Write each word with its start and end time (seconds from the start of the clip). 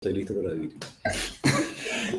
Estoy 0.00 0.12
listo 0.12 0.34
para 0.34 0.54
vivir. 0.54 0.76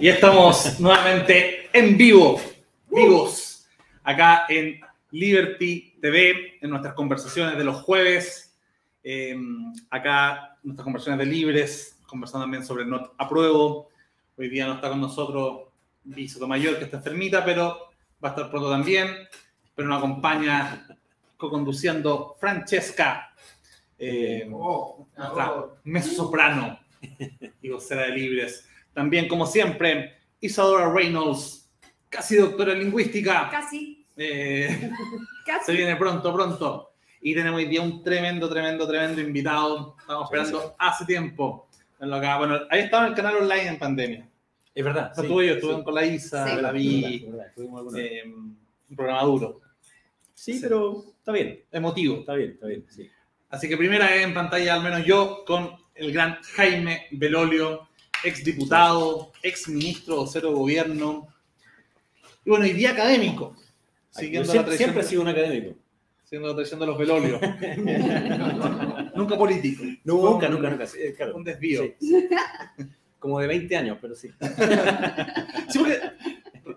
Y 0.01 0.09
estamos 0.09 0.79
nuevamente 0.79 1.69
en 1.71 1.97
vivo, 1.97 2.41
vivos, 2.89 3.67
acá 4.03 4.45
en 4.49 4.81
Liberty 5.11 5.95
TV, 6.01 6.57
en 6.59 6.69
nuestras 6.71 6.93
conversaciones 6.93 7.57
de 7.57 7.63
los 7.63 7.81
jueves. 7.83 8.57
Eh, 9.03 9.35
acá 9.89 10.57
nuestras 10.63 10.83
conversaciones 10.83 11.25
de 11.25 11.31
libres, 11.31 11.99
conversando 12.05 12.43
también 12.43 12.65
sobre 12.65 12.85
Not 12.85 13.13
Apruebo. 13.17 13.89
Hoy 14.37 14.49
día 14.49 14.67
no 14.67 14.73
está 14.73 14.89
con 14.89 14.99
nosotros 14.99 15.69
Vi 16.03 16.27
Sotomayor, 16.27 16.77
que 16.77 16.85
está 16.85 16.97
enfermita, 16.97 17.45
pero 17.45 17.89
va 18.23 18.29
a 18.29 18.31
estar 18.31 18.49
pronto 18.49 18.69
también. 18.69 19.09
Pero 19.73 19.87
nos 19.87 19.99
acompaña 19.99 20.87
co-conduciendo 21.37 22.35
Francesca, 22.39 23.33
eh, 23.97 24.45
nuestra 24.49 25.65
mezzo 25.85 26.13
soprano 26.13 26.86
y 27.61 27.69
vocera 27.69 28.03
de 28.03 28.09
libres. 28.09 28.67
También, 28.93 29.27
como 29.27 29.45
siempre, 29.45 30.13
Isadora 30.39 30.91
Reynolds, 30.91 31.69
casi 32.09 32.35
doctora 32.35 32.73
en 32.73 32.79
lingüística. 32.79 33.49
Casi, 33.49 34.05
Eh, 34.15 34.91
casi. 35.45 35.65
se 35.65 35.73
viene 35.73 35.95
pronto, 35.95 36.33
pronto. 36.33 36.91
Y 37.21 37.33
tenemos 37.33 37.57
hoy 37.57 37.65
día 37.65 37.81
un 37.81 38.03
tremendo, 38.03 38.47
tremendo, 38.49 38.87
tremendo 38.87 39.21
invitado. 39.21 39.95
Estamos 39.99 40.25
esperando 40.25 40.75
hace 40.79 41.05
tiempo. 41.05 41.67
Bueno, 41.99 42.59
ahí 42.69 42.81
estaba 42.81 43.05
en 43.05 43.09
el 43.09 43.15
canal 43.15 43.37
online 43.37 43.67
en 43.67 43.79
pandemia. 43.79 44.29
Es 44.73 44.85
verdad. 44.85 45.11
No 45.17 45.23
estuve 45.23 45.47
yo, 45.47 45.53
estuve 45.55 45.83
con 45.83 45.95
la 45.95 46.05
Isa, 46.05 46.47
Sí. 46.47 46.61
la 46.61 46.71
vi. 46.71 47.27
Sí, 47.55 47.99
eh, 47.99 48.23
un 48.25 48.95
programa 48.95 49.23
duro, 49.23 49.61
sí, 50.35 50.59
pero 50.61 51.03
está 51.17 51.31
bien. 51.31 51.63
emotivo. 51.71 52.17
Está 52.17 52.35
bien, 52.35 52.51
está 52.51 52.67
bien. 52.67 52.85
Sí. 52.87 53.09
Así 53.49 53.67
que 53.67 53.75
primera 53.75 54.05
vez 54.07 54.23
en 54.23 54.35
pantalla, 54.35 54.75
al 54.75 54.83
menos 54.83 55.03
yo, 55.03 55.43
con 55.47 55.71
el 55.97 56.11
gran 56.13 56.41
Jaime 56.55 57.07
Belolio, 57.11 57.87
ex 58.23 58.43
diputado, 58.43 59.31
ex 59.43 59.67
ministro 59.67 60.21
o 60.21 60.27
cero 60.27 60.51
gobierno. 60.51 61.27
Y 62.45 62.49
bueno, 62.49 62.65
y 62.65 62.73
día 62.73 62.91
académico. 62.91 63.55
Siguiendo 64.09 64.47
la 64.47 64.51
siempre, 64.51 64.75
tradición, 64.75 64.77
siempre 64.77 65.01
he 65.03 65.09
sido 65.09 65.21
un 65.21 65.27
académico. 65.27 65.75
siguiendo 66.23 66.47
la 66.47 66.55
tradición 66.55 66.79
de 66.79 66.85
los 66.85 66.97
Belolios. 66.97 67.41
Nunca 69.15 69.37
político. 69.37 69.83
Nunca, 70.03 70.49
nunca, 70.49 70.69
nunca. 70.69 70.87
sí, 70.87 70.99
claro. 71.15 71.35
Un 71.35 71.43
desvío. 71.43 71.83
Sí. 71.99 72.27
Como 73.19 73.39
de 73.39 73.47
20 73.47 73.75
años, 73.75 73.97
pero 73.99 74.15
sí. 74.15 74.29
Sí, 75.69 75.79
porque 75.79 76.01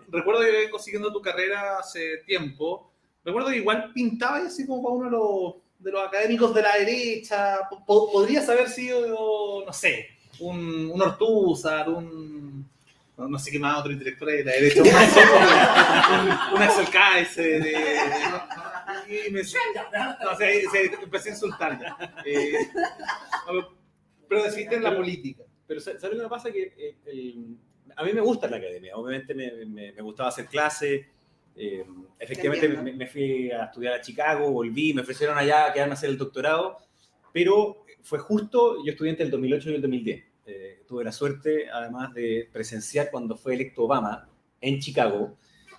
recuerdo 0.09 0.41
que 0.41 0.51
vengo 0.51 0.79
siguiendo 0.79 1.13
tu 1.13 1.21
carrera 1.21 1.79
hace 1.79 2.19
tiempo. 2.27 2.91
Recuerdo 3.25 3.51
que 3.51 3.59
igual 3.59 3.93
pintaba 3.93 4.39
así 4.39 4.67
como 4.67 4.83
para 4.83 4.95
uno 4.95 5.05
de 5.05 5.11
los, 5.11 5.55
de 5.81 5.91
los 5.91 6.07
académicos 6.07 6.55
de 6.55 6.63
la 6.63 6.77
derecha. 6.77 7.59
Po- 7.87 8.11
podrías 8.13 8.49
haber 8.49 8.69
sido, 8.69 9.65
no 9.67 9.73
sé, 9.73 10.07
un, 10.39 10.91
un 10.93 11.03
Ortúzar, 11.03 11.89
un. 11.89 12.69
No, 13.17 13.29
no 13.29 13.39
sé 13.39 13.51
qué 13.51 13.59
más, 13.59 13.79
otro 13.81 13.93
intelectual 13.93 14.31
de 14.31 14.45
la 14.45 14.53
derecha. 14.53 14.81
Un, 14.83 14.89
un, 14.89 16.55
un 16.57 16.63
Axel 16.63 16.89
Kaiser. 16.89 17.63
eh, 17.67 17.97
y 19.29 19.31
me, 19.31 19.43
no, 19.43 20.37
sé, 20.39 20.63
se- 20.71 20.95
empecé 21.03 21.29
a 21.31 21.33
insultar 21.33 21.79
ya. 21.81 22.15
Eh, 22.25 22.53
pero 24.29 24.45
decidiste 24.45 24.77
en 24.77 24.85
la 24.85 24.97
política. 24.97 25.43
Pero 25.67 25.81
¿sabes 25.81 26.03
lo 26.03 26.11
que 26.11 26.17
me 26.17 26.29
pasa? 26.29 26.51
Que 26.51 26.73
eh, 27.07 27.35
a 27.97 28.05
mí 28.05 28.13
me 28.13 28.21
gusta 28.21 28.49
la 28.49 28.57
academia. 28.57 28.97
Obviamente 28.97 29.35
me, 29.35 29.51
me- 29.67 29.93
me 29.93 30.03
gustaba 30.03 30.29
hacer 30.31 30.47
clase. 30.47 31.09
Eh, 31.63 31.85
efectivamente 32.19 32.69
me, 32.69 32.93
me 32.93 33.07
fui 33.07 33.51
a 33.51 33.65
estudiar 33.65 33.93
a 33.93 34.01
Chicago, 34.01 34.51
volví, 34.51 34.95
me 34.95 35.03
ofrecieron 35.03 35.37
allá 35.37 35.67
a 35.67 35.73
quedarme 35.75 35.93
a 35.93 35.95
hacer 35.95 36.09
el 36.09 36.17
doctorado, 36.17 36.79
pero 37.35 37.85
fue 38.03 38.19
justo, 38.19 38.83
yo 38.83 38.93
estudié 38.93 39.11
entre 39.11 39.27
el 39.27 39.31
2008 39.31 39.71
y 39.71 39.75
el 39.75 39.83
2010. 39.83 40.25
Eh, 40.47 40.83
tuve 40.89 41.05
la 41.05 41.13
suerte, 41.13 41.69
además, 41.71 42.15
de 42.15 42.49
presenciar 42.51 43.11
cuando 43.11 43.37
fue 43.37 43.55
electo 43.55 43.85
Obama 43.85 44.27
en 44.63 44.79
Chicago, 44.81 45.37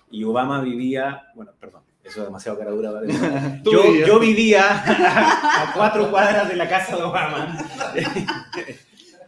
y 0.08 0.22
Obama 0.22 0.62
vivía, 0.62 1.24
bueno, 1.34 1.52
perdón, 1.58 1.82
eso 2.04 2.20
es 2.20 2.26
demasiado 2.26 2.58
cara 2.58 2.70
dura. 2.70 2.92
¿vale? 2.92 3.12
Yo, 3.64 4.06
yo 4.06 4.20
vivía 4.20 4.62
a 4.70 5.72
cuatro 5.74 6.10
cuadras 6.10 6.48
de 6.48 6.56
la 6.56 6.68
casa 6.68 6.96
de 6.96 7.02
Obama. 7.02 7.58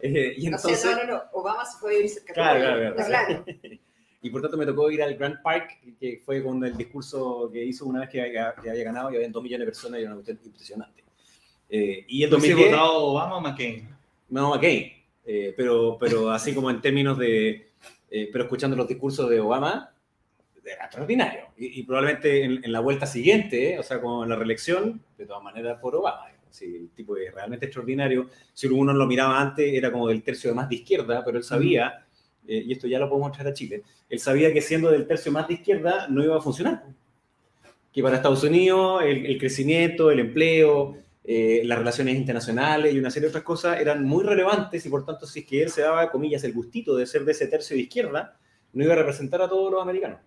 Eh, 0.01 0.35
y 0.37 0.53
O 0.53 0.57
sea, 0.59 0.69
entonces, 0.69 0.97
no, 0.97 1.03
no, 1.03 1.13
no. 1.13 1.23
Obama 1.31 1.65
se 1.65 1.79
fue 1.79 1.89
a 1.89 1.95
vivir 1.95 2.11
cerca 2.11 2.33
Claro, 2.33 2.59
claro, 2.59 2.95
claro. 2.95 3.07
Claro. 3.07 3.45
Y 4.25 4.31
por 4.31 4.41
tanto 4.41 4.57
me 4.57 4.65
tocó 4.65 4.89
ir 4.89 5.03
al 5.03 5.13
Grand 5.13 5.39
Park, 5.43 5.77
que 5.99 6.19
fue 6.25 6.43
con 6.43 6.65
el 6.65 6.75
discurso 6.75 7.47
que 7.53 7.63
hizo 7.63 7.85
una 7.85 7.99
vez 7.99 8.09
que 8.09 8.21
había, 8.23 8.55
que 8.55 8.71
había 8.71 8.83
ganado 8.83 9.11
y 9.11 9.17
había 9.17 9.29
dos 9.29 9.43
millones 9.43 9.67
de 9.67 9.71
personas 9.71 9.99
y 9.99 10.01
era 10.01 10.13
una 10.13 10.15
cuestión 10.15 10.39
impresionante. 10.43 11.03
Eh, 11.69 12.05
y 12.07 12.23
el 12.23 12.31
¿Tú 12.31 12.39
sí 12.39 12.49
2010, 12.49 12.71
votado 12.71 13.03
Obama 13.03 13.37
o 13.37 13.41
McCain? 13.41 13.87
no, 14.29 14.49
McCain, 14.49 14.93
eh, 15.27 15.53
pero, 15.55 15.97
pero 15.99 16.31
así 16.31 16.55
como 16.55 16.71
en 16.71 16.81
términos 16.81 17.19
de, 17.19 17.69
eh, 18.09 18.29
pero 18.31 18.45
escuchando 18.45 18.75
los 18.75 18.87
discursos 18.87 19.29
de 19.29 19.39
Obama, 19.39 19.93
era 20.65 20.85
extraordinario. 20.85 21.49
Y, 21.55 21.81
y 21.81 21.83
probablemente 21.83 22.43
en, 22.43 22.65
en 22.65 22.71
la 22.71 22.79
vuelta 22.79 23.05
siguiente, 23.05 23.77
o 23.77 23.83
sea, 23.83 24.01
como 24.01 24.23
en 24.23 24.29
la 24.31 24.37
reelección, 24.37 25.03
de 25.19 25.27
todas 25.27 25.43
maneras 25.43 25.77
por 25.79 25.95
Obama. 25.95 26.31
Sí, 26.49 26.77
el 26.77 26.89
tipo 26.91 27.15
es 27.17 27.31
realmente 27.31 27.65
extraordinario. 27.65 28.29
Si 28.53 28.65
uno 28.65 28.91
lo 28.91 29.05
miraba 29.05 29.39
antes, 29.39 29.71
era 29.71 29.91
como 29.91 30.07
del 30.07 30.23
tercio 30.23 30.49
de 30.49 30.55
más 30.55 30.67
de 30.69 30.75
izquierda, 30.75 31.21
pero 31.23 31.37
él 31.37 31.43
sabía, 31.43 32.04
eh, 32.47 32.63
y 32.65 32.71
esto 32.73 32.87
ya 32.87 32.99
lo 32.99 33.09
podemos 33.09 33.29
mostrar 33.29 33.47
a 33.47 33.53
Chile, 33.53 33.83
él 34.09 34.19
sabía 34.19 34.51
que 34.53 34.61
siendo 34.61 34.89
del 34.91 35.07
tercio 35.07 35.31
más 35.31 35.47
de 35.47 35.55
izquierda 35.55 36.07
no 36.09 36.23
iba 36.23 36.37
a 36.37 36.41
funcionar. 36.41 36.83
Que 37.91 38.03
para 38.03 38.17
Estados 38.17 38.43
Unidos 38.43 39.03
el, 39.03 39.25
el 39.25 39.37
crecimiento, 39.37 40.11
el 40.11 40.19
empleo, 40.19 40.97
eh, 41.23 41.61
las 41.65 41.79
relaciones 41.79 42.15
internacionales 42.15 42.93
y 42.93 42.99
una 42.99 43.09
serie 43.09 43.27
de 43.27 43.29
otras 43.31 43.43
cosas 43.43 43.79
eran 43.79 44.03
muy 44.03 44.23
relevantes 44.23 44.85
y 44.85 44.89
por 44.89 45.05
tanto 45.05 45.25
si 45.25 45.39
es 45.39 45.45
que 45.45 45.63
él 45.63 45.69
se 45.69 45.81
daba, 45.81 46.11
comillas, 46.11 46.43
el 46.43 46.53
gustito 46.53 46.95
de 46.95 47.05
ser 47.05 47.23
de 47.25 47.31
ese 47.31 47.47
tercio 47.47 47.75
de 47.75 47.83
izquierda, 47.83 48.37
no 48.73 48.83
iba 48.83 48.93
a 48.93 48.97
representar 48.97 49.41
a 49.41 49.47
todos 49.49 49.71
los 49.71 49.81
americanos. 49.81 50.19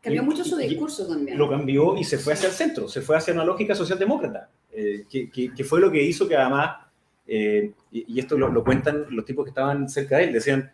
Cambió 0.00 0.22
Y- 0.22 0.24
mucho 0.26 0.44
su 0.44 0.56
discurso 0.56 1.08
también. 1.08 1.36
Lo 1.38 1.48
cambió 1.50 1.96
y 1.96 2.04
se 2.04 2.18
fue 2.18 2.34
hacia 2.34 2.48
el 2.48 2.54
centro, 2.54 2.86
se 2.88 3.00
fue 3.00 3.16
hacia 3.16 3.32
una 3.34 3.44
lógica 3.44 3.74
socialdemócrata, 3.74 4.48
eh, 4.70 5.04
que, 5.10 5.28
que- 5.30 5.52
que 5.54 5.64
fue 5.64 5.80
lo 5.80 5.90
que 5.90 6.00
hizo 6.02 6.28
que 6.28 6.36
además, 6.36 6.76
eh, 7.26 7.72
y, 7.90 8.14
y 8.14 8.20
esto 8.20 8.38
lo, 8.38 8.48
lo 8.48 8.62
cuentan 8.62 9.06
los 9.10 9.24
tipos 9.24 9.44
que 9.44 9.48
estaban 9.50 9.88
cerca 9.88 10.18
de 10.18 10.24
él, 10.24 10.32
decían 10.34 10.70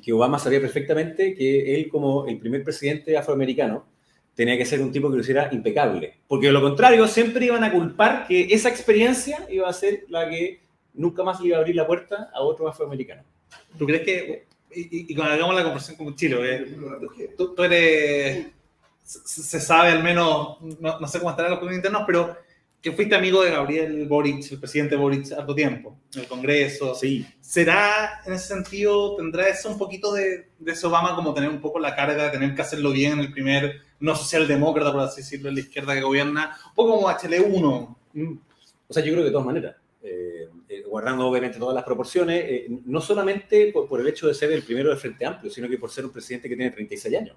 que 0.00 0.12
Obama 0.12 0.38
sabía 0.38 0.60
perfectamente 0.60 1.34
que 1.34 1.74
él 1.74 1.88
como 1.88 2.26
el 2.26 2.38
primer 2.38 2.62
presidente 2.64 3.16
afroamericano 3.16 3.86
tenía 4.34 4.56
que 4.56 4.64
ser 4.64 4.80
un 4.80 4.92
tipo 4.92 5.10
que 5.10 5.16
lo 5.16 5.22
hiciera 5.22 5.48
impecable, 5.52 6.14
porque 6.28 6.46
de 6.46 6.52
lo 6.52 6.60
contrario 6.62 7.06
siempre 7.08 7.46
iban 7.46 7.64
a 7.64 7.72
culpar 7.72 8.26
que 8.28 8.48
esa 8.50 8.68
experiencia 8.68 9.46
iba 9.50 9.68
a 9.68 9.72
ser 9.72 10.04
la 10.08 10.28
que 10.30 10.60
nunca 10.94 11.22
más 11.24 11.40
le 11.40 11.48
iba 11.48 11.56
a 11.56 11.60
abrir 11.60 11.74
la 11.76 11.86
puerta 11.86 12.30
a 12.32 12.40
otro 12.42 12.68
afroamericano. 12.68 13.22
¿Tú 13.76 13.84
crees 13.86 14.02
que, 14.02 14.46
y, 14.74 14.80
y- 14.80 15.06
y 15.08 15.14
cuando 15.14 15.34
hagamos 15.34 15.54
la 15.56 15.62
conversación 15.64 15.96
con 15.96 16.14
Chile, 16.14 16.36
eh, 17.18 17.34
tú, 17.36 17.54
tú 17.54 17.62
eres, 17.64 18.46
se, 19.02 19.42
se 19.42 19.60
sabe 19.60 19.90
al 19.90 20.02
menos, 20.04 20.60
no, 20.80 21.00
no 21.00 21.08
sé 21.08 21.18
cómo 21.18 21.30
estarán 21.30 21.50
los 21.52 21.58
comités 21.60 21.78
internos, 21.78 22.02
pero 22.06 22.36
que 22.80 22.92
fuiste 22.92 23.14
amigo 23.14 23.42
de 23.42 23.50
Gabriel 23.50 24.06
Boric, 24.06 24.52
el 24.52 24.58
presidente 24.58 24.94
Boric, 24.94 25.32
harto 25.32 25.54
tiempo, 25.54 25.98
en 26.14 26.20
el 26.20 26.26
Congreso. 26.26 26.94
Sí, 26.94 27.26
¿Será, 27.40 28.20
en 28.24 28.34
ese 28.34 28.48
sentido, 28.48 29.16
tendrá 29.16 29.48
eso 29.48 29.68
un 29.68 29.78
poquito 29.78 30.12
de, 30.12 30.48
de 30.58 30.72
ese 30.72 30.86
Obama 30.86 31.16
como 31.16 31.34
tener 31.34 31.50
un 31.50 31.60
poco 31.60 31.80
la 31.80 31.96
carga 31.96 32.24
de 32.24 32.30
tener 32.30 32.54
que 32.54 32.62
hacerlo 32.62 32.92
bien 32.92 33.14
en 33.14 33.20
el 33.20 33.32
primer, 33.32 33.80
no 34.00 34.14
socialdemócrata, 34.14 34.92
por 34.92 35.00
así 35.00 35.22
decirlo, 35.22 35.48
en 35.48 35.56
la 35.56 35.60
izquierda 35.60 35.94
que 35.94 36.02
gobierna? 36.02 36.56
Un 36.68 36.74
poco 36.74 36.94
como 36.96 37.08
HL1. 37.08 37.96
Mm. 38.12 38.38
O 38.86 38.94
sea, 38.94 39.04
yo 39.04 39.12
creo 39.12 39.22
que 39.22 39.28
de 39.28 39.32
todas 39.32 39.46
maneras, 39.46 39.76
eh, 40.02 40.48
eh, 40.68 40.82
guardando 40.86 41.26
obviamente 41.26 41.58
todas 41.58 41.74
las 41.74 41.84
proporciones, 41.84 42.44
eh, 42.46 42.66
no 42.84 43.00
solamente 43.00 43.72
por, 43.72 43.88
por 43.88 44.00
el 44.00 44.06
hecho 44.06 44.28
de 44.28 44.34
ser 44.34 44.52
el 44.52 44.62
primero 44.62 44.90
del 44.90 44.98
Frente 44.98 45.26
Amplio, 45.26 45.50
sino 45.50 45.68
que 45.68 45.78
por 45.78 45.90
ser 45.90 46.04
un 46.04 46.12
presidente 46.12 46.48
que 46.48 46.54
tiene 46.54 46.70
36 46.70 47.16
años. 47.16 47.36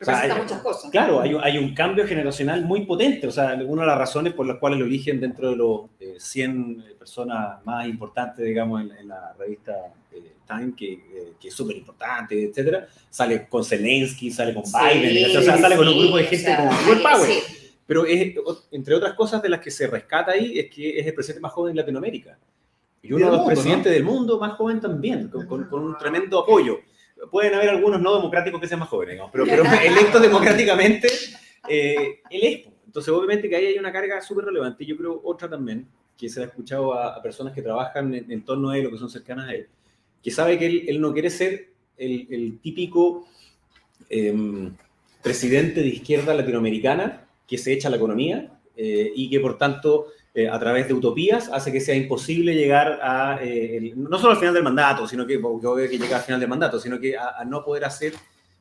O 0.00 0.04
sea, 0.04 0.14
Representa 0.14 0.34
hay- 0.36 0.42
muchas 0.42 0.62
cosas. 0.62 0.90
Claro, 0.92 1.20
hay, 1.20 1.34
un- 1.34 1.42
hay 1.42 1.58
un 1.58 1.74
cambio 1.74 2.06
generacional 2.06 2.64
muy 2.64 2.86
potente. 2.86 3.26
O 3.26 3.30
sea, 3.32 3.58
una 3.66 3.82
de 3.82 3.88
las 3.88 3.98
razones 3.98 4.32
por 4.32 4.46
las 4.46 4.58
cuales 4.58 4.78
lo 4.78 4.86
eligen 4.86 5.20
dentro 5.20 5.50
de 5.50 5.56
los 5.56 5.80
eh, 5.98 6.14
100 6.18 6.84
personas 6.98 7.64
más 7.64 7.86
importantes, 7.88 8.44
digamos, 8.44 8.80
en, 8.82 8.92
en 8.92 9.08
la 9.08 9.32
revista 9.38 9.72
eh, 10.12 10.34
Time, 10.46 10.72
que, 10.76 10.92
eh, 10.92 11.32
que 11.40 11.48
es 11.48 11.54
súper 11.54 11.76
importante, 11.76 12.44
etcétera, 12.44 12.86
sale 13.10 13.48
con 13.48 13.64
Zelensky, 13.64 14.30
sale 14.30 14.54
con 14.54 14.64
Sí, 14.64 14.72
Biden, 14.78 15.36
o 15.36 15.42
sea, 15.42 15.58
sale 15.58 15.76
con 15.76 15.88
un 15.88 15.94
sí, 15.94 16.00
grupo 16.00 16.16
de 16.18 16.22
o 16.22 16.26
gente 16.26 16.44
sea, 16.44 16.56
como 16.58 16.70
World 16.70 17.02
Power. 17.02 17.26
sí. 17.30 17.38
Pero 17.86 18.06
es, 18.06 18.36
o- 18.44 18.58
entre 18.70 18.94
otras 18.94 19.14
cosas 19.14 19.42
de 19.42 19.48
las 19.48 19.60
que 19.60 19.70
se 19.72 19.86
rescata 19.88 20.30
ahí 20.32 20.58
es 20.60 20.70
que 20.74 20.98
es 21.00 21.06
el 21.06 21.14
presidente 21.14 21.40
más 21.40 21.52
joven 21.52 21.74
de 21.74 21.80
Latinoamérica. 21.80 22.38
Y 23.02 23.12
uno 23.12 23.24
de 23.26 23.30
los 23.32 23.40
mundo, 23.40 23.46
presidentes 23.52 23.92
del 23.92 24.04
mundo 24.04 24.38
más 24.38 24.52
joven 24.52 24.80
también, 24.80 25.28
con, 25.28 25.46
con- 25.46 25.64
con 25.64 25.82
un 25.82 25.98
tremendo 25.98 26.38
apoyo. 26.40 26.78
Pueden 27.30 27.54
haber 27.54 27.70
algunos 27.70 28.00
no 28.00 28.14
democráticos 28.16 28.60
que 28.60 28.68
sean 28.68 28.80
más 28.80 28.88
jóvenes, 28.88 29.14
digamos, 29.14 29.32
pero, 29.32 29.44
pero 29.44 29.64
electos 29.84 30.22
democráticamente, 30.22 31.08
eh, 31.68 32.20
él 32.30 32.40
es. 32.42 32.66
Entonces, 32.86 33.12
obviamente 33.12 33.48
que 33.48 33.56
ahí 33.56 33.66
hay 33.66 33.78
una 33.78 33.92
carga 33.92 34.20
súper 34.20 34.46
relevante. 34.46 34.84
Yo 34.84 34.96
creo 34.96 35.20
otra 35.24 35.48
también, 35.48 35.86
que 36.16 36.28
se 36.28 36.40
ha 36.40 36.44
escuchado 36.46 36.94
a, 36.94 37.14
a 37.14 37.22
personas 37.22 37.52
que 37.52 37.62
trabajan 37.62 38.14
en, 38.14 38.30
en 38.30 38.44
torno 38.44 38.70
a 38.70 38.78
él 38.78 38.86
o 38.86 38.90
que 38.90 38.98
son 38.98 39.10
cercanas 39.10 39.48
a 39.48 39.54
él, 39.54 39.68
que 40.22 40.30
sabe 40.30 40.58
que 40.58 40.66
él, 40.66 40.84
él 40.88 41.00
no 41.00 41.12
quiere 41.12 41.30
ser 41.30 41.68
el, 41.98 42.26
el 42.30 42.58
típico 42.60 43.26
em, 44.08 44.74
presidente 45.22 45.80
de 45.80 45.88
izquierda 45.88 46.34
latinoamericana 46.34 47.26
que 47.46 47.58
se 47.58 47.72
echa 47.72 47.88
a 47.88 47.90
la 47.90 47.96
economía 47.96 48.58
eh, 48.76 49.12
y 49.14 49.28
que 49.28 49.40
por 49.40 49.58
tanto 49.58 50.06
eh, 50.38 50.48
a 50.48 50.56
través 50.56 50.86
de 50.86 50.94
utopías 50.94 51.50
hace 51.52 51.72
que 51.72 51.80
sea 51.80 51.96
imposible 51.96 52.54
llegar 52.54 53.00
a, 53.02 53.40
eh, 53.42 53.92
no 53.96 54.16
solo 54.20 54.34
al 54.34 54.38
final 54.38 54.54
del 54.54 54.62
mandato, 54.62 55.04
sino 55.08 55.26
que, 55.26 55.40
que, 55.40 55.88
que 55.88 55.98
llega 55.98 56.18
al 56.18 56.22
final 56.22 56.38
del 56.38 56.48
mandato, 56.48 56.78
sino 56.78 57.00
que 57.00 57.16
a, 57.18 57.44
no 57.44 57.64
poder 57.64 57.84
hacer 57.84 58.12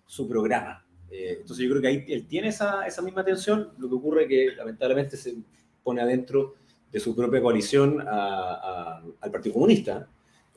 su 0.04 0.28
programa. 0.28 0.84
Eh, 1.12 1.38
entonces 1.42 1.64
yo 1.64 1.70
creo 1.70 1.82
que 1.84 1.88
ahí 1.88 2.06
él 2.08 2.26
tiene 2.26 2.48
esa, 2.48 2.88
esa 2.88 3.04
misma 3.04 3.24
tensión, 3.24 3.74
lo 3.78 3.88
que 3.88 3.94
ocurre 3.94 4.24
es 4.24 4.28
que 4.28 4.56
lamentablemente 4.56 5.18
se 5.18 5.36
pone 5.84 6.02
adentro 6.02 6.56
de 6.92 7.00
su 7.00 7.16
propia 7.16 7.44
coalición 7.44 8.04
al 8.08 9.32
Partido 9.32 9.54
Comunista, 9.54 10.08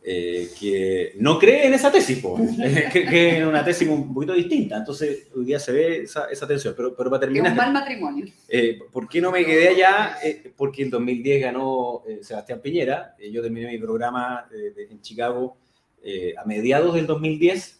eh, 0.02 0.49
que 0.58 1.12
no 1.19 1.38
cree 1.38 1.67
en 1.67 1.75
esa 1.75 1.93
tesis, 1.93 2.23
que, 2.93 3.05
que, 3.05 3.38
es 3.38 3.47
una 3.47 3.64
tesis 3.64 3.87
un 3.88 4.14
poquito 4.14 4.32
distinta. 4.32 4.79
Entonces, 4.79 5.29
hoy 5.35 5.44
día 5.44 5.58
se 5.58 5.73
ve 5.73 6.02
esa, 6.02 6.26
esa 6.31 6.47
tensión. 6.47 6.75
Pero, 6.76 6.94
pero 6.97 7.11
para 7.11 7.20
terminar. 7.20 7.47
Es 7.47 7.52
un 7.52 7.58
mal 7.58 7.73
matrimonio. 7.73 8.26
Eh, 8.49 8.79
¿Por 8.91 9.08
qué 9.08 9.20
no 9.20 9.31
me 9.31 9.44
quedé 9.44 9.69
allá? 9.69 10.17
Eh, 10.23 10.52
porque 10.56 10.82
en 10.82 10.91
2010 10.91 11.43
ganó 11.43 12.02
Sebastián 12.23 12.61
Piñera. 12.61 13.14
yo 13.31 13.43
terminé 13.43 13.67
mi 13.67 13.79
programa 13.79 14.47
en 14.50 15.00
Chicago 15.02 15.56
a 16.37 16.44
mediados 16.47 16.94
del 16.94 17.06
2010. 17.06 17.79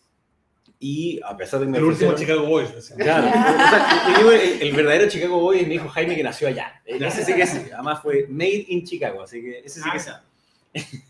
Y 0.83 1.21
a 1.27 1.37
pesar 1.37 1.61
de 1.61 1.67
que 1.67 1.73
me 1.73 1.79
El 1.79 1.85
último 1.85 2.15
Chicago 2.15 2.47
Boys. 2.47 2.71
Claro. 2.97 3.31
el, 4.61 4.73
verdadero 4.73 5.11
Chicago 5.11 5.39
Boys 5.39 5.61
es 5.61 5.69
mi 5.69 5.75
hijo 5.75 5.91
Jaime 5.91 6.17
que 6.17 6.23
nació 6.23 6.49
allá. 6.49 6.81
Ese 6.87 7.23
sí 7.23 7.35
que 7.35 7.47
sí. 7.47 7.59
Además 7.71 8.01
fue 8.01 8.27
made 8.31 8.65
in 8.69 8.87
Chicago. 8.87 9.23
Así 9.23 9.43
que 9.43 9.59
ese 9.59 9.83
sí 9.83 9.91
que 9.91 9.99
sí. 9.99 10.11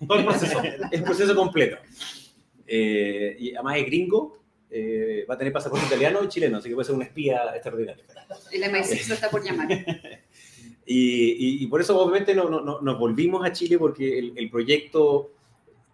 Todo 0.06 0.18
el 0.18 0.24
proceso. 0.24 0.62
el 0.92 1.02
proceso 1.02 1.34
completo. 1.34 1.76
Eh, 2.66 3.36
y 3.38 3.54
además 3.54 3.78
es 3.78 3.86
gringo, 3.86 4.38
eh, 4.70 5.26
va 5.28 5.34
a 5.34 5.38
tener 5.38 5.52
pasaporte 5.52 5.86
italiano 5.86 6.22
y 6.22 6.28
chileno, 6.28 6.58
así 6.58 6.68
que 6.68 6.74
puede 6.74 6.86
ser 6.86 6.94
un 6.94 7.02
espía 7.02 7.42
extraordinario. 7.54 8.04
El 8.52 8.62
MI6 8.62 9.12
está 9.12 9.28
por 9.28 9.42
llamar. 9.42 9.68
y, 10.86 11.64
y, 11.64 11.66
por 11.66 11.80
eso 11.80 11.98
obviamente 11.98 12.34
no, 12.34 12.48
no, 12.48 12.80
nos 12.80 12.98
volvimos 12.98 13.44
a 13.44 13.52
Chile 13.52 13.78
porque 13.78 14.18
el, 14.18 14.32
el, 14.36 14.48
proyecto 14.48 15.32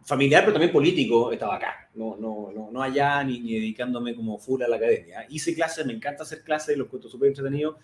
familiar, 0.04 0.42
pero 0.42 0.52
también 0.52 0.72
político, 0.72 1.32
estaba 1.32 1.56
acá, 1.56 1.88
no, 1.94 2.16
no, 2.16 2.52
no, 2.54 2.70
no 2.70 2.82
allá 2.82 3.24
ni, 3.24 3.40
ni, 3.40 3.54
dedicándome 3.54 4.14
como 4.14 4.38
full 4.38 4.62
a 4.62 4.68
la 4.68 4.76
academia. 4.76 5.26
Hice 5.30 5.54
clases, 5.54 5.86
me 5.86 5.94
encanta 5.94 6.24
hacer 6.24 6.42
clases, 6.42 6.76
los 6.76 6.88
cuento 6.88 7.08
súper 7.08 7.28
entretenidos, 7.28 7.76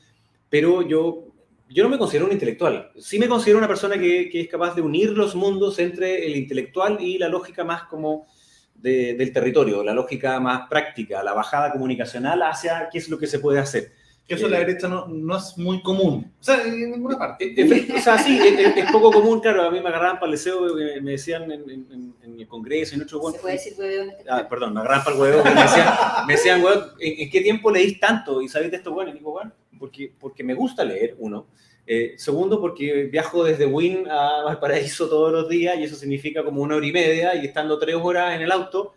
pero 0.50 0.87
yo 0.87 1.25
yo 1.73 1.85
no 1.85 1.91
me 1.91 1.99
considero 1.99 2.27
un 2.27 2.33
intelectual. 2.33 2.91
Sí 2.99 3.19
me 3.19 3.29
considero 3.29 3.59
una 3.59 3.69
persona 3.69 3.99
que, 3.99 4.31
es 4.33 4.49
capaz 4.49 4.75
de 4.75 4.83
unir 4.83 5.11
los 5.11 5.35
mundos 5.35 5.79
entre 5.79 6.27
el 6.27 6.37
intelectual 6.37 6.99
y 7.01 7.19
la 7.19 7.29
lógica 7.29 7.65
más 7.65 7.85
como 7.85 8.27
del 8.75 9.33
territorio, 9.33 9.85
la 9.85 9.95
lógica 9.95 10.41
más 10.41 10.69
práctica, 10.69 11.23
la 11.23 11.35
bajada 11.35 11.71
comunicacional 11.71 12.43
hacia 12.43 12.89
qué 12.91 12.99
es 12.99 13.09
lo 13.09 13.17
que 13.17 13.29
se 13.29 13.39
puede 13.39 13.61
hacer. 13.61 13.93
Que 14.27 14.35
eso 14.35 14.47
en 14.47 14.53
la 14.53 14.59
eh, 14.59 14.65
derecha 14.67 14.89
no, 14.89 15.07
no, 15.09 15.37
es 15.37 15.59
muy 15.59 15.83
común. 15.83 16.33
O 16.41 16.43
sea, 16.43 16.63
en 16.63 16.93
ninguna 16.93 17.19
parte. 17.19 17.55
o 17.97 18.01
sea, 18.01 18.19
sí, 18.19 18.39
es, 18.41 18.91
poco 18.93 19.11
común, 19.11 19.41
claro. 19.41 19.63
A 19.63 19.71
mí 19.71 19.81
me 19.81 19.89
agarraban 19.89 20.17
para 20.17 20.27
el 20.27 20.33
deseo, 20.33 20.75
me, 20.75 21.11
decían 21.13 21.51
en, 21.51 22.15
el 22.39 22.47
Congreso 22.47 22.95
y 22.95 22.99
en 22.99 23.03
otro 23.03 23.21
¿Se 23.33 23.39
puede 23.39 23.55
decir 23.55 23.75
huevo? 23.77 24.13
Ah, 24.29 24.47
perdón, 24.49 24.75
me 24.75 24.81
agarraban 24.81 25.05
para 25.05 25.17
el 25.17 25.23
huevo. 25.23 25.45
Me 25.45 25.63
decían, 25.63 25.95
me 26.27 26.33
decían 26.35 26.65
¿en, 27.01 27.31
qué 27.31 27.41
tiempo 27.41 27.71
leís 27.71 27.99
tanto? 27.99 28.41
Y 28.43 28.49
sabéis 28.49 28.71
de 28.71 28.77
esto, 28.77 28.93
bueno, 28.93 29.11
y 29.11 29.15
digo, 29.15 29.33
bueno, 29.33 29.53
porque, 29.82 30.12
porque 30.17 30.44
me 30.44 30.55
gusta 30.55 30.84
leer, 30.84 31.17
uno. 31.19 31.49
Eh, 31.84 32.14
segundo, 32.17 32.61
porque 32.61 33.08
viajo 33.11 33.43
desde 33.43 33.67
Wynn 33.67 34.08
a 34.08 34.44
Valparaíso 34.44 35.08
todos 35.08 35.32
los 35.32 35.49
días 35.49 35.76
y 35.76 35.82
eso 35.82 35.96
significa 35.96 36.44
como 36.44 36.62
una 36.62 36.76
hora 36.76 36.87
y 36.87 36.93
media 36.93 37.34
y 37.34 37.46
estando 37.46 37.81
tres 37.81 37.96
horas 37.96 38.37
en 38.37 38.43
el 38.43 38.52
auto, 38.52 38.94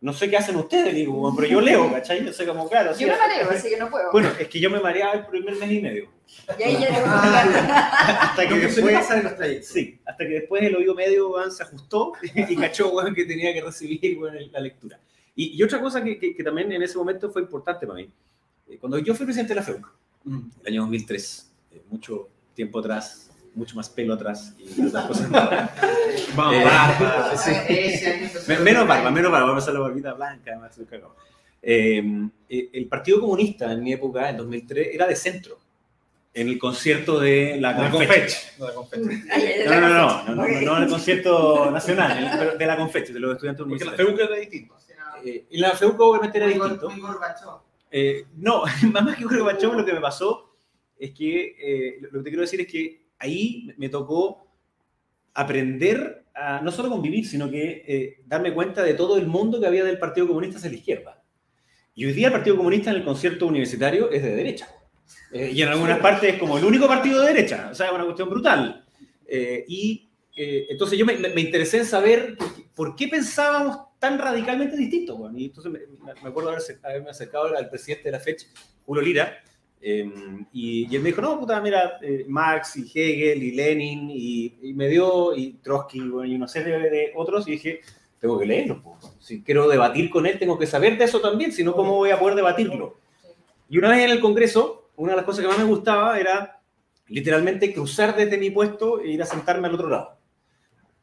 no 0.00 0.14
sé 0.14 0.30
qué 0.30 0.38
hacen 0.38 0.56
ustedes, 0.56 0.94
digo, 0.94 1.34
pero 1.36 1.46
yo 1.46 1.60
leo, 1.60 1.92
¿cachai? 1.92 2.24
Yo 2.24 2.32
sé 2.32 2.46
como, 2.46 2.66
claro. 2.66 2.96
Yo 2.96 3.08
me 3.08 3.18
mareo, 3.18 3.50
así 3.50 3.68
que 3.68 3.76
no 3.76 3.90
puedo. 3.90 4.10
Bueno, 4.10 4.30
es 4.40 4.48
que 4.48 4.58
yo 4.58 4.70
me 4.70 4.80
mareaba 4.80 5.12
el 5.12 5.26
primer 5.26 5.54
mes 5.56 5.70
y 5.70 5.80
medio. 5.82 6.08
Y 6.58 6.62
ahí 6.62 6.78
ya 6.80 8.22
hasta 8.22 8.48
que 8.48 8.54
después, 8.54 9.66
sí, 9.66 10.00
hasta 10.06 10.24
que 10.24 10.32
después 10.32 10.62
el 10.62 10.76
oído 10.76 10.94
medio 10.94 11.34
se 11.50 11.62
ajustó 11.62 12.14
y 12.22 12.56
cachó 12.56 12.90
que 13.14 13.26
tenía 13.26 13.52
que 13.52 13.60
recibir 13.60 14.18
la 14.50 14.60
lectura. 14.60 14.98
Y, 15.36 15.58
y 15.58 15.62
otra 15.62 15.78
cosa 15.78 16.02
que, 16.02 16.18
que, 16.18 16.42
también 16.42 16.72
en 16.72 16.82
ese 16.82 16.96
momento 16.96 17.30
fue 17.30 17.42
importante 17.42 17.86
para 17.86 17.98
mí, 17.98 18.10
eh, 18.68 18.78
cuando 18.78 18.98
yo 18.98 19.14
fui 19.14 19.26
presidente 19.26 19.54
de 19.54 19.60
la 19.60 19.66
FEUC. 19.66 20.01
El 20.24 20.66
año 20.66 20.82
2003, 20.82 21.52
eh, 21.72 21.82
mucho 21.90 22.28
tiempo 22.54 22.78
atrás, 22.78 23.30
mucho 23.54 23.76
más 23.76 23.88
pelo 23.88 24.14
atrás 24.14 24.54
y 24.58 24.86
otras 24.86 25.06
cosas. 25.06 25.30
Vamos, 26.36 26.54
eh, 26.54 26.64
barba, 26.64 27.34
Menos 28.62 28.86
barba, 28.86 29.10
menos 29.10 29.32
barba, 29.32 29.46
vamos 29.48 29.68
a 29.68 29.72
la 29.72 29.80
barbita 29.80 30.12
blanca, 30.14 30.50
además, 30.50 30.78
eh, 31.62 32.28
el 32.48 32.86
Partido 32.86 33.20
Comunista 33.20 33.70
en 33.72 33.82
mi 33.82 33.92
época, 33.92 34.30
en 34.30 34.36
2003, 34.36 34.88
era 34.92 35.06
de 35.06 35.16
centro. 35.16 35.58
En 36.34 36.48
el 36.48 36.58
concierto 36.58 37.20
de 37.20 37.58
la 37.60 37.90
Confeche. 37.90 38.38
No, 38.58 38.68
no, 38.68 38.88
no, 39.80 39.88
no, 39.88 40.34
no, 40.34 40.34
no, 40.34 40.60
no, 40.62 40.76
en 40.78 40.82
el 40.84 40.88
concierto 40.88 41.70
nacional, 41.70 42.56
de 42.58 42.66
la 42.66 42.76
Confeche, 42.76 43.12
de 43.12 43.20
los 43.20 43.32
estudiantes 43.32 43.64
universitarios. 43.64 44.06
Porque 44.06 44.22
la 44.22 44.28
FEUC 44.28 44.30
era 44.30 44.40
distinto. 44.40 44.76
Eh, 45.24 45.46
y 45.50 45.58
la 45.58 45.72
FEUC 45.72 46.00
obviamente 46.00 46.38
era 46.38 46.46
distinto. 46.46 46.88
Eh, 47.92 48.24
no, 48.36 48.64
más 48.92 49.16
que 49.16 49.24
Gorbachev, 49.24 49.74
lo 49.74 49.84
que 49.84 49.92
me 49.92 50.00
pasó 50.00 50.56
es 51.02 51.10
que 51.12 51.56
eh, 51.60 51.98
lo 52.00 52.10
que 52.10 52.24
te 52.24 52.30
quiero 52.30 52.40
decir 52.42 52.60
es 52.60 52.66
que 52.66 53.06
ahí 53.18 53.72
me 53.76 53.88
tocó 53.88 54.46
aprender 55.34 56.24
a 56.34 56.60
no 56.60 56.70
solo 56.70 56.88
convivir, 56.88 57.26
sino 57.26 57.50
que 57.50 57.84
eh, 57.86 58.20
darme 58.24 58.54
cuenta 58.54 58.82
de 58.82 58.94
todo 58.94 59.18
el 59.18 59.26
mundo 59.26 59.60
que 59.60 59.66
había 59.66 59.84
del 59.84 59.98
Partido 59.98 60.28
Comunista 60.28 60.58
hacia 60.58 60.70
la 60.70 60.76
izquierda. 60.76 61.22
Y 61.94 62.06
hoy 62.06 62.12
día 62.12 62.28
el 62.28 62.32
Partido 62.32 62.56
Comunista 62.56 62.90
en 62.90 62.96
el 62.96 63.04
concierto 63.04 63.46
universitario 63.46 64.10
es 64.10 64.22
de 64.22 64.34
derecha. 64.34 64.68
Eh, 65.32 65.50
y 65.52 65.60
en 65.60 65.68
algunas 65.68 65.98
partes 65.98 66.34
es 66.34 66.38
como 66.40 66.56
el 66.56 66.64
único 66.64 66.86
partido 66.86 67.20
de 67.20 67.34
derecha. 67.34 67.68
O 67.70 67.74
sea, 67.74 67.86
es 67.88 67.92
una 67.92 68.04
cuestión 68.04 68.30
brutal. 68.30 68.86
y 69.28 70.08
entonces 70.34 70.98
yo 70.98 71.04
me, 71.04 71.14
interesé 71.40 71.78
en 71.78 71.84
saber 71.84 72.36
por 72.74 72.96
qué, 72.96 73.08
pensábamos 73.08 73.76
tan 74.02 74.18
radicalmente 74.18 74.76
distintos. 74.76 75.16
Bueno, 75.16 75.38
y 75.38 75.46
entonces 75.46 75.72
me, 75.72 75.78
me 76.22 76.28
acuerdo 76.28 76.50
haberme 76.50 77.08
acercado 77.10 77.56
al 77.56 77.70
presidente 77.70 78.04
de 78.04 78.10
la 78.10 78.20
fecha, 78.20 78.46
Julio 78.84 79.02
Lira, 79.02 79.38
Em, 79.84 80.46
y, 80.52 80.94
él 80.94 81.02
me 81.02 81.08
dijo, 81.08 81.20
no, 81.20 81.40
puta, 81.40 81.60
mira, 81.60 81.98
eh, 82.00 82.24
Marx 82.28 82.76
y 82.76 82.82
Hegel 82.82 83.42
y 83.42 83.50
Lenin, 83.50 84.08
y, 84.10 84.72
me 84.74 84.86
dio, 84.86 85.34
y 85.34 85.54
Trotsky, 85.54 86.00
bueno, 86.08 86.32
y 86.32 86.36
una 86.36 86.46
serie 86.46 86.78
de, 86.78 87.12
otros, 87.16 87.48
y 87.48 87.52
dije, 87.52 87.80
tengo 88.20 88.38
que 88.38 88.46
leerlo. 88.46 88.80
Si 89.18 89.42
quiero 89.42 89.68
debatir 89.68 90.08
con 90.08 90.24
él, 90.26 90.38
tengo 90.38 90.56
que 90.56 90.68
saber 90.68 90.96
de 90.96 91.04
eso 91.04 91.20
también, 91.20 91.50
si 91.50 91.64
no, 91.64 91.74
¿cómo 91.74 91.96
voy 91.96 92.10
a 92.10 92.18
poder 92.18 92.36
debatirlo? 92.36 92.96
Y 93.68 93.78
una 93.78 93.90
vez 93.90 94.04
en 94.04 94.10
el 94.10 94.20
Congreso, 94.20 94.90
una 94.94 95.12
de 95.12 95.16
las 95.16 95.24
cosas 95.24 95.42
que 95.42 95.48
más 95.48 95.58
me 95.58 95.64
gustaba 95.64 96.18
era 96.20 96.60
literalmente 97.08 97.74
cruzar 97.74 98.14
desde 98.14 98.38
mi 98.38 98.50
puesto 98.50 99.00
e 99.00 99.10
ir 99.10 99.20
a 99.20 99.26
sentarme 99.26 99.66
al 99.66 99.74
otro 99.74 99.88
lado, 99.88 100.16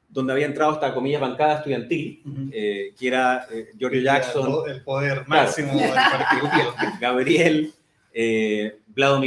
donde 0.10 0.34
había 0.34 0.48
entrado 0.48 0.74
esta 0.74 0.94
comillas 0.94 1.22
bancada 1.22 1.58
estudiantil, 1.58 2.24
eh, 2.52 2.94
que 2.98 3.08
era 3.08 3.46
eh, 3.52 3.70
Giorgio 3.78 4.02
Jackson. 4.02 4.70
El 4.70 4.84
poder 4.84 5.28
máximo 5.28 5.80
del 5.80 5.92
partido. 5.94 6.74
Gabriel, 7.00 7.74
eh, 8.12 8.80
Vlado 8.88 9.22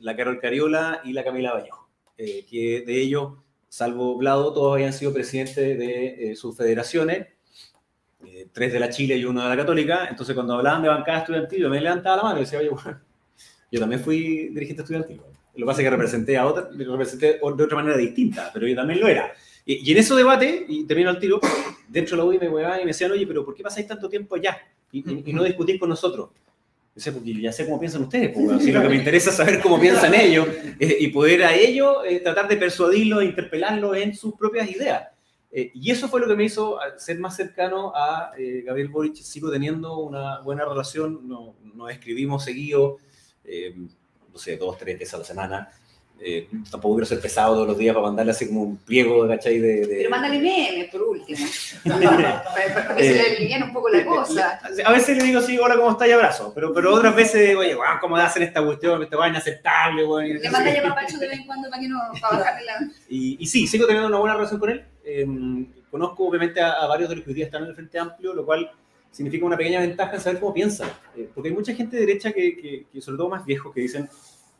la 0.00 0.16
Carol 0.16 0.38
Cariola 0.40 1.00
y 1.04 1.12
la 1.12 1.24
Camila 1.24 1.54
Vallejo, 1.54 1.88
eh, 2.18 2.44
que 2.48 2.84
de 2.86 3.00
ellos, 3.00 3.32
salvo 3.68 4.16
Vlado, 4.16 4.52
todos 4.52 4.74
habían 4.74 4.92
sido 4.92 5.12
presidentes 5.12 5.56
de 5.56 6.30
eh, 6.30 6.36
sus 6.36 6.56
federaciones, 6.56 7.28
tres 8.52 8.72
de 8.72 8.80
la 8.80 8.88
Chile 8.90 9.16
y 9.16 9.24
uno 9.24 9.42
de 9.42 9.48
la 9.48 9.56
Católica, 9.56 10.06
entonces 10.08 10.34
cuando 10.34 10.54
hablaban 10.54 10.82
de 10.82 10.88
bancada 10.88 11.18
estudiantil, 11.18 11.60
yo 11.60 11.68
me 11.68 11.80
levantaba 11.80 12.16
la 12.16 12.22
mano 12.22 12.38
y 12.38 12.40
decía, 12.40 12.58
oye, 12.58 12.68
bueno, 12.68 13.00
yo 13.70 13.80
también 13.80 14.00
fui 14.00 14.48
dirigente 14.48 14.82
estudiantil. 14.82 15.20
Lo 15.54 15.66
que 15.66 15.66
pasa 15.66 15.82
es 15.82 15.86
que 15.86 15.90
representé 15.90 16.36
a 16.36 16.46
otra, 16.46 16.68
representé 16.70 17.26
de 17.34 17.40
otra 17.42 17.76
manera 17.76 17.96
distinta, 17.96 18.50
pero 18.52 18.66
yo 18.66 18.74
también 18.74 19.00
lo 19.00 19.08
era. 19.08 19.32
Y, 19.66 19.92
en 19.92 19.98
esos 19.98 20.16
debates, 20.16 20.64
y 20.68 20.84
termino 20.84 21.10
al 21.10 21.18
tiro, 21.18 21.40
dentro 21.88 22.16
de 22.16 22.22
la 22.22 22.28
UI 22.28 22.38
me 22.38 22.48
huevaban 22.48 22.80
y 22.80 22.84
me 22.84 22.88
decían, 22.88 23.12
oye, 23.12 23.26
pero 23.26 23.44
¿por 23.44 23.54
qué 23.54 23.62
pasáis 23.62 23.86
tanto 23.86 24.08
tiempo 24.08 24.34
allá? 24.34 24.58
Y, 24.92 25.30
y 25.30 25.32
no 25.32 25.42
discutís 25.42 25.80
con 25.80 25.88
nosotros 25.88 26.30
sé, 26.96 27.12
porque 27.12 27.40
ya 27.40 27.52
sé 27.52 27.64
cómo 27.64 27.80
piensan 27.80 28.02
ustedes, 28.02 28.30
pues, 28.32 28.62
si 28.62 28.70
lo 28.70 28.80
que 28.82 28.88
me 28.88 28.96
interesa 28.96 29.30
es 29.30 29.36
saber 29.36 29.60
cómo 29.60 29.80
piensan 29.80 30.14
ellos 30.14 30.46
eh, 30.78 30.96
y 31.00 31.08
poder 31.08 31.42
a 31.42 31.54
ellos 31.54 31.98
eh, 32.06 32.20
tratar 32.20 32.46
de 32.48 32.56
persuadirlos 32.56 33.22
e 33.22 33.26
interpelarlos 33.26 33.96
en 33.96 34.14
sus 34.14 34.34
propias 34.34 34.70
ideas. 34.70 35.08
Eh, 35.50 35.70
y 35.74 35.90
eso 35.90 36.08
fue 36.08 36.20
lo 36.20 36.28
que 36.28 36.36
me 36.36 36.44
hizo 36.44 36.78
ser 36.96 37.18
más 37.18 37.36
cercano 37.36 37.92
a 37.94 38.32
Gabriel 38.64 38.88
Boric. 38.88 39.16
Sigo 39.16 39.50
teniendo 39.50 39.98
una 39.98 40.40
buena 40.40 40.64
relación, 40.64 41.28
nos 41.28 41.54
no 41.74 41.88
escribimos 41.88 42.44
seguido, 42.44 42.98
no 44.32 44.38
sé, 44.38 44.56
dos, 44.56 44.78
tres 44.78 44.98
veces 44.98 45.14
a 45.14 45.18
la 45.18 45.24
semana. 45.24 45.68
Eh, 46.26 46.48
tampoco 46.70 46.94
quiero 46.94 47.06
ser 47.06 47.20
pesado 47.20 47.52
todos 47.52 47.66
los 47.66 47.76
días 47.76 47.94
para 47.94 48.06
mandarle 48.06 48.32
así 48.32 48.46
como 48.46 48.62
un 48.62 48.76
pliego, 48.78 49.28
¿cachai? 49.28 49.58
De, 49.58 49.86
de... 49.86 49.96
Pero 49.96 50.08
mándale 50.08 50.38
memes, 50.38 50.90
por 50.90 51.02
último. 51.02 51.38
para, 51.84 52.96
que 52.96 53.04
se 53.04 53.12
le 53.12 53.36
aliviane 53.36 53.64
un 53.66 53.72
poco 53.74 53.90
la 53.90 54.06
cosa. 54.06 54.58
A 54.86 54.92
veces 54.92 55.18
le 55.18 55.24
digo, 55.24 55.42
sí, 55.42 55.58
hola, 55.58 55.76
¿cómo 55.76 55.90
está? 55.90 56.08
Y 56.08 56.12
abrazo. 56.12 56.50
Pero, 56.54 56.72
pero 56.72 56.94
otras 56.94 57.14
veces, 57.14 57.54
oye, 57.54 57.74
wow, 57.74 57.84
¿cómo 58.00 58.16
hacen 58.16 58.42
esta 58.42 58.64
cuestión? 58.64 59.02
Esta 59.02 59.18
vaina 59.18 59.36
inaceptable, 59.36 60.04
güey. 60.04 60.32
Le 60.38 60.50
manda 60.50 60.72
ya 60.72 60.82
papacho 60.82 61.18
de 61.18 61.28
vez 61.28 61.40
en 61.40 61.44
cuando 61.46 61.68
para 61.68 61.82
que 61.82 61.88
no, 61.88 61.98
para 62.18 62.38
bajarle 62.38 62.64
la... 62.64 62.90
Y, 63.06 63.36
y 63.38 63.46
sí, 63.46 63.66
sigo 63.66 63.86
teniendo 63.86 64.08
una 64.08 64.18
buena 64.18 64.34
relación 64.34 64.60
con 64.60 64.70
él. 64.70 64.82
Em, 65.04 65.66
conozco, 65.90 66.26
obviamente, 66.26 66.58
a, 66.62 66.86
varios 66.86 67.10
de 67.10 67.16
los 67.16 67.24
que 67.24 67.32
hoy 67.32 67.36
día 67.36 67.44
están 67.44 67.64
en 67.64 67.68
el 67.68 67.74
Frente 67.74 67.98
Amplio, 67.98 68.32
lo 68.32 68.46
cual 68.46 68.70
significa 69.10 69.44
una 69.44 69.58
pequeña 69.58 69.80
ventaja 69.80 70.14
en 70.14 70.20
saber 70.22 70.40
cómo 70.40 70.54
piensan. 70.54 70.88
Eh, 71.18 71.28
porque 71.34 71.50
hay 71.50 71.54
mucha 71.54 71.74
gente 71.74 71.96
de 71.96 72.06
derecha 72.06 72.32
que, 72.32 72.56
que, 72.56 72.86
que, 72.90 73.00
sobre 73.02 73.18
todo 73.18 73.28
más 73.28 73.44
viejos, 73.44 73.74
que 73.74 73.82
dicen 73.82 74.08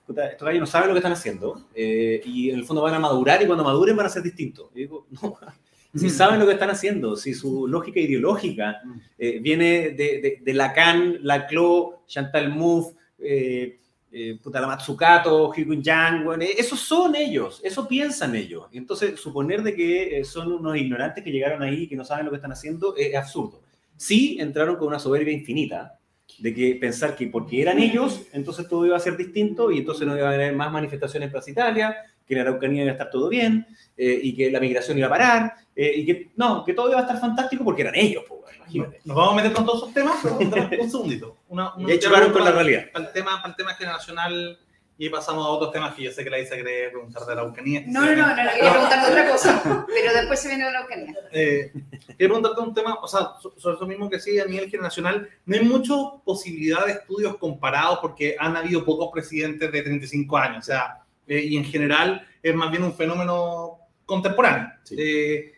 estos 0.08 0.46
gallos 0.46 0.60
no 0.60 0.66
saben 0.66 0.88
lo 0.88 0.94
que 0.94 0.98
están 0.98 1.12
haciendo 1.12 1.66
eh, 1.74 2.20
y 2.24 2.50
en 2.50 2.56
el 2.56 2.64
fondo 2.64 2.82
van 2.82 2.94
a 2.94 2.98
madurar 2.98 3.42
y 3.42 3.46
cuando 3.46 3.64
maduren 3.64 3.96
van 3.96 4.06
a 4.06 4.10
ser 4.10 4.22
distintos. 4.22 4.70
Y 4.74 4.80
digo, 4.80 5.06
no, 5.10 5.36
si 5.94 6.10
saben 6.10 6.40
lo 6.40 6.46
que 6.46 6.52
están 6.52 6.70
haciendo, 6.70 7.16
si 7.16 7.34
su 7.34 7.66
lógica 7.66 8.00
ideológica 8.00 8.80
eh, 9.18 9.38
viene 9.40 9.90
de, 9.90 10.20
de, 10.20 10.38
de, 10.42 10.54
Lacan, 10.54 11.18
Laclau, 11.22 12.00
Chantal 12.06 12.50
Mouffe, 12.50 12.94
eh, 13.18 13.78
eh, 14.16 14.38
puta, 14.40 14.60
la 14.60 14.68
Matsukato, 14.68 15.52
Hyun 15.52 15.82
Yang, 15.82 16.22
bueno, 16.22 16.44
esos 16.56 16.78
son 16.78 17.16
ellos, 17.16 17.60
eso 17.64 17.88
piensan 17.88 18.36
ellos. 18.36 18.66
Entonces, 18.70 19.18
suponer 19.18 19.60
de 19.64 19.74
que 19.74 20.20
eh, 20.20 20.24
son 20.24 20.52
unos 20.52 20.76
ignorantes 20.76 21.24
que 21.24 21.32
llegaron 21.32 21.64
ahí 21.64 21.82
y 21.82 21.88
que 21.88 21.96
no 21.96 22.04
saben 22.04 22.26
lo 22.26 22.30
que 22.30 22.36
están 22.36 22.52
haciendo 22.52 22.94
es 22.96 23.12
absurdo. 23.16 23.60
Sí 23.96 24.36
entraron 24.38 24.76
con 24.76 24.86
una 24.86 25.00
soberbia 25.00 25.34
infinita, 25.34 25.98
de 26.38 26.54
que 26.54 26.74
pensar 26.80 27.14
que 27.16 27.28
porque 27.28 27.62
eran 27.62 27.78
ellos, 27.78 28.22
entonces 28.32 28.68
todo 28.68 28.86
iba 28.86 28.96
a 28.96 29.00
ser 29.00 29.16
distinto 29.16 29.70
y 29.70 29.78
entonces 29.78 30.06
no 30.06 30.16
iba 30.16 30.28
a 30.28 30.34
haber 30.34 30.54
más 30.54 30.72
manifestaciones 30.72 31.28
en 31.28 31.32
Plaza 31.32 31.50
Italia, 31.50 31.96
que 32.26 32.34
en 32.34 32.40
Araucanía 32.40 32.82
iba 32.82 32.90
a 32.90 32.94
estar 32.94 33.10
todo 33.10 33.28
bien 33.28 33.66
eh, 33.96 34.18
y 34.22 34.34
que 34.34 34.50
la 34.50 34.60
migración 34.60 34.98
iba 34.98 35.06
a 35.06 35.10
parar 35.10 35.54
eh, 35.76 35.92
y 35.96 36.06
que 36.06 36.30
no, 36.36 36.64
que 36.64 36.74
todo 36.74 36.88
iba 36.88 36.98
a 36.98 37.02
estar 37.02 37.20
fantástico 37.20 37.64
porque 37.64 37.82
eran 37.82 37.94
ellos, 37.94 38.24
pues, 38.26 38.40
imagínate. 38.56 39.00
Nos 39.04 39.16
vamos 39.16 39.32
a 39.32 39.36
meter 39.36 39.52
con 39.52 39.66
todos 39.66 39.82
esos 39.82 39.94
temas, 39.94 40.16
pero 40.22 40.82
un 40.82 40.90
segundito. 40.90 41.36
Una, 41.48 41.74
una, 41.74 41.94
y 41.94 41.98
chocaron 41.98 42.32
con 42.32 42.44
la 42.44 42.52
realidad. 42.52 42.86
Para 42.92 43.06
el, 43.06 43.12
tema, 43.12 43.36
para 43.36 43.48
el 43.48 43.56
tema 43.56 43.74
generacional 43.74 44.58
y 44.96 45.08
pasamos 45.08 45.44
a 45.44 45.48
otros 45.48 45.72
temas 45.72 45.94
que 45.94 46.04
yo 46.04 46.12
sé 46.12 46.22
que 46.22 46.30
la 46.30 46.38
Isa 46.38 46.54
quiere 46.54 46.90
preguntar 46.90 47.24
de 47.24 47.34
la 47.34 47.40
Araucanía. 47.42 47.82
No, 47.86 48.02
no, 48.02 48.14
no, 48.14 48.36
no, 48.36 48.44
le 48.44 48.50
quería 48.52 48.70
preguntar 48.70 49.04
de 49.04 49.10
otra 49.10 49.30
cosa, 49.30 49.86
pero 49.88 50.12
después 50.12 50.40
se 50.40 50.48
viene 50.48 50.64
de 50.64 50.72
la 50.72 50.78
Araucanía. 50.78 51.14
Eh, 51.32 51.72
quería 51.90 52.16
preguntarte 52.16 52.60
un 52.60 52.74
tema, 52.74 52.94
o 52.94 53.08
sea, 53.08 53.32
sobre 53.56 53.76
eso 53.76 53.86
mismo 53.86 54.08
que 54.08 54.20
sí, 54.20 54.38
a 54.38 54.46
nivel 54.46 54.70
generacional, 54.70 55.28
no 55.46 55.56
hay 55.56 55.64
mucha 55.64 55.94
posibilidad 56.24 56.86
de 56.86 56.92
estudios 56.92 57.36
comparados 57.38 57.98
porque 58.00 58.36
han 58.38 58.56
habido 58.56 58.84
pocos 58.84 59.10
presidentes 59.12 59.72
de 59.72 59.82
35 59.82 60.36
años, 60.36 60.58
o 60.58 60.66
sea, 60.66 61.02
eh, 61.26 61.40
y 61.40 61.56
en 61.56 61.64
general 61.64 62.26
es 62.42 62.54
más 62.54 62.70
bien 62.70 62.84
un 62.84 62.94
fenómeno 62.94 63.78
contemporáneo. 64.06 64.68
Sí. 64.84 64.94
Eh, 64.98 65.54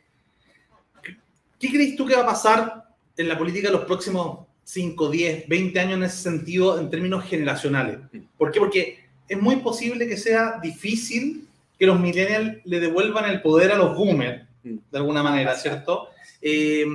¿Qué 1.59 1.71
crees 1.71 1.97
tú 1.97 2.07
que 2.07 2.14
va 2.14 2.23
a 2.23 2.26
pasar 2.26 2.85
en 3.16 3.28
la 3.28 3.37
política 3.37 3.69
en 3.69 3.75
los 3.75 3.85
próximos 3.85 4.47
5, 4.64 5.11
10, 5.11 5.49
20 5.49 5.81
años 5.81 5.95
en 5.95 6.02
ese 6.05 6.23
sentido, 6.23 6.78
en 6.78 6.90
términos 6.90 7.25
generacionales? 7.25 7.99
¿Por 8.37 8.50
qué? 8.50 8.61
Porque 8.61 9.05
es 9.28 9.40
muy 9.40 9.56
posible 9.56 10.06
que 10.06 10.16
sea 10.16 10.59
difícil 10.62 11.47
que 11.78 11.87
los 11.87 12.00
millennials 12.00 12.59
le 12.64 12.80
devuelvan 12.80 13.30
el 13.30 13.42
poder 13.42 13.73
a 13.73 13.76
los 13.76 13.97
boomers, 13.97 14.47
de 14.62 14.99
alguna 14.99 15.23
manera, 15.23 15.54
¿cierto? 15.54 16.09
Eh, 16.40 16.87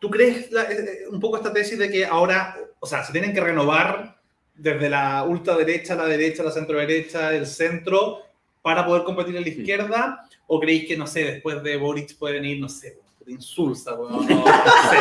¿Tú 0.00 0.10
crees 0.10 0.50
la, 0.50 0.66
un 1.10 1.20
poco 1.20 1.36
esta 1.36 1.52
tesis 1.52 1.78
de 1.78 1.90
que 1.90 2.04
ahora, 2.04 2.56
o 2.80 2.86
sea, 2.86 3.04
se 3.04 3.12
tienen 3.12 3.32
que 3.32 3.40
renovar 3.40 4.16
desde 4.54 4.88
la 4.88 5.24
ultraderecha, 5.24 5.94
la 5.94 6.06
derecha, 6.06 6.42
la 6.42 6.50
centro 6.50 6.78
derecha, 6.78 7.34
el 7.34 7.46
centro, 7.46 8.22
para 8.62 8.84
poder 8.84 9.04
competir 9.04 9.36
en 9.36 9.42
la 9.42 9.48
izquierda? 9.48 10.28
¿O 10.46 10.60
creéis 10.60 10.86
que, 10.86 10.96
no 10.96 11.06
sé, 11.06 11.24
después 11.24 11.62
de 11.62 11.76
Boric 11.76 12.16
pueden 12.16 12.44
ir, 12.44 12.60
no 12.60 12.68
sé, 12.68 12.98
insulsa, 13.26 13.94
bueno, 13.94 14.22
no, 14.22 14.22
no, 14.22 14.44
sé, 14.44 14.98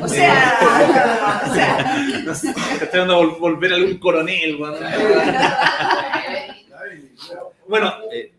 o 0.00 0.08
sea, 0.08 1.44
o 1.46 1.54
sea, 1.54 2.22
no 2.24 2.34
sé, 2.34 2.54
estoy 2.80 3.00
dando 3.00 3.14
a 3.14 3.26
volver 3.38 3.72
a 3.72 3.76
algún 3.76 3.98
coronel, 3.98 4.56
bueno. 4.56 4.78
bueno 7.68 7.94
eh, 8.12 8.32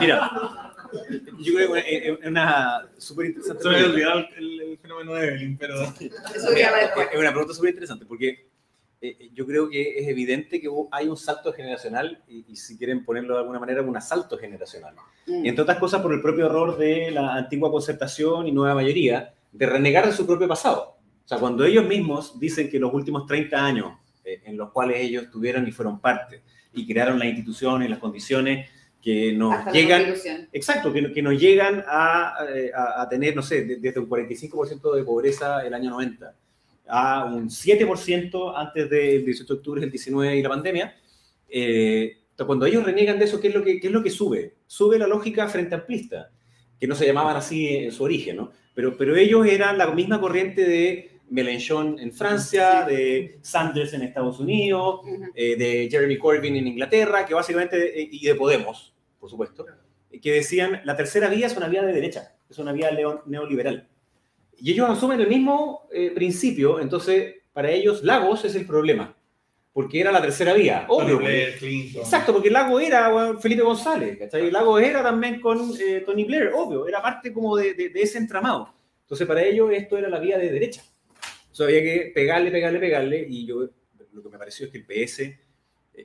mira, 0.00 0.30
yo 1.38 1.54
creo 1.54 1.72
que 1.72 2.18
es 2.20 2.26
una 2.26 2.86
súper 2.98 3.26
interesante. 3.26 3.62
Se 3.62 3.68
me 3.68 3.76
había 3.76 3.88
olvidado 3.88 4.26
el, 4.36 4.60
el, 4.60 4.78
fenómeno 4.78 5.14
de 5.14 5.26
Evelyn, 5.26 5.58
pero. 5.58 5.82
Es 5.82 6.44
una 7.14 7.30
pregunta 7.30 7.54
súper 7.54 7.70
interesante 7.70 8.06
porque 8.06 8.46
eh, 9.08 9.30
yo 9.34 9.46
creo 9.46 9.68
que 9.68 9.98
es 9.98 10.08
evidente 10.08 10.60
que 10.60 10.68
hay 10.90 11.08
un 11.08 11.16
salto 11.16 11.52
generacional 11.52 12.22
y, 12.28 12.44
y, 12.48 12.56
si 12.56 12.76
quieren 12.76 13.04
ponerlo 13.04 13.34
de 13.34 13.40
alguna 13.40 13.58
manera, 13.58 13.82
un 13.82 13.96
asalto 13.96 14.38
generacional. 14.38 14.94
Mm. 15.26 15.46
Entre 15.46 15.62
otras 15.62 15.78
cosas 15.78 16.00
por 16.02 16.12
el 16.12 16.20
propio 16.20 16.46
error 16.46 16.76
de 16.76 17.10
la 17.10 17.34
antigua 17.34 17.70
concertación 17.70 18.46
y 18.46 18.52
nueva 18.52 18.74
mayoría 18.74 19.34
de 19.52 19.66
renegar 19.66 20.06
de 20.06 20.12
su 20.12 20.26
propio 20.26 20.48
pasado. 20.48 20.96
O 21.24 21.28
sea, 21.28 21.38
cuando 21.38 21.64
ellos 21.64 21.84
mismos 21.86 22.38
dicen 22.38 22.70
que 22.70 22.78
los 22.78 22.92
últimos 22.92 23.26
30 23.26 23.64
años 23.64 23.92
eh, 24.24 24.40
en 24.44 24.56
los 24.56 24.70
cuales 24.70 24.98
ellos 25.00 25.24
estuvieron 25.24 25.66
y 25.66 25.72
fueron 25.72 26.00
parte 26.00 26.42
y 26.72 26.86
crearon 26.86 27.18
las 27.18 27.28
instituciones, 27.28 27.90
las 27.90 27.98
condiciones 27.98 28.68
que 29.02 29.32
nos 29.32 29.54
Hasta 29.54 29.72
llegan, 29.72 30.14
exacto, 30.52 30.92
que, 30.92 31.12
que, 31.12 31.22
nos 31.22 31.38
llegan 31.38 31.84
a, 31.86 32.34
a, 32.74 33.02
a 33.02 33.08
tener, 33.08 33.36
no 33.36 33.42
sé, 33.42 33.64
desde 33.64 34.00
un 34.00 34.08
45% 34.08 34.94
de 34.94 35.04
pobreza 35.04 35.64
el 35.64 35.74
año 35.74 35.90
90 35.90 36.34
a 36.88 37.24
un 37.24 37.48
7% 37.48 38.52
antes 38.56 38.90
del 38.90 39.24
18 39.24 39.52
de 39.52 39.58
octubre 39.58 39.80
del 39.80 39.90
19 39.90 40.36
y 40.36 40.42
la 40.42 40.48
pandemia. 40.48 40.96
Eh, 41.48 42.18
cuando 42.44 42.66
ellos 42.66 42.84
reniegan 42.84 43.18
de 43.18 43.24
eso, 43.24 43.40
¿qué 43.40 43.48
es, 43.48 43.54
lo 43.54 43.64
que, 43.64 43.80
¿qué 43.80 43.86
es 43.86 43.92
lo 43.92 44.02
que 44.02 44.10
sube? 44.10 44.56
Sube 44.66 44.98
la 44.98 45.06
lógica 45.06 45.48
frente 45.48 45.74
amplista, 45.74 46.30
que 46.78 46.86
no 46.86 46.94
se 46.94 47.06
llamaban 47.06 47.36
así 47.36 47.68
en 47.68 47.92
su 47.92 48.04
origen, 48.04 48.36
¿no? 48.36 48.52
Pero, 48.74 48.96
pero 48.96 49.16
ellos 49.16 49.46
eran 49.46 49.78
la 49.78 49.90
misma 49.92 50.20
corriente 50.20 50.62
de 50.62 51.20
Mélenchon 51.30 51.98
en 51.98 52.12
Francia, 52.12 52.84
de 52.86 53.38
Sanders 53.40 53.94
en 53.94 54.02
Estados 54.02 54.38
Unidos, 54.38 55.00
uh 55.02 55.08
-huh. 55.08 55.32
eh, 55.34 55.56
de 55.56 55.88
Jeremy 55.90 56.18
Corbyn 56.18 56.56
en 56.56 56.66
Inglaterra, 56.66 57.24
que 57.24 57.34
básicamente, 57.34 58.02
eh, 58.02 58.08
y 58.12 58.26
de 58.26 58.34
Podemos, 58.34 58.94
por 59.18 59.30
supuesto, 59.30 59.64
que 60.20 60.32
decían, 60.32 60.80
la 60.84 60.96
tercera 60.96 61.28
vía 61.28 61.46
es 61.46 61.56
una 61.56 61.68
vía 61.68 61.82
de 61.82 61.92
derecha, 61.92 62.36
es 62.48 62.58
una 62.58 62.72
vía 62.72 62.90
neoliberal. 63.26 63.88
Y 64.58 64.72
ellos 64.72 64.88
asumen 64.88 65.20
el 65.20 65.28
mismo 65.28 65.88
eh, 65.92 66.10
principio, 66.10 66.80
entonces 66.80 67.34
para 67.52 67.70
ellos 67.70 68.02
Lagos 68.02 68.44
es 68.44 68.54
el 68.54 68.66
problema, 68.66 69.16
porque 69.72 70.00
era 70.00 70.12
la 70.12 70.22
tercera 70.22 70.54
vía, 70.54 70.86
obvio. 70.88 71.18
Blair, 71.18 71.56
Clinton. 71.58 72.02
Exacto, 72.02 72.32
porque 72.32 72.50
Lagos 72.50 72.82
era 72.82 73.08
bueno, 73.08 73.38
Felipe 73.38 73.62
González, 73.62 74.18
¿cachai? 74.18 74.50
Lagos 74.50 74.82
era 74.82 75.02
también 75.02 75.40
con 75.40 75.72
eh, 75.80 76.02
Tony 76.04 76.24
Blair, 76.24 76.52
obvio, 76.54 76.86
era 76.86 77.02
parte 77.02 77.32
como 77.32 77.56
de, 77.56 77.74
de, 77.74 77.90
de, 77.90 78.02
ese 78.02 78.18
entramado. 78.18 78.74
Entonces 79.02 79.26
para 79.26 79.42
ellos 79.42 79.70
esto 79.72 79.96
era 79.96 80.08
la 80.08 80.18
vía 80.18 80.38
de 80.38 80.50
derecha. 80.50 80.82
O 81.50 81.54
sea, 81.54 81.66
había 81.66 81.82
que 81.82 82.12
pegarle, 82.14 82.50
pegarle, 82.50 82.78
pegarle, 82.78 83.26
y 83.28 83.46
yo 83.46 83.68
lo 84.12 84.22
que 84.22 84.28
me 84.28 84.38
pareció 84.38 84.66
es 84.66 84.72
que 84.72 84.78
el 84.78 84.84
PS, 84.84 85.20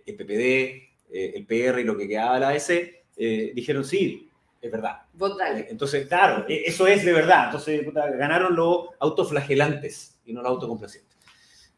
el 0.06 0.16
PPD, 0.16 0.92
eh, 1.12 1.34
el 1.36 1.46
PR 1.46 1.80
y 1.80 1.84
lo 1.84 1.98
que 1.98 2.08
quedaba 2.08 2.36
de 2.36 2.40
la 2.40 2.50
AS, 2.50 2.70
eh, 2.70 3.52
dijeron 3.54 3.84
sí, 3.84 4.30
es 4.62 4.72
verdad. 4.72 5.02
Votale. 5.14 5.68
Entonces, 5.70 6.08
claro, 6.08 6.46
eso 6.48 6.88
es 6.88 7.04
de 7.04 7.14
verdad. 7.14 7.46
Entonces, 7.46 7.82
ganaron 7.94 8.56
los 8.56 8.90
autoflagelantes 9.00 10.20
y 10.26 10.34
no 10.34 10.42
los 10.42 10.52
autocomplacientes. 10.52 11.18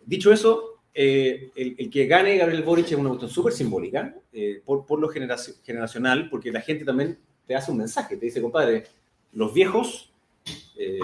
Dicho 0.05 0.33
eso, 0.33 0.81
eh, 0.93 1.51
el, 1.55 1.75
el, 1.77 1.89
que 1.89 2.05
gane 2.05 2.37
Gabriel 2.37 2.61
Boric 2.61 2.87
es 2.87 2.93
una 2.93 3.09
cuestión 3.09 3.31
súper 3.31 3.53
simbólica 3.53 4.13
eh, 4.31 4.61
por, 4.63 4.85
por, 4.85 4.99
lo 4.99 5.07
generaci 5.07 5.53
generacional, 5.63 6.29
porque 6.29 6.51
la 6.51 6.61
gente 6.61 6.85
también 6.85 7.17
te 7.47 7.55
hace 7.55 7.71
un 7.71 7.77
mensaje, 7.77 8.17
te 8.17 8.25
dice, 8.25 8.41
compadre, 8.41 8.83
los 9.31 9.53
viejos 9.53 10.13
eh, 10.77 10.99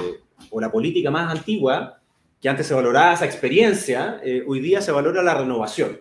o 0.51 0.62
la 0.62 0.71
política 0.71 1.09
más 1.09 1.33
antigua, 1.33 2.01
que 2.39 2.50
antes 2.50 2.67
se 2.67 2.74
valoraba 2.74 3.13
esa 3.13 3.25
experiencia, 3.25 4.21
hoy 4.48 4.62
día 4.62 4.79
se 4.81 4.93
valora 4.93 5.21
la 5.21 5.33
renovación. 5.33 6.00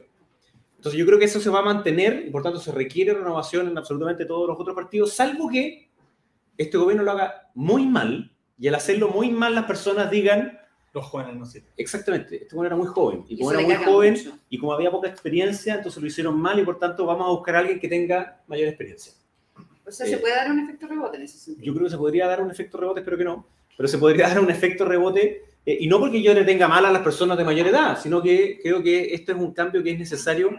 Entonces 0.79 0.97
yo 0.97 1.07
creo 1.07 1.19
que 1.19 1.25
eso 1.25 1.41
se 1.41 1.51
va 1.51 1.59
a 1.59 1.63
mantener 1.63 2.25
y 2.27 2.31
por 2.31 2.45
tanto 2.45 2.61
se 2.61 2.71
requiere 2.71 3.13
renovación 3.13 3.67
en 3.67 3.77
absolutamente 3.77 4.25
todos 4.25 4.47
los 4.47 4.59
otros 4.61 4.77
partidos, 4.77 5.13
salvo 5.13 5.49
que 5.49 5.91
este 6.57 6.79
gobierno 6.79 7.03
lo 7.03 7.11
haga 7.11 7.51
muy 7.55 7.85
mal 7.85 8.33
y 8.57 8.69
al 8.69 8.77
hacerlo 8.77 9.09
muy 9.09 9.31
mal 9.31 9.55
las 9.55 9.65
personas 9.65 10.09
digan... 10.11 10.57
Los 10.95 11.05
jóvenes 11.05 11.35
no 11.35 11.45
sirven. 11.45 11.71
Exactamente, 11.77 12.43
este 12.43 12.55
gobierno 12.55 12.77
era 12.77 12.85
muy 12.85 12.95
joven 12.95 13.25
y 13.29 13.39
como 13.39 13.53
y 13.53 13.55
era 13.57 13.67
muy 13.67 13.85
joven 13.85 14.13
mucho. 14.15 14.39
y 14.49 14.59
como 14.59 14.73
había 14.73 14.91
poca 14.91 15.09
experiencia, 15.09 15.75
entonces 15.75 16.01
lo 16.01 16.07
hicieron 16.07 16.41
mal 16.41 16.59
y 16.61 16.65
por 16.65 16.79
tanto 16.79 17.05
vamos 17.05 17.27
a 17.27 17.31
buscar 17.31 17.57
a 17.57 17.59
alguien 17.59 17.81
que 17.81 17.89
tenga 17.89 18.41
mayor 18.47 18.69
experiencia. 18.69 19.13
O 19.85 19.91
sea, 19.91 20.07
¿se 20.07 20.15
eh, 20.15 20.19
puede 20.19 20.37
dar 20.37 20.51
un 20.51 20.61
efecto 20.61 20.87
rebote 20.87 21.17
en 21.17 21.25
ese 21.25 21.39
sentido? 21.39 21.67
Yo 21.67 21.75
creo 21.75 21.87
que 21.87 21.91
se 21.91 21.99
podría 21.99 22.27
dar 22.29 22.41
un 22.41 22.51
efecto 22.51 22.79
rebote, 22.79 23.01
espero 23.01 23.19
que 23.19 23.25
no, 23.25 23.47
pero 23.77 23.89
se 23.89 23.99
podría 23.99 24.29
dar 24.29 24.41
un 24.41 24.51
efecto 24.51 24.85
rebote 24.85 25.43
eh, 25.69 25.77
y 25.81 25.87
no 25.87 26.01
porque 26.01 26.23
yo 26.23 26.33
le 26.33 26.45
tenga 26.45 26.67
mal 26.67 26.87
a 26.87 26.91
las 26.91 27.03
personas 27.03 27.37
de 27.37 27.45
mayor 27.45 27.67
edad, 27.67 28.01
sino 28.01 28.23
que 28.23 28.59
creo 28.63 28.83
que 28.83 29.13
esto 29.13 29.33
es 29.33 29.39
un 29.39 29.53
cambio 29.53 29.83
que 29.83 29.91
es 29.91 29.99
necesario, 29.99 30.51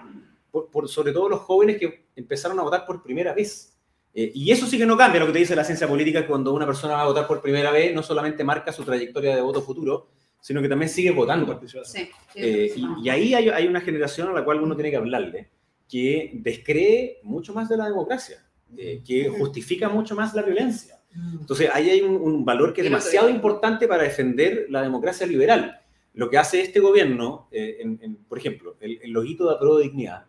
por, 0.52 0.70
por 0.70 0.88
sobre 0.88 1.12
todo 1.12 1.28
los 1.28 1.40
jóvenes 1.40 1.80
que 1.80 2.06
empezaron 2.16 2.60
a 2.60 2.62
votar 2.62 2.86
por 2.86 3.02
primera 3.02 3.34
vez. 3.34 3.76
Eh, 4.14 4.32
y 4.36 4.52
eso 4.52 4.68
sí 4.68 4.78
que 4.78 4.86
no 4.86 4.96
cambia 4.96 5.20
lo 5.20 5.26
que 5.26 5.34
te 5.34 5.40
dice 5.40 5.56
la 5.56 5.64
ciencia 5.64 5.88
política, 5.88 6.28
cuando 6.28 6.54
una 6.54 6.68
persona 6.68 6.94
va 6.94 7.02
a 7.02 7.06
votar 7.06 7.26
por 7.26 7.42
primera 7.42 7.72
vez, 7.72 7.92
no 7.96 8.04
solamente 8.04 8.44
marca 8.44 8.72
su 8.72 8.84
trayectoria 8.84 9.36
de 9.36 9.42
voto 9.42 9.64
futuro, 9.64 10.10
sino 10.40 10.62
que 10.62 10.70
también 10.70 10.90
sigue 10.90 11.10
votando. 11.10 11.60
Sí, 11.86 12.08
eh, 12.36 12.72
y, 12.76 13.08
y, 13.08 13.10
ahí 13.10 13.34
hay, 13.34 13.50
hay, 13.50 13.66
una 13.66 13.82
generación 13.82 14.28
a 14.28 14.34
la 14.34 14.46
cual 14.46 14.62
uno 14.62 14.76
tiene 14.76 14.92
que 14.92 14.98
hablarle, 14.98 15.50
que 15.90 16.34
descree 16.36 17.18
mucho 17.24 17.52
más 17.56 17.68
de 17.68 17.78
la 17.78 17.86
democracia, 17.86 18.46
eh, 18.78 19.02
que 19.04 19.28
justifica 19.28 19.90
mucho 19.90 20.14
más 20.14 20.36
la 20.36 20.44
violencia. 20.44 20.99
Entonces, 21.14 21.70
ahí 21.74 21.90
hay 21.90 22.02
un, 22.02 22.16
un 22.16 22.46
valor 22.46 22.74
que 22.74 22.82
es 22.82 22.86
demasiado 22.86 23.30
importante 23.30 23.88
para 23.88 24.04
defender 24.04 24.68
la 24.70 24.82
democracia 24.82 25.26
liberal. 25.26 25.82
Lo 26.14 26.30
que 26.30 26.38
hace 26.38 26.62
este 26.62 26.80
gobierno, 26.80 27.48
eh, 27.52 27.78
en, 27.80 28.00
en, 28.02 28.16
por 28.16 28.38
ejemplo, 28.38 28.78
el, 28.80 29.00
el 29.02 29.12
loguito 29.12 29.48
de 29.48 29.56
Apruebo 29.56 29.78
de 29.78 29.86
Dignidad, 29.86 30.26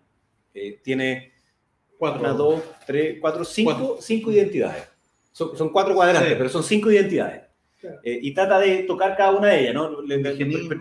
eh, 0.55 0.81
tiene 0.83 1.33
cuatro, 1.99 2.21
una, 2.21 2.33
dos, 2.33 2.63
tres, 2.87 3.19
cuatro, 3.21 3.45
cinco, 3.45 3.73
cuatro. 3.73 3.99
cinco 4.01 4.31
identidades. 4.31 4.89
Son, 5.33 5.57
son, 5.57 5.71
cuatro 5.71 5.95
cuadrantes, 5.95 6.31
sí. 6.31 6.35
pero 6.37 6.49
son 6.49 6.63
cinco 6.63 6.91
identidades. 6.91 7.43
Eh, 8.03 8.19
y 8.23 8.33
trata 8.35 8.59
de 8.59 8.83
tocar 8.85 9.17
cada 9.17 9.33
una 9.33 9.49
de 9.49 9.61
ellas, 9.61 9.75
¿no? 9.75 9.99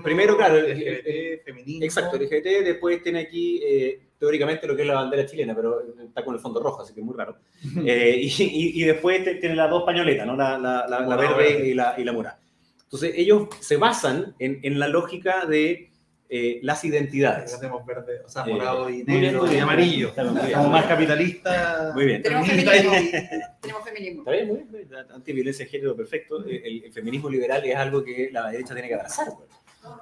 Primero, 0.04 0.36
claro, 0.38 0.58
el- 0.58 0.72
LGBT, 0.78 1.44
feminismo. 1.46 1.84
Exacto, 1.84 2.16
el 2.18 2.24
LGBT, 2.24 2.64
después 2.64 3.02
tiene 3.04 3.20
aquí 3.20 3.62
eh, 3.64 4.00
teóricamente 4.18 4.68
lo 4.68 4.76
que 4.76 4.82
es 4.82 4.88
la 4.88 4.96
bandera 4.96 5.26
chilena, 5.26 5.56
pero 5.56 5.82
está 6.04 6.24
con 6.26 6.36
el 6.36 6.42
fondo 6.42 6.60
rojo, 6.62 6.82
así 6.82 6.94
que 6.94 7.00
es 7.00 7.06
muy 7.06 7.16
raro. 7.16 7.38
Eh, 7.86 8.20
y, 8.22 8.28
y- 8.44 8.82
y 8.82 8.84
después 8.86 9.24
te- 9.24 9.36
tiene 9.36 9.56
las 9.56 9.70
dos 9.70 9.84
pañoletas, 9.84 10.26
¿no? 10.28 10.36
la, 10.36 10.58
la- 10.58 10.86
la- 10.90 11.02
la 11.02 11.16
verde 11.16 11.36
verde. 11.38 11.68
y 11.70 11.74
la, 11.74 11.96
y 11.98 12.04
la 12.04 12.12
morada. 12.14 12.40
Entonces 12.84 13.14
ellos 13.16 13.48
se 13.60 13.78
basan 13.78 14.36
en, 14.40 14.60
en 14.64 14.80
la 14.80 14.88
lógica 14.88 15.46
de 15.46 15.90
eh, 16.30 16.60
las 16.62 16.84
identidades. 16.86 17.60
Tenemos 17.60 17.84
verde, 17.86 18.22
o 18.24 18.30
sea, 18.30 18.44
Eh, 18.46 18.54
morado 18.54 18.90
y 18.90 18.94
muy 18.94 19.04
bien, 19.04 19.22
negro 19.22 19.48
y 19.48 19.50
bien. 19.50 19.64
amarillo. 19.64 20.14
Como 20.16 20.70
más 20.70 20.86
capitalista. 20.86 21.92
Muy 21.96 22.06
bien. 22.06 22.22
Tenemos 22.22 22.48
feminismo. 22.48 22.92
Tenemos 23.62 23.84
feminismo. 23.84 24.22
Está 24.22 24.32
bien, 24.32 24.48
muy 24.48 24.58
bien. 24.72 24.88
Antiviolencia 25.14 25.66
de 25.66 25.72
género, 25.72 25.96
perfecto. 25.96 26.46
Eh, 26.48 26.62
El, 26.64 26.84
el 26.86 26.94
feminismo 26.94 27.30
liberal 27.30 27.64
es 27.66 27.76
algo 27.76 28.04
que 28.04 28.30
la 28.32 28.52
derecha 28.52 28.74
tiene 28.74 28.88
que 28.88 28.94
abrazar. 28.96 29.28
pues. 29.38 29.50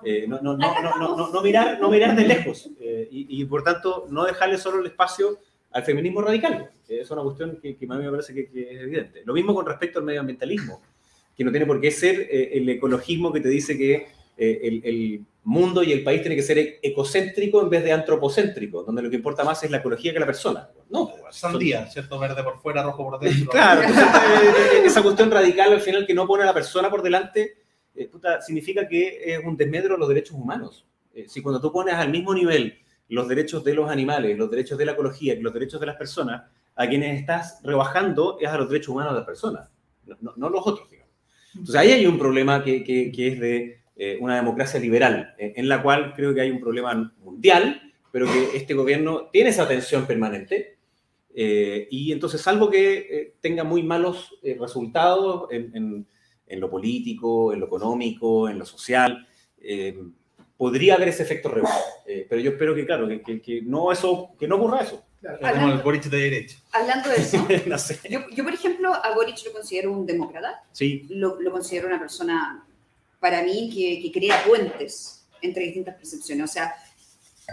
Eh, 0.04 0.26
no, 0.28 0.42
no, 0.42 0.58
no, 0.58 0.82
no, 0.82 0.98
no, 0.98 1.16
no, 1.16 1.30
no 1.32 1.42
mirar, 1.42 1.80
no 1.80 1.90
mirar 1.90 2.16
de 2.16 2.26
lejos. 2.28 2.70
Eh, 2.80 3.08
y, 3.12 3.42
y, 3.42 3.46
por 3.46 3.64
tanto, 3.64 4.08
no 4.10 4.26
dejarle 4.26 4.58
solo 4.58 4.80
el 4.82 4.88
espacio 4.88 5.40
al 5.72 5.84
feminismo 5.84 6.22
radical. 6.22 6.72
que 6.88 7.02
es 7.02 7.12
una 7.12 7.22
cuestión 7.22 7.60
que, 7.62 7.78
que 7.78 7.86
a 7.86 7.96
mí 7.96 8.04
me 8.04 8.10
parece 8.12 8.34
que, 8.34 8.50
que 8.50 8.72
es 8.74 8.82
evidente. 8.82 9.22
Lo 9.24 9.34
mismo 9.34 9.54
con 9.54 9.66
respecto 9.66 10.00
al 10.00 10.06
medioambientalismo, 10.06 10.82
que 11.38 11.44
no 11.44 11.52
tiene 11.52 11.66
por 11.68 11.80
qué 11.80 11.92
ser 11.92 12.22
eh, 12.22 12.50
el 12.54 12.68
ecologismo 12.70 13.32
que 13.32 13.40
te 13.40 13.50
dice 13.50 13.78
que 13.78 14.08
eh, 14.38 14.60
el, 14.64 14.82
el 14.84 15.26
mundo 15.48 15.82
y 15.82 15.94
el 15.94 16.04
país 16.04 16.22
tiene 16.22 16.36
que 16.36 16.42
ser 16.44 16.58
e- 16.58 16.80
ecocéntrico 16.84 17.62
en 17.62 17.70
vez 17.70 17.84
de 17.84 17.94
antropocéntrico, 17.94 18.84
donde 18.84 19.02
lo 19.02 19.10
que 19.10 19.16
importa 19.16 19.44
más 19.46 19.64
es 19.64 19.72
la 19.72 19.78
ecología 19.78 20.12
que 20.12 20.20
la 20.20 20.26
persona. 20.26 20.70
No, 20.90 21.08
pues, 21.10 21.36
son- 21.36 21.52
Sandía, 21.54 21.88
¿cierto? 21.88 22.20
Verde 22.20 22.44
por 22.44 22.60
fuera, 22.60 22.84
rojo 22.84 23.10
por 23.10 23.20
dentro. 23.20 23.50
Claro, 23.52 23.82
entonces, 23.88 24.06
eh, 24.74 24.82
esa 24.86 25.02
cuestión 25.02 25.32
radical 25.32 25.72
al 25.72 25.80
final 25.82 26.06
que 26.06 26.14
no 26.14 26.28
pone 26.28 26.44
a 26.44 26.48
la 26.48 26.54
persona 26.54 26.90
por 26.90 27.02
delante, 27.02 27.58
eh, 27.96 28.08
puta, 28.10 28.42
significa 28.42 28.88
que 28.88 29.22
es 29.34 29.40
un 29.44 29.56
desmedro 29.56 29.94
de 29.94 30.00
los 30.00 30.10
derechos 30.10 30.36
humanos. 30.36 30.86
Eh, 31.14 31.26
si 31.30 31.42
cuando 31.42 31.62
tú 31.62 31.72
pones 31.72 31.96
al 31.96 32.10
mismo 32.12 32.34
nivel 32.34 32.78
los 33.10 33.28
derechos 33.30 33.64
de 33.64 33.74
los 33.74 33.90
animales, 33.90 34.38
los 34.38 34.52
derechos 34.52 34.78
de 34.78 34.86
la 34.86 34.92
ecología 34.92 35.34
y 35.34 35.40
los 35.42 35.54
derechos 35.54 35.80
de 35.80 35.86
las 35.88 35.96
personas, 35.96 36.44
a 36.76 36.88
quienes 36.88 37.20
estás 37.22 37.60
rebajando 37.64 38.38
es 38.42 38.50
a 38.50 38.58
los 38.58 38.70
derechos 38.70 38.90
humanos 38.90 39.14
de 39.14 39.20
las 39.20 39.26
personas, 39.26 39.70
no, 40.06 40.18
no- 40.22 40.34
no 40.36 40.50
los 40.50 40.68
otros, 40.68 40.90
digamos. 40.92 41.14
Entonces 41.54 41.76
ahí 41.76 41.92
hay 41.94 42.06
un 42.06 42.20
problema 42.20 42.64
que, 42.64 42.84
que- 42.84 43.12
que 43.12 43.28
es 43.30 43.40
de 43.40 43.77
eh, 43.98 44.18
una 44.22 44.36
democracia 44.36 44.80
liberal, 44.80 45.34
eh, 45.38 45.54
en 45.56 45.68
la 45.68 45.82
cual 45.82 46.14
creo 46.16 46.34
que 46.34 46.42
hay 46.42 46.52
un 46.52 46.60
problema 46.60 47.14
mundial, 47.20 47.82
pero 48.12 48.26
que 48.26 48.56
este 48.58 48.74
gobierno 48.74 49.30
tiene 49.32 49.50
esa 49.50 49.68
tensión 49.68 50.06
permanente. 50.06 50.78
Eh, 51.36 51.88
y 51.92 52.12
entonces, 52.12 52.42
salvo 52.42 52.70
que 52.70 52.98
eh, 52.98 53.34
tenga 53.42 53.64
muy 53.64 53.84
malos 53.84 54.36
eh, 54.44 54.58
resultados 54.60 55.52
en, 55.52 55.72
en- 55.76 56.08
en 56.50 56.60
lo 56.62 56.70
político, 56.70 57.52
en 57.54 57.60
lo 57.60 57.66
económico, 57.66 58.48
en 58.48 58.58
lo 58.58 58.66
social, 58.66 59.28
eh, 59.62 60.00
podría 60.56 60.96
haber 60.96 61.10
ese 61.10 61.24
efecto 61.24 61.50
rebote. 61.50 61.74
Eh, 62.08 62.26
pero 62.30 62.42
yo 62.42 62.52
espero 62.52 62.74
que, 62.74 62.86
claro, 62.86 63.08
que, 63.08 63.22
que- 63.22 63.42
que 63.42 63.62
no, 63.64 63.92
eso, 63.92 64.30
que 64.40 64.48
no 64.48 64.56
ocurra 64.56 64.80
eso. 64.82 65.04
Tenemos 65.42 65.74
el 65.74 65.80
Boric 65.80 66.04
de 66.06 66.18
derecha. 66.18 66.58
Hablando 66.72 67.10
de 67.10 67.16
eso, 67.18 67.46
no 67.68 67.78
sé. 67.78 68.00
yo, 68.10 68.22
yo, 68.34 68.44
por 68.46 68.54
ejemplo, 68.54 68.94
a 68.94 69.14
Boric 69.14 69.38
lo 69.46 69.52
considero 69.52 69.92
un 69.92 70.06
demócrata. 70.06 70.64
Sí, 70.72 71.06
Lo, 71.10 71.40
lo 71.42 71.52
considero 71.52 71.88
una 71.88 72.00
persona, 72.00 72.66
para 73.20 73.44
mí, 73.44 73.70
que, 73.74 74.02
que 74.02 74.12
crea 74.12 74.44
puentes 74.46 75.26
entre 75.42 75.64
distintas 75.66 75.96
percepciones. 75.96 76.50
O 76.50 76.54
sea, 76.54 76.74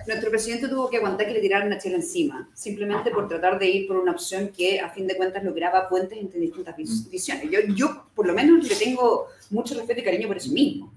nuestro 0.06 0.28
presidente 0.30 0.68
tuvo 0.68 0.90
que 0.90 0.96
aguantar 0.96 1.26
que 1.26 1.34
le 1.34 1.40
tiraran 1.40 1.68
una 1.68 1.78
chela 1.78 1.96
encima, 1.96 2.50
simplemente 2.54 3.10
por 3.10 3.28
tratar 3.28 3.58
de 3.58 3.68
ir 3.68 3.86
por 3.86 3.96
una 3.96 4.12
opción 4.12 4.48
que, 4.48 4.80
a 4.80 4.90
fin 4.90 5.06
de 5.06 5.16
cuentas, 5.16 5.44
lograba 5.44 5.88
puentes 5.88 6.18
entre 6.18 6.40
distintas 6.40 6.76
vis- 6.76 7.08
visiones. 7.10 7.48
Yo, 7.50 7.60
yo, 7.74 8.06
por 8.14 8.26
lo 8.26 8.34
menos, 8.34 8.66
le 8.68 8.74
tengo 8.74 9.26
mucho 9.50 9.74
respeto 9.74 10.00
y 10.00 10.04
cariño 10.04 10.26
por 10.28 10.36
eso 10.36 10.50
mismo. 10.50 10.92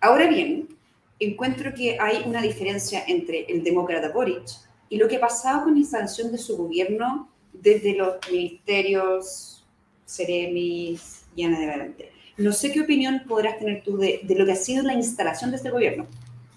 Ahora 0.00 0.28
bien, 0.28 0.68
encuentro 1.18 1.72
que 1.72 1.98
hay 1.98 2.22
una 2.26 2.42
diferencia 2.42 3.02
entre 3.06 3.46
el 3.46 3.64
demócrata 3.64 4.10
Boric 4.10 4.44
y 4.90 4.98
lo 4.98 5.08
que 5.08 5.16
ha 5.16 5.20
pasado 5.20 5.64
con 5.64 5.72
la 5.72 5.80
instalación 5.80 6.30
de 6.30 6.38
su 6.38 6.56
gobierno 6.58 7.32
desde 7.54 7.94
los 7.94 8.16
ministerios, 8.30 9.64
Ceremis 10.06 11.22
y 11.34 11.42
en 11.44 11.54
adelante. 11.54 12.12
No 12.38 12.52
sé 12.52 12.70
qué 12.72 12.80
opinión 12.82 13.22
podrás 13.26 13.58
tener 13.58 13.82
tú 13.82 13.96
de, 13.96 14.20
de 14.22 14.34
lo 14.34 14.44
que 14.44 14.52
ha 14.52 14.56
sido 14.56 14.82
la 14.82 14.94
instalación 14.94 15.50
de 15.50 15.56
este 15.56 15.70
gobierno. 15.70 16.06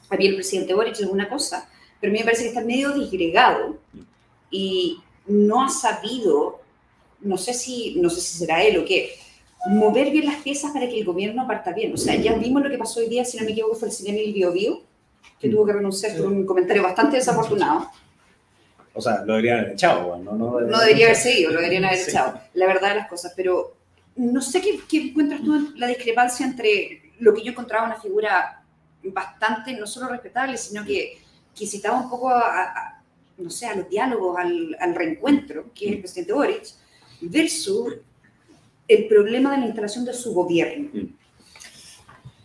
A 0.10 0.16
mí 0.18 0.26
el 0.28 0.36
presidente 0.36 0.74
Boric 0.74 0.94
es 1.00 1.02
una 1.06 1.30
cosa, 1.30 1.70
pero 2.02 2.12
a 2.12 2.14
mí 2.14 2.20
me 2.20 2.26
parece 2.26 2.44
que 2.44 2.50
está 2.50 2.62
medio 2.62 2.92
disgregado 2.94 3.78
y 4.52 5.00
no 5.28 5.64
ha 5.64 5.70
sabido, 5.70 6.60
no 7.22 7.38
sé 7.38 7.54
si, 7.54 7.96
no 8.00 8.10
sé 8.10 8.20
si 8.22 8.38
será 8.40 8.64
él 8.64 8.78
o 8.80 8.86
qué, 8.86 9.12
mover 9.68 10.10
bien 10.12 10.26
las 10.26 10.42
piezas 10.42 10.72
para 10.72 10.88
que 10.90 10.98
el 11.00 11.06
gobierno 11.06 11.46
parta 11.48 11.72
bien. 11.74 11.94
O 11.94 11.98
sea, 11.98 12.16
ya 12.16 12.34
vimos 12.34 12.64
lo 12.64 12.70
que 12.70 12.78
pasó 12.78 13.00
hoy 13.00 13.08
día, 13.10 13.24
si 13.26 13.38
no 13.38 13.46
me 13.46 13.52
equivoco, 13.52 13.76
fue 13.76 13.90
el 13.90 13.94
señor 13.94 14.16
Bio 14.34 14.52
Bio, 14.52 14.82
que 15.40 15.48
Mm. 15.48 15.52
tuvo 15.52 15.66
que 15.66 15.74
renunciar 15.74 16.18
por 16.18 16.26
un 16.28 16.46
comentario 16.46 16.84
bastante 16.84 17.18
desafortunado. 17.18 17.90
o 18.94 19.02
sea, 19.02 19.24
lo 19.24 19.34
deberían 19.36 19.60
haber 19.60 19.72
echado. 19.74 20.18
No, 20.18 20.34
no, 20.34 20.60
No 20.60 20.80
debería 20.80 21.06
haber 21.06 21.16
seguido, 21.16 21.52
lo 21.52 21.58
deberían 21.60 21.86
haber 21.86 22.00
Sí. 22.00 22.10
echado. 22.10 22.42
La 22.56 22.66
verdad 22.68 22.90
de 22.90 22.96
las 22.96 23.08
cosas, 23.08 23.32
pero 23.36 23.76
no 24.20 24.42
sé 24.42 24.62
qué, 24.62 24.98
encuentras 24.98 25.42
tú 25.42 25.74
la 25.78 25.88
discrepancia 25.88 26.46
entre 26.46 27.14
lo 27.20 27.34
que 27.34 27.42
yo 27.42 27.52
encontraba 27.52 27.88
una 27.88 27.96
figura 27.96 28.62
bastante, 29.04 29.74
no 29.74 29.88
solo 29.88 30.10
respetable, 30.10 30.58
sino 30.58 30.84
que, 30.84 31.18
que 31.58 31.66
citaba 31.66 32.02
un 32.02 32.10
poco 32.10 32.30
a, 32.30 33.02
no 33.38 33.50
sé, 33.50 33.66
a 33.68 33.76
los 33.76 33.90
diálogos, 33.90 34.38
al, 34.38 34.94
reencuentro, 34.94 35.72
que 35.74 35.86
es 35.86 35.92
el 35.94 36.00
presidente 36.00 36.34
Boric, 36.34 36.64
versus 37.22 37.96
el 38.90 39.08
problema 39.08 39.52
de 39.52 39.60
la 39.60 39.66
instalación 39.68 40.04
de 40.04 40.14
su 40.14 40.34
gobierno. 40.34 40.90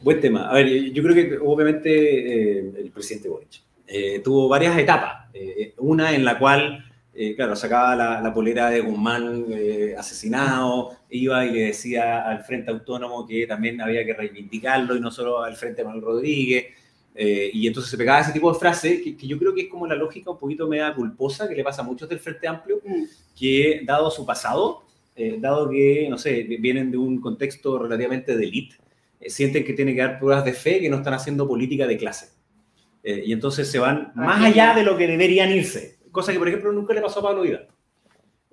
Buen 0.00 0.20
tema. 0.20 0.48
A 0.48 0.54
ver, 0.54 0.92
yo 0.92 1.02
creo 1.02 1.14
que 1.14 1.38
obviamente 1.38 1.90
eh, 1.90 2.72
el 2.76 2.90
presidente 2.92 3.28
Boric 3.28 3.62
eh, 3.88 4.20
tuvo 4.20 4.48
varias 4.48 4.78
etapas. 4.78 5.28
Eh, 5.34 5.74
una 5.78 6.14
en 6.14 6.24
la 6.24 6.38
cual, 6.38 6.84
claro, 7.36 7.56
sacaba 7.56 7.96
la, 7.96 8.20
la 8.20 8.32
polera 8.32 8.70
de 8.70 8.80
Guzmán 8.80 9.46
asesinado, 9.96 10.96
iba 11.16 11.44
y 11.46 11.52
le 11.52 11.60
decía 11.66 12.28
al 12.28 12.44
Frente 12.44 12.70
Autónomo 12.70 13.26
que 13.26 13.46
también 13.46 13.80
había 13.80 14.04
que 14.04 14.14
reivindicarlo 14.14 14.96
y 14.96 15.00
no 15.00 15.10
solo 15.10 15.42
al 15.42 15.56
Frente 15.56 15.84
Manuel 15.84 16.02
Rodríguez. 16.04 16.66
eh, 17.16 17.50
y 17.52 17.66
entonces 17.68 17.90
se 17.92 17.96
pegaba 17.96 18.20
ese 18.20 18.32
tipo 18.32 18.52
de 18.52 18.58
frase 18.58 19.00
que, 19.00 19.16
que 19.16 19.26
yo 19.28 19.38
creo 19.38 19.54
que 19.54 19.62
es 19.62 19.68
como 19.68 19.86
la 19.86 19.94
lógica 19.94 20.30
un 20.32 20.38
poquito 20.38 20.66
media 20.66 20.92
culposa 20.92 21.48
que 21.48 21.54
le 21.54 21.62
pasa 21.62 21.82
a 21.82 21.84
muchos 21.84 22.08
del 22.08 22.18
Frente 22.18 22.48
Amplio, 22.48 22.80
Mm. 22.84 23.04
que 23.38 23.82
dado 23.84 24.10
su 24.10 24.26
pasado, 24.26 24.82
eh, 25.14 25.36
dado 25.40 25.70
que, 25.70 26.08
no 26.10 26.18
sé, 26.18 26.42
vienen 26.58 26.90
de 26.90 26.96
un 26.96 27.20
contexto 27.20 27.78
relativamente 27.78 28.36
de 28.36 28.44
élite, 28.44 28.76
eh, 29.20 29.30
sienten 29.30 29.64
que 29.64 29.74
tienen 29.74 29.94
que 29.94 30.00
dar 30.00 30.18
pruebas 30.18 30.44
de 30.44 30.52
fe 30.54 30.80
que 30.80 30.90
no 30.90 30.96
están 30.96 31.14
haciendo 31.14 31.46
política 31.46 31.86
de 31.86 31.96
clase. 31.96 32.30
Eh, 33.04 33.22
y 33.26 33.32
entonces 33.32 33.70
se 33.70 33.78
van 33.78 34.10
más 34.16 34.42
allá 34.42 34.74
de 34.74 34.82
lo 34.82 34.96
que 34.96 35.06
deberían 35.06 35.52
irse. 35.52 35.98
Cosa 36.10 36.32
que, 36.32 36.38
por 36.40 36.48
ejemplo, 36.48 36.72
nunca 36.72 36.94
le 36.94 37.00
pasó 37.00 37.20
a 37.20 37.22
Pablo 37.22 37.42
Vidal. 37.42 37.68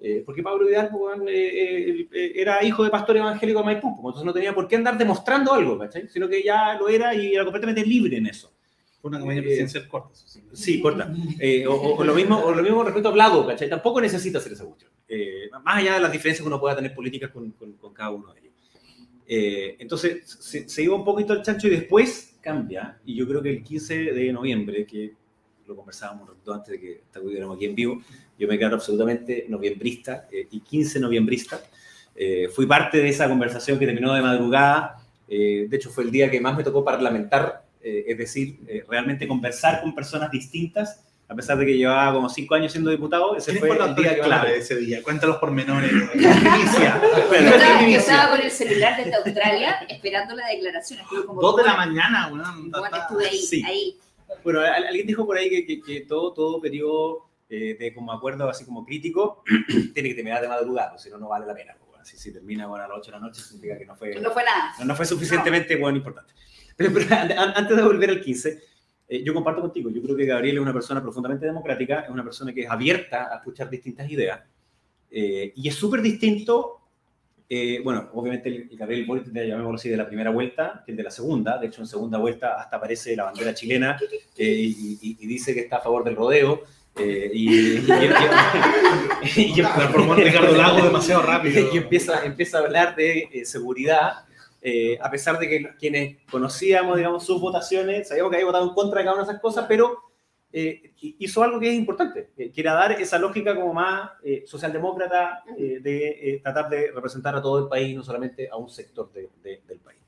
Eh, 0.04 0.24
porque 0.26 0.42
Pablo 0.42 0.66
Vidal 0.66 0.90
eh, 1.28 1.32
eh, 1.32 2.08
eh, 2.12 2.32
era 2.36 2.64
hijo 2.64 2.84
de 2.84 2.90
pastor 2.90 3.18
evangélico 3.18 3.60
de 3.60 3.66
Maipú, 3.66 3.96
pues, 4.02 4.14
entonces 4.14 4.26
no 4.26 4.34
tenía 4.34 4.54
por 4.56 4.68
qué 4.68 4.76
andar 4.76 4.98
demostrando 4.98 5.54
algo, 5.54 5.78
¿cachai? 5.78 6.08
Sino 6.10 6.28
que 6.28 6.42
ya 6.42 6.74
lo 6.80 6.90
era 6.90 7.14
y 7.14 7.34
era 7.36 7.44
completamente 7.44 7.86
libre 7.86 8.18
en 8.18 8.26
eso. 8.26 8.52
Fue 9.00 9.10
una 9.10 9.20
campaña 9.20 9.42
presidencial 9.42 9.88
corta. 9.88 10.10
sí. 10.14 10.42
Sí, 10.54 10.82
corta. 10.82 11.14
Eh, 11.40 11.66
o, 11.68 11.74
o- 11.76 12.04
lo 12.04 12.16
mismo, 12.16 12.40
o 12.40 12.52
lo 12.54 12.64
mismo 12.64 12.84
respecto 12.84 13.10
a 13.10 13.12
Vlado, 13.12 13.46
¿cachai? 13.46 13.70
Tampoco 13.70 14.02
necesita 14.02 14.40
hacer 14.40 14.54
esa 14.54 14.66
cuestión. 14.66 14.92
Eh, 15.08 15.50
más 15.64 15.78
allá 15.78 15.94
de 15.96 16.00
las 16.00 16.12
diferencias 16.12 16.44
que 16.44 16.48
uno 16.48 16.60
pueda 16.60 16.76
tener 16.76 16.94
políticas 16.96 17.30
con, 17.30 17.52
con- 17.52 17.74
con 17.74 17.94
cada 17.94 18.10
uno 18.12 18.34
de 18.34 18.40
ellos. 18.42 18.54
Entonces, 19.80 20.28
se, 20.40 20.68
se 20.68 20.84
iba 20.84 20.96
un 20.96 21.06
poquito 21.06 21.34
al 21.34 21.42
chancho 21.42 21.68
y 21.68 21.72
después 21.72 22.38
cambia. 22.42 23.00
Y 23.06 23.16
yo 23.16 23.28
creo 23.28 23.42
que 23.42 23.50
el 23.52 23.64
15 23.64 24.12
de 24.14 24.34
noviembre, 24.34 24.86
que 24.86 25.14
lo 25.72 25.78
conversábamos 25.78 26.24
un 26.24 26.28
ratito 26.30 26.54
antes 26.54 26.72
de 26.72 26.80
que 26.80 27.02
estuviéramos 27.14 27.56
aquí 27.56 27.66
en 27.66 27.76
vivo, 27.76 28.02
yo 28.38 28.48
me 28.48 28.58
quedo 28.60 28.76
absolutamente 28.76 29.46
noviembrista 29.50 30.28
eh, 30.32 30.48
y 30.52 30.60
15 30.60 31.00
noviembrista. 31.00 31.62
Eh, 32.16 32.50
fui 32.54 32.66
parte 32.66 32.98
de 32.98 33.10
esa 33.10 33.28
conversación 33.28 33.80
que 33.80 33.86
terminó 33.86 34.14
de 34.14 34.22
madrugada. 34.22 34.98
Eh, 35.28 35.66
de 35.70 35.78
hecho, 35.78 35.90
fue 35.90 36.04
el 36.04 36.12
día 36.12 36.30
que 36.30 36.42
más 36.42 36.56
me 36.58 36.64
tocó 36.64 36.84
parlamentar, 36.84 37.64
eh, 37.82 38.04
es 38.08 38.18
decir, 38.18 38.60
eh, 38.68 38.84
realmente 38.88 39.28
conversar 39.28 39.82
con 39.82 39.96
personas 39.96 40.30
distintas, 40.30 41.04
a 41.30 41.34
pesar 41.36 41.58
de 41.58 41.66
que 41.66 41.78
llevaba 41.78 42.14
como 42.14 42.28
cinco 42.28 42.56
años 42.56 42.74
siendo 42.74 42.92
diputado. 42.92 43.38
Ese 43.38 43.52
¿Quién 43.52 43.66
fue 43.66 43.78
el 43.78 43.96
día 43.96 44.20
clave 44.20 44.52
de 44.52 44.58
ese 44.58 44.76
día? 44.76 45.02
Cuéntanos 45.02 45.38
por 45.38 45.50
menores. 45.52 45.90
Primicia. 46.12 47.02
Yo 47.02 47.38
estaba, 47.38 47.88
yo 47.88 47.98
estaba 47.98 48.32
con 48.32 48.42
el 48.42 48.52
celular 48.52 48.98
desde 48.98 49.16
Australia 49.16 49.78
esperando 49.88 50.36
la 50.36 50.48
declaración. 50.50 51.00
Como 51.26 51.42
Dos 51.42 51.56
de 51.56 51.64
la 51.64 51.76
mañana. 51.78 52.28
Bueno, 52.30 52.98
estuve 52.98 53.28
ahí, 53.28 53.38
Sí. 53.38 53.64
ahí. 53.66 53.98
Bueno, 54.44 54.62
al- 54.62 54.86
alguien 54.88 55.08
dijo 55.08 55.26
por 55.26 55.38
ahí 55.38 55.50
que, 55.50 55.66
que- 55.66 55.82
que 55.82 56.02
todo, 56.02 56.34
todo 56.34 56.62
periodo 56.62 57.28
eh, 57.50 57.76
de 57.80 57.94
como 57.94 58.12
acuerdo 58.14 58.48
así 58.50 58.66
como 58.66 58.86
crítico 58.86 59.44
tiene 59.94 60.10
que 60.10 60.16
terminar 60.16 60.42
de 60.42 60.48
madrugada, 60.48 60.98
si 60.98 61.10
no, 61.10 61.18
no 61.18 61.30
vale 61.30 61.46
la 61.46 61.54
pena. 61.54 61.74
pues, 61.78 61.90
bueno. 61.90 62.06
Si, 62.06 62.18
si 62.18 62.32
termina 62.32 62.66
bueno, 62.68 62.86
a 62.86 62.88
las 62.88 62.98
8 63.00 63.12
de 63.12 63.18
la 63.18 63.24
noche, 63.26 63.42
significa 63.42 63.78
que 63.78 63.86
no 63.86 63.96
fue, 63.96 64.16
No 64.20 64.32
fue 64.32 64.44
nada. 64.44 64.74
no, 64.80 64.86
no 64.86 64.96
fue 64.96 65.06
suficientemente 65.06 65.76
bueno, 65.76 65.98
importante. 65.98 66.34
Pero, 66.76 66.92
pero 66.94 67.06
an- 67.16 67.32
an- 67.32 67.54
antes 67.56 67.76
de 67.78 67.84
volver 67.84 68.10
al 68.10 68.22
15, 68.22 68.64
eh, 69.10 69.24
yo 69.24 69.34
comparto 69.34 69.62
contigo, 69.62 69.90
yo 69.90 70.02
creo 70.02 70.16
que 70.16 70.26
Gabriel 70.26 70.56
es 70.58 70.62
una 70.62 70.74
persona 70.74 71.02
profundamente 71.02 71.46
democrática, 71.46 72.00
es 72.02 72.10
una 72.10 72.24
persona 72.24 72.54
que 72.54 72.62
es 72.62 72.70
abierta 72.70 73.32
a 73.34 73.38
escuchar 73.38 73.70
distintas 73.70 74.10
ideas, 74.10 74.40
eh, 75.12 75.52
y 75.56 75.68
es 75.68 75.76
súper 75.76 76.02
distinto 76.02 76.81
eh, 77.54 77.82
bueno, 77.84 78.10
obviamente 78.14 78.48
el, 78.48 78.70
el 78.72 78.78
Gabriel 78.78 79.06
Boric, 79.06 79.26
llamémoslo 79.34 79.76
así, 79.76 79.90
de 79.90 79.98
la 79.98 80.08
primera 80.08 80.30
vuelta, 80.30 80.84
que 80.86 80.92
el 80.92 80.98
de 80.98 81.04
la 81.04 81.12
segunda. 81.12 81.58
De 81.58 81.68
hecho, 81.68 81.82
en 81.82 81.88
segunda 81.88 82.18
vuelta 82.18 82.54
hasta 82.62 82.78
aparece 82.78 83.14
la 83.14 83.26
bandera 83.26 83.54
chilena 83.54 84.00
eh, 84.38 84.56
y, 84.58 85.28
dice 85.28 85.54
que 85.54 85.60
está 85.60 85.76
a 85.78 85.82
favor 85.82 86.06
del 86.06 86.16
rodeo. 86.16 86.62
eh, 86.96 87.30
y, 87.34 87.76
y- 87.76 87.82
Ricardo 90.16 90.56
Lago 90.56 90.82
demasiado 90.82 91.24
rápido. 91.24 91.70
y 91.74 91.78
empieza, 91.78 92.26
empieza 92.26 92.58
a 92.60 92.62
hablar 92.62 92.96
de 92.96 93.28
eh, 93.34 93.46
seguridad, 93.46 94.26
eh, 94.62 94.98
a 95.02 95.10
pesar 95.12 95.38
de 95.40 95.50
que 95.50 95.70
quienes 95.80 96.18
conocíamos, 96.30 96.96
digamos, 96.98 97.26
sus 97.26 97.42
votaciones, 97.42 98.08
sabíamos 98.08 98.30
que 98.32 98.38
había 98.38 98.46
votado 98.46 98.68
en 98.70 98.74
contra 98.74 99.00
de 99.00 99.06
cada 99.06 99.16
una 99.18 99.26
de 99.26 99.32
esas 99.32 99.42
cosas, 99.42 99.66
pero 99.68 99.98
eh, 100.54 100.92
hizo 101.02 101.44
algo 101.44 101.60
que 101.60 101.70
es 101.70 101.76
importante, 101.76 102.30
eh, 102.38 102.52
que 102.52 102.62
era 102.62 102.74
dar 102.74 102.92
esa 102.94 103.18
lógica 103.18 103.56
como 103.56 103.74
más 103.74 104.12
eh, 104.24 104.44
socialdemócrata 104.46 105.44
eh, 105.58 105.80
de 105.82 106.08
eh, 106.10 106.40
tratar 106.44 106.70
de 106.70 106.92
representar 106.92 107.36
a 107.36 107.42
todo 107.42 107.60
el 107.60 107.68
país, 107.70 107.96
no 107.96 108.04
solamente 108.04 108.50
a 108.52 108.58
un 108.58 108.70
sector 108.70 109.12
de- 109.14 109.30
de- 109.42 109.62
del 109.68 109.80
país. 109.80 110.00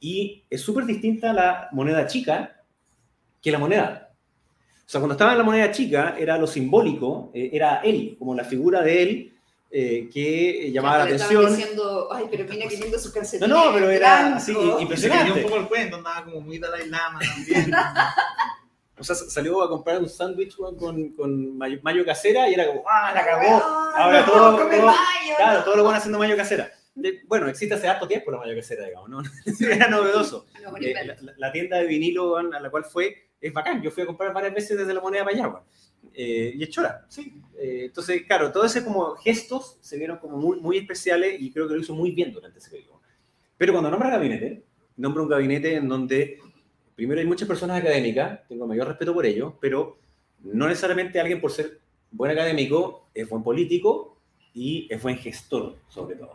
Y 0.00 0.44
es 0.50 0.60
súper 0.60 0.84
distinta 0.86 1.32
la 1.32 1.68
moneda 1.72 2.06
chica 2.06 2.62
que 3.42 3.50
la 3.50 3.58
moneda. 3.58 4.10
O 4.86 4.88
sea, 4.88 5.00
cuando 5.00 5.14
estaba 5.14 5.32
en 5.32 5.38
la 5.38 5.44
moneda 5.44 5.70
chica, 5.72 6.14
era 6.18 6.38
lo 6.38 6.46
simbólico, 6.46 7.30
eh, 7.34 7.50
era 7.52 7.80
él, 7.82 8.16
como 8.18 8.34
la 8.34 8.44
figura 8.44 8.82
de 8.82 9.02
él, 9.02 9.32
eh, 9.68 10.08
que 10.12 10.70
llamaba 10.70 10.98
la 10.98 11.04
Le 11.06 11.16
estaban 11.16 11.36
atención. 11.36 11.56
diciendo, 11.60 12.08
ay, 12.12 12.24
pero 12.30 12.44
mira 12.44 12.68
qué 12.68 12.76
lindo 12.76 12.96
sus 12.98 13.08
No, 13.08 13.20
calcetines. 13.20 13.48
no, 13.48 13.72
pero 13.74 13.90
era 13.90 14.36
así, 14.36 14.52
blancos". 14.52 14.64
Y 14.64 14.68
se 14.68 14.76
cayó 14.76 14.80
impresionante. 14.82 15.32
un 15.32 15.42
poco 15.42 15.56
el 15.56 15.68
cuento, 15.68 15.96
andaba 15.96 16.24
como 16.24 16.40
muy 16.40 16.58
Dalai 16.58 16.88
Lama 16.88 17.18
también. 17.34 17.72
O 18.98 19.04
sea, 19.04 19.14
salió 19.14 19.62
a 19.62 19.68
comprar 19.68 19.98
un 20.00 20.08
sándwich 20.08 20.56
con, 20.56 21.10
con 21.10 21.56
mayo, 21.58 21.78
mayo 21.82 22.04
casera 22.04 22.48
y 22.48 22.54
era 22.54 22.66
como, 22.66 22.82
¡ah, 22.88 23.12
la 23.14 23.24
cagó! 23.24 23.40
Weón, 23.42 23.62
Ahora 23.96 24.20
no, 24.20 24.26
todo- 24.32 24.56
todo- 24.56 24.68
mayo, 24.86 25.34
Claro, 25.36 25.58
no. 25.58 25.64
todo 25.64 25.76
lo 25.76 25.82
bueno 25.82 25.98
haciendo 25.98 26.18
mayo 26.18 26.36
casera. 26.36 26.70
Bueno, 27.28 27.46
existe 27.48 27.74
hace 27.74 27.88
harto 27.88 28.08
tiempo 28.08 28.30
la 28.30 28.38
mayo 28.38 28.54
casera, 28.54 28.86
digamos, 28.86 29.10
¿no? 29.10 29.20
Era 29.70 29.88
novedoso. 29.88 30.46
Eh, 30.80 30.94
la, 31.04 31.16
la 31.36 31.52
tienda 31.52 31.76
de 31.78 31.86
vinilo 31.86 32.36
a 32.38 32.42
la 32.42 32.70
cual 32.70 32.84
fue 32.84 33.28
es 33.40 33.52
bacán. 33.52 33.82
Yo 33.82 33.90
fui 33.90 34.02
a 34.02 34.06
comprar 34.06 34.32
varias 34.32 34.54
veces 34.54 34.78
desde 34.78 34.94
la 34.94 35.00
moneda 35.00 35.24
para 35.24 35.36
allá. 35.36 35.60
Eh, 36.14 36.52
y 36.56 36.62
es 36.62 36.70
chora, 36.70 37.04
sí. 37.08 37.40
Eh, 37.58 37.82
entonces, 37.86 38.22
claro, 38.26 38.50
todo 38.50 38.64
ese 38.64 38.82
como 38.82 39.14
gestos 39.16 39.76
se 39.80 39.98
vieron 39.98 40.16
como 40.18 40.38
muy, 40.38 40.58
muy 40.60 40.78
especiales 40.78 41.36
y 41.38 41.52
creo 41.52 41.68
que 41.68 41.74
lo 41.74 41.80
hizo 41.80 41.94
muy 41.94 42.12
bien 42.12 42.32
durante 42.32 42.58
ese 42.58 42.70
periodo. 42.70 43.00
Pero 43.58 43.72
cuando 43.74 43.90
nombra 43.90 44.10
gabinete, 44.10 44.64
nombra 44.96 45.22
un 45.22 45.28
gabinete 45.28 45.74
en 45.76 45.88
donde 45.88 46.38
primero 46.96 47.20
hay 47.20 47.26
muchas 47.26 47.46
personas 47.46 47.80
académicas, 47.80 48.40
tengo 48.48 48.66
mayor 48.66 48.88
respeto 48.88 49.14
por 49.14 49.24
ello, 49.26 49.56
pero 49.60 49.98
no 50.42 50.66
necesariamente 50.66 51.20
alguien 51.20 51.40
por 51.40 51.52
ser 51.52 51.78
buen 52.10 52.30
académico 52.32 53.08
es 53.14 53.28
buen 53.28 53.42
político 53.42 54.16
y 54.54 54.86
es 54.90 55.00
buen 55.02 55.16
gestor, 55.18 55.76
sobre 55.88 56.16
todo. 56.16 56.34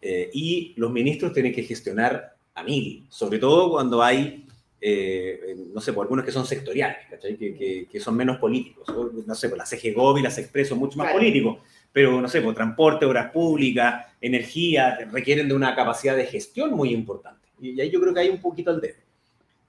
Eh, 0.00 0.30
y 0.32 0.72
los 0.76 0.90
ministros 0.90 1.32
tienen 1.32 1.52
que 1.52 1.62
gestionar 1.62 2.34
a 2.54 2.62
mil, 2.62 3.06
sobre 3.10 3.38
todo 3.38 3.70
cuando 3.70 4.02
hay, 4.02 4.46
eh, 4.80 5.56
no 5.74 5.80
sé, 5.80 5.92
por 5.92 6.04
algunos 6.04 6.24
que 6.24 6.32
son 6.32 6.46
sectoriales. 6.46 6.98
Que, 7.20 7.36
que- 7.36 7.86
que 7.90 8.00
son 8.00 8.16
menos 8.16 8.38
políticos. 8.38 8.86
No 9.26 9.34
sé, 9.34 9.48
por 9.48 9.58
la 9.58 9.66
CGGOV 9.66 10.18
y 10.18 10.22
las 10.22 10.38
Expreso 10.38 10.76
mucho 10.76 10.96
más 10.98 11.06
Claro. 11.08 11.18
políticos, 11.18 11.58
pero 11.92 12.20
no 12.20 12.28
sé, 12.28 12.40
por 12.40 12.54
transporte, 12.54 13.04
obras 13.04 13.30
públicas, 13.32 14.06
energía, 14.20 14.96
requieren 15.10 15.48
de 15.48 15.54
una 15.54 15.74
capacidad 15.74 16.16
de 16.16 16.26
gestión 16.26 16.72
muy 16.74 16.90
importante. 16.90 17.48
Y, 17.60 17.70
y 17.70 17.80
ahí 17.80 17.90
yo 17.90 18.00
creo 18.00 18.14
que 18.14 18.20
hay 18.20 18.28
un 18.28 18.40
poquito 18.40 18.70
al 18.70 18.80
dedo. 18.80 18.96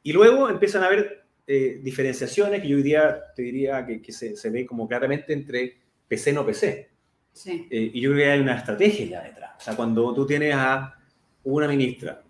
Y 0.03 0.13
luego 0.13 0.49
empiezan 0.49 0.83
a 0.83 0.87
haber 0.87 1.25
eh, 1.47 1.79
diferenciaciones 1.81 2.61
que 2.61 2.67
yo 2.67 2.77
hoy 2.77 2.83
día 2.83 3.21
te 3.35 3.41
diría 3.41 3.85
que, 3.85 4.01
que 4.01 4.11
se, 4.11 4.35
se 4.35 4.49
ve 4.49 4.65
como 4.65 4.87
claramente 4.87 5.33
entre 5.33 5.77
PC 6.07 6.33
no 6.33 6.45
PC. 6.45 6.89
Sí. 7.33 7.67
Eh, 7.69 7.91
y 7.93 8.01
yo 8.01 8.11
creo 8.11 8.23
que 8.23 8.31
hay 8.31 8.39
una 8.39 8.55
estrategia 8.55 9.05
ya 9.05 9.23
detrás. 9.23 9.51
O 9.57 9.61
sea, 9.61 9.75
cuando 9.75 10.13
tú 10.13 10.25
tienes 10.25 10.53
a 10.55 10.95
una 11.43 11.67
ministra, 11.67 12.21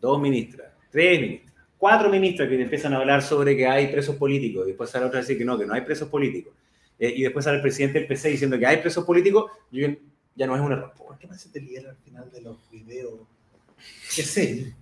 dos 0.00 0.20
ministras, 0.20 0.72
tres 0.90 1.20
ministras, 1.20 1.52
cuatro 1.78 2.10
ministras 2.10 2.48
que 2.48 2.56
te 2.56 2.62
empiezan 2.62 2.92
a 2.92 2.98
hablar 2.98 3.22
sobre 3.22 3.56
que 3.56 3.66
hay 3.66 3.86
presos 3.88 4.16
políticos, 4.16 4.66
y 4.66 4.68
después 4.68 4.90
sale 4.90 5.06
otra 5.06 5.20
a 5.20 5.22
decir 5.22 5.38
que 5.38 5.44
no, 5.44 5.58
que 5.58 5.64
no 5.64 5.74
hay 5.74 5.82
presos 5.82 6.08
políticos, 6.08 6.52
eh, 6.98 7.14
y 7.16 7.22
después 7.22 7.44
sale 7.44 7.56
el 7.56 7.62
presidente 7.62 8.00
del 8.00 8.08
PC 8.08 8.28
diciendo 8.30 8.58
que 8.58 8.66
hay 8.66 8.78
presos 8.78 9.04
políticos, 9.04 9.50
yo 9.70 9.88
ya 10.34 10.46
no 10.46 10.54
es 10.54 10.60
un 10.60 10.72
error. 10.72 10.92
¿Por 10.96 11.18
qué 11.18 11.26
me 11.26 11.34
hace 11.34 11.48
líder 11.60 11.88
al 11.88 11.96
final 11.96 12.30
de 12.30 12.42
los 12.42 12.70
videos? 12.70 13.20
¿Qué 14.14 14.22
sé? 14.22 14.74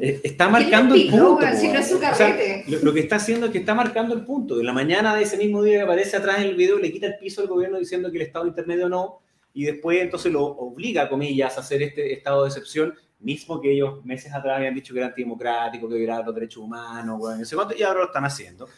Eh, 0.00 0.20
está 0.24 0.44
¿Quién 0.44 0.52
marcando 0.52 0.94
el 0.94 1.08
punto. 1.08 1.36
weón? 1.36 1.56
Si 1.56 1.68
no 1.68 1.78
es 1.78 1.88
su 1.88 1.96
o 1.96 2.00
sea, 2.00 2.10
carrete. 2.10 2.64
lo, 2.68 2.78
lo 2.80 2.92
que 2.92 3.00
está 3.00 3.16
haciendo 3.16 3.46
es 3.46 3.52
que 3.52 3.58
está 3.58 3.74
marcando 3.74 4.14
el 4.14 4.24
punto. 4.24 4.58
En 4.58 4.66
la 4.66 4.72
mañana 4.72 5.14
de 5.14 5.22
ese 5.22 5.36
mismo 5.36 5.62
día 5.62 5.78
que 5.78 5.82
aparece 5.82 6.16
atrás 6.16 6.38
en 6.38 6.48
el 6.48 6.56
video, 6.56 6.78
le 6.78 6.92
quita 6.92 7.06
el 7.06 7.16
piso 7.18 7.40
al 7.40 7.48
gobierno 7.48 7.78
diciendo 7.78 8.10
que 8.10 8.16
el 8.18 8.22
estado 8.22 8.46
intermedio 8.46 8.88
no, 8.88 9.20
y 9.52 9.64
después 9.64 10.00
entonces 10.00 10.32
lo 10.32 10.44
obliga, 10.44 11.08
comillas, 11.08 11.56
a 11.56 11.60
hacer 11.60 11.82
este 11.82 12.12
estado 12.12 12.42
de 12.42 12.48
excepción, 12.48 12.94
mismo 13.20 13.60
que 13.60 13.72
ellos 13.72 14.04
meses 14.04 14.32
atrás 14.32 14.58
habían 14.58 14.74
dicho 14.74 14.92
que 14.92 15.00
era 15.00 15.08
antidemocrático, 15.08 15.88
que 15.88 15.94
violaba 15.96 16.26
los 16.26 16.34
derechos 16.34 16.62
humanos, 16.62 17.18
bueno, 17.18 17.38
no 17.38 17.44
sé 17.44 17.54
cuánto, 17.54 17.74
y 17.76 17.82
ahora 17.82 18.00
lo 18.00 18.06
están 18.06 18.24
haciendo. 18.24 18.68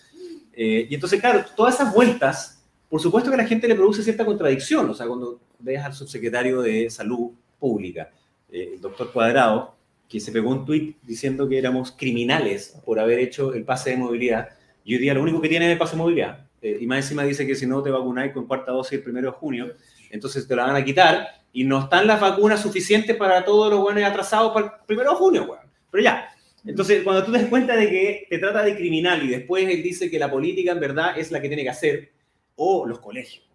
Eh, 0.52 0.86
y 0.88 0.94
entonces, 0.94 1.20
claro, 1.20 1.44
todas 1.54 1.74
esas 1.74 1.92
vueltas, 1.92 2.64
por 2.88 3.00
supuesto 3.00 3.30
que 3.30 3.34
a 3.34 3.38
la 3.38 3.46
gente 3.46 3.66
le 3.68 3.74
produce 3.74 4.02
cierta 4.02 4.24
contradicción. 4.24 4.88
O 4.88 4.94
sea, 4.94 5.06
cuando 5.06 5.40
ves 5.58 5.82
al 5.82 5.92
subsecretario 5.92 6.62
de 6.62 6.88
Salud 6.88 7.30
Pública, 7.58 8.10
eh, 8.50 8.72
el 8.74 8.80
doctor 8.80 9.12
Cuadrado, 9.12 9.75
que 10.08 10.20
se 10.20 10.32
pegó 10.32 10.50
un 10.50 10.64
tuit 10.64 10.96
diciendo 11.02 11.48
que 11.48 11.58
éramos 11.58 11.92
criminales 11.92 12.76
por 12.84 13.00
haber 13.00 13.18
hecho 13.18 13.54
el 13.54 13.64
pase 13.64 13.90
de 13.90 13.96
movilidad, 13.96 14.50
y 14.84 14.94
hoy 14.94 15.00
día 15.00 15.14
lo 15.14 15.22
único 15.22 15.40
que 15.40 15.48
tiene 15.48 15.66
es 15.66 15.72
el 15.72 15.78
pase 15.78 15.92
de 15.92 15.98
movilidad. 15.98 16.46
Eh, 16.62 16.78
y 16.80 16.86
más 16.86 16.98
encima 16.98 17.24
dice 17.24 17.46
que 17.46 17.54
si 17.54 17.66
no 17.66 17.82
te 17.82 17.90
vacunáis 17.90 18.32
con 18.32 18.46
cuarta 18.46 18.72
dosis 18.72 18.94
el 18.94 19.02
primero 19.02 19.30
de 19.30 19.36
junio, 19.36 19.72
entonces 20.10 20.46
te 20.46 20.54
la 20.54 20.66
van 20.66 20.76
a 20.76 20.84
quitar 20.84 21.26
y 21.52 21.64
no 21.64 21.84
están 21.84 22.06
las 22.06 22.20
vacunas 22.20 22.60
suficientes 22.60 23.16
para 23.16 23.44
todos 23.44 23.70
los 23.70 23.80
buenos 23.80 24.04
atrasados 24.04 24.52
para 24.52 24.66
el 24.66 24.72
primero 24.86 25.10
de 25.10 25.16
junio, 25.16 25.44
weón. 25.44 25.66
Pero 25.90 26.04
ya. 26.04 26.28
Entonces, 26.64 27.02
cuando 27.04 27.24
tú 27.24 27.32
te 27.32 27.38
das 27.38 27.48
cuenta 27.48 27.76
de 27.76 27.88
que 27.88 28.26
te 28.28 28.38
trata 28.38 28.62
de 28.62 28.76
criminal 28.76 29.22
y 29.22 29.28
después 29.28 29.68
él 29.68 29.82
dice 29.82 30.10
que 30.10 30.18
la 30.18 30.30
política 30.30 30.72
en 30.72 30.80
verdad 30.80 31.16
es 31.18 31.30
la 31.30 31.40
que 31.40 31.48
tiene 31.48 31.62
que 31.62 31.70
hacer, 31.70 32.12
o 32.56 32.86
los 32.86 32.98
colegios, 32.98 33.48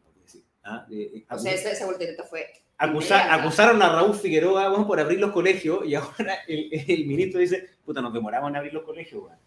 ¿ah? 0.63 0.85
Eh, 0.91 1.11
eh, 1.15 1.25
O 1.29 1.37
sea, 1.37 1.85
voltereta 1.85 2.23
fue. 2.23 2.47
Acusar- 2.81 3.21
inmediata. 3.21 3.33
acusaron 3.35 3.81
a 3.81 3.89
Raúl 3.93 4.15
Figueroa 4.15 4.87
por 4.87 4.99
abrir 4.99 5.19
los 5.19 5.31
colegios 5.31 5.85
y 5.85 5.95
ahora 5.95 6.35
el, 6.47 6.69
el 6.71 7.05
ministro 7.05 7.39
dice, 7.39 7.69
puta, 7.85 8.01
nos 8.01 8.13
demoramos 8.13 8.49
en 8.49 8.55
abrir 8.57 8.73
los 8.73 8.83
colegios, 8.83 9.23
weón. 9.23 9.37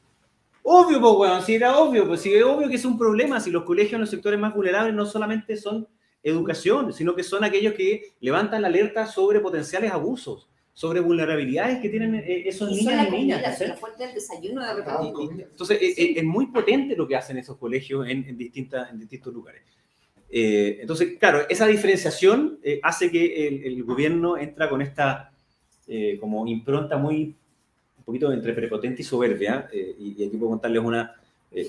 Obvio, 0.66 0.98
pues, 1.00 1.12
weón, 1.14 1.42
si 1.42 1.54
era 1.56 1.76
obvio, 1.78 2.06
pues, 2.06 2.20
si 2.22 2.32
es 2.34 2.42
obvio 2.42 2.68
que 2.68 2.76
es 2.76 2.84
un 2.84 2.96
problema, 2.96 3.38
si 3.40 3.50
los 3.50 3.64
colegios 3.64 3.94
en 3.94 4.00
los 4.00 4.10
sectores 4.10 4.40
más 4.40 4.54
vulnerables 4.54 4.94
no 4.94 5.04
solamente 5.04 5.56
son 5.56 5.86
educación, 6.22 6.92
sino 6.92 7.14
que 7.14 7.22
son 7.22 7.44
aquellos 7.44 7.74
que 7.74 8.14
levantan 8.20 8.62
la 8.62 8.68
alerta 8.68 9.06
sobre 9.06 9.40
potenciales 9.40 9.92
abusos, 9.92 10.48
sobre 10.72 11.00
vulnerabilidades 11.00 11.80
que 11.80 11.88
tienen 11.90 12.14
eh, 12.14 12.48
esos 12.48 12.70
Y 12.70 12.76
niños 12.76 13.08
y 13.08 13.10
niñas. 13.10 13.42
comida, 13.42 13.68
la 13.68 13.76
fuente 13.76 14.06
del 14.06 14.14
desayuno 14.14 14.62
de 14.64 15.42
Entonces, 15.42 15.82
eh, 15.82 15.94
eh, 15.96 16.14
es 16.16 16.24
muy 16.24 16.46
potente 16.46 16.96
lo 16.96 17.06
que 17.06 17.14
hacen 17.14 17.36
esos 17.36 17.58
colegios 17.58 18.08
en, 18.08 18.26
en, 18.26 18.38
distintas, 18.38 18.90
en 18.90 18.98
distintos 18.98 19.34
lugares. 19.34 19.62
Eh, 20.30 20.78
entonces, 20.80 21.16
claro, 21.18 21.42
esa 21.48 21.66
diferenciación 21.66 22.58
eh, 22.62 22.80
hace 22.82 23.10
que 23.10 23.46
el, 23.64 23.82
gobierno 23.84 24.36
entra 24.36 24.68
con 24.68 24.82
esta 24.82 25.32
eh, 25.86 26.18
como 26.20 26.46
impronta 26.46 26.96
muy, 26.96 27.34
un 27.98 28.04
poquito 28.04 28.32
entre 28.32 28.52
prepotente 28.52 29.02
y 29.02 29.04
soberbia. 29.04 29.68
y, 29.72 30.24
aquí 30.24 30.36
puedo 30.36 30.50
contarles 30.50 30.82
una, 30.82 31.14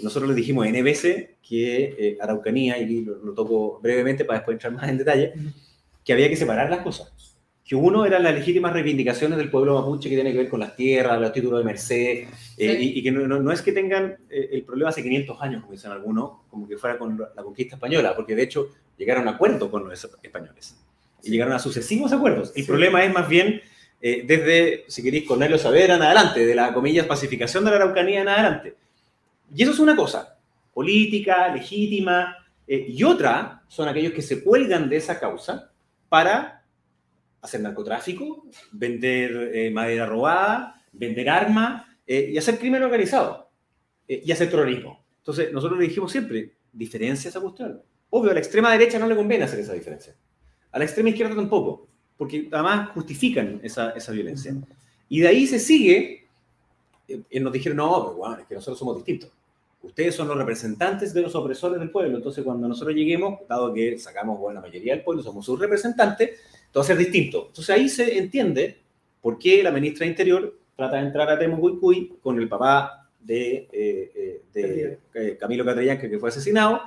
nosotros 0.02 0.30
les 0.30 0.38
dijimos 0.38 0.66
EBS 0.66 1.30
que 1.48 2.18
Araucanía, 2.20 2.78
y 2.80 3.04
lo, 3.04 3.18
lo 3.18 3.34
toco 3.34 3.80
brevemente 3.82 4.26
para 4.26 4.40
después 4.40 4.56
entrar 4.56 4.74
más 4.74 4.90
en 4.90 4.98
detalle, 4.98 5.34
que 6.04 6.14
había 6.14 6.30
que 6.30 6.36
separar 6.36 6.70
las 6.70 6.80
cosas. 6.80 7.14
Que 7.68 7.76
uno 7.76 8.06
eran 8.06 8.22
las 8.24 8.36
legítimas 8.36 8.74
reivindicaciones 8.74 9.38
del 9.40 9.50
pueblo 9.50 9.74
mapuche 9.80 10.08
que 10.08 10.16
tiene 10.16 10.32
que 10.32 10.38
ver 10.38 10.50
con 10.50 10.60
las 10.60 10.76
tierras, 10.76 11.20
los 11.20 11.34
títulos 11.34 11.60
de 11.60 11.66
merced, 11.66 12.28
eh, 12.58 12.78
y, 12.80 13.00
y 13.00 13.04
que 13.04 13.12
no, 13.12 13.28
no- 13.28 13.40
no 13.40 13.52
es 13.52 13.62
que 13.64 13.72
tengan 13.72 14.16
eh, 14.30 14.50
el 14.52 14.62
problema 14.64 14.90
hace 14.92 15.02
500 15.02 15.42
años, 15.42 15.62
como 15.62 15.72
dicen 15.74 15.92
algunos, 15.92 16.32
como 16.50 16.68
que 16.68 16.78
fuera 16.78 16.98
con 17.00 17.18
la 17.18 17.32
la 17.36 17.42
conquista 17.44 17.76
española, 17.76 18.16
porque 18.16 18.36
de 18.36 18.44
hecho 18.44 18.68
llegaron 18.98 19.28
a 19.28 19.32
acuerdos 19.32 19.70
con 19.70 19.84
los 19.90 20.08
españoles 20.22 20.76
y 21.24 21.32
llegaron 21.32 21.54
a 21.54 21.60
sucesivos 21.60 22.14
acuerdos. 22.14 22.52
El 22.56 22.62
Sí. 22.64 22.68
problema 22.68 23.04
es 23.04 23.12
más 23.12 23.28
bien 23.28 23.60
eh, 24.00 24.24
desde, 24.28 24.86
si 24.88 25.02
queréis, 25.02 25.24
Cornelio 25.26 25.58
Saavedra 25.58 25.96
en 25.96 26.04
adelante, 26.04 26.46
de 26.46 26.54
la 26.54 26.72
comillas 26.72 27.08
pacificación 27.08 27.66
de 27.66 27.72
la 27.72 27.78
Araucanía 27.78 28.22
en 28.22 28.28
adelante. 28.28 28.76
Y 29.56 29.64
eso 29.64 29.72
es 29.72 29.80
una 29.80 29.96
cosa, 29.96 30.38
política, 30.72 31.48
legítima, 31.52 32.38
eh, 32.68 32.86
y 32.90 33.04
otra 33.04 33.64
son 33.68 33.88
aquellos 33.88 34.14
que 34.14 34.22
se 34.22 34.44
cuelgan 34.44 34.88
de 34.90 34.98
esa 34.98 35.20
causa 35.20 35.72
para 36.10 36.55
hacer 37.46 37.62
narcotráfico, 37.62 38.46
vender 38.72 39.52
eh, 39.54 39.72
madera 39.72 40.06
robada, 40.06 40.84
vender 40.92 41.30
armas 41.30 41.86
eh, 42.06 42.30
y 42.34 42.38
hacer 42.38 42.60
crimen 42.60 42.84
organizado 42.84 43.50
eh, 44.08 44.22
y 44.24 44.32
hacer 44.32 44.50
terrorismo. 44.50 45.04
Entonces, 45.18 45.52
nosotros 45.52 45.80
le 45.80 45.88
dijimos 45.88 46.12
siempre, 46.12 46.54
diferencia 46.72 47.30
esa 47.30 47.42
cuestión. 47.42 47.82
Obvio, 48.10 48.32
a 48.32 48.34
la 48.34 48.40
extrema 48.40 48.72
derecha 48.72 49.00
no 49.00 49.08
le 49.08 49.16
conviene 49.16 49.46
hacer 49.46 49.60
esa 49.60 49.74
diferencia. 49.74 50.16
A 50.72 50.80
la 50.80 50.86
extrema 50.86 51.10
izquierda 51.10 51.36
tampoco, 51.36 51.88
porque 52.18 52.48
además 52.52 52.90
justifican 52.94 53.60
esa, 53.64 53.92
esa 53.92 54.12
violencia. 54.12 54.54
Y 55.10 55.20
de 55.22 55.28
ahí 55.28 55.48
se 55.48 55.60
sigue, 55.60 56.28
eh, 57.08 57.22
y 57.30 57.40
nos 57.40 57.52
dijeron, 57.52 57.78
no, 57.78 58.06
pero 58.06 58.18
bueno, 58.18 58.38
es 58.38 58.48
que 58.48 58.56
nosotros 58.56 58.78
somos 58.78 58.98
distintos. 58.98 59.32
Ustedes 59.82 60.16
son 60.16 60.28
los 60.28 60.38
representantes 60.38 61.14
de 61.14 61.22
los 61.22 61.36
opresores 61.36 61.80
del 61.80 61.92
pueblo, 61.92 62.18
entonces 62.18 62.44
cuando 62.44 62.68
nosotros 62.68 62.96
lleguemos, 62.96 63.40
dado 63.48 63.72
que 63.72 64.00
sacamos 64.00 64.40
bueno, 64.40 64.60
la 64.60 64.68
mayoría 64.68 64.96
del 64.96 65.04
pueblo, 65.04 65.22
somos 65.22 65.46
sus 65.46 65.60
representantes, 65.60 66.40
todo 66.76 66.82
va 66.82 66.88
a 66.88 66.88
ser 66.88 66.98
distinto. 66.98 67.46
Entonces 67.48 67.74
ahí 67.74 67.88
se 67.88 68.18
entiende 68.18 68.82
por 69.22 69.40
qué 69.40 69.64
la 69.64 69.72
ministra 69.72 70.04
de 70.04 70.10
Interior 70.10 70.60
trata 70.76 70.98
de 70.98 71.04
entrar 71.04 71.30
a 71.30 71.40
Temo 71.40 71.58
con 72.22 72.38
el 72.38 72.50
papá 72.50 73.08
de, 73.18 73.70
eh, 73.72 74.12
eh, 74.14 74.42
de 74.54 75.00
eh, 75.14 75.38
Camilo 75.40 75.64
Catrillanca, 75.64 76.10
que 76.10 76.20
fue 76.20 76.28
asesinado, 76.28 76.82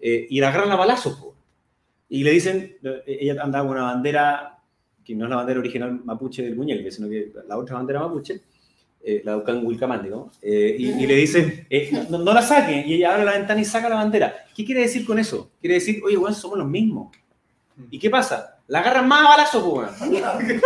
eh, 0.00 0.26
y 0.28 0.40
la 0.40 0.48
agarran 0.48 0.72
a 0.72 0.74
balazos. 0.74 1.14
po. 1.16 1.36
Y 2.08 2.24
le 2.24 2.32
dicen, 2.32 2.76
eh, 2.82 3.18
ella 3.20 3.40
andaba 3.40 3.68
con 3.68 3.76
una 3.76 3.86
bandera, 3.92 4.58
que 5.04 5.14
no 5.14 5.26
es 5.26 5.30
la 5.30 5.36
bandera 5.36 5.60
original 5.60 6.00
mapuche 6.04 6.42
del 6.42 6.56
Muñeque, 6.56 6.90
sino 6.90 7.08
que 7.08 7.30
la 7.46 7.56
otra 7.56 7.76
bandera 7.76 8.00
mapuche, 8.00 8.40
eh, 9.04 9.22
la 9.24 9.36
de 9.36 9.58
Wilcamandi, 9.58 10.08
¿no? 10.10 10.32
Eh, 10.42 10.74
y, 10.76 11.04
y 11.04 11.06
le 11.06 11.14
dicen, 11.14 11.68
eh, 11.70 11.88
no, 12.10 12.18
no 12.18 12.34
la 12.34 12.42
saquen, 12.42 12.82
y 12.84 12.94
ella 12.94 13.14
abre 13.14 13.24
la 13.26 13.38
ventana 13.38 13.60
y 13.60 13.64
saca 13.64 13.88
la 13.88 13.94
bandera. 13.94 14.34
¿Qué 14.56 14.64
quiere 14.64 14.80
decir 14.80 15.06
con 15.06 15.20
eso? 15.20 15.52
Quiere 15.60 15.74
decir, 15.74 16.02
oye, 16.04 16.16
bueno, 16.16 16.34
somos 16.34 16.58
los 16.58 16.66
mismos. 16.66 17.16
¿Y 17.92 17.98
qué 18.00 18.10
pasa? 18.10 18.56
La 18.70 18.78
agarran 18.78 19.08
más 19.08 19.26
a 19.26 19.28
balazos, 19.30 19.62
po, 19.64 19.80
weón. 19.80 19.90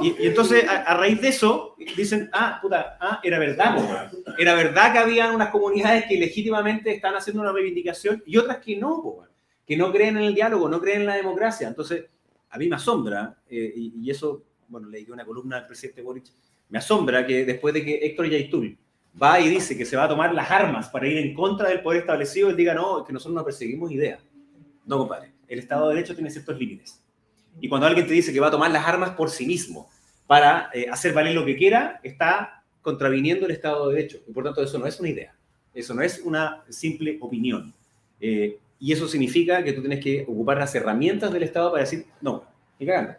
Y, 0.00 0.14
y 0.22 0.26
entonces, 0.28 0.62
a, 0.68 0.76
a 0.82 0.96
raíz 0.96 1.20
de 1.20 1.26
eso, 1.26 1.74
dicen, 1.96 2.30
ah, 2.32 2.60
puta, 2.62 2.96
ah, 3.00 3.18
era 3.20 3.36
verdad, 3.40 3.74
po, 3.74 3.82
weón. 3.82 4.36
Era 4.38 4.54
verdad 4.54 4.92
que 4.92 4.98
había 4.98 5.32
unas 5.32 5.50
comunidades 5.50 6.04
que 6.08 6.16
legítimamente 6.16 6.92
están 6.92 7.16
haciendo 7.16 7.42
una 7.42 7.50
reivindicación 7.50 8.22
y 8.24 8.36
otras 8.36 8.58
que 8.58 8.76
no, 8.76 9.02
po, 9.02 9.08
weón. 9.08 9.28
que 9.66 9.76
no 9.76 9.90
creen 9.90 10.18
en 10.18 10.22
el 10.22 10.34
diálogo, 10.36 10.68
no 10.68 10.80
creen 10.80 11.00
en 11.00 11.06
la 11.08 11.16
democracia. 11.16 11.66
Entonces, 11.66 12.04
a 12.48 12.58
mí 12.58 12.68
me 12.68 12.76
asombra, 12.76 13.36
eh, 13.50 13.72
y, 13.74 13.94
y 14.04 14.08
eso, 14.08 14.44
bueno, 14.68 14.88
leí 14.88 15.10
una 15.10 15.24
columna 15.24 15.56
del 15.56 15.66
presidente 15.66 16.00
Boric, 16.00 16.26
me 16.68 16.78
asombra 16.78 17.26
que 17.26 17.44
después 17.44 17.74
de 17.74 17.84
que 17.84 17.96
Héctor 18.06 18.28
Yaitul 18.30 18.78
va 19.20 19.40
y 19.40 19.48
dice 19.48 19.76
que 19.76 19.84
se 19.84 19.96
va 19.96 20.04
a 20.04 20.08
tomar 20.08 20.32
las 20.32 20.48
armas 20.48 20.88
para 20.90 21.08
ir 21.08 21.18
en 21.18 21.34
contra 21.34 21.70
del 21.70 21.82
poder 21.82 22.02
establecido, 22.02 22.50
él 22.50 22.56
diga, 22.56 22.72
no, 22.72 23.00
es 23.00 23.04
que 23.04 23.12
nosotros 23.12 23.34
no 23.34 23.44
perseguimos 23.44 23.90
ideas. 23.90 24.20
No, 24.86 24.98
compadre, 24.98 25.32
el 25.48 25.58
Estado 25.58 25.88
de 25.88 25.96
Derecho 25.96 26.14
tiene 26.14 26.30
ciertos 26.30 26.56
límites. 26.56 27.02
Y 27.60 27.68
cuando 27.68 27.86
alguien 27.86 28.06
te 28.06 28.12
dice 28.12 28.32
que 28.32 28.40
va 28.40 28.48
a 28.48 28.50
tomar 28.50 28.70
las 28.70 28.86
armas 28.86 29.10
por 29.10 29.30
sí 29.30 29.46
mismo 29.46 29.88
para 30.26 30.70
eh, 30.72 30.86
hacer 30.90 31.12
valer 31.12 31.34
lo 31.34 31.44
que 31.44 31.56
quiera, 31.56 32.00
está 32.02 32.62
contraviniendo 32.82 33.46
el 33.46 33.52
Estado 33.52 33.88
de 33.88 33.96
Derecho. 33.96 34.18
Y 34.26 34.32
por 34.32 34.44
tanto, 34.44 34.62
eso 34.62 34.78
no 34.78 34.86
es 34.86 34.98
una 35.00 35.08
idea. 35.08 35.34
Eso 35.74 35.94
no 35.94 36.02
es 36.02 36.20
una 36.24 36.64
simple 36.68 37.18
opinión. 37.20 37.74
Eh, 38.20 38.58
y 38.80 38.92
eso 38.92 39.08
significa 39.08 39.62
que 39.64 39.72
tú 39.72 39.80
tienes 39.80 40.02
que 40.02 40.22
ocupar 40.22 40.58
las 40.58 40.74
herramientas 40.74 41.32
del 41.32 41.42
Estado 41.42 41.70
para 41.70 41.84
decir, 41.84 42.06
no, 42.20 42.44
ni 42.78 42.86
cagando. 42.86 43.14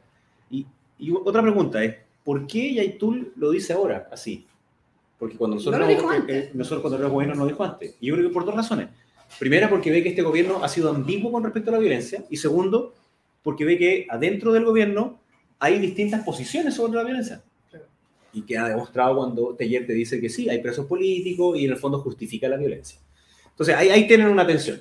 Y, 0.50 0.66
y 0.98 1.12
otra 1.12 1.42
pregunta 1.42 1.84
es, 1.84 1.96
¿por 2.24 2.48
qué 2.48 2.74
Yaitul 2.76 3.34
lo 3.36 3.52
dice 3.52 3.74
ahora 3.74 4.08
así? 4.12 4.46
Porque 5.18 5.36
cuando 5.36 5.56
nosotros, 5.58 5.80
No 5.80 5.86
lo 5.86 5.92
dijo 5.94 6.10
antes. 6.10 6.56
nosotros 6.56 6.82
cuando 6.82 6.98
éramos 6.98 7.14
gobierno 7.14 7.36
no 7.36 7.44
lo 7.44 7.50
dijo 7.50 7.64
antes. 7.64 7.96
Y 8.00 8.08
yo 8.08 8.16
creo 8.16 8.28
que 8.30 8.34
por 8.34 8.46
dos 8.46 8.56
razones. 8.56 8.88
Primera, 9.38 9.70
porque 9.70 9.92
ve 9.92 10.02
que 10.02 10.10
este 10.10 10.22
gobierno 10.22 10.64
ha 10.64 10.70
sido 10.70 10.90
ambiguo 10.90 11.32
con 11.32 11.44
respecto 11.44 11.70
a 11.70 11.74
la 11.74 11.80
violencia. 11.80 12.24
Y 12.30 12.38
segundo, 12.38 12.94
porque 13.44 13.66
ve 13.66 13.78
que 13.78 14.08
adentro 14.10 14.52
del 14.52 14.66
gobierno 14.66 15.20
hay 15.60 15.80
distintas 15.80 16.24
posiciones 16.24 16.74
sobre 16.76 16.94
la 16.94 17.04
violencia. 17.04 17.42
Y 18.32 18.44
que 18.44 18.58
ha 18.58 18.68
demostrado 18.70 19.16
cuando 19.18 19.56
Teller 19.56 19.88
te 19.88 19.94
dice 19.94 20.22
que 20.22 20.30
sí, 20.30 20.48
hay 20.50 20.62
presos 20.62 20.86
políticos 20.86 21.58
y 21.58 21.66
en 21.66 21.72
el 21.72 21.78
fondo 21.78 22.00
justifica 22.00 22.48
la 22.48 22.58
violencia. 22.58 23.00
Entonces, 23.50 23.76
ahí, 23.76 23.90
ahí 23.90 24.08
tienen 24.08 24.28
una 24.28 24.46
tensión. 24.46 24.80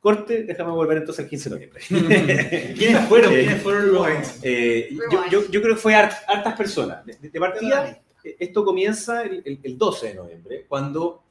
Corte, 0.00 0.42
déjame 0.44 0.70
volver 0.72 0.98
entonces 0.98 1.24
al 1.24 1.30
15 1.30 1.48
de 1.48 1.54
noviembre. 1.56 1.80
¿Quiénes 2.76 3.08
fueron? 3.08 3.32
Eh, 3.32 3.36
¿Quiénes 3.40 3.62
fueron 3.62 3.92
los 3.94 4.06
Eh, 4.42 4.90
yo, 5.10 5.20
yo- 5.30 5.50
yo 5.50 5.62
creo 5.62 5.74
que 5.74 5.80
fue 5.80 5.94
hart- 5.94 6.22
hartas 6.28 6.54
personas. 6.54 7.04
De, 7.06 7.16
de 7.30 7.40
partida, 7.40 8.02
eh, 8.22 8.36
esto 8.38 8.62
comienza 8.64 9.22
el, 9.22 9.40
el- 9.46 9.60
el 9.62 9.78
12 9.78 10.08
de 10.08 10.14
noviembre, 10.14 10.66
cuando 10.68 11.22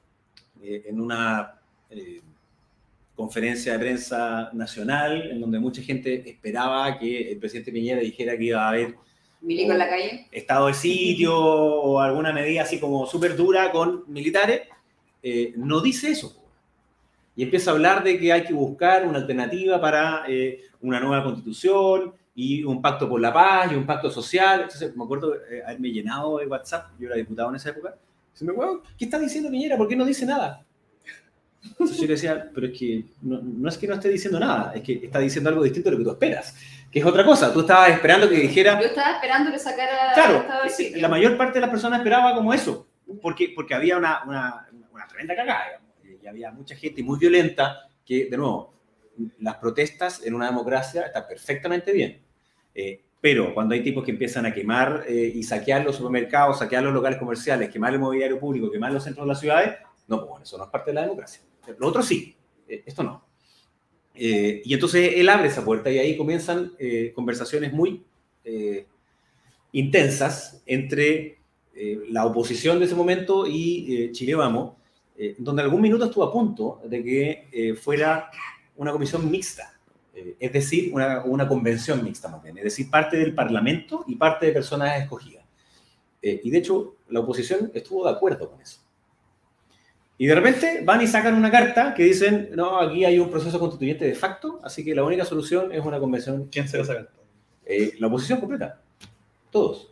eh, 0.64 0.86
en 0.88 1.00
una 1.00 1.60
eh, 1.92 2.22
conferencia 3.24 3.74
de 3.74 3.80
prensa 3.80 4.50
nacional, 4.54 5.32
en 5.32 5.40
donde 5.40 5.58
mucha 5.58 5.82
gente 5.82 6.30
esperaba 6.30 7.00
que 7.00 7.32
el 7.32 7.38
presidente 7.38 7.72
Piñera 7.72 8.02
dijera 8.02 8.38
que 8.38 8.44
iba 8.44 8.62
a 8.66 8.70
haber 8.70 8.96
en 9.42 9.78
la 9.78 9.90
calle. 9.90 10.28
estado 10.32 10.68
de 10.68 10.74
sitio 10.74 11.34
o 11.38 12.00
alguna 12.02 12.34
medida 12.34 12.64
así 12.64 12.80
como 12.80 13.06
súper 13.06 13.36
dura 13.38 13.72
con 13.72 14.04
militares, 14.08 14.64
eh, 15.22 15.54
no 15.56 15.80
dice 15.80 16.12
eso. 16.12 16.36
Y 17.36 17.44
empieza 17.44 17.72
a 17.72 17.74
hablar 17.76 18.04
de 18.04 18.20
que 18.20 18.32
hay 18.34 18.44
que 18.44 18.54
buscar 18.54 19.08
una 19.08 19.20
alternativa 19.20 19.80
para 19.80 20.26
eh, 20.28 20.60
una 20.82 21.00
nueva 21.00 21.24
constitución 21.24 22.14
y 22.36 22.64
un 22.66 22.82
pacto 22.82 23.08
por 23.08 23.22
la 23.22 23.32
paz 23.32 23.72
y 23.72 23.76
un 23.76 23.86
pacto 23.86 24.12
social. 24.12 24.64
Entonces, 24.64 24.96
me 24.98 25.04
acuerdo 25.06 25.34
eh, 25.36 25.64
haberme 25.66 25.92
llenado 25.92 26.40
de 26.40 26.48
WhatsApp, 26.48 26.92
yo 27.00 27.08
era 27.08 27.16
diputado 27.16 27.50
en 27.50 27.56
esa 27.56 27.70
época. 27.70 27.96
Se 28.34 28.44
me 28.44 28.52
"Weón, 28.52 28.82
¿qué 28.98 29.06
está 29.06 29.18
diciendo 29.18 29.50
Piñera? 29.50 29.78
¿Por 29.78 29.88
qué 29.88 29.96
no 29.96 30.06
dice 30.06 30.26
nada? 30.26 30.66
Entonces 31.66 31.98
yo 31.98 32.04
le 32.04 32.14
decía, 32.14 32.50
pero 32.54 32.68
es 32.68 32.78
que 32.78 33.06
no, 33.22 33.42
no 33.42 33.70
es 33.70 33.78
que 33.78 33.88
no 33.88 33.96
esté 33.96 34.10
diciendo 34.10 34.40
nada, 34.40 34.74
es 34.76 34.82
que 34.84 35.06
está 35.06 35.20
diciendo 35.20 35.50
algo 35.50 35.64
distinto 35.64 35.90
de 35.90 35.96
lo 35.96 36.00
que 36.00 36.04
tú 36.04 36.12
esperas, 36.12 36.56
que 36.92 37.00
es 37.00 37.06
otra 37.06 37.24
cosa. 37.26 37.54
Tú 37.54 37.62
estabas 37.62 37.90
esperando 37.90 38.30
que 38.30 38.36
dijera, 38.36 38.80
Yo 38.80 38.88
estaba 38.88 39.16
esperando 39.16 39.52
que 39.52 39.60
sacara 39.60 40.14
Claro, 40.14 40.46
la 40.96 41.08
mayor 41.08 41.38
parte 41.38 41.56
de 41.56 41.62
las 41.62 41.70
personas 41.70 42.00
esperaba 42.00 42.36
como 42.36 42.54
eso, 42.54 42.88
porque, 43.22 43.54
porque 43.56 43.74
había 43.74 43.98
una, 43.98 44.24
una, 44.26 44.68
una 44.92 45.08
tremenda 45.08 45.36
cagada, 45.36 45.66
digamos, 45.66 46.24
y 46.24 46.28
había 46.28 46.52
mucha 46.52 46.76
gente 46.76 47.02
muy 47.02 47.18
violenta 47.18 47.88
que, 48.06 48.26
de 48.30 48.38
nuevo, 48.38 48.74
las 49.40 49.56
protestas 49.58 50.22
en 50.26 50.34
una 50.34 50.48
democracia 50.48 51.04
están 51.04 51.26
perfectamente 51.28 51.92
bien, 51.92 52.22
Eh, 52.76 53.02
pero 53.22 53.54
cuando 53.54 53.74
hay 53.74 53.82
tipos 53.82 54.04
que 54.04 54.12
empiezan 54.12 54.46
a 54.46 54.54
quemar 54.54 55.06
eh, 55.08 55.32
y 55.34 55.44
saquear 55.44 55.86
los 55.86 55.96
supermercados, 55.96 56.60
saquear 56.60 56.84
los 56.84 56.94
locales 56.94 57.18
comerciales, 57.20 57.70
quemar 57.70 57.94
el 57.94 58.00
mobiliario 58.00 58.38
público, 58.38 58.70
quemar 58.70 58.92
los 58.92 59.04
centros 59.04 59.26
de 59.26 59.30
las 59.30 59.40
ciudades, 59.40 59.78
no, 60.08 60.18
pues 60.18 60.30
bueno, 60.30 60.44
eso 60.44 60.58
no 60.58 60.66
es 60.66 60.70
parte 60.70 60.92
de 60.92 60.96
la 60.96 61.02
democracia. 61.04 61.42
Lo 61.78 61.88
otro 61.88 62.02
sí, 62.02 62.36
eh, 62.68 62.84
esto 62.86 63.04
no. 63.04 63.24
Eh, 64.16 64.62
y 64.64 64.74
entonces 64.74 65.14
él 65.16 65.28
abre 65.30 65.48
esa 65.48 65.66
puerta 65.66 65.90
y 65.90 65.98
ahí 65.98 66.16
comienzan 66.16 66.74
eh, 66.78 67.12
conversaciones 67.16 67.74
muy 67.74 68.04
eh, 68.44 68.86
intensas 69.72 70.62
entre 70.66 71.40
la 72.10 72.28
oposición 72.28 72.78
de 72.78 72.86
ese 72.86 72.94
momento 72.94 73.48
y 73.48 74.12
Chile 74.12 74.36
Vamos, 74.36 74.74
donde 75.40 75.64
algún 75.64 75.82
minuto 75.82 76.06
estuvo 76.06 76.24
a 76.24 76.32
punto 76.32 76.80
de 76.86 77.04
que 77.04 77.76
fuera 77.82 78.30
una 78.76 78.92
comisión 78.92 79.32
mixta, 79.32 79.74
es 80.14 80.54
decir, 80.54 80.94
una, 80.94 81.24
una 81.26 81.48
convención 81.48 82.04
mixta 82.04 82.30
más 82.30 82.44
bien, 82.44 82.60
es 82.60 82.66
decir, 82.66 82.92
parte 82.92 83.18
del 83.18 83.34
Parlamento 83.34 84.06
y 84.08 84.18
parte 84.18 84.46
de 84.46 84.52
personas 84.52 85.02
escogidas. 85.02 85.44
Y 86.22 86.48
de 86.52 86.58
hecho, 86.60 86.98
la 87.10 87.22
oposición 87.22 87.72
estuvo 87.74 88.06
de 88.06 88.12
acuerdo 88.12 88.52
con 88.52 88.62
eso. 88.62 88.83
Y 90.24 90.26
de 90.26 90.36
repente 90.36 90.80
van 90.86 91.02
y 91.02 91.08
sacan 91.08 91.36
una 91.36 91.52
carta 91.52 91.94
que 91.94 92.04
dicen, 92.04 92.52
no, 92.54 92.80
aquí 92.80 93.04
hay 93.04 93.20
un 93.20 93.30
proceso 93.30 93.60
constituyente 93.60 94.06
de 94.06 94.16
facto, 94.16 94.62
así 94.64 94.82
que 94.86 94.96
la 94.96 95.04
única 95.04 95.26
solución 95.26 95.74
es 95.74 95.84
una 95.84 96.00
convención 96.00 96.48
¿Quién 96.50 96.66
se 96.70 96.78
va 96.78 96.84
a 96.84 96.88
sacar? 96.88 97.10
eh, 97.66 97.92
la 98.00 98.08
oposición 98.08 98.40
completa. 98.40 98.80
Todos. 99.52 99.92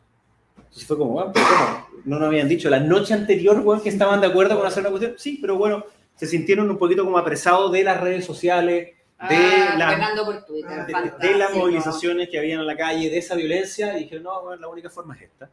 Entonces 0.56 0.86
fue 0.88 0.98
como, 0.98 1.20
"Ah, 1.20 1.34
pero 1.34 1.46
¿cómo? 1.46 1.88
No 2.06 2.18
nos 2.18 2.28
habían 2.30 2.48
dicho 2.48 2.70
la 2.70 2.80
noche 2.80 3.14
anterior, 3.14 3.60
weón, 3.60 3.82
que 3.82 3.90
estaban 3.90 4.22
de 4.22 4.28
acuerdo 4.28 4.56
con 4.58 4.66
hacer 4.66 4.80
una 4.80 4.92
cuestión. 4.92 5.16
Sí, 5.18 5.38
pero 5.42 5.58
bueno, 5.58 5.84
se 6.16 6.26
sintieron 6.26 6.72
un 6.72 6.78
poquito 6.78 7.04
como 7.04 7.18
apresados 7.18 7.70
de 7.74 7.84
las 7.84 8.00
redes 8.00 8.24
sociales, 8.24 8.86
de, 8.88 9.36
Ah, 9.36 9.76
la- 9.78 10.24
por 10.24 10.46
Twitter. 10.46 10.70
de- 10.80 10.86
de, 10.86 10.92
fantástico. 10.94 11.38
las 11.40 11.54
movilizaciones 11.54 12.30
que 12.30 12.40
habían 12.40 12.62
en 12.62 12.68
la 12.68 12.78
calle, 12.78 13.10
de 13.10 13.18
esa 13.18 13.36
violencia, 13.36 13.98
y 13.98 14.04
dijeron, 14.06 14.24
no, 14.24 14.42
bueno, 14.44 14.62
la 14.62 14.68
única 14.70 14.90
forma 14.90 15.14
es 15.18 15.24
esta. 15.24 15.50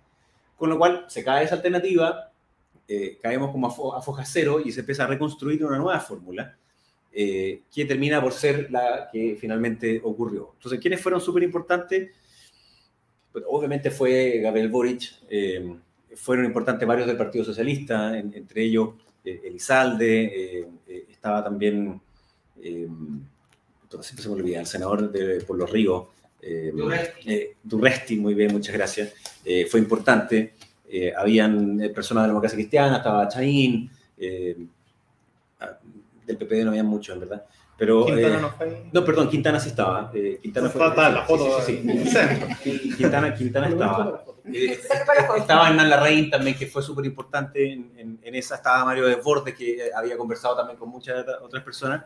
Con 0.57 0.71
lo 0.71 0.79
cual 0.79 1.05
se 1.09 1.25
cae 1.25 1.45
esa 1.47 1.57
alternativa, 1.57 2.31
eh, 2.89 3.19
caemos 3.23 3.51
como 3.51 3.67
a, 3.67 3.71
fo- 3.71 3.97
a 3.97 4.01
foja 4.01 4.25
cero 4.25 4.61
y 4.65 4.73
se 4.73 4.81
empieza 4.81 5.05
a 5.05 5.07
reconstruir 5.07 5.63
una 5.65 5.77
nueva 5.79 6.01
fórmula 6.01 6.57
eh, 7.13 7.63
que 7.75 7.85
termina 7.85 8.21
por 8.23 8.33
ser 8.33 8.71
la 8.71 9.09
que 9.13 9.37
finalmente 9.41 10.01
ocurrió. 10.03 10.53
Entonces, 10.55 10.81
¿quiénes 10.81 11.01
fueron 11.01 11.21
súper 11.21 11.43
importantes? 11.43 12.11
Pues, 13.33 13.45
obviamente 13.47 13.91
fue 13.91 14.39
Gabriel 14.41 14.69
Boric, 14.69 15.03
eh, 15.29 15.75
fueron 16.17 16.47
importantes 16.47 16.89
varios 16.89 17.07
del 17.07 17.17
Partido 17.17 17.45
Socialista, 17.45 18.19
en- 18.19 18.33
entre 18.35 18.63
ellos 18.63 18.91
eh, 19.25 19.43
Elizalde, 19.45 20.25
eh, 20.61 20.67
eh, 20.87 21.07
estaba 21.11 21.45
también, 21.45 22.01
siempre 22.57 24.23
se 24.23 24.29
me 24.29 24.35
olvida, 24.35 24.61
el 24.61 24.67
senador 24.67 25.11
de, 25.13 25.41
por 25.43 25.59
los 25.59 25.71
ríos, 25.71 26.07
Durresti. 26.73 27.49
Durresti, 27.63 28.17
muy 28.17 28.33
bien, 28.35 28.53
muchas 28.53 28.75
gracias, 28.75 29.13
fue 29.69 29.81
importante. 29.81 30.55
Eh, 30.91 31.13
habían 31.17 31.81
eh, 31.81 31.91
personas 31.91 32.23
de 32.23 32.27
la 32.29 32.33
democracia 32.33 32.57
cristiana, 32.57 32.97
estaba 32.99 33.29
Chaín, 33.29 33.91
eh, 34.17 34.57
ah, 35.61 35.79
del 36.27 36.37
PPD 36.39 36.65
no 36.65 36.71
había 36.71 36.85
muchos, 36.85 37.15
en 37.15 37.21
verdad. 37.21 37.45
Pero, 37.77 38.07
Quintana 38.07 38.39
eh, 38.39 38.41
no 38.41 38.51
fue 38.51 38.83
no, 38.93 39.05
perdón, 39.05 39.29
Quintana 39.31 39.61
sí 39.61 39.69
estaba. 39.69 40.11
eh, 40.15 40.39
Quintana 40.43 40.69
fue, 40.69 40.85
Está 40.89 41.09
la 41.11 41.23
foto. 41.23 41.61
sí, 41.63 41.81
sí, 41.85 42.11
sí. 42.63 42.95
Quintana, 42.97 43.33
Quintana 43.35 43.69
estaba. 43.69 44.25
Eh, 44.53 44.79
estaba 45.37 45.69
Hernán 45.69 45.89
Larraín 45.91 46.29
también, 46.31 46.57
que 46.57 46.67
fue 46.67 46.83
súper 46.83 47.05
importante 47.05 47.73
en, 47.73 47.93
en- 47.97 48.19
en 48.23 48.35
esa. 48.35 48.57
Estaba 48.57 48.85
Mario 48.85 49.07
Desbordes, 49.07 49.55
que 49.55 49.91
había 49.95 50.17
conversado 50.17 50.57
también 50.57 50.79
con 50.79 50.89
muchas 50.89 51.25
otras 51.43 51.63
personas. 51.63 52.05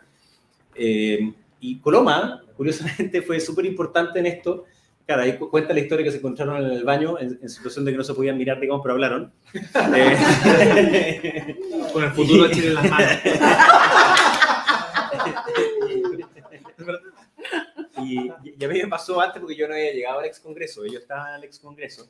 Eh, 0.74 1.32
y 1.60 1.78
Coloma, 1.78 2.42
curiosamente, 2.56 3.22
fue 3.22 3.38
súper 3.40 3.64
importante 3.64 4.18
en 4.18 4.26
esto. 4.26 4.64
Claro, 5.06 5.22
ahí 5.22 5.36
cu- 5.36 5.50
cuenta 5.50 5.74
la 5.74 5.80
historia 5.80 6.04
que 6.04 6.10
se 6.12 6.18
encontraron 6.18 6.64
en 6.64 6.70
el 6.72 6.84
baño 6.84 7.18
en, 7.18 7.38
en 7.42 7.48
situación 7.48 7.84
de 7.84 7.90
que 7.92 7.98
no 7.98 8.04
se 8.04 8.14
podían 8.14 8.38
mirar, 8.38 8.60
digamos, 8.60 8.82
pero 8.82 8.94
hablaron. 8.94 9.32
Eh, 9.94 11.56
Con 11.92 12.04
el 12.04 12.10
futuro 12.12 12.44
de 12.48 12.54
Chile 12.54 12.68
en 12.68 12.74
las 12.74 12.90
manos. 12.90 13.10
y, 17.98 18.18
Y, 18.18 18.32
y 18.58 18.64
a 18.64 18.68
mí 18.68 18.82
me 18.82 18.88
pasó 18.88 19.20
antes 19.20 19.40
porque 19.40 19.56
yo 19.56 19.68
no 19.68 19.74
había 19.74 19.92
llegado 19.92 20.20
al 20.20 20.24
ex 20.26 20.40
congreso, 20.40 20.84
ellos 20.84 21.02
estaban 21.02 21.30
en 21.30 21.34
el 21.36 21.44
ex 21.44 21.58
congreso. 21.58 22.08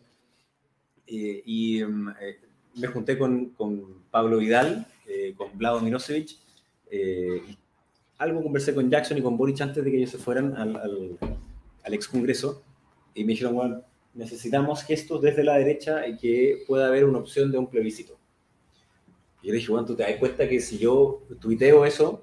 Eh, 1.06 1.42
y 1.44 1.82
mm, 1.84 2.08
eh, 2.20 2.40
me 2.76 2.86
junté 2.88 3.18
con, 3.18 3.50
con 3.50 4.02
Pablo 4.10 4.38
Vidal, 4.38 4.86
eh, 5.06 5.34
con 5.36 5.56
Vlado 5.58 5.80
Mirosevic. 5.80 6.36
eh, 6.90 7.42
algo 8.18 8.40
conversé 8.42 8.72
con 8.72 8.88
Jackson 8.88 9.18
y 9.18 9.22
con 9.22 9.36
Boric 9.36 9.60
antes 9.62 9.82
de 9.84 9.90
que 9.90 9.96
ellos 9.96 10.10
se 10.10 10.18
fueran 10.18 10.54
al, 10.56 10.76
al, 10.76 11.18
al 11.82 11.94
ex 11.94 12.06
congreso. 12.06 12.62
Y 13.14 13.24
me 13.24 13.32
dijeron, 13.32 13.54
bueno, 13.54 13.82
necesitamos 14.14 14.82
gestos 14.84 15.20
desde 15.20 15.44
la 15.44 15.56
derecha 15.56 16.06
y 16.06 16.16
que 16.16 16.64
pueda 16.66 16.88
haber 16.88 17.04
una 17.04 17.18
opción 17.18 17.50
de 17.50 17.58
un 17.58 17.66
plebiscito. 17.66 18.18
Y 19.42 19.48
yo 19.48 19.52
le 19.52 19.58
dije, 19.58 19.72
bueno, 19.72 19.86
¿tú 19.86 19.96
te 19.96 20.02
das 20.04 20.16
cuenta 20.16 20.48
que 20.48 20.60
si 20.60 20.78
yo 20.78 21.22
tuiteo 21.40 21.84
eso, 21.84 22.22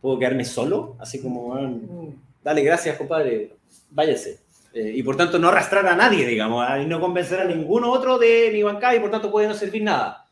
puedo 0.00 0.18
quedarme 0.18 0.44
solo? 0.44 0.96
Así 0.98 1.20
como, 1.20 1.48
bueno, 1.48 2.14
dale, 2.42 2.62
gracias, 2.62 2.96
compadre, 2.96 3.56
váyase. 3.90 4.40
Eh, 4.72 4.92
y 4.94 5.02
por 5.02 5.16
tanto 5.16 5.38
no 5.38 5.48
arrastrar 5.48 5.86
a 5.86 5.96
nadie, 5.96 6.26
digamos, 6.26 6.64
¿ah? 6.66 6.80
y 6.80 6.86
no 6.86 7.00
convencer 7.00 7.40
a 7.40 7.44
ninguno 7.44 7.90
otro 7.90 8.18
de 8.18 8.50
mi 8.52 8.62
bancada 8.62 8.94
y 8.94 9.00
por 9.00 9.10
tanto 9.10 9.30
puede 9.30 9.48
no 9.48 9.54
servir 9.54 9.82
nada. 9.82 10.26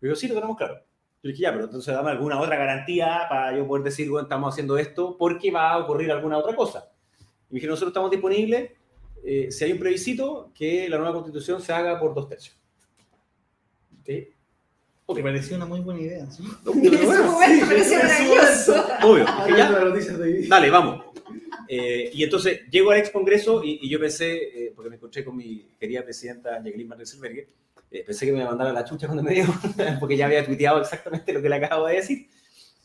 Pero 0.00 0.14
sí, 0.14 0.28
lo 0.28 0.34
tenemos 0.34 0.56
claro. 0.56 0.80
Yo 1.22 1.30
dije, 1.30 1.42
ya, 1.42 1.52
pero 1.52 1.64
entonces 1.64 1.94
dame 1.94 2.10
alguna 2.10 2.38
otra 2.38 2.56
garantía 2.56 3.22
para 3.28 3.56
yo 3.56 3.66
poder 3.66 3.82
decir, 3.82 4.10
bueno, 4.10 4.24
estamos 4.24 4.52
haciendo 4.52 4.76
esto 4.76 5.16
porque 5.18 5.50
va 5.50 5.72
a 5.72 5.78
ocurrir 5.78 6.12
alguna 6.12 6.36
otra 6.36 6.54
cosa. 6.54 6.90
Y 7.18 7.54
me 7.54 7.56
dijeron, 7.56 7.72
nosotros 7.72 7.90
estamos 7.90 8.10
disponibles, 8.10 8.72
eh, 9.24 9.50
si 9.50 9.64
hay 9.64 9.72
un 9.72 9.78
plebiscito, 9.78 10.52
que 10.54 10.88
la 10.88 10.98
nueva 10.98 11.14
constitución 11.14 11.60
se 11.60 11.72
haga 11.72 11.98
por 11.98 12.14
dos 12.14 12.28
tercios. 12.28 12.56
¿Sí? 14.04 14.28
Me 15.08 15.22
pareció 15.22 15.56
una 15.56 15.66
muy 15.66 15.80
buena 15.80 16.00
idea. 16.00 16.30
¿sí? 16.30 16.42
Ese 16.64 17.22
momento 17.22 17.66
pareció 17.66 17.98
maravilloso. 17.98 18.86
Obvio. 19.02 19.24
Ah, 19.28 19.46
ya. 19.48 20.48
Dale, 20.48 20.70
vamos. 20.70 21.04
Eh, 21.68 22.10
y 22.12 22.22
entonces 22.22 22.62
llego 22.70 22.90
al 22.90 22.98
ex 22.98 23.10
congreso 23.10 23.62
y, 23.62 23.80
y 23.82 23.88
yo 23.88 23.98
pensé, 24.00 24.34
eh, 24.34 24.72
porque 24.74 24.90
me 24.90 24.96
encontré 24.96 25.24
con 25.24 25.36
mi 25.36 25.66
querida 25.78 26.02
presidenta 26.02 26.62
Jacqueline 26.62 26.88
Martenselberger, 26.88 27.48
eh, 27.90 28.02
pensé 28.04 28.26
que 28.26 28.32
me 28.32 28.38
iba 28.38 28.46
a 28.46 28.50
mandar 28.50 28.68
a 28.68 28.72
la 28.72 28.84
chucha 28.84 29.06
cuando 29.06 29.22
me 29.22 29.32
dijo, 29.34 29.54
porque 30.00 30.16
ya 30.16 30.26
había 30.26 30.44
tuiteado 30.44 30.80
exactamente 30.80 31.32
lo 31.32 31.40
que 31.40 31.48
le 31.48 31.56
acabo 31.56 31.86
de 31.86 31.94
decir. 31.94 32.28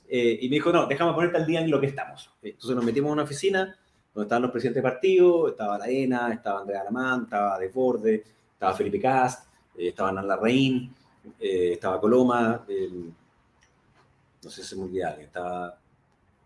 Eh, 0.07 0.39
y 0.41 0.49
me 0.49 0.55
dijo, 0.55 0.71
no, 0.71 0.85
déjame 0.87 1.13
ponerte 1.13 1.37
al 1.37 1.45
día 1.45 1.61
en 1.61 1.71
lo 1.71 1.79
que 1.79 1.87
estamos. 1.87 2.31
Eh, 2.43 2.49
Entonces 2.49 2.75
nos 2.75 2.85
metimos 2.85 3.09
en 3.09 3.13
una 3.13 3.23
oficina 3.23 3.77
donde 4.13 4.25
estaban 4.25 4.41
los 4.43 4.51
presidentes 4.51 4.83
de 4.83 4.89
partido, 4.89 5.49
estaba 5.49 5.77
la 5.77 5.87
ENA, 5.87 6.33
estaba 6.33 6.61
Andrea 6.61 6.81
Alamán, 6.81 7.23
estaba 7.23 7.57
Desborde, 7.59 8.23
estaba 8.53 8.73
Felipe 8.75 8.99
Cast, 8.99 9.45
eh, 9.77 9.89
estaba 9.89 10.11
Nan 10.11 10.27
Larraín, 10.27 10.93
eh, 11.39 11.71
estaba 11.73 11.99
Coloma, 12.01 12.65
el- 12.67 13.11
no 14.41 14.49
sé 14.49 14.61
si 14.63 14.69
se 14.69 14.75
me 14.77 14.83
olvida 14.83 15.09
alguien, 15.09 15.27
estaba... 15.27 15.77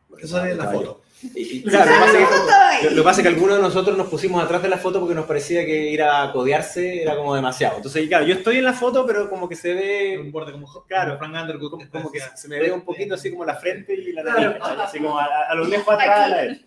bueno, 0.10 0.26
Eso 0.26 0.43
es 0.43 0.58
la 0.58 0.67
foto. 0.67 1.02
Y, 1.36 1.60
y 1.60 1.63
claro, 1.63 1.89
lo 1.89 1.95
que 1.95 2.02
pasa 2.02 2.19
es 2.19 2.28
que- 2.28 2.84
lo, 2.89 2.89
lo 2.89 2.95
que 2.97 3.04
pasa 3.04 3.21
es 3.21 3.28
que 3.28 3.34
algunos 3.34 3.56
de 3.56 3.62
nosotros 3.62 3.97
nos 3.97 4.08
pusimos 4.10 4.43
atrás 4.43 4.62
de 4.62 4.67
la 4.67 4.78
foto 4.78 4.99
porque 4.99 5.15
nos 5.15 5.26
parecía 5.26 5.65
que 5.65 5.89
ir 5.89 6.04
a 6.04 6.32
codearse 6.34 7.02
era 7.04 7.15
como 7.15 7.34
demasiado. 7.34 7.78
Entonces, 7.78 8.08
claro, 8.10 8.26
yo 8.26 8.34
estoy 8.34 8.58
en 8.58 8.65
la 8.65 8.73
foto, 8.73 9.06
pero 9.06 9.30
como 9.30 9.47
que 9.47 9.56
se 9.56 9.71
Un 9.71 9.78
ve, 9.80 10.30
borde 10.32 10.52
como, 10.52 10.67
Claro. 10.88 11.17
como 11.17 11.32
Frank 11.32 11.43
Underwood. 11.43 11.71
como, 11.71 11.89
como 11.89 12.12
que 12.12 12.19
se 12.19 12.47
me 12.49 12.60
ve 12.60 12.71
un 12.73 12.82
poquito 12.82 13.13
así 13.15 13.32
como 13.32 13.45
la 13.45 13.56
frente 13.56 13.93
y 13.93 14.12
la 14.12 14.23
nariz, 14.23 14.58
así 14.62 14.97
como 14.99 15.17
a, 15.17 15.26
a 15.49 15.56
lo 15.56 15.63
lejos 15.65 15.93
atrás 15.93 16.10
a 16.19 16.28
la 16.28 16.38
derecha. 16.41 16.65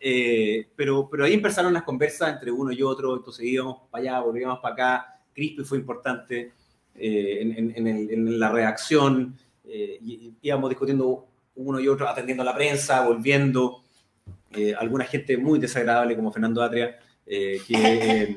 Eh, 0.00 0.68
pero, 0.76 1.08
pero 1.10 1.24
ahí 1.24 1.34
empezaron 1.34 1.72
las 1.72 1.82
conversas 1.82 2.32
entre 2.32 2.50
uno 2.52 2.70
y 2.72 2.82
otro, 2.82 3.16
entonces 3.16 3.44
íbamos 3.44 3.78
para 3.90 4.02
allá, 4.02 4.20
volvíamos 4.20 4.60
para 4.60 4.74
acá, 4.74 5.20
Crispy 5.34 5.64
fue 5.64 5.78
importante 5.78 6.52
eh, 6.94 7.38
en, 7.40 7.52
en- 7.58 7.72
en 7.76 7.86
el- 7.86 8.10
en 8.10 8.38
la 8.40 8.50
redacción, 8.50 9.36
eh, 9.64 9.98
íbamos 10.42 10.70
discutiendo 10.70 11.26
uno 11.56 11.80
y 11.80 11.88
otro, 11.88 12.08
atendiendo 12.08 12.42
a 12.42 12.46
la 12.46 12.54
prensa, 12.54 13.04
volviendo, 13.06 13.82
eh, 14.52 14.74
alguna 14.78 15.04
gente 15.04 15.36
muy 15.36 15.58
desagradable 15.58 16.14
como 16.16 16.32
Fernando 16.32 16.62
Atria, 16.62 16.98
que, 17.28 18.36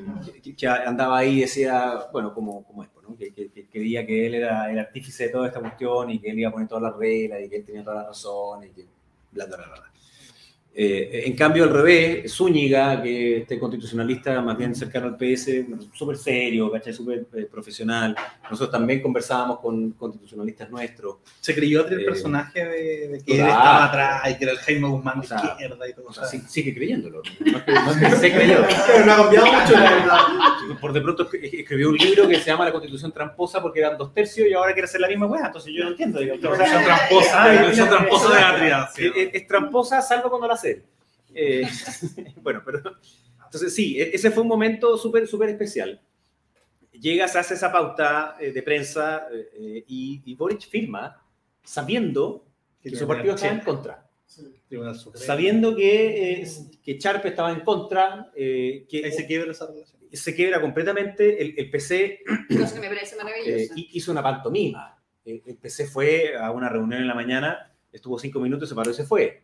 andaba 0.86 1.18
ahí 1.18 1.38
y 1.38 1.40
decía, 1.42 2.08
bueno, 2.12 2.34
como, 2.34 2.62
como 2.64 2.82
esto, 2.82 3.00
¿no? 3.02 3.16
que, 3.16 3.32
que- 3.32 3.48
que 3.50 3.66
quería 3.66 4.04
que 4.06 4.26
él 4.26 4.34
era 4.34 4.70
el 4.70 4.78
artífice 4.78 5.24
de 5.24 5.30
toda 5.30 5.46
esta 5.46 5.60
cuestión 5.60 6.10
y 6.10 6.18
que 6.18 6.30
él 6.30 6.38
iba 6.40 6.50
a 6.50 6.52
poner 6.52 6.68
todas 6.68 6.82
las 6.84 6.96
reglas 6.96 7.40
y 7.42 7.48
que 7.48 7.56
él 7.56 7.64
tenía 7.64 7.82
toda 7.84 8.02
la 8.02 8.08
razón 8.08 8.64
y 8.64 8.68
que 8.70 8.84
bla, 9.32 9.46
bla, 9.46 9.56
bla, 9.56 9.66
bla. 9.68 9.91
Eh, 10.74 11.24
en 11.26 11.36
cambio, 11.36 11.64
al 11.64 11.70
revés, 11.70 12.32
Zúñiga, 12.32 13.02
que 13.02 13.38
este 13.38 13.58
constitucionalista 13.58 14.40
más 14.40 14.56
bien 14.56 14.74
cercano 14.74 15.06
al 15.06 15.16
PS, 15.18 15.66
súper 15.92 16.16
serio, 16.16 16.70
¿cachai? 16.70 16.94
súper 16.94 17.26
eh, 17.34 17.44
profesional. 17.50 18.16
Nosotros 18.44 18.70
también 18.70 19.02
conversábamos 19.02 19.60
con 19.60 19.90
constitucionalistas 19.90 20.70
nuestros. 20.70 21.16
Se 21.40 21.54
creyó 21.54 21.86
el 21.86 22.00
Eh, 22.00 22.04
personaje 22.06 22.64
de, 22.64 23.08
de 23.08 23.20
que 23.22 23.34
él 23.34 23.40
estaba 23.40 23.84
atrás 23.84 24.22
y 24.30 24.38
que 24.38 24.44
era 24.44 24.52
el 24.54 24.58
Jaime 24.60 24.88
Guzmán 24.88 25.20
de 25.20 25.26
O 25.26 25.28
sea, 25.28 25.42
izquierda 25.44 25.88
y 25.88 25.92
todo. 25.92 26.06
O 26.08 26.12
sea, 26.14 26.24
sí- 26.24 26.42
sigue 26.48 26.74
creyéndolo. 26.74 27.20
No 27.40 27.58
es 27.58 27.64
que, 27.64 27.72
no 27.72 27.90
es 27.90 27.96
que 27.98 28.16
se 28.16 28.32
creyó. 28.32 28.60
No 29.04 29.12
ha 29.12 29.16
cambiado 29.16 29.46
mucho, 29.52 29.72
la 29.74 29.90
verdad. 29.90 30.18
Por 30.80 30.92
de 30.94 31.00
pronto 31.02 31.28
escri- 31.28 31.50
escribió 31.60 31.90
un 31.90 31.96
libro 31.98 32.26
que 32.26 32.36
se 32.36 32.46
llama 32.46 32.64
La 32.64 32.72
Constitución 32.72 33.12
Tramposa 33.12 33.60
porque 33.60 33.80
eran 33.80 33.98
dos 33.98 34.14
tercios 34.14 34.48
y 34.48 34.54
ahora 34.54 34.72
quiere 34.72 34.86
hacer 34.86 35.02
la 35.02 35.08
misma 35.08 35.26
weá. 35.26 35.46
Entonces 35.48 35.70
yo 35.76 35.84
no 35.84 35.90
entiendo. 35.90 36.18
digo, 36.18 36.34
o 36.50 36.56
sea, 36.56 36.66
son 36.66 37.88
tramposas 37.88 38.60
de 38.60 38.68
es- 39.22 39.30
es 39.34 39.46
tramposa 39.46 40.00
salvo 40.00 40.30
cuando 40.30 40.48
la 40.48 40.56
hace. 40.68 40.84
Eh, 41.34 41.62
bueno, 42.42 42.62
pero 42.64 42.82
entonces 43.44 43.74
sí, 43.74 44.00
e- 44.00 44.14
ese 44.14 44.30
fue 44.30 44.42
un 44.42 44.48
momento 44.48 44.96
súper, 44.96 45.26
súper 45.26 45.50
especial. 45.50 46.00
Llegas, 46.92 47.34
hace 47.36 47.54
esa 47.54 47.72
pauta 47.72 48.36
eh, 48.38 48.52
de 48.52 48.62
prensa 48.62 49.26
eh, 49.32 49.48
eh, 49.54 49.84
y, 49.88 50.22
y 50.24 50.34
Boric 50.34 50.68
firma 50.68 51.20
sabiendo 51.64 52.44
que 52.82 52.94
su 52.94 53.06
partido 53.06 53.34
estaba 53.34 53.52
en 53.54 53.60
contra. 53.60 54.08
Supremo. 54.26 54.94
Sabiendo 55.14 55.76
que, 55.76 56.42
eh, 56.42 56.48
que 56.82 56.98
Charpe 56.98 57.28
estaba 57.28 57.52
en 57.52 57.60
contra, 57.60 58.30
eh, 58.34 58.86
que 58.88 59.04
Ahí 59.04 59.12
se 59.12 59.26
quiebra 59.26 59.50
esa 59.52 59.66
relación. 59.66 60.00
se 60.10 60.34
quiebra 60.34 60.60
completamente. 60.60 61.42
El, 61.42 61.54
el 61.58 61.70
PC 61.70 62.20
Cosa 62.48 62.74
que 62.74 62.80
me 62.80 62.88
parece 62.88 63.14
eh, 63.14 63.18
maravillosa. 63.22 63.74
hi- 63.76 63.88
hizo 63.92 64.10
una 64.12 64.22
pantomima. 64.22 64.98
El, 65.24 65.42
el 65.46 65.56
PC 65.56 65.86
fue 65.86 66.36
a 66.36 66.50
una 66.50 66.68
reunión 66.70 67.00
en 67.02 67.06
la 67.08 67.14
mañana, 67.14 67.72
estuvo 67.92 68.18
cinco 68.18 68.40
minutos, 68.40 68.68
se 68.68 68.74
paró 68.74 68.90
y 68.90 68.94
se 68.94 69.04
fue. 69.04 69.42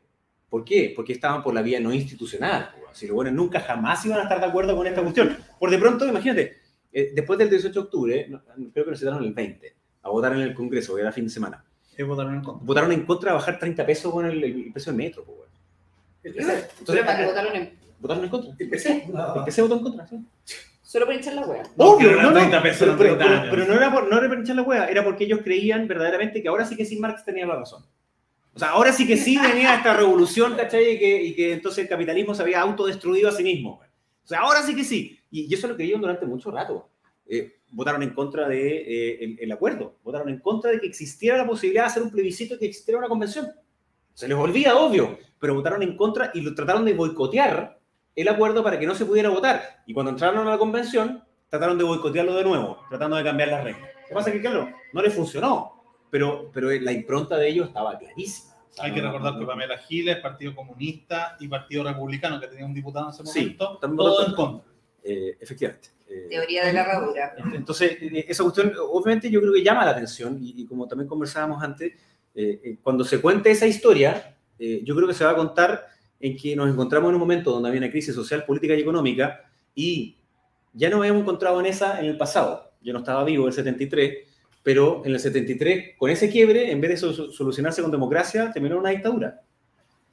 ¿Por 0.49 0.65
qué? 0.65 0.93
Porque 0.97 1.13
estaban 1.13 1.43
por 1.43 1.53
la 1.55 1.63
vía 1.63 1.79
no 1.81 1.93
institucional. 1.93 2.71
po. 2.81 2.89
Así 2.91 3.07
que 3.07 3.13
bueno, 3.13 3.31
nunca 3.31 3.61
jamás 3.61 4.05
iban 4.07 4.19
a 4.21 4.23
estar 4.23 4.41
de 4.41 4.47
acuerdo 4.47 4.75
con 4.77 4.87
esta 4.87 5.03
cuestión. 5.03 5.37
Por 5.59 5.71
de 5.71 5.79
pronto, 5.79 6.07
imagínate, 6.07 6.57
eh, 6.93 7.13
después 7.15 7.39
del 7.39 7.51
18 7.51 7.73
de 7.73 7.85
octubre, 7.85 8.27
no, 8.29 8.43
creo 8.73 8.85
que 8.85 8.91
nos 8.91 8.99
citaron 8.99 9.23
el 9.23 9.33
20, 9.35 9.75
a 10.03 10.09
votar 10.09 10.33
en 10.33 10.41
el 10.41 10.55
Congreso, 10.55 10.95
que 10.95 11.03
era 11.03 11.13
fin 11.13 11.25
de 11.25 11.31
semana. 11.31 11.65
Votaron 12.07 12.35
en 12.37 12.43
contra. 12.43 12.65
Votaron 12.67 12.93
en 12.93 13.05
contra 13.05 13.31
de 13.33 13.35
bajar 13.35 13.59
30 13.59 13.85
pesos 13.85 14.13
con 14.13 14.25
el, 14.25 14.43
el 14.43 14.73
precio 14.73 14.93
del 14.93 14.97
metro. 14.99 15.25
weón. 15.27 15.49
Solo 16.85 17.05
para 17.05 17.19
que 17.19 17.27
votaron 17.27 17.57
en- 17.57 17.79
Votaron 18.01 18.25
en 18.25 18.31
contra. 18.31 18.55
El 18.59 18.69
PC 18.71 19.63
votó 19.63 19.75
en 19.77 19.83
contra, 19.83 20.07
sí. 20.07 20.17
Solo 20.83 21.05
por 21.07 21.15
hinchar 21.15 21.35
la 21.35 21.43
wea. 21.47 21.63
No, 21.77 21.85
Obvio, 21.85 22.09
pero 22.09 22.23
no, 22.23 22.31
no, 22.31 22.39
30 22.39 22.63
pesos 22.63 22.79
pero, 22.81 22.97
pero- 22.97 23.19
30 23.19 23.41
pero- 23.43 23.51
pero 23.51 23.67
no 23.67 23.75
era 23.75 23.93
por, 23.93 24.09
no 24.09 24.19
era 24.19 24.29
por 24.29 24.39
hinchar 24.39 24.57
la 24.57 24.63
hueá, 24.63 24.87
era 24.89 25.05
porque 25.05 25.25
ellos 25.25 25.41
creían 25.45 25.87
verdaderamente 25.87 26.41
que 26.41 26.49
ahora 26.49 26.65
sí 26.65 26.77
que 26.77 26.85
sí 26.87 26.99
Marx 26.99 27.25
tenía 27.25 27.47
la 27.47 27.57
razón. 27.57 27.85
O 28.59 28.61
sea, 28.61 28.71
ahora 28.71 28.93
sí 28.93 29.07
que 29.07 29.17
sí 29.17 29.39
venía 29.39 29.77
esta 29.77 29.97
revolución, 29.97 30.57
¿cachai? 30.57 30.95
Y 30.95 30.99
que, 30.99 31.23
y 31.23 31.33
que 31.37 31.53
entonces 31.53 31.85
el 31.85 31.89
capitalismo 31.89 32.35
se 32.35 32.43
había 32.43 32.61
autodestruido 32.61 33.29
a 33.29 33.33
sí 33.33 33.45
mismo. 33.45 33.81
O 34.25 34.27
sea, 34.27 34.41
ahora 34.41 34.63
sí 34.63 34.75
que 34.75 34.83
sí. 34.83 35.17
Y, 35.31 35.43
y 35.49 35.55
eso 35.55 35.69
lo 35.69 35.77
creían 35.77 36.01
durante 36.01 36.27
mucho 36.27 36.51
rato. 36.51 36.91
Eh, 37.29 37.61
votaron 37.71 38.03
en 38.03 38.11
contra 38.11 38.49
del 38.49 38.59
de, 38.59 38.79
eh, 38.79 39.19
el, 39.21 39.39
el 39.43 39.53
acuerdo. 39.53 39.99
Votaron 40.03 40.29
en 40.29 40.41
contra 40.41 40.73
de 40.73 40.81
que 40.81 40.89
existiera 40.89 41.37
la 41.37 41.47
posibilidad 41.47 41.85
de 41.85 41.87
hacer 41.87 42.03
un 42.03 42.11
plebiscito 42.11 42.57
y 42.57 42.59
que 42.59 42.67
existiera 42.67 42.99
una 42.99 43.07
convención. 43.07 43.47
Se 44.13 44.27
les 44.27 44.37
olvida, 44.37 44.77
obvio, 44.77 45.21
pero 45.39 45.55
votaron 45.55 45.85
en 45.85 45.97
contra 45.97 46.33
y 46.35 46.41
lo 46.41 46.53
trataron 46.53 46.85
de 46.85 46.95
boicotear 46.95 47.79
el 48.17 48.27
acuerdo 48.27 48.65
para 48.65 48.77
que 48.77 48.87
no 48.89 48.97
se 48.97 49.05
pudiera 49.05 49.29
votar. 49.29 49.85
Y 49.87 49.95
cuando 49.95 50.11
entraron 50.11 50.49
a 50.49 50.51
la 50.51 50.59
convención, 50.59 51.23
trataron 51.49 51.79
de 51.79 51.85
boicotearlo 51.85 52.35
de 52.35 52.43
nuevo, 52.43 52.81
tratando 52.89 53.15
de 53.15 53.23
cambiar 53.23 53.51
las 53.51 53.63
reglas. 53.63 53.89
Lo 54.03 54.09
que 54.09 54.15
pasa 54.15 54.31
es 54.31 54.35
que, 54.35 54.41
claro, 54.41 54.69
no 54.93 55.01
les 55.01 55.15
funcionó, 55.15 55.78
pero, 56.11 56.51
pero 56.53 56.71
la 56.71 56.93
impronta 56.93 57.37
de 57.37 57.49
ellos 57.49 57.69
estaba 57.69 57.99
clarísima. 57.99 58.55
O 58.71 58.73
sea, 58.73 58.85
Hay 58.85 58.95
que 58.95 59.01
no- 59.03 59.09
recordar 59.13 59.35
no- 59.35 59.41
que 59.41 59.47
Pamela 59.47 59.79
Giles, 59.79 60.17
Partido 60.19 60.55
Comunista 60.55 61.37
y 61.41 61.49
Partido 61.49 61.85
Republicano, 61.85 62.41
que 62.41 62.47
tenía 62.49 62.65
un 62.67 62.75
diputado 62.75 63.07
en 63.09 63.15
ese 63.15 63.27
Sí, 63.27 63.41
momento, 63.41 63.79
también 63.79 63.97
todo 63.99 64.27
en 64.27 64.35
contra. 64.35 64.73
Eh, 65.03 65.37
efectivamente. 65.41 65.89
Eh, 66.09 66.27
Teoría 66.31 66.65
de 66.67 66.73
la 66.73 66.81
herradura. 66.83 67.35
Entonces, 67.55 67.99
eh, 68.01 68.25
esa 68.29 68.43
cuestión, 68.43 68.73
obviamente, 68.91 69.31
yo 69.31 69.41
creo 69.41 69.53
que 69.53 69.63
llama 69.63 69.85
la 69.85 69.91
atención, 69.93 70.39
y, 70.43 70.63
y 70.63 70.67
como 70.67 70.87
también 70.89 71.09
conversábamos 71.09 71.63
antes, 71.63 71.93
eh, 72.35 72.61
eh, 72.65 72.77
cuando 72.83 73.05
se 73.05 73.21
cuente 73.21 73.51
esa 73.51 73.67
historia, 73.67 74.37
eh, 74.59 74.81
yo 74.85 74.95
creo 74.95 75.07
que 75.09 75.15
se 75.15 75.25
va 75.25 75.33
a 75.33 75.37
contar 75.37 75.87
en 76.21 76.37
que 76.37 76.55
nos 76.57 76.69
encontramos 76.69 77.09
en 77.11 77.15
un 77.15 77.21
momento 77.21 77.51
donde 77.53 77.69
había 77.69 77.81
una 77.81 77.91
crisis 77.91 78.15
social, 78.15 78.45
política 78.45 78.75
y 78.75 78.81
económica, 78.81 79.45
y 79.75 80.17
ya 80.73 80.89
nos 80.91 81.01
habíamos 81.01 81.23
encontrado 81.23 81.59
en 81.61 81.67
esa 81.67 81.99
en 82.01 82.07
el 82.07 82.17
pasado. 82.17 82.73
Yo 82.81 82.93
no 82.93 83.01
estaba 83.01 83.25
vivo 83.25 83.45
en 83.45 83.49
el 83.49 83.55
73, 83.55 84.28
pero 84.69 85.01
en 85.07 85.13
el 85.15 85.19
73, 85.19 85.97
con 85.97 86.11
ese 86.11 86.29
quiebre, 86.29 86.71
en 86.71 86.79
vez 86.83 86.91
de 86.91 86.97
so- 86.99 87.33
solucionarse 87.33 87.81
con 87.81 87.91
democracia, 87.91 88.53
terminó 88.53 88.75
en 88.75 88.81
una 88.83 88.91
dictadura. 88.91 89.41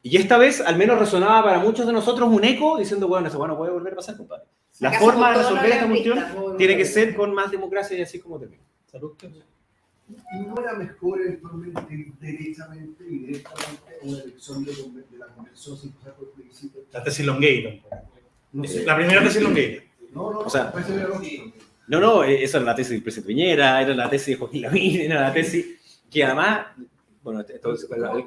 Y 0.02 0.16
esta 0.16 0.38
vez, 0.38 0.62
al 0.62 0.78
menos 0.78 0.98
resonaba 0.98 1.44
para 1.44 1.60
muchos 1.60 1.86
de 1.86 1.92
nosotros 1.92 2.30
un 2.32 2.42
eco 2.46 2.78
diciendo, 2.78 3.10
bueno, 3.10 3.28
eso 3.28 3.46
no 3.46 3.58
puede 3.58 3.74
volver 3.74 3.92
a 3.92 3.96
pasar, 3.98 4.16
compadre. 4.16 4.46
La 4.80 4.88
¿Acaso 4.92 5.04
forma 5.08 5.32
de 5.32 5.38
resolver 5.40 5.66
esta 5.66 5.82
no 5.82 5.90
cuestión 5.90 6.58
tiene 6.58 6.78
que 6.78 6.86
ser 6.86 7.18
con 7.18 7.34
más 7.34 7.52
democracia 7.52 7.98
y 7.98 8.02
así 8.04 8.18
como 8.22 8.40
termina. 8.40 8.64
Salud. 8.90 9.12
¿No 10.08 10.62
era 10.62 10.74
mejor 10.76 11.20
eventualmente 11.20 12.14
derechamente 12.22 13.04
y 13.10 13.18
directamente 13.26 13.82
una 14.04 14.20
elección 14.20 14.64
de, 14.64 14.72
de 14.72 15.18
la 15.18 15.26
convención 15.36 15.78
sin 15.78 15.92
pasar 15.92 16.14
por 16.14 16.32
plebiscito? 16.32 16.80
La 16.94 17.04
tesis 17.04 17.26
Longueira. 17.26 17.72
No 18.54 18.64
sé. 18.64 18.86
La 18.86 18.96
primera 18.96 19.22
tesis 19.22 19.42
Longueira. 19.42 19.84
No, 20.14 20.32
no, 20.32 20.40
O 20.40 20.50
sea, 20.50 20.72
lógico. 21.10 21.52
No, 21.88 22.00
no, 22.00 22.24
eh, 22.24 22.44
esa 22.44 22.58
era 22.58 22.66
la 22.68 22.76
tesis 22.76 22.92
del 22.92 23.04
presidente 23.04 23.28
Piñera, 23.28 23.82
era 23.82 23.94
la 23.94 24.10
tesis 24.10 24.28
de 24.28 24.36
Joaquín 24.36 24.62
Lavín, 24.64 25.02
era 25.02 25.22
la 25.22 25.34
tesis 25.34 25.66
que 26.12 26.24
además, 26.24 26.68
bueno, 27.22 27.44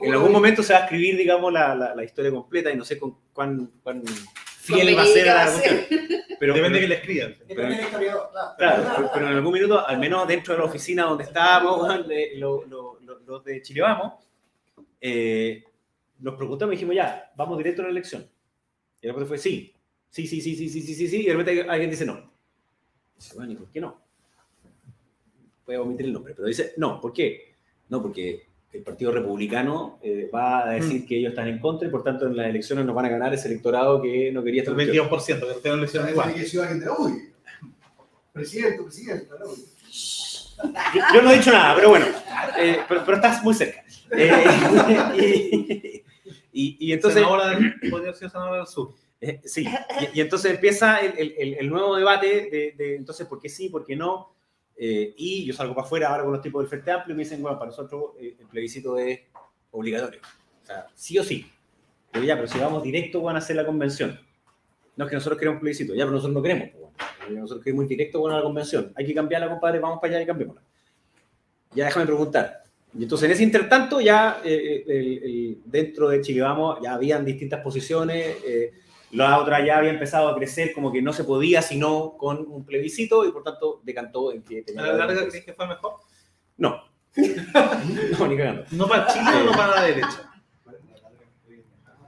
en 0.03 0.13
algún 0.13 0.33
momento 0.33 0.63
se 0.63 0.73
va 0.73 0.81
a 0.81 0.83
escribir, 0.85 1.17
digamos, 1.17 1.53
la, 1.53 1.75
la- 1.75 1.95
la 1.95 2.05
historia 2.05 2.31
completa 2.31 2.71
y 2.71 2.77
no 2.77 2.85
sé 2.85 2.99
con 2.99 3.17
cuán, 3.33 3.71
cuán 3.83 4.03
fiel 4.61 4.97
va 4.97 5.03
a 5.03 5.07
ser 5.07 5.29
a 5.31 5.45
la 5.45 5.51
cuestión. 5.51 5.79
Pero, 6.39 6.55
Depende 6.55 6.79
pero- 6.79 6.81
que 6.81 6.89
le 6.89 6.95
escriban. 6.95 7.35
Pero- 7.49 8.31
claro. 8.57 8.85
Pero- 8.97 9.11
pero 9.13 9.27
en 9.29 9.33
algún 9.37 9.53
minuto, 9.53 9.87
al 9.87 9.99
menos 9.99 10.29
dentro 10.29 10.55
de 10.55 10.61
la 10.61 10.67
oficina 10.67 11.05
donde 11.05 11.25
estábamos, 11.25 11.83
weón, 11.89 12.07
lo- 12.37 12.65
lo- 12.67 12.99
lo- 13.05 13.19
los 13.27 13.45
de 13.45 13.61
Chile 13.63 13.81
Vamos, 13.81 14.15
eh, 15.01 15.65
nos 16.21 16.35
preguntamos 16.35 16.73
y 16.73 16.77
dijimos, 16.77 16.95
ya, 16.97 17.31
vamos 17.37 17.57
directo 17.59 17.83
a 17.83 17.87
la 17.87 17.91
elección. 17.91 18.29
Y 19.01 19.07
de 19.07 19.09
repente 19.09 19.29
fue, 19.29 19.39
sí, 19.39 19.73
sí, 20.11 20.27
sí, 20.27 20.41
sí, 20.41 20.57
sí, 20.57 20.69
sí, 20.69 20.81
sí, 20.83 20.95
sí, 20.95 21.09
sí, 21.09 21.21
y 21.23 21.27
de 21.27 21.35
repente 21.35 21.67
alguien 21.69 21.91
dice 21.91 22.05
no. 22.05 22.28
Dice, 23.19 23.35
bueno, 23.35 23.53
¿y 23.53 23.57
por 23.57 23.69
qué 23.71 23.81
no? 23.81 24.01
Voy 25.67 25.75
a 25.77 25.83
omitir 25.83 26.07
el 26.07 26.13
nombre, 26.13 26.35
pero 26.35 26.49
dice, 26.49 26.73
no, 26.79 27.01
¿por 27.01 27.13
qué? 27.13 27.55
No, 27.91 28.01
porque 28.01 28.47
el 28.73 28.83
Partido 28.83 29.11
Republicano 29.13 29.99
eh, 30.03 30.31
va 30.33 30.67
a 30.69 30.71
decir 30.71 31.07
que 31.07 31.17
ellos 31.19 31.31
están 31.31 31.49
en 31.49 31.59
contra 31.59 31.89
y 31.89 31.91
por 31.91 32.03
tanto 32.05 32.27
en 32.27 32.37
las 32.37 32.49
elecciones 32.49 32.85
nos 32.87 32.95
van 32.95 33.07
a 33.07 33.09
ganar 33.09 33.33
ese 33.35 33.49
electorado 33.49 34.01
que 34.01 34.31
no 34.33 34.43
quería 34.43 34.63
El 34.63 34.69
esta 34.69 34.75
cuestión. 34.75 35.09
22%, 35.09 35.41
que 36.07 36.11
Igual. 36.11 36.29
gente, 36.69 36.87
uy, 36.99 37.33
presidente, 38.33 38.83
presidente, 38.83 39.27
¿no? 39.39 39.47
Yo, 40.95 41.01
yo 41.15 41.23
no 41.23 41.31
he 41.31 41.37
dicho 41.39 41.53
nada, 41.53 41.75
pero 41.77 41.91
bueno, 41.91 42.07
eh, 42.59 42.79
pero, 42.89 43.05
pero 43.05 43.17
estás 43.17 43.43
muy 43.43 43.55
cerca. 43.55 43.83
Eh, 44.11 44.45
y, 45.17 46.03
y- 46.53 46.77
y 46.81 46.93
entonces, 46.93 47.21
Senadora 47.21 47.51
del- 47.51 47.75
podría 47.91 48.13
ser 48.15 48.31
senadora 48.31 48.57
del 48.59 48.67
sur. 48.67 48.95
Eh, 49.21 49.41
sí, 49.45 49.67
y, 50.15 50.19
y 50.19 50.21
entonces 50.21 50.53
empieza 50.53 50.99
el, 51.01 51.19
el- 51.19 51.55
el- 51.55 51.69
nuevo 51.71 51.97
debate 51.97 52.49
de, 52.51 52.75
de, 52.77 52.97
entonces 52.97 53.27
por 53.27 53.41
qué 53.41 53.49
sí, 53.49 53.69
por 53.69 53.85
qué 53.85 53.97
no. 53.97 54.35
Eh, 54.81 55.13
y 55.17 55.45
yo 55.45 55.53
salgo 55.55 55.75
para 55.75 55.87
afuera 55.87 56.09
ahora 56.11 56.23
con 56.23 56.33
los 56.33 56.41
tipos 56.43 56.63
del 56.63 56.69
Frente 56.69 56.91
Amplio 56.93 57.15
y 57.15 57.17
me 57.17 57.25
dicen, 57.25 57.43
bueno, 57.43 57.59
para 57.59 57.71
nosotros 57.71 58.13
eh, 58.21 58.37
el 58.39 58.47
plebiscito 58.47 58.97
es 58.97 59.21
obligatorio. 59.73 60.21
O 60.63 60.67
sea, 60.67 60.87
sí 60.95 61.19
o 61.19 61.25
sí. 61.25 61.51
Pero 62.13 62.25
ya, 62.25 62.37
pero 62.37 62.47
si 62.47 62.59
vamos 62.59 62.83
directo, 62.83 63.21
van 63.21 63.35
a 63.35 63.41
hacer 63.41 63.57
la 63.57 63.67
convención. 63.67 64.19
No 64.97 65.05
es 65.05 65.11
que 65.11 65.17
nosotros 65.17 65.39
queremos 65.39 65.61
plebiscito, 65.61 65.95
ya, 65.95 66.05
pero 66.05 66.13
nosotros 66.13 66.35
no 66.35 66.43
queremos. 66.43 66.69
pues, 66.71 66.83
bueno. 67.27 67.41
Nosotros 67.41 67.65
queremos 67.65 67.85
ir 67.85 67.89
directo 67.91 68.21
con 68.21 68.33
la 68.33 68.41
convención. 68.43 68.93
Hay 68.95 69.05
que 69.05 69.15
cambiarla, 69.15 69.49
compadre, 69.49 69.81
vamos 69.81 69.99
para 70.01 70.15
allá 70.15 70.23
y 70.23 70.27
cambiémosla. 70.27 70.63
Ya 71.75 71.85
déjame 71.87 72.07
preguntar. 72.07 72.63
Y 72.99 73.03
entonces 73.03 73.27
en 73.27 73.33
ese 73.33 73.43
intertanto 73.43 74.01
ya 74.01 74.41
eh, 74.45 74.85
el- 74.87 75.23
el- 75.23 75.59
dentro 75.67 76.09
de 76.09 76.21
Chile 76.23 76.41
Vamos 76.41 76.79
ya 76.83 76.95
habían 76.95 77.25
distintas 77.25 77.61
posiciones, 77.61 78.37
eh, 78.47 78.73
la 79.13 79.39
otra 79.39 79.65
ya 79.65 79.79
había 79.79 79.91
empezado 79.91 80.29
a 80.29 80.37
crecer 80.37 80.73
como 80.73 80.93
que 80.93 81.01
no 81.01 81.13
se 81.13 81.25
podía 81.25 81.63
sino 81.63 82.17
con 82.19 82.47
un 82.47 82.65
plebiscito 82.65 83.27
y 83.27 83.33
por 83.33 83.43
tanto 83.43 83.81
decantó 83.83 84.33
en 84.33 84.43
que 84.43 84.61
¿A 84.61 84.65
tenía 84.65 84.83
la 84.83 84.93
que 84.93 84.99
larga 84.99 85.29
crees 85.29 85.45
que 85.45 85.55
fue 85.55 85.67
mejor? 85.67 85.93
No. 86.57 86.85
no, 87.17 88.27
ni 88.29 88.37
cagando. 88.37 88.65
¿No 88.73 88.87
para 88.87 89.07
Chile 89.07 89.43
o 89.43 89.45
no 89.45 89.53
para 89.53 89.77
la 89.77 89.83
derecha? 89.83 90.29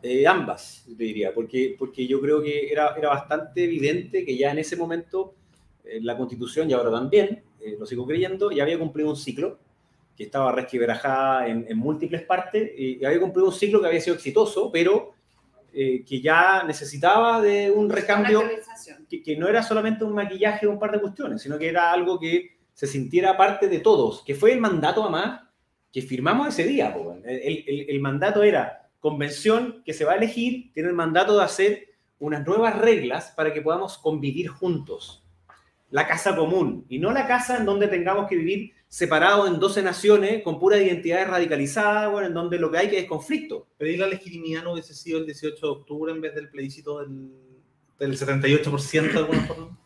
Eh, 0.03 0.27
ambas, 0.27 0.85
te 0.87 1.05
diría, 1.05 1.35
porque, 1.35 1.77
porque 1.79 2.07
yo 2.07 2.21
creo 2.21 2.43
que 2.43 2.71
era, 2.73 2.95
era 2.97 3.11
bastante 3.11 3.65
evidente 3.65 4.25
que 4.25 4.37
ya 4.37 4.51
en 4.51 4.59
ese 4.59 4.77
momento 4.77 5.35
eh, 5.85 6.01
la 6.03 6.17
constitución, 6.17 6.71
y 6.71 6.73
ahora 6.73 6.91
también, 6.91 7.43
eh, 7.61 7.77
lo 7.79 7.85
sigo 7.85 8.07
creyendo, 8.07 8.51
ya 8.51 8.63
había 8.63 8.79
cumplido 8.79 9.11
un 9.11 9.17
ciclo, 9.17 9.59
que 10.17 10.25
estaba 10.25 10.53
resquiverajada 10.53 11.49
en, 11.49 11.67
en 11.69 11.77
múltiples 11.77 12.23
partes, 12.23 12.73
y 12.79 13.05
había 13.05 13.21
cumplido 13.21 13.49
un 13.49 13.55
ciclo 13.55 13.81
que 13.81 13.89
había 13.89 14.01
sido 14.01 14.17
exitoso, 14.17 14.71
pero 14.73 15.13
eh, 15.73 16.05
que 16.07 16.21
ya 16.21 16.65
necesitaba 16.65 17.41
de 17.41 17.71
un 17.71 17.89
recambio 17.91 18.41
que, 19.09 19.23
que 19.23 19.37
no 19.37 19.49
era 19.49 19.63
solamente 19.63 20.05
un 20.05 20.15
maquillaje 20.15 20.67
de 20.67 20.73
un 20.73 20.79
par 20.79 20.91
de 20.93 21.01
cuestiones, 21.01 21.43
sino 21.43 21.59
que 21.59 21.69
era 21.69 21.93
algo 21.93 22.19
que 22.19 22.57
se 22.75 22.87
sintiera 22.87 23.37
parte 23.37 23.69
de 23.69 23.81
todos, 23.81 24.23
que 24.25 24.35
fue 24.35 24.53
el 24.53 24.61
mandato 24.61 25.03
además 25.03 25.43
que 25.93 26.03
firmamos 26.03 26.49
ese 26.49 26.65
día. 26.65 26.95
El, 27.25 27.65
el- 27.67 27.87
el 27.91 28.01
mandato 28.01 28.43
era 28.43 28.89
convención 29.01 29.83
que 29.85 29.93
se 29.93 30.05
va 30.05 30.13
a 30.13 30.17
elegir, 30.17 30.73
tiene 30.73 30.89
el 30.89 30.95
mandato 30.95 31.37
de 31.39 31.45
hacer 31.45 31.89
unas 32.19 32.47
nuevas 32.47 32.79
reglas 32.79 33.33
para 33.37 33.53
que 33.53 33.63
podamos 33.63 33.99
convivir 33.99 34.49
juntos. 34.49 35.25
La 35.91 36.07
casa 36.07 36.37
común, 36.37 36.85
y 36.89 36.99
no 36.99 37.11
la 37.11 37.27
casa 37.27 37.57
en 37.57 37.65
donde 37.65 37.89
tengamos 37.89 38.29
que 38.29 38.37
vivir 38.37 38.73
separados 38.91 39.49
en 39.49 39.59
12 39.59 39.83
naciones 39.83 40.43
con 40.43 40.59
pura 40.59 40.77
identidad 40.77 41.27
radicalizada, 41.27 42.09
bueno, 42.09 42.27
en 42.27 42.35
donde 42.35 42.59
lo 42.59 42.71
que 42.71 42.79
hay 42.79 42.91
que 42.91 42.99
es 42.99 43.07
conflicto. 43.07 43.69
Pedir 43.79 44.01
la 44.01 44.09
legitimidad 44.09 44.65
no 44.65 44.73
hubiese 44.73 44.95
sido 44.95 45.21
el 45.21 45.27
18 45.27 45.65
de 45.65 45.73
octubre 45.73 46.13
en 46.13 46.21
vez 46.21 46.35
del 46.35 46.51
plebiscito 46.51 46.99
del, 46.99 47.31
del 47.99 48.19
78% 48.19 49.13
de 49.13 49.19
alguna 49.19 49.47
forma. 49.47 49.79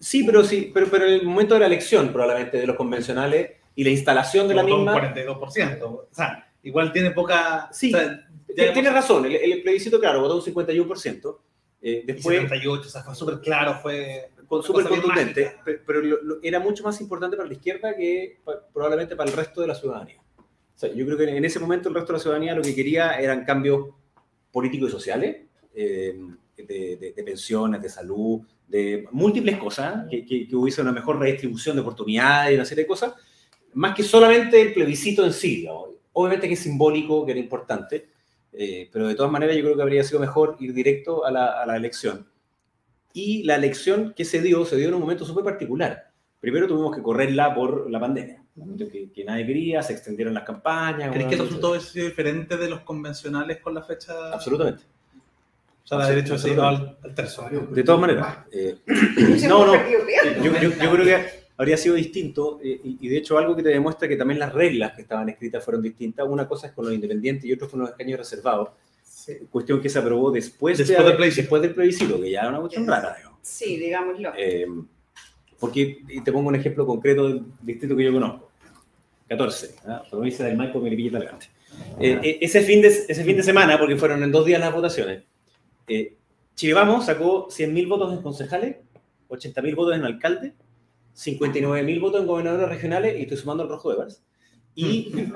Sí, 0.00 0.24
pero 0.24 0.42
sí, 0.42 0.70
pero, 0.72 0.86
pero 0.88 1.06
en 1.06 1.12
el 1.12 1.24
momento 1.24 1.54
de 1.54 1.60
la 1.60 1.66
elección, 1.66 2.12
probablemente, 2.12 2.56
de 2.58 2.66
los 2.66 2.76
convencionales 2.76 3.50
y 3.76 3.84
la 3.84 3.90
instalación 3.90 4.48
de 4.48 4.54
la 4.54 4.62
Votó 4.62 4.76
un 4.76 4.84
misma. 4.84 5.14
42%. 5.14 5.82
O 5.82 6.08
sea, 6.10 6.50
igual 6.62 6.92
tiene 6.92 7.10
poca. 7.10 7.68
Sí, 7.70 7.92
o 7.94 7.98
sea, 7.98 8.28
Tienes 8.54 8.72
Tiene 8.72 8.90
razón, 8.90 9.26
el, 9.26 9.36
el 9.36 9.62
plebiscito, 9.62 10.00
claro, 10.00 10.20
votó 10.20 10.36
un 10.36 10.42
51%. 10.42 11.38
Eh, 11.80 12.00
y 12.02 12.06
después, 12.06 12.40
78, 12.40 12.88
o 12.88 12.90
sea, 12.90 13.02
fue 13.02 13.14
súper 13.14 13.40
claro, 13.40 13.78
fue. 13.80 14.30
Con 14.48 14.62
súper 14.62 14.86
contundente, 14.88 15.44
mágica. 15.44 15.64
pe- 15.64 15.80
pero 15.86 16.00
lo- 16.02 16.22
lo- 16.22 16.38
era 16.42 16.58
mucho 16.58 16.82
más 16.82 17.00
importante 17.00 17.36
para 17.36 17.46
la 17.48 17.54
izquierda 17.54 17.94
que 17.94 18.38
pa- 18.44 18.66
probablemente 18.72 19.14
para 19.14 19.30
el 19.30 19.36
resto 19.36 19.60
de 19.60 19.66
la 19.68 19.74
ciudadanía. 19.74 20.20
O 20.38 20.78
sea, 20.78 20.92
yo 20.92 21.04
creo 21.04 21.18
que 21.18 21.24
en 21.24 21.44
ese 21.44 21.58
momento 21.60 21.88
el 21.88 21.94
resto 21.94 22.12
de 22.12 22.18
la 22.18 22.22
ciudadanía 22.22 22.54
lo 22.54 22.62
que 22.62 22.74
quería 22.74 23.20
eran 23.20 23.44
cambios 23.44 23.88
políticos 24.50 24.88
y 24.88 24.92
sociales, 24.92 25.36
eh, 25.74 26.18
de, 26.56 26.96
de- 26.96 27.12
de 27.16 27.22
pensiones, 27.24 27.80
de 27.82 27.88
salud, 27.88 28.40
de 28.66 29.06
múltiples 29.12 29.56
cosas, 29.58 30.06
que, 30.10 30.24
que, 30.26 30.48
que 30.48 30.56
hubiese 30.56 30.80
una 30.82 30.92
mejor 30.92 31.18
redistribución 31.18 31.76
de 31.76 31.82
oportunidades 31.82 32.52
y 32.52 32.54
una 32.56 32.64
serie 32.64 32.84
de 32.84 32.88
cosas, 32.88 33.14
más 33.74 33.94
que 33.94 34.02
solamente 34.02 34.60
el 34.60 34.72
plebiscito 34.72 35.24
en 35.24 35.32
sí. 35.32 35.56
digamos. 35.60 35.90
Obviamente 36.12 36.48
que 36.48 36.54
es 36.54 36.60
simbólico, 36.60 37.24
que 37.24 37.32
era 37.32 37.40
importante, 37.40 38.08
eh, 38.52 38.88
pero 38.92 39.06
de 39.06 39.14
todas 39.14 39.30
maneras 39.30 39.56
yo 39.56 39.62
creo 39.62 39.76
que 39.76 39.82
habría 39.82 40.02
sido 40.02 40.18
mejor 40.20 40.56
ir 40.58 40.72
directo 40.74 41.24
a 41.24 41.30
la, 41.30 41.62
a 41.62 41.66
la 41.66 41.76
elección. 41.76 42.26
Y 43.12 43.42
la 43.44 43.56
elección 43.56 44.12
que 44.14 44.24
se 44.24 44.40
dio, 44.42 44.64
se 44.64 44.76
dio 44.76 44.88
en 44.88 44.94
un 44.94 45.00
momento 45.00 45.24
súper 45.24 45.44
particular. 45.44 46.10
Primero 46.40 46.66
tuvimos 46.68 46.94
que 46.94 47.02
correrla 47.02 47.54
por 47.54 47.90
la 47.90 47.98
pandemia, 47.98 48.42
que, 48.92 49.10
que 49.10 49.24
nadie 49.24 49.44
quería, 49.46 49.82
se 49.82 49.92
extendieron 49.94 50.34
las 50.34 50.44
campañas. 50.44 51.10
¿Crees 51.12 51.26
que 51.26 51.34
el 51.34 51.40
resultado 51.40 51.80
sido 51.80 52.06
diferente 52.06 52.56
de 52.56 52.68
los 52.70 52.80
convencionales 52.80 53.58
con 53.58 53.74
la 53.74 53.82
fecha? 53.82 54.32
Absolutamente. 54.32 54.84
O 55.84 55.88
sea, 55.88 55.98
la 55.98 56.08
derecha 56.10 56.34
hubiese 56.34 56.50
ido 56.52 56.62
al, 56.64 56.96
al 57.02 57.14
tercio. 57.14 57.48
De 57.72 57.82
todas 57.82 58.00
maneras. 58.00 58.38
eh, 58.52 58.76
no, 59.48 59.66
no. 59.66 59.72
Yo, 60.44 60.52
yo- 60.60 60.70
yo 60.80 60.90
creo 60.92 61.04
que 61.04 61.26
habría 61.56 61.76
sido 61.76 61.94
distinto 61.96 62.60
eh, 62.62 62.78
y, 62.84 62.98
y 63.00 63.08
de 63.08 63.16
hecho 63.16 63.36
algo 63.38 63.56
que 63.56 63.62
te 63.64 63.70
demuestra 63.70 64.06
que 64.06 64.14
también 64.16 64.38
las 64.38 64.52
reglas 64.52 64.92
que 64.92 65.02
estaban 65.02 65.28
escritas 65.30 65.64
fueron 65.64 65.82
distintas. 65.82 66.26
Una 66.28 66.46
cosa 66.46 66.68
es 66.68 66.72
con 66.72 66.84
los 66.84 66.94
independientes 66.94 67.46
y 67.46 67.52
otra 67.52 67.66
con 67.68 67.80
los 67.80 67.88
escaños 67.90 68.18
reservados. 68.18 68.68
Cuestión 69.50 69.80
que 69.80 69.88
se 69.88 69.98
aprobó 69.98 70.30
después, 70.30 70.78
Después 70.78 70.98
de- 70.98 71.04
del 71.04 71.16
plebiscito. 71.16 71.42
después 71.42 71.62
del 71.62 71.74
plebiscito, 71.74 72.20
que 72.20 72.30
ya 72.30 72.40
era 72.40 72.48
una 72.50 72.60
cuestión 72.60 72.86
rara. 72.86 73.14
digamos. 73.16 73.38
Sí, 73.42 73.76
digámoslo. 73.76 74.32
Eh, 74.36 74.66
porque, 75.58 75.98
y 76.08 76.20
te 76.22 76.30
pongo 76.32 76.48
un 76.48 76.54
ejemplo 76.56 76.86
concreto 76.86 77.28
del 77.28 77.42
distrito 77.62 77.96
que 77.96 78.04
yo 78.04 78.12
conozco. 78.12 78.48
14, 79.28 79.74
¿ah? 79.86 80.02
provincia 80.10 80.44
del 80.44 80.56
Maipo, 80.56 80.80
Melipilla 80.80 81.08
y 81.08 81.12
Talagante. 81.12 81.46
Eh, 82.00 82.18
eh, 82.22 82.38
ese, 82.40 82.62
fin 82.62 82.80
de, 82.80 82.88
ese 82.88 83.24
fin 83.24 83.36
de 83.36 83.42
semana, 83.42 83.78
porque 83.78 83.96
fueron 83.96 84.22
en 84.22 84.32
dos 84.32 84.46
días 84.46 84.58
las 84.60 84.72
votaciones, 84.72 85.22
eh, 85.86 86.14
Chile 86.54 86.74
Vamos 86.74 87.06
sacó 87.06 87.48
100.000 87.50 87.88
votos 87.88 88.12
en 88.12 88.22
concejales, 88.22 88.76
80.000 89.28 89.74
votos 89.76 89.94
en 89.96 90.04
alcalde, 90.04 90.54
59.000 91.14 92.00
votos 92.00 92.20
en 92.22 92.26
gobernadores 92.26 92.68
regionales, 92.68 93.18
y 93.18 93.22
estoy 93.22 93.36
sumando 93.36 93.64
el 93.64 93.68
rojo 93.68 93.90
de 93.90 93.96
Vars, 93.98 94.22
y, 94.78 94.86
y, 94.86 95.32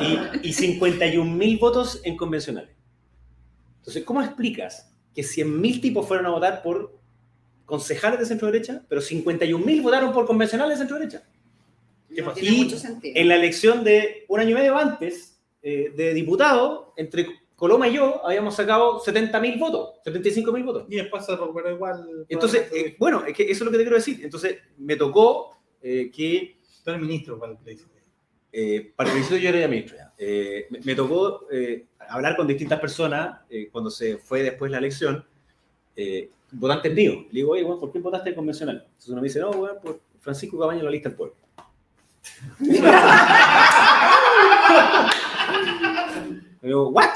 y, 0.00 0.48
y 0.48 0.52
51.000 0.52 1.58
votos 1.58 2.02
en 2.04 2.18
convencionales. 2.18 2.76
Entonces, 3.78 4.04
¿cómo 4.04 4.20
explicas 4.20 4.94
que 5.14 5.22
100.000 5.22 5.80
tipos 5.80 6.06
fueron 6.06 6.26
a 6.26 6.30
votar 6.30 6.62
por 6.62 6.98
concejales 7.64 8.18
de 8.18 8.26
centro 8.26 8.50
derecha, 8.50 8.84
pero 8.90 9.00
51.000 9.00 9.82
votaron 9.82 10.12
por 10.12 10.26
convencionales 10.26 10.78
de 10.78 10.82
centro 10.82 10.98
derecha? 10.98 11.22
No 12.10 12.34
Y. 12.36 12.74
En 13.02 13.28
la 13.28 13.36
elección 13.36 13.82
de 13.82 14.26
un 14.28 14.40
año 14.40 14.50
y 14.50 14.54
medio 14.54 14.76
antes 14.76 15.40
eh, 15.62 15.90
de 15.96 16.12
diputado, 16.12 16.92
entre 16.98 17.26
Coloma 17.56 17.88
y 17.88 17.94
yo 17.94 18.24
habíamos 18.26 18.54
sacado 18.54 19.00
70.000 19.00 19.58
votos, 19.58 19.94
75.000 20.04 20.64
votos. 20.64 20.84
Y 20.90 20.96
después 20.96 21.24
se 21.24 21.34
recuperó 21.34 21.70
igual. 21.70 22.26
Entonces, 22.28 22.70
eh, 22.70 22.96
bueno, 22.98 23.24
es 23.24 23.34
que 23.34 23.44
eso 23.44 23.52
es 23.52 23.60
lo 23.62 23.70
que 23.70 23.78
te 23.78 23.84
quiero 23.84 23.96
decir. 23.96 24.20
Entonces, 24.22 24.58
me 24.76 24.96
tocó 24.96 25.56
eh, 25.80 26.10
que 26.14 26.58
Tú 26.84 26.90
eres 26.90 27.02
ministro 27.02 27.38
para 27.38 27.52
el 27.52 27.58
plebiscito. 27.58 27.93
Eh, 28.56 28.92
para 28.94 29.10
el 29.10 29.14
plebiscito 29.14 29.36
yo 29.36 29.48
era 29.48 29.66
ministro 29.66 29.96
ya. 29.96 30.12
Eh, 30.16 30.68
me, 30.70 30.78
me 30.80 30.94
tocó 30.94 31.48
eh, 31.50 31.86
hablar 32.08 32.36
con 32.36 32.46
distintas 32.46 32.78
personas 32.78 33.40
eh, 33.50 33.68
cuando 33.72 33.90
se 33.90 34.18
fue 34.18 34.44
después 34.44 34.70
la 34.70 34.78
elección, 34.78 35.26
votantes 36.52 36.94
míos. 36.94 37.24
Le 37.30 37.40
digo, 37.40 37.50
oye, 37.52 37.64
bueno, 37.64 37.80
¿por 37.80 37.90
qué 37.90 37.98
votaste 37.98 38.32
convencional? 38.32 38.84
Entonces 38.86 39.08
uno 39.08 39.20
me 39.20 39.26
dice, 39.26 39.40
no, 39.40 39.50
bueno, 39.52 39.80
Francisco 40.20 40.56
Cabaño 40.58 40.78
en 40.80 40.84
la 40.84 40.90
lista 40.92 41.08
del 41.08 41.18
pueblo. 41.18 41.34
Pero, 46.60 46.90
¿what? 46.90 47.10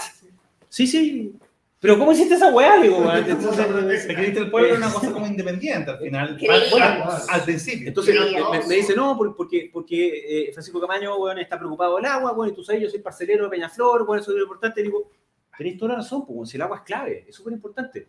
Sí, 0.68 0.88
sí. 0.88 1.38
Pero 1.80 1.96
¿cómo 1.96 2.10
hiciste 2.10 2.34
esa 2.34 2.52
weá? 2.52 2.80
Digo, 2.80 2.98
weón. 2.98 3.24
Entonces, 3.28 4.02
Se 4.02 4.14
creíste 4.14 4.40
el 4.40 4.50
pueblo 4.50 4.74
una 4.76 4.92
cosa 4.92 5.12
como 5.12 5.26
independiente 5.26 5.90
al 5.92 5.98
final. 5.98 6.36
Al, 6.50 6.82
al- 6.82 7.20
al 7.28 7.42
principio. 7.44 7.88
Entonces 7.88 8.14
me, 8.50 8.58
me 8.68 8.74
dice, 8.74 8.94
no, 8.96 9.16
por- 9.16 9.36
porque, 9.36 9.70
porque 9.72 10.46
eh, 10.48 10.52
Francisco 10.52 10.80
Camaño, 10.80 11.16
weón, 11.16 11.38
está 11.38 11.56
preocupado 11.56 11.96
del 11.96 12.06
agua, 12.06 12.32
weón, 12.32 12.50
y 12.50 12.54
tú 12.54 12.64
sabes, 12.64 12.82
yo 12.82 12.90
soy 12.90 12.98
parcelero 12.98 13.44
de 13.44 13.50
Peñaflor, 13.50 14.02
weón, 14.02 14.18
eso 14.20 14.32
es 14.32 14.36
lo 14.38 14.42
importante. 14.42 14.80
Y 14.80 14.84
digo, 14.84 15.10
tenéis 15.56 15.78
toda 15.78 15.90
la 15.92 15.98
razón, 15.98 16.26
pues, 16.26 16.34
weón, 16.34 16.46
si 16.48 16.56
el 16.56 16.62
agua 16.62 16.78
es 16.78 16.82
clave, 16.82 17.24
es 17.28 17.34
súper 17.36 17.52
importante. 17.52 18.08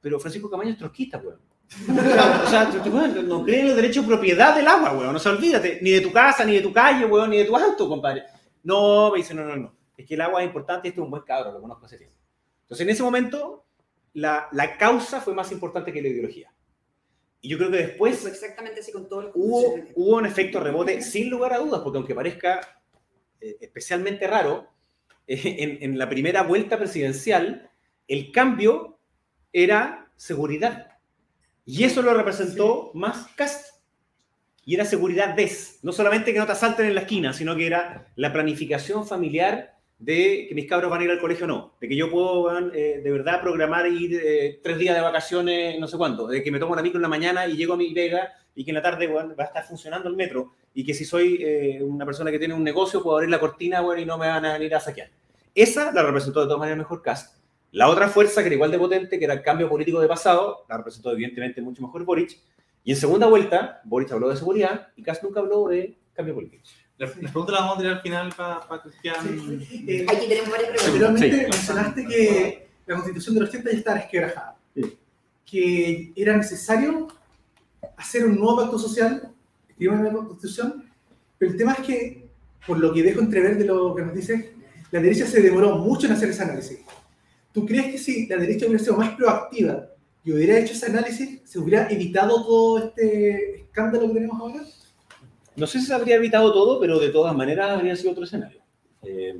Pero 0.00 0.18
Francisco 0.18 0.50
Camaño 0.50 0.70
es 0.70 0.78
trotskista, 0.78 1.18
weón. 1.18 1.38
o 2.44 2.50
sea, 2.50 2.68
tú- 2.68 2.78
tú, 2.90 2.96
weón, 2.96 3.28
no 3.28 3.44
cree 3.44 3.60
en 3.60 3.66
el 3.68 3.76
derecho 3.76 4.02
de 4.02 4.08
propiedad 4.08 4.56
del 4.56 4.66
agua, 4.66 4.92
weón. 4.92 5.12
No 5.12 5.18
se 5.20 5.28
olvídate, 5.28 5.78
ni 5.82 5.90
de 5.92 6.00
tu 6.00 6.10
casa, 6.10 6.44
ni 6.44 6.54
de 6.56 6.62
tu 6.62 6.72
calle, 6.72 7.04
weón, 7.06 7.30
ni 7.30 7.38
de 7.38 7.44
tu 7.44 7.56
auto, 7.56 7.88
compadre. 7.88 8.24
No, 8.64 9.12
me 9.12 9.18
dice, 9.18 9.34
no, 9.34 9.44
no, 9.44 9.54
no. 9.56 9.72
Es 9.96 10.04
que 10.04 10.14
el 10.14 10.20
agua 10.20 10.40
es 10.42 10.48
importante 10.48 10.88
y 10.88 10.90
este 10.90 11.00
es 11.00 11.04
un 11.04 11.10
buen 11.12 11.22
cabro, 11.22 11.52
lo 11.52 11.60
conozco 11.60 11.86
hace 11.86 11.96
tiempo. 11.96 12.13
Entonces, 12.64 12.86
en 12.86 12.90
ese 12.90 13.02
momento, 13.02 13.64
la, 14.14 14.48
la 14.52 14.76
causa 14.78 15.20
fue 15.20 15.34
más 15.34 15.52
importante 15.52 15.92
que 15.92 16.02
la 16.02 16.08
ideología. 16.08 16.52
Y 17.40 17.48
yo 17.50 17.58
creo 17.58 17.70
que 17.70 17.76
después 17.76 18.24
exactamente 18.24 18.80
así 18.80 18.90
con 18.90 19.06
todo 19.06 19.20
el 19.20 19.30
hubo, 19.34 19.74
hubo 19.94 20.16
un 20.16 20.24
efecto 20.24 20.60
rebote 20.60 21.02
sin 21.02 21.28
lugar 21.28 21.52
a 21.52 21.58
dudas, 21.58 21.82
porque 21.82 21.98
aunque 21.98 22.14
parezca 22.14 22.80
eh, 23.38 23.58
especialmente 23.60 24.26
raro, 24.26 24.70
eh, 25.26 25.56
en, 25.58 25.78
en 25.82 25.98
la 25.98 26.08
primera 26.08 26.42
vuelta 26.42 26.78
presidencial, 26.78 27.70
el 28.08 28.32
cambio 28.32 28.98
era 29.52 30.10
seguridad. 30.16 30.92
Y 31.66 31.84
eso 31.84 32.00
lo 32.00 32.14
representó 32.14 32.90
más 32.94 33.28
Cast. 33.36 33.74
Y 34.64 34.74
era 34.74 34.86
seguridad 34.86 35.34
des. 35.34 35.80
No 35.82 35.92
solamente 35.92 36.32
que 36.32 36.38
no 36.38 36.46
te 36.46 36.52
asalten 36.52 36.86
en 36.86 36.94
la 36.94 37.02
esquina, 37.02 37.34
sino 37.34 37.54
que 37.56 37.66
era 37.66 38.10
la 38.16 38.32
planificación 38.32 39.06
familiar 39.06 39.73
de 39.98 40.46
que 40.48 40.54
mis 40.54 40.66
cabros 40.66 40.90
van 40.90 41.00
a 41.00 41.04
ir 41.04 41.10
al 41.10 41.20
colegio 41.20 41.44
o 41.44 41.48
no. 41.48 41.74
De 41.80 41.88
que 41.88 41.96
yo 41.96 42.10
puedo, 42.10 42.50
eh, 42.72 43.00
de 43.02 43.10
verdad, 43.10 43.40
programar 43.40 43.86
ir 43.86 44.20
eh, 44.22 44.60
tres 44.62 44.78
días 44.78 44.94
de 44.94 45.00
vacaciones, 45.00 45.78
no 45.78 45.88
sé 45.88 45.96
cuánto. 45.96 46.26
De 46.26 46.42
que 46.42 46.50
me 46.50 46.58
tomo 46.58 46.74
la 46.74 46.82
micro 46.82 46.98
en 46.98 47.02
la 47.02 47.08
mañana 47.08 47.46
y 47.46 47.56
llego 47.56 47.74
a 47.74 47.76
mi 47.76 47.92
vega 47.94 48.32
y 48.54 48.64
que 48.64 48.70
en 48.70 48.76
la 48.76 48.82
tarde 48.82 49.08
weón, 49.08 49.34
va 49.38 49.44
a 49.44 49.46
estar 49.46 49.64
funcionando 49.64 50.08
el 50.08 50.16
metro. 50.16 50.52
Y 50.74 50.84
que 50.84 50.94
si 50.94 51.04
soy 51.04 51.38
eh, 51.40 51.82
una 51.82 52.04
persona 52.04 52.30
que 52.30 52.38
tiene 52.38 52.54
un 52.54 52.64
negocio, 52.64 53.02
puedo 53.02 53.16
abrir 53.16 53.30
la 53.30 53.40
cortina 53.40 53.82
weón, 53.82 54.00
y 54.00 54.04
no 54.04 54.18
me 54.18 54.28
van 54.28 54.44
a 54.44 54.52
venir 54.54 54.74
a 54.74 54.80
saquear. 54.80 55.10
Esa 55.54 55.92
la 55.92 56.02
representó 56.02 56.40
de 56.40 56.46
todas 56.46 56.58
maneras 56.58 56.78
mejor 56.78 57.02
Cast. 57.02 57.38
La 57.70 57.88
otra 57.88 58.08
fuerza, 58.08 58.42
que 58.42 58.46
era 58.46 58.54
igual 58.54 58.70
de 58.70 58.78
potente, 58.78 59.18
que 59.18 59.24
era 59.24 59.34
el 59.34 59.42
cambio 59.42 59.68
político 59.68 60.00
de 60.00 60.06
pasado, 60.06 60.64
la 60.68 60.76
representó 60.76 61.12
evidentemente 61.12 61.60
mucho 61.60 61.82
mejor 61.82 62.04
Boric. 62.04 62.38
Y 62.84 62.92
en 62.92 62.96
segunda 62.96 63.26
vuelta, 63.26 63.80
Boric 63.84 64.12
habló 64.12 64.28
de 64.28 64.36
seguridad 64.36 64.88
y 64.96 65.02
Cast 65.02 65.22
nunca 65.22 65.40
habló 65.40 65.68
de 65.68 65.96
cambio 66.12 66.34
político. 66.34 66.62
La, 66.98 67.06
la 67.06 67.12
pregunta 67.30 67.52
la 67.52 67.60
vamos 67.60 67.74
a 67.76 67.78
tirar 67.80 67.92
al 67.96 68.02
final 68.02 68.32
para 68.36 68.82
Cristian. 68.82 69.16
Eh, 69.86 70.06
Aquí 70.08 70.28
tenemos 70.28 70.50
varias 70.50 70.70
preguntas. 70.70 70.86
Anteriormente 70.86 71.30
Sí. 71.30 71.42
mencionaste 71.50 72.06
que 72.06 72.68
la 72.86 72.94
constitución 72.94 73.34
del 73.34 73.44
80 73.44 73.70
ya 73.72 73.78
estaba 73.78 73.96
resquebrajada. 73.98 74.56
Sí. 74.74 74.98
Que 75.44 76.12
era 76.14 76.36
necesario 76.36 77.08
hacer 77.96 78.24
un 78.26 78.36
nuevo 78.36 78.56
pacto 78.56 78.78
social, 78.78 79.28
escribir 79.68 79.90
una 79.92 80.02
nueva 80.02 80.26
constitución, 80.26 80.84
pero 81.38 81.50
el 81.52 81.58
tema 81.58 81.72
es 81.74 81.84
que, 81.86 82.28
por 82.66 82.78
lo 82.78 82.92
que 82.92 83.02
dejo 83.02 83.20
entrever 83.20 83.58
de 83.58 83.64
lo 83.64 83.94
que 83.94 84.02
nos 84.02 84.14
dices, 84.14 84.46
la 84.90 85.00
derecha 85.00 85.26
se 85.26 85.40
demoró 85.42 85.76
mucho 85.78 86.06
en 86.06 86.12
hacer 86.12 86.30
ese 86.30 86.42
análisis. 86.44 86.78
¿Tú 87.52 87.66
crees 87.66 87.86
que 87.86 87.98
si 87.98 88.26
la 88.28 88.36
derecha 88.36 88.66
hubiera 88.66 88.82
sido 88.82 88.96
más 88.96 89.10
proactiva 89.16 89.88
y 90.24 90.32
hubiera 90.32 90.58
hecho 90.58 90.72
ese 90.72 90.86
análisis, 90.86 91.40
se 91.44 91.58
hubiera 91.58 91.88
evitado 91.90 92.44
todo 92.44 92.78
este 92.78 93.62
escándalo 93.62 94.08
que 94.08 94.14
tenemos 94.14 94.40
ahora? 94.40 94.62
No 95.56 95.66
sé 95.66 95.80
si 95.80 95.86
se 95.86 95.94
habría 95.94 96.16
evitado 96.16 96.52
todo, 96.52 96.80
pero 96.80 96.98
de 96.98 97.10
todas 97.10 97.34
maneras 97.36 97.70
habría 97.70 97.94
sido 97.96 98.12
otro 98.12 98.24
escenario. 98.24 98.60
Eh, 99.02 99.34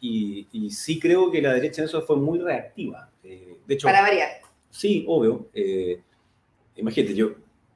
y, 0.00 0.46
y 0.52 0.70
sí 0.70 0.98
creo 0.98 1.30
que 1.30 1.42
la 1.42 1.52
derecha 1.54 1.82
en 1.82 1.88
eso 1.88 2.00
fue 2.02 2.16
muy 2.16 2.38
reactiva. 2.38 3.10
Eh, 3.24 3.58
de 3.66 3.74
hecho, 3.74 3.86
Para 3.86 4.00
variar. 4.02 4.28
sí, 4.70 5.04
obvio. 5.08 5.48
eh, 5.52 6.00
imagínate, 6.76 7.14
yo 7.14 7.32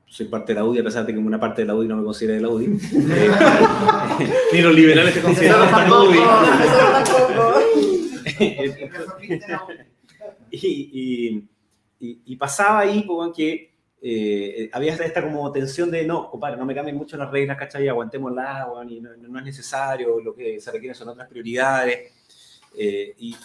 soy 0.06 0.26
parte 0.26 0.52
de 0.54 0.60
la 0.60 0.64
UDI, 0.66 0.78
a 0.80 0.84
pesar 0.84 1.04
de 1.06 1.12
que 1.12 1.18
una 1.18 1.40
parte 1.40 1.62
de 1.62 1.68
la 1.68 1.74
UDI 1.74 1.88
no 1.88 1.96
me 1.96 2.04
considera 2.04 2.34
de 2.36 2.42
la 2.42 2.48
UDI. 2.48 2.66
Ni 4.52 4.60
los 4.60 4.74
liberales 4.74 5.14
se 5.14 5.20
consideran 5.22 5.60
UDI. 5.62 5.70
nosotros 5.70 7.04
tampoco. 7.04 7.60
y, 10.50 10.66
y- 10.92 11.48
y- 12.00 12.18
y 12.26 12.36
pasaba 12.36 12.80
ahí, 12.80 13.02
pues, 13.06 13.32
que 13.36 13.71
eh, 14.04 14.68
había 14.72 14.94
esta 14.94 15.22
como 15.22 15.50
tensión 15.52 15.90
de 15.90 16.04
no, 16.04 16.28
compadre, 16.30 16.56
no 16.56 16.64
me 16.66 16.74
cambien 16.74 16.96
mucho 16.96 17.16
las 17.16 17.30
reglas, 17.30 17.56
¿cachai? 17.56 17.86
Aguantémoslas, 17.88 18.66
weón, 18.68 18.90
y 18.90 19.00
no, 19.00 19.10
no 19.16 19.38
es 19.38 19.44
necesario, 19.44 20.20
lo 20.20 20.34
que 20.34 20.60
se 20.60 20.72
requieren 20.72 20.94
son 20.96 21.08
otras 21.08 21.28
prioridades. 21.28 22.12
Eh, 22.76 23.14
y 23.18 23.36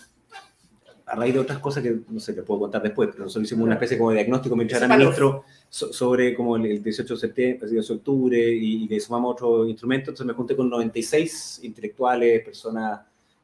a 1.05 1.16
raíz 1.16 1.34
de 1.34 1.39
otras 1.39 1.60
cosas 1.60 1.84
que 1.84 1.95
no 2.10 2.20
sé, 2.20 2.34
te 2.34 2.41
puedo 2.43 2.62
contar 2.62 2.82
después, 2.82 3.10
pero 3.12 3.24
nosotros 3.26 3.45
hicimos 3.45 3.64
una 3.66 3.76
especie 3.76 3.97
como 3.97 4.10
de 4.10 4.18
diagnóstico 4.18 4.55
Eso 4.55 4.80
para 4.80 4.97
ministro 4.97 5.43
so- 5.70 5.93
sobre 5.93 6.34
como 6.36 6.58
el, 6.58 6.66
el 6.66 6.84
18 6.84 7.14
de 7.14 7.20
septiembre, 7.20 7.60
el 7.66 7.72
18 7.72 7.93
de 7.93 7.97
octubre 7.99 8.38
y, 8.38 8.84
y 8.84 8.88
le 8.89 8.99
sumamos 8.99 9.34
otro 9.34 9.66
instrumento. 9.68 10.10
Entonces 10.12 10.26
me 10.28 10.34
junté 10.34 10.55
con 10.55 10.70
96 10.70 11.62
intelectuales, 11.64 12.43
personas 12.43 13.01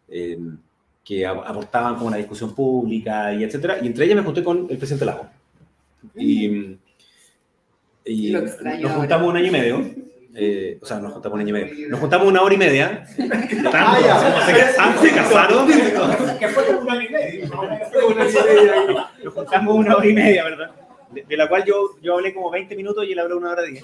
eh, 0.09 0.37
que 1.05 1.25
ap- 1.25 1.43
aportaban 1.47 1.93
como 1.95 2.07
una 2.07 2.17
discusión 2.17 2.53
pública 2.53 3.33
y 3.33 3.43
etcétera. 3.45 3.77
Y 3.81 3.87
entre 3.87 4.05
ellas 4.05 4.17
me 4.17 4.23
junté 4.23 4.43
con 4.43 4.67
el 4.69 4.77
presidente 4.77 5.05
Lago. 5.05 5.27
Y, 6.17 6.77
y 8.05 8.29
Lo 8.31 8.41
nos 8.41 8.51
ahora. 8.59 8.93
juntamos 8.95 9.29
un 9.29 9.37
año 9.37 9.47
y 9.47 9.51
medio. 9.51 9.81
eh, 10.35 10.79
o 10.81 10.85
sea, 10.85 10.99
nos 10.99 11.13
juntamos 11.13 11.35
un 11.35 11.41
año 11.41 11.49
y 11.57 11.61
medio. 11.61 11.89
Nos 11.89 11.99
juntamos 11.99 12.27
una 12.27 12.41
hora 12.41 12.53
y 12.53 12.57
media. 12.57 13.05
Ah, 13.73 13.99
ya. 14.01 14.45
Se 14.45 14.51
casaron, 14.59 15.67
se 15.69 15.89
casaron. 15.93 16.39
Que 16.39 16.47
fue 16.49 16.65
como 16.65 16.81
una 16.81 16.95
media. 16.95 17.19
Nos 19.23 19.33
juntamos 19.33 19.75
una 19.75 19.95
hora 19.95 20.07
y 20.07 20.13
media, 20.13 20.43
¿verdad? 20.43 20.71
De, 21.11 21.23
de 21.23 21.37
la 21.37 21.47
cual 21.47 21.63
yo, 21.63 21.91
yo 22.01 22.15
hablé 22.15 22.33
como 22.33 22.49
20 22.49 22.75
minutos 22.75 23.05
y 23.07 23.11
él 23.11 23.19
habló 23.19 23.37
una 23.37 23.51
hora 23.51 23.61
10. 23.63 23.83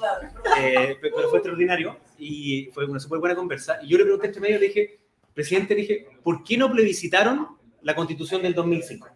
Eh, 0.60 0.98
pe- 1.00 1.12
pero 1.16 1.30
fue 1.30 1.38
extraordinario 1.40 1.98
y 2.18 2.70
fue 2.74 2.86
una 2.86 3.00
súper 3.00 3.20
buena 3.20 3.36
conversa. 3.36 3.78
Y 3.84 3.88
yo 3.90 3.98
le 4.00 4.04
pregunté 4.04 4.28
entre 4.28 4.42
medio, 4.42 4.58
le 4.60 4.68
dije, 4.68 5.00
presidente, 5.34 5.76
le 5.76 5.82
dije, 5.82 6.08
¿por 6.24 6.44
qué 6.44 6.58
no 6.58 6.72
plebiscitaron 6.72 7.48
la 7.84 7.96
constitución 7.96 8.42
del 8.42 8.56
2005? 8.56 9.08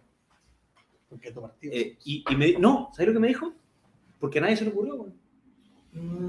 Porque 1.08 1.32
tu 1.32 1.42
partido. 1.42 1.72
Eh, 1.74 1.96
y, 2.04 2.24
y 2.30 2.36
me 2.36 2.46
di- 2.46 2.56
no, 2.58 2.90
¿sabes 2.92 3.08
lo 3.08 3.14
que 3.14 3.20
me 3.20 3.28
dijo? 3.28 3.52
Porque 4.24 4.38
a 4.38 4.42
nadie 4.42 4.56
se 4.56 4.64
le 4.64 4.70
ocurrió. 4.70 4.96
güey. 4.96 5.12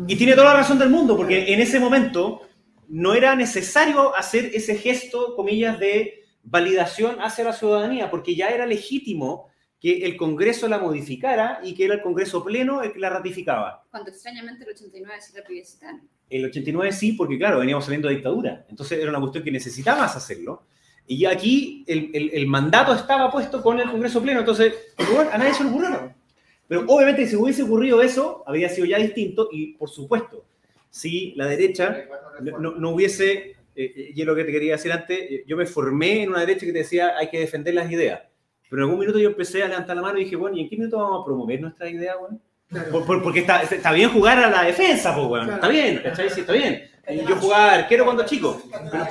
Y 0.08 0.18
tiene 0.18 0.34
toda 0.34 0.52
la 0.54 0.60
razón 0.60 0.78
del 0.78 0.90
mundo, 0.90 1.16
porque 1.16 1.54
en 1.54 1.62
ese 1.62 1.80
momento 1.80 2.42
no 2.90 3.14
era 3.14 3.36
necesario 3.38 4.14
hacer 4.16 4.52
ese 4.54 4.76
gesto, 4.76 5.34
comillas, 5.38 5.80
de 5.80 6.26
validación 6.44 7.22
hacia 7.22 7.46
la 7.46 7.54
ciudadanía, 7.54 8.12
porque 8.12 8.36
ya 8.36 8.50
era 8.50 8.66
legítimo 8.66 9.48
que 9.80 10.06
el 10.06 10.18
Congreso 10.18 10.68
la 10.68 10.78
modificara 10.78 11.62
y 11.64 11.74
que 11.74 11.86
era 11.86 11.94
el 11.96 12.02
Congreso 12.02 12.44
pleno 12.44 12.82
el 12.84 12.92
que 12.92 13.00
la 13.00 13.10
ratificaba. 13.10 13.86
Cuando 13.90 14.10
extrañamente 14.12 14.64
el 14.66 14.72
89 14.72 15.22
sí 15.22 15.34
la 15.36 15.44
plebiscitaron. 15.44 16.02
El 16.30 16.46
89 16.46 16.92
sí, 16.92 17.14
porque 17.14 17.38
claro, 17.38 17.60
veníamos 17.60 17.86
saliendo 17.86 18.08
de 18.10 18.16
dictadura. 18.16 18.66
Entonces 18.70 19.00
era 19.00 19.10
una 19.10 19.20
cuestión 19.22 19.44
que 19.44 19.52
necesitabas 19.52 20.16
hacerlo. 20.16 20.64
Y 21.08 21.24
aquí 21.26 21.84
el, 21.88 22.10
el- 22.14 22.32
el 22.34 22.48
mandato 22.48 22.94
estaba 22.94 23.32
puesto 23.32 23.62
con 23.62 23.80
el 23.80 23.90
Congreso 23.90 24.22
pleno. 24.22 24.40
Entonces, 24.40 24.74
a 25.32 25.38
nadie 25.38 25.54
se 25.54 25.64
le 25.64 25.70
ocurrió. 25.70 26.15
Pero 26.68 26.84
obviamente 26.88 27.28
si 27.28 27.36
hubiese 27.36 27.64
ocurrido 27.64 28.02
eso, 28.02 28.44
habría 28.48 28.70
sido 28.70 28.88
ya 28.88 28.98
distinto. 28.98 29.50
Y 29.52 29.74
por 29.74 29.90
supuesto, 29.90 30.46
si 30.90 31.34
la 31.36 31.46
derecha 31.48 32.06
no, 32.42 32.72
no- 32.72 32.90
hubiese, 32.92 33.56
eh, 33.76 34.12
y 34.16 34.20
es 34.20 34.26
lo 34.26 34.36
que 34.36 34.44
te 34.46 34.52
quería 34.52 34.74
decir 34.74 34.92
antes, 34.92 35.18
eh, 35.20 35.44
yo 35.48 35.58
me 35.58 35.66
formé 35.66 36.24
en 36.24 36.30
una 36.30 36.40
derecha 36.40 36.66
que 36.66 36.72
te 36.72 36.80
decía 36.80 37.18
hay 37.18 37.30
que 37.30 37.40
defender 37.40 37.74
las 37.74 37.92
ideas. 37.92 38.22
Pero 38.70 38.82
en 38.82 38.86
algún 38.90 39.00
minuto 39.00 39.20
yo 39.20 39.30
empecé 39.30 39.62
a 39.64 39.68
levantar 39.68 39.96
la 39.96 40.02
mano 40.02 40.18
y 40.20 40.24
dije, 40.24 40.36
bueno, 40.36 40.58
¿y 40.58 40.62
en 40.62 40.70
qué 40.70 40.78
minuto 40.78 40.98
vamos 40.98 41.22
a 41.22 41.26
promover 41.26 41.62
nuestras 41.62 41.92
ideas, 41.92 42.16
bueno? 42.20 42.40
Claro. 42.68 42.92
Por- 42.92 43.06
por- 43.06 43.22
porque 43.24 43.40
está, 43.42 43.62
está 43.62 43.92
bien 43.92 44.10
jugar 44.10 44.40
a 44.40 44.50
la 44.50 44.64
defensa, 44.64 45.16
pues. 45.16 45.44
Claro. 45.44 45.54
Está 45.56 45.68
bien, 45.68 46.00
¿cachai? 46.04 46.30
Sí, 46.32 46.40
está 46.42 46.54
bien. 46.54 46.90
Yo 47.28 47.36
jugaba 47.36 47.74
arquero 47.74 48.04
cuando 48.06 48.26
chico. 48.26 48.62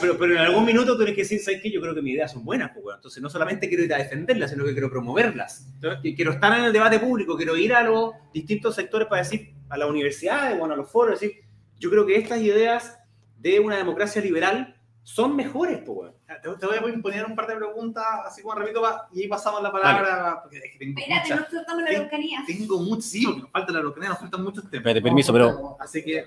Pero, 0.00 0.18
pero, 0.18 0.34
en 0.34 0.38
algún 0.38 0.64
minuto 0.64 0.96
tienes 0.96 1.14
que 1.14 1.22
decir, 1.22 1.40
¿sabes 1.40 1.60
qué? 1.62 1.70
Yo 1.70 1.80
creo 1.80 1.94
que 1.94 2.02
mis 2.02 2.14
ideas 2.14 2.32
son 2.32 2.44
buenas, 2.44 2.70
pues, 2.72 2.84
weón. 2.84 2.98
Entonces 2.98 3.22
no 3.22 3.30
solamente 3.30 3.68
quiero 3.68 3.84
ir 3.84 3.94
a 3.94 3.98
defenderlas, 3.98 4.50
sino 4.50 4.64
que 4.64 4.72
quiero 4.72 4.90
promoverlas. 4.90 5.68
Quiero 6.02 6.32
estar 6.32 6.58
en 6.58 6.64
el 6.64 6.72
debate 6.72 6.98
público, 6.98 7.36
quiero 7.36 7.56
ir 7.56 7.72
a 7.72 7.82
los 7.82 8.12
distintos 8.32 8.74
sectores 8.74 9.06
para 9.08 9.22
decir, 9.22 9.54
a 9.68 9.78
las 9.78 9.88
universidades, 9.88 10.58
bueno, 10.58 10.74
a 10.74 10.76
los 10.76 10.90
foros, 10.90 11.20
decir, 11.20 11.44
yo 11.78 11.90
creo 11.90 12.06
que 12.06 12.16
estas 12.16 12.40
ideas 12.40 12.98
de 13.38 13.60
una 13.60 13.76
democracia 13.76 14.20
liberal 14.20 14.76
son 15.02 15.36
mejores, 15.36 15.78
pues, 15.78 15.98
weón. 15.98 16.14
Te, 16.42 16.48
te 16.50 16.66
voy 16.66 16.76
a 16.76 16.94
imponer 16.94 17.24
un 17.24 17.34
par 17.34 17.46
de 17.46 17.56
preguntas, 17.56 18.04
así 18.26 18.42
como 18.42 18.54
repito, 18.54 18.82
y 19.12 19.22
ahí 19.22 19.28
pasamos 19.28 19.62
la 19.62 19.70
palabra. 19.72 20.40
Porque 20.42 20.58
es 20.58 20.72
que 20.72 20.78
tengo 20.78 20.98
Espérate, 20.98 21.28
muchas. 21.30 21.40
no 21.40 21.46
tratamos 21.58 21.82
la. 21.84 21.90
Araucanía. 21.90 22.44
Tengo 22.46 22.78
muchos, 22.80 23.04
sí, 23.06 23.24
porque 23.24 23.40
nos 23.42 23.50
falta 23.50 23.72
la 23.72 23.80
localidad, 23.80 24.10
nos 24.10 24.18
faltan 24.20 24.42
muchos 24.42 24.62
temas. 24.64 24.74
Espérate, 24.74 25.02
permiso, 25.02 25.32
pero 25.32 25.76
Así 25.80 26.02
que 26.04 26.18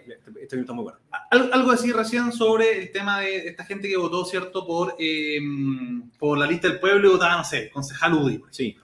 esto 0.41 0.55
está 0.55 0.74
muy 0.74 0.84
bueno. 0.84 0.99
Al- 1.32 1.51
algo 1.53 1.72
decir 1.72 1.95
recién 1.95 2.32
sobre 2.32 2.80
el 2.82 2.91
tema 2.91 3.20
de 3.22 3.47
esta 3.49 3.64
gente 3.66 3.88
que 3.88 3.97
votó, 3.97 4.26
¿cierto? 4.26 4.66
Por, 4.66 4.95
eh, 4.99 5.39
por 6.18 6.38
la 6.38 6.45
lista 6.47 6.68
del 6.70 6.80
pueblo 6.80 7.08
y 7.10 7.12
votaba, 7.12 7.38
no 7.38 7.43
sé, 7.43 7.70
concejal 7.70 8.14
UDI. 8.14 8.43
Sí. 8.49 8.78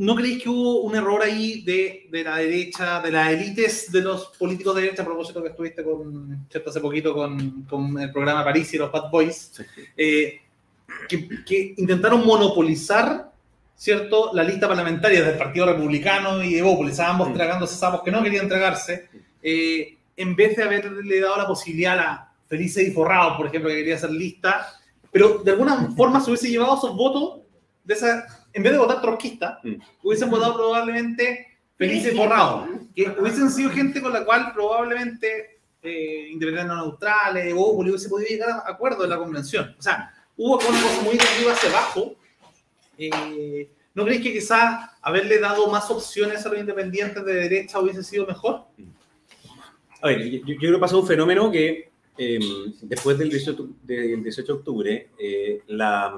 ¿No 0.00 0.14
creéis 0.14 0.42
que 0.42 0.48
hubo 0.48 0.80
un 0.80 0.96
error 0.96 1.22
ahí 1.22 1.60
de, 1.60 2.08
de 2.10 2.24
la 2.24 2.36
derecha, 2.36 3.02
de 3.02 3.10
las 3.10 3.30
élites 3.32 3.92
de 3.92 4.00
los 4.00 4.28
políticos 4.38 4.74
de 4.74 4.82
derecha, 4.82 5.02
a 5.02 5.04
propósito 5.04 5.42
que 5.42 5.50
estuviste 5.50 5.84
con, 5.84 6.46
¿cierto? 6.50 6.70
hace 6.70 6.80
poquito 6.80 7.12
con, 7.12 7.64
con 7.68 8.00
el 8.00 8.10
programa 8.10 8.42
París 8.42 8.72
y 8.72 8.78
los 8.78 8.90
Bad 8.90 9.10
Boys, 9.10 9.62
eh, 9.94 10.40
que, 11.06 11.44
que 11.44 11.74
intentaron 11.76 12.24
monopolizar, 12.24 13.30
¿cierto?, 13.76 14.30
la 14.32 14.42
lista 14.42 14.66
parlamentaria 14.66 15.22
del 15.22 15.36
Partido 15.36 15.66
Republicano 15.66 16.42
y 16.42 16.54
de 16.54 16.62
Bópolis, 16.62 16.98
ambos 16.98 17.28
Mm. 17.28 17.34
tragándose 17.34 17.76
sapos 17.76 18.00
que 18.02 18.10
no 18.10 18.22
querían 18.22 18.48
tragarse, 18.48 19.10
eh, 19.42 19.98
en 20.16 20.34
vez 20.34 20.56
de 20.56 20.62
haberle 20.62 21.20
dado 21.20 21.36
la 21.36 21.46
posibilidad 21.46 21.92
a 21.92 21.96
la 21.96 22.32
Felice 22.48 22.82
y 22.82 22.90
Forrado, 22.90 23.36
por 23.36 23.48
ejemplo, 23.48 23.68
que 23.68 23.76
quería 23.76 23.96
hacer 23.96 24.12
lista, 24.12 24.66
pero 25.12 25.42
de 25.44 25.50
alguna 25.50 25.90
forma 25.94 26.20
se 26.20 26.30
hubiese 26.30 26.48
llevado 26.48 26.78
esos 26.78 26.96
votos 26.96 27.40
de 27.84 27.94
esa, 27.94 28.39
en 28.52 28.62
vez 28.62 28.72
de 28.72 28.78
votar 28.78 29.00
trotskista, 29.00 29.60
Mm. 29.62 29.74
hubiesen 30.02 30.30
votado 30.30 30.54
probablemente 30.56 31.46
Felice 31.76 32.12
y 32.12 32.16
Forrado, 32.16 32.68
que 32.94 33.08
hubiesen 33.18 33.50
sido 33.50 33.70
gente 33.70 34.00
con 34.02 34.12
la 34.12 34.24
cual 34.24 34.52
probablemente 34.52 35.58
eh, 35.82 36.28
independientes 36.30 36.66
no 36.76 36.84
neutrales, 36.84 37.54
Bópolis, 37.54 37.92
hubiese 37.92 38.08
podido 38.10 38.28
llegar 38.28 38.50
a 38.50 38.70
acuerdo 38.70 39.04
en 39.04 39.10
la 39.10 39.16
convención. 39.16 39.74
O 39.78 39.82
sea, 39.82 40.12
hubo 40.36 40.58
como 40.58 40.68
una 40.70 40.82
cosa 40.82 41.02
muy 41.02 41.16
de 41.16 41.24
arriba 41.24 41.52
hacia 41.52 41.70
abajo. 41.70 42.16
Eh, 42.98 43.70
¿No 43.94 44.04
creéis 44.04 44.22
que 44.22 44.32
quizás 44.34 44.90
haberle 45.00 45.38
dado 45.38 45.68
más 45.68 45.90
opciones 45.90 46.44
a 46.44 46.50
los 46.50 46.58
independientes 46.60 47.24
de 47.24 47.32
derecha 47.32 47.78
hubiese 47.80 48.02
sido 48.04 48.26
mejor? 48.26 48.66
A 50.02 50.08
ver, 50.08 50.28
yo, 50.30 50.40
yo 50.46 50.56
creo 50.58 50.74
que 50.74 50.78
pasó 50.78 51.00
un 51.00 51.06
fenómeno 51.06 51.50
que 51.50 51.90
eh, 52.18 52.38
después 52.82 53.16
del 53.18 53.30
18, 53.30 53.68
del 53.82 54.22
18 54.22 54.52
de 54.52 54.58
octubre, 54.58 55.08
eh, 55.18 55.62
la- 55.68 56.14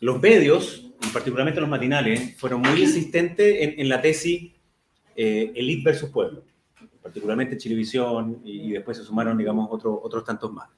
los 0.00 0.20
medios, 0.20 0.87
particularmente 1.12 1.60
los 1.60 1.68
matinales, 1.68 2.36
fueron 2.36 2.60
muy 2.62 2.82
insistentes 2.82 3.56
en, 3.60 3.80
en 3.80 3.88
la 3.88 4.00
tesis 4.00 4.52
eh, 5.16 5.52
elite 5.54 5.82
versus 5.84 6.10
pueblo, 6.10 6.44
particularmente 7.02 7.56
Chilevisión 7.56 8.40
y, 8.44 8.68
y 8.68 8.70
después 8.72 8.96
se 8.96 9.04
sumaron, 9.04 9.36
digamos, 9.38 9.68
otro- 9.70 10.00
otros 10.02 10.24
tantos 10.24 10.52
más. 10.52 10.68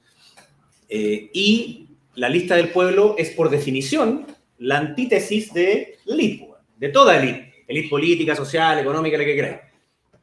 Eh, 0.89 1.31
y 1.33 1.89
la 2.15 2.29
lista 2.29 2.57
del 2.57 2.69
pueblo 2.69 3.15
es, 3.19 3.31
por 3.31 3.51
definición, 3.51 4.27
la 4.59 4.79
antítesis 4.79 5.53
de 5.53 5.99
elite, 6.07 6.49
de 6.77 6.89
toda 6.89 7.17
elite, 7.21 7.65
elite 7.67 7.89
política, 7.89 8.35
social, 8.37 8.79
económica, 8.79 9.17
la 9.19 9.25
que 9.25 9.35
queráis 9.35 9.57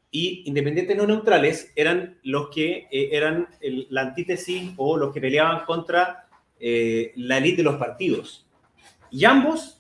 y 0.10 0.44
independientes 0.46 0.96
no 0.96 1.06
neutrales 1.06 1.74
eran 1.76 2.18
los 2.24 2.48
que 2.50 2.88
eh, 2.90 3.10
eran 3.12 3.50
el- 3.60 3.88
la 3.90 4.02
antítesis 4.04 4.72
o 4.78 4.96
los 4.96 5.14
que 5.14 5.20
peleaban 5.20 5.66
contra 5.66 6.28
eh, 6.60 7.12
la 7.18 7.38
élite 7.38 7.58
de 7.58 7.64
los 7.64 7.76
partidos. 7.76 8.48
Y 9.12 9.26
ambos 9.26 9.77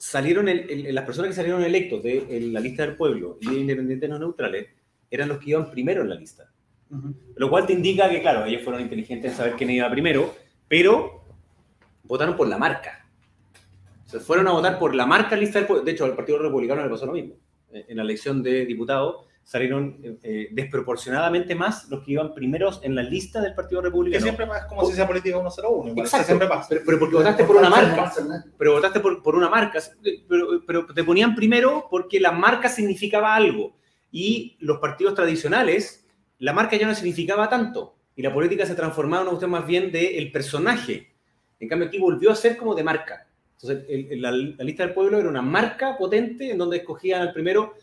salieron, 0.00 0.48
el- 0.48 0.70
el- 0.70 0.94
las 0.94 1.04
personas 1.04 1.28
que 1.28 1.34
salieron 1.36 1.62
electos 1.62 2.02
de 2.02 2.24
el- 2.30 2.54
la 2.54 2.60
lista 2.60 2.86
del 2.86 2.96
pueblo 2.96 3.36
y 3.38 3.50
de 3.50 3.60
independientes 3.60 4.08
no 4.08 4.18
neutrales 4.18 4.68
eran 5.10 5.28
los 5.28 5.38
que 5.38 5.50
iban 5.50 5.70
primero 5.70 6.00
en 6.00 6.08
la 6.08 6.14
lista. 6.14 6.50
Lo 7.36 7.50
cual 7.50 7.66
te 7.66 7.74
indica 7.74 8.08
que, 8.08 8.22
claro, 8.22 8.46
ellos 8.46 8.62
fueron 8.62 8.80
inteligentes 8.80 9.30
en 9.32 9.36
saber 9.36 9.54
quién 9.56 9.68
iba 9.70 9.90
primero, 9.90 10.34
pero 10.66 11.22
votaron 12.04 12.34
por 12.34 12.48
la 12.48 12.56
marca. 12.56 13.06
O 14.06 14.08
sea, 14.08 14.20
fueron 14.20 14.48
a 14.48 14.52
votar 14.52 14.78
por 14.78 14.94
la 14.94 15.04
marca 15.04 15.36
lista 15.36 15.58
del 15.58 15.66
pueblo. 15.68 15.84
De 15.84 15.92
hecho, 15.92 16.06
al 16.06 16.16
Partido 16.16 16.38
Republicano 16.38 16.82
le 16.82 16.88
pasó 16.88 17.04
lo 17.04 17.12
mismo. 17.12 17.34
Eh, 17.72 17.84
En 17.88 17.98
la 17.98 18.02
elección 18.02 18.42
de 18.42 18.64
diputados 18.64 19.26
salieron 19.50 19.98
eh, 20.04 20.16
eh, 20.22 20.48
desproporcionadamente 20.52 21.56
más 21.56 21.88
los 21.88 22.04
que 22.04 22.12
iban 22.12 22.32
primeros 22.34 22.78
en 22.84 22.94
la 22.94 23.02
lista 23.02 23.40
del 23.40 23.52
Partido 23.52 23.80
Que 23.80 23.88
Republicano. 23.88 24.22
siempre 24.22 24.44
es 24.46 24.64
como 24.68 24.84
si 24.86 24.92
sea 24.92 25.08
política 25.08 25.36
101. 25.40 25.88
igual, 25.88 26.06
Exacto. 26.06 26.26
Siempre 26.26 26.46
pasa. 26.46 26.66
Pero, 26.68 26.82
pero 26.86 26.98
porque 27.00 27.16
votaste 27.16 27.42
por 27.44 27.56
una 27.56 27.68
marca. 27.68 28.12
Pero 28.56 28.72
votaste 28.74 29.00
por, 29.00 29.20
por 29.24 29.34
una 29.34 29.48
marca. 29.48 29.80
Pero, 30.28 30.62
pero 30.64 30.86
te 30.86 31.02
ponían 31.02 31.34
primero 31.34 31.88
porque 31.90 32.20
la 32.20 32.30
marca 32.30 32.68
significaba 32.68 33.34
algo. 33.34 33.76
Y 34.12 34.56
los 34.60 34.78
partidos 34.78 35.14
tradicionales, 35.16 36.06
la 36.38 36.52
marca 36.52 36.76
ya 36.76 36.86
no 36.86 36.94
significaba 36.94 37.48
tanto. 37.48 37.96
Y 38.14 38.22
la 38.22 38.32
política 38.32 38.64
se 38.66 38.76
transformaba 38.76 39.22
en 39.22 39.28
una 39.28 39.30
cuestión 39.32 39.50
más 39.50 39.66
bien 39.66 39.90
del 39.90 40.30
personaje. 40.30 41.12
En 41.58 41.68
cambio, 41.68 41.88
aquí 41.88 41.98
volvió 41.98 42.30
a 42.30 42.36
ser 42.36 42.56
como 42.56 42.76
de 42.76 42.84
marca. 42.84 43.26
Entonces, 43.60 43.84
el- 43.88 44.12
el- 44.12 44.22
la, 44.22 44.30
la 44.30 44.62
lista 44.64 44.84
del 44.84 44.94
pueblo 44.94 45.18
era 45.18 45.28
una 45.28 45.42
marca 45.42 45.98
potente 45.98 46.52
en 46.52 46.56
donde 46.56 46.76
escogían 46.76 47.20
al 47.22 47.32
primero. 47.32 47.74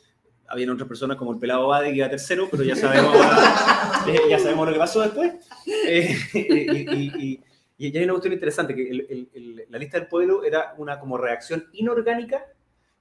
Habían 0.47 0.69
otras 0.69 0.87
personas 0.87 1.17
como 1.17 1.33
el 1.33 1.39
pelado 1.39 1.67
Bade 1.67 1.89
que 1.89 1.97
iba 1.97 2.09
tercero, 2.09 2.47
pero 2.49 2.63
ya 2.63 2.75
sabemos, 2.75 3.15
eh, 4.07 4.19
ya 4.29 4.39
sabemos 4.39 4.67
lo 4.67 4.73
que 4.73 4.79
pasó 4.79 5.01
después. 5.01 5.33
Eh, 5.87 6.15
y, 6.33 6.39
y- 6.39 7.11
y- 7.33 7.43
y 7.79 7.95
hay 7.97 8.03
una 8.05 8.13
cuestión 8.13 8.33
interesante, 8.33 8.73
que 8.73 8.89
el- 8.89 9.07
el- 9.09 9.29
el- 9.33 9.65
la 9.69 9.77
lista 9.77 9.99
del 9.99 10.07
pueblo 10.07 10.43
era 10.43 10.73
una 10.77 10.99
como 10.99 11.17
reacción 11.17 11.65
inorgánica 11.73 12.43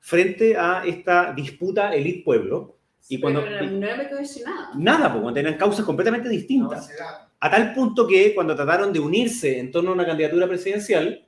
frente 0.00 0.56
a 0.56 0.82
esta 0.84 1.32
disputa 1.32 1.94
elite-pueblo. 1.94 2.76
Y 3.08 3.20
cuando... 3.20 3.40
Pero 3.42 3.70
no 3.70 4.24
sin 4.26 4.44
nada. 4.44 4.70
Nada, 4.74 5.12
porque 5.14 5.34
tenían 5.40 5.56
causas 5.58 5.84
completamente 5.84 6.28
distintas. 6.28 6.90
A 7.38 7.50
tal 7.50 7.72
punto 7.72 8.06
que 8.06 8.34
cuando 8.34 8.54
trataron 8.56 8.92
de 8.92 8.98
unirse 8.98 9.58
en 9.58 9.70
torno 9.70 9.90
a 9.90 9.94
una 9.94 10.04
candidatura 10.04 10.46
presidencial, 10.48 11.24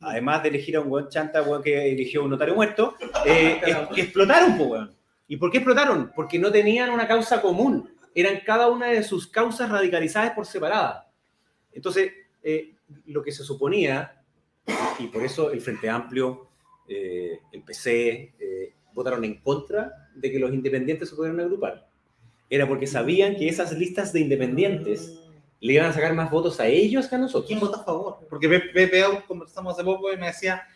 además 0.00 0.42
de 0.42 0.48
elegir 0.48 0.76
a 0.76 0.80
un 0.80 0.88
buen 0.88 1.08
chanta 1.08 1.44
que 1.62 1.92
eligió 1.92 2.24
un 2.24 2.30
notario 2.30 2.54
muerto, 2.54 2.96
eh, 3.26 3.60
es- 3.66 3.76
que 3.94 4.00
explotaron, 4.02 4.56
po, 4.56 4.64
weón. 4.64 4.90
¿Y 5.30 5.36
por 5.36 5.52
qué 5.52 5.58
explotaron? 5.58 6.10
Porque 6.12 6.40
no 6.40 6.50
tenían 6.50 6.90
una 6.90 7.06
causa 7.06 7.40
común. 7.40 7.88
Eran 8.16 8.40
cada 8.44 8.68
una 8.68 8.88
de 8.88 9.04
sus 9.04 9.28
causas 9.28 9.70
radicalizadas 9.70 10.32
por 10.32 10.44
separada. 10.44 11.08
Entonces, 11.72 12.10
eh, 12.42 12.74
lo 13.06 13.22
que 13.22 13.30
se 13.30 13.44
suponía, 13.44 14.24
y 14.98 15.06
por 15.06 15.22
eso 15.22 15.52
el 15.52 15.60
Frente 15.60 15.88
Amplio, 15.88 16.48
eh, 16.88 17.38
el 17.52 17.62
PC, 17.62 18.34
eh, 18.40 18.74
votaron 18.92 19.24
en 19.24 19.40
contra 19.40 20.10
de 20.16 20.32
que 20.32 20.40
los 20.40 20.52
independientes 20.52 21.08
se 21.08 21.14
pudieran 21.14 21.38
agrupar, 21.38 21.88
era 22.48 22.66
porque 22.66 22.88
sabían 22.88 23.36
que 23.36 23.48
esas 23.48 23.70
listas 23.78 24.12
de 24.12 24.18
independientes 24.18 25.16
le 25.60 25.74
iban 25.74 25.86
a 25.86 25.92
sacar 25.92 26.12
más 26.12 26.28
votos 26.28 26.58
a 26.58 26.66
ellos 26.66 27.06
que 27.06 27.14
a 27.14 27.18
nosotros. 27.18 27.46
¿Quién 27.46 27.60
vota 27.60 27.82
a 27.82 27.84
favor? 27.84 28.26
Porque 28.28 28.48
Pepe 28.48 29.04
conversamos 29.28 29.74
hace 29.74 29.84
poco 29.84 30.12
y 30.12 30.16
me 30.16 30.26
decía, 30.26 30.66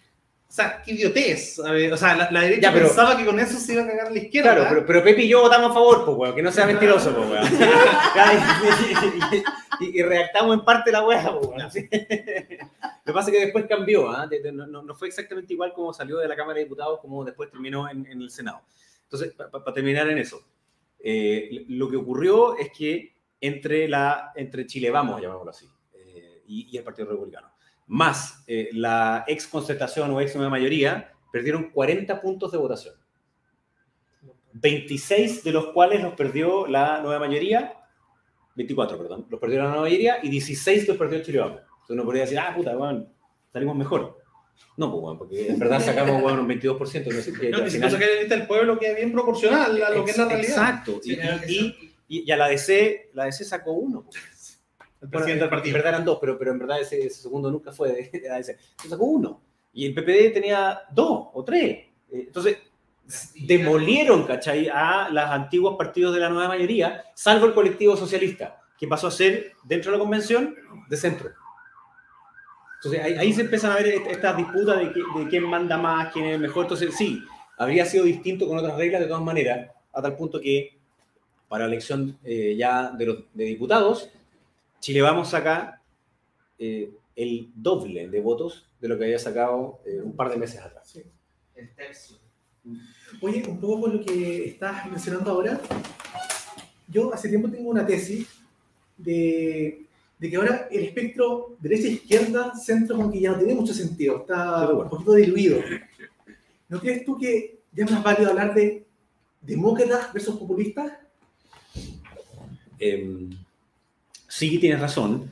sea, 0.54 0.82
qué 0.82 0.92
idiotez. 0.92 1.58
O 1.58 1.96
sea, 1.96 2.14
la, 2.16 2.30
la 2.30 2.40
derecha 2.42 2.62
Ya, 2.68 2.72
pero- 2.72 2.86
pensaba 2.86 3.16
que 3.16 3.24
con 3.24 3.38
eso 3.40 3.58
se 3.58 3.72
iba 3.72 3.82
a 3.82 3.86
cagar 3.86 4.12
la 4.12 4.18
izquierda. 4.18 4.54
Claro, 4.54 4.66
pero, 4.70 4.86
pero 4.86 5.02
Pepe 5.04 5.22
y 5.22 5.28
yo 5.28 5.40
votamos 5.42 5.70
a 5.70 5.74
favor, 5.74 6.04
pues, 6.04 6.16
weón, 6.16 6.34
que 6.34 6.42
no 6.42 6.52
sea 6.52 6.66
mentiroso, 6.66 7.14
pues, 7.14 7.28
weón. 7.30 7.44
y, 9.80 9.84
y- 9.84 9.98
y 9.98 10.02
redactamos 10.02 10.54
en 10.58 10.64
parte 10.64 10.92
la 10.92 11.04
weá, 11.04 11.32
pues, 11.38 11.46
weón. 11.48 11.70
¿sí? 11.70 11.88
Lo 11.90 13.12
que 13.12 13.12
pasa 13.12 13.30
es 13.30 13.36
que 13.36 13.44
después 13.44 13.66
cambió, 13.68 14.10
de- 14.28 14.52
no, 14.52 14.66
no- 14.66 14.82
no 14.82 14.94
fue 14.94 15.08
exactamente 15.08 15.52
igual 15.52 15.72
como 15.72 15.92
salió 15.92 16.18
de 16.18 16.28
la 16.28 16.36
Cámara 16.36 16.58
de 16.58 16.64
Diputados 16.64 17.00
como 17.00 17.24
después 17.24 17.50
terminó 17.50 17.88
en, 17.88 18.06
en 18.06 18.22
el 18.22 18.30
Senado. 18.30 18.62
Entonces, 19.02 19.32
para 19.34 19.72
terminar 19.74 20.08
en 20.08 20.18
eso, 20.18 20.40
eh, 20.98 21.64
lo 21.68 21.88
que 21.90 21.96
ocurrió 21.96 22.56
es 22.56 22.70
que 22.70 23.12
entre, 23.40 23.88
la, 23.88 24.32
entre 24.34 24.66
Chile 24.66 24.90
Vamos, 24.90 25.20
llamémoslo 25.20 25.50
así, 25.50 25.68
eh, 25.92 26.42
y, 26.46 26.68
y 26.72 26.78
el 26.78 26.84
Partido 26.84 27.08
Republicano, 27.10 27.50
más 27.86 28.42
eh, 28.46 28.70
la 28.72 29.24
ex 29.26 29.46
concertación 29.46 30.10
o 30.10 30.20
ex 30.20 30.34
nueva 30.34 30.50
mayoría, 30.50 31.12
perdieron 31.32 31.70
40 31.70 32.20
puntos 32.20 32.50
de 32.52 32.58
votación. 32.58 32.94
26 34.54 35.42
de 35.44 35.52
los 35.52 35.66
cuales 35.72 36.02
los 36.02 36.14
perdió 36.14 36.66
la 36.66 37.00
nueva 37.00 37.18
mayoría, 37.26 37.74
24, 38.54 38.96
perdón, 38.96 39.26
los 39.28 39.40
perdió 39.40 39.58
la 39.58 39.64
nueva 39.68 39.82
mayoría 39.82 40.18
y 40.22 40.28
16 40.28 40.86
los 40.88 40.96
perdió 40.96 41.22
Chile 41.22 41.40
Vamos. 41.40 41.58
Entonces 41.60 41.90
uno 41.90 42.04
podría 42.04 42.22
decir, 42.22 42.38
ah, 42.38 42.52
puta, 42.54 42.76
weón, 42.76 43.08
salimos 43.52 43.76
mejor. 43.76 44.20
No, 44.76 44.90
pues, 44.90 45.02
weón, 45.02 45.18
porque 45.18 45.48
en 45.48 45.58
verdad 45.58 45.80
sacamos, 45.80 46.22
weón, 46.22 46.38
un 46.38 46.48
22%. 46.48 46.78
No 46.78 47.20
sé, 47.20 47.32
que 47.32 47.50
No, 47.50 47.58
al 47.58 47.70
final- 47.70 47.90
lista 48.20 48.36
del 48.36 48.46
pueblo 48.46 48.78
queda 48.78 48.94
bien 48.94 49.12
proporcional 49.12 49.82
a 49.82 49.90
lo 49.90 50.04
que 50.04 50.12
es 50.12 50.18
la 50.18 50.26
realidad. 50.26 50.50
Exacto. 50.50 51.00
Y, 51.02 51.12
y- 51.12 51.94
y- 52.08 52.24
y 52.26 52.30
a 52.30 52.36
la 52.36 52.48
DC, 52.48 53.10
la 53.14 53.24
DC 53.24 53.44
sacó 53.44 53.72
uno. 53.72 54.06
El 55.04 55.10
Bueno, 55.10 55.10
presidente 55.10 55.34
del 55.40 55.44
en 55.44 55.50
partido. 55.50 55.74
verdad 55.74 55.88
eran 55.94 56.04
dos, 56.04 56.18
pero, 56.20 56.38
pero 56.38 56.50
en 56.52 56.58
verdad 56.58 56.80
ese, 56.80 57.06
ese 57.06 57.22
segundo 57.22 57.50
nunca 57.50 57.72
fue 57.72 57.92
de, 57.92 58.20
DC. 58.20 58.58
Se 58.82 58.88
sacó 58.88 59.04
uno. 59.04 59.40
Y 59.72 59.86
el 59.86 59.94
PPD 59.94 60.32
tenía 60.32 60.80
dos 60.92 61.28
o 61.34 61.44
tres. 61.44 61.78
Eh, 62.10 62.24
Entonces, 62.26 62.58
demolieron, 63.46 64.24
¿cachai? 64.24 64.68
A 64.72 65.08
los 65.10 65.24
antiguos 65.24 65.76
partidos 65.76 66.14
de 66.14 66.20
la 66.20 66.28
nueva 66.30 66.48
mayoría, 66.48 67.04
salvo 67.14 67.46
el 67.46 67.54
colectivo 67.54 67.96
socialista, 67.96 68.60
que 68.78 68.88
pasó 68.88 69.08
a 69.08 69.10
ser, 69.10 69.52
dentro 69.64 69.90
de 69.92 69.98
la 69.98 70.02
convención, 70.02 70.54
de 70.88 70.96
centro. 70.96 71.30
Entonces, 72.76 73.02
ahí, 73.02 73.14
ahí 73.14 73.32
se 73.32 73.42
empiezan 73.42 73.72
a 73.72 73.76
ver 73.76 73.86
est- 73.88 74.06
estas 74.06 74.36
disputas 74.36 74.78
de, 74.78 74.92
qui- 74.92 75.18
de 75.24 75.28
quién 75.28 75.44
manda 75.44 75.76
más, 75.76 76.12
quién 76.12 76.26
es 76.26 76.34
el 76.34 76.40
mejor. 76.40 76.64
Entonces, 76.64 76.94
sí, 76.96 77.22
habría 77.58 77.84
sido 77.86 78.04
distinto 78.04 78.46
con 78.46 78.58
otras 78.58 78.76
reglas 78.76 79.00
de 79.00 79.06
todas 79.06 79.22
maneras, 79.22 79.70
a 79.92 80.02
tal 80.02 80.16
punto 80.16 80.40
que 80.40 80.76
para 81.48 81.64
la 81.66 81.72
elección 81.72 82.18
eh, 82.24 82.54
ya 82.56 82.90
de, 82.90 83.06
los, 83.06 83.18
de 83.32 83.44
diputados, 83.44 84.10
Chile 84.84 85.00
Vamos 85.00 85.30
saca 85.30 85.80
eh, 86.58 86.92
el 87.16 87.50
doble 87.54 88.06
de 88.06 88.20
votos 88.20 88.68
de 88.78 88.88
lo 88.88 88.98
que 88.98 89.04
había 89.04 89.18
sacado 89.18 89.80
eh, 89.86 89.98
un 90.02 90.14
par 90.14 90.28
de 90.28 90.36
meses 90.36 90.60
atrás. 90.60 91.00
El 91.54 91.74
tercio. 91.74 92.18
Oye, 93.22 93.44
un 93.48 93.58
poco 93.58 93.80
por 93.80 93.94
lo 93.94 94.04
que 94.04 94.44
estás 94.46 94.84
mencionando 94.90 95.30
ahora, 95.30 95.58
yo 96.86 97.14
hace 97.14 97.30
tiempo 97.30 97.48
tengo 97.48 97.70
una 97.70 97.86
tesis 97.86 98.28
de, 98.98 99.86
de 100.18 100.30
que 100.30 100.36
ahora 100.36 100.68
el 100.70 100.84
espectro 100.84 101.56
derecha-izquierda, 101.60 102.54
centro, 102.54 102.96
como 102.96 103.10
que 103.10 103.22
ya 103.22 103.32
no 103.32 103.38
tiene 103.38 103.54
mucho 103.54 103.72
sentido, 103.72 104.18
está 104.18 104.68
un 104.68 104.90
poquito 104.90 105.14
diluido. 105.14 105.60
¿No 106.68 106.78
crees 106.78 107.06
tú 107.06 107.16
que 107.16 107.60
ya 107.72 107.86
es 107.86 107.90
más 107.90 108.02
válido 108.02 108.28
hablar 108.28 108.52
de 108.52 108.84
demócratas 109.40 110.12
versus 110.12 110.36
populistas. 110.36 110.92
Eh, 112.78 113.30
sí, 114.36 114.58
tienes 114.58 114.80
razón. 114.80 115.30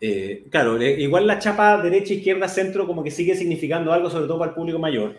Eh, 0.00 0.44
claro, 0.50 0.80
eh, 0.80 1.00
igual 1.00 1.26
la 1.26 1.38
chapa 1.38 1.80
derecha, 1.80 2.12
izquierda, 2.14 2.48
centro 2.48 2.86
como 2.86 3.04
que 3.04 3.10
sigue 3.10 3.34
significando 3.36 3.92
algo, 3.92 4.10
sobre 4.10 4.26
todo 4.26 4.38
para 4.38 4.50
el 4.50 4.54
público 4.56 4.78
mayor. 4.78 5.16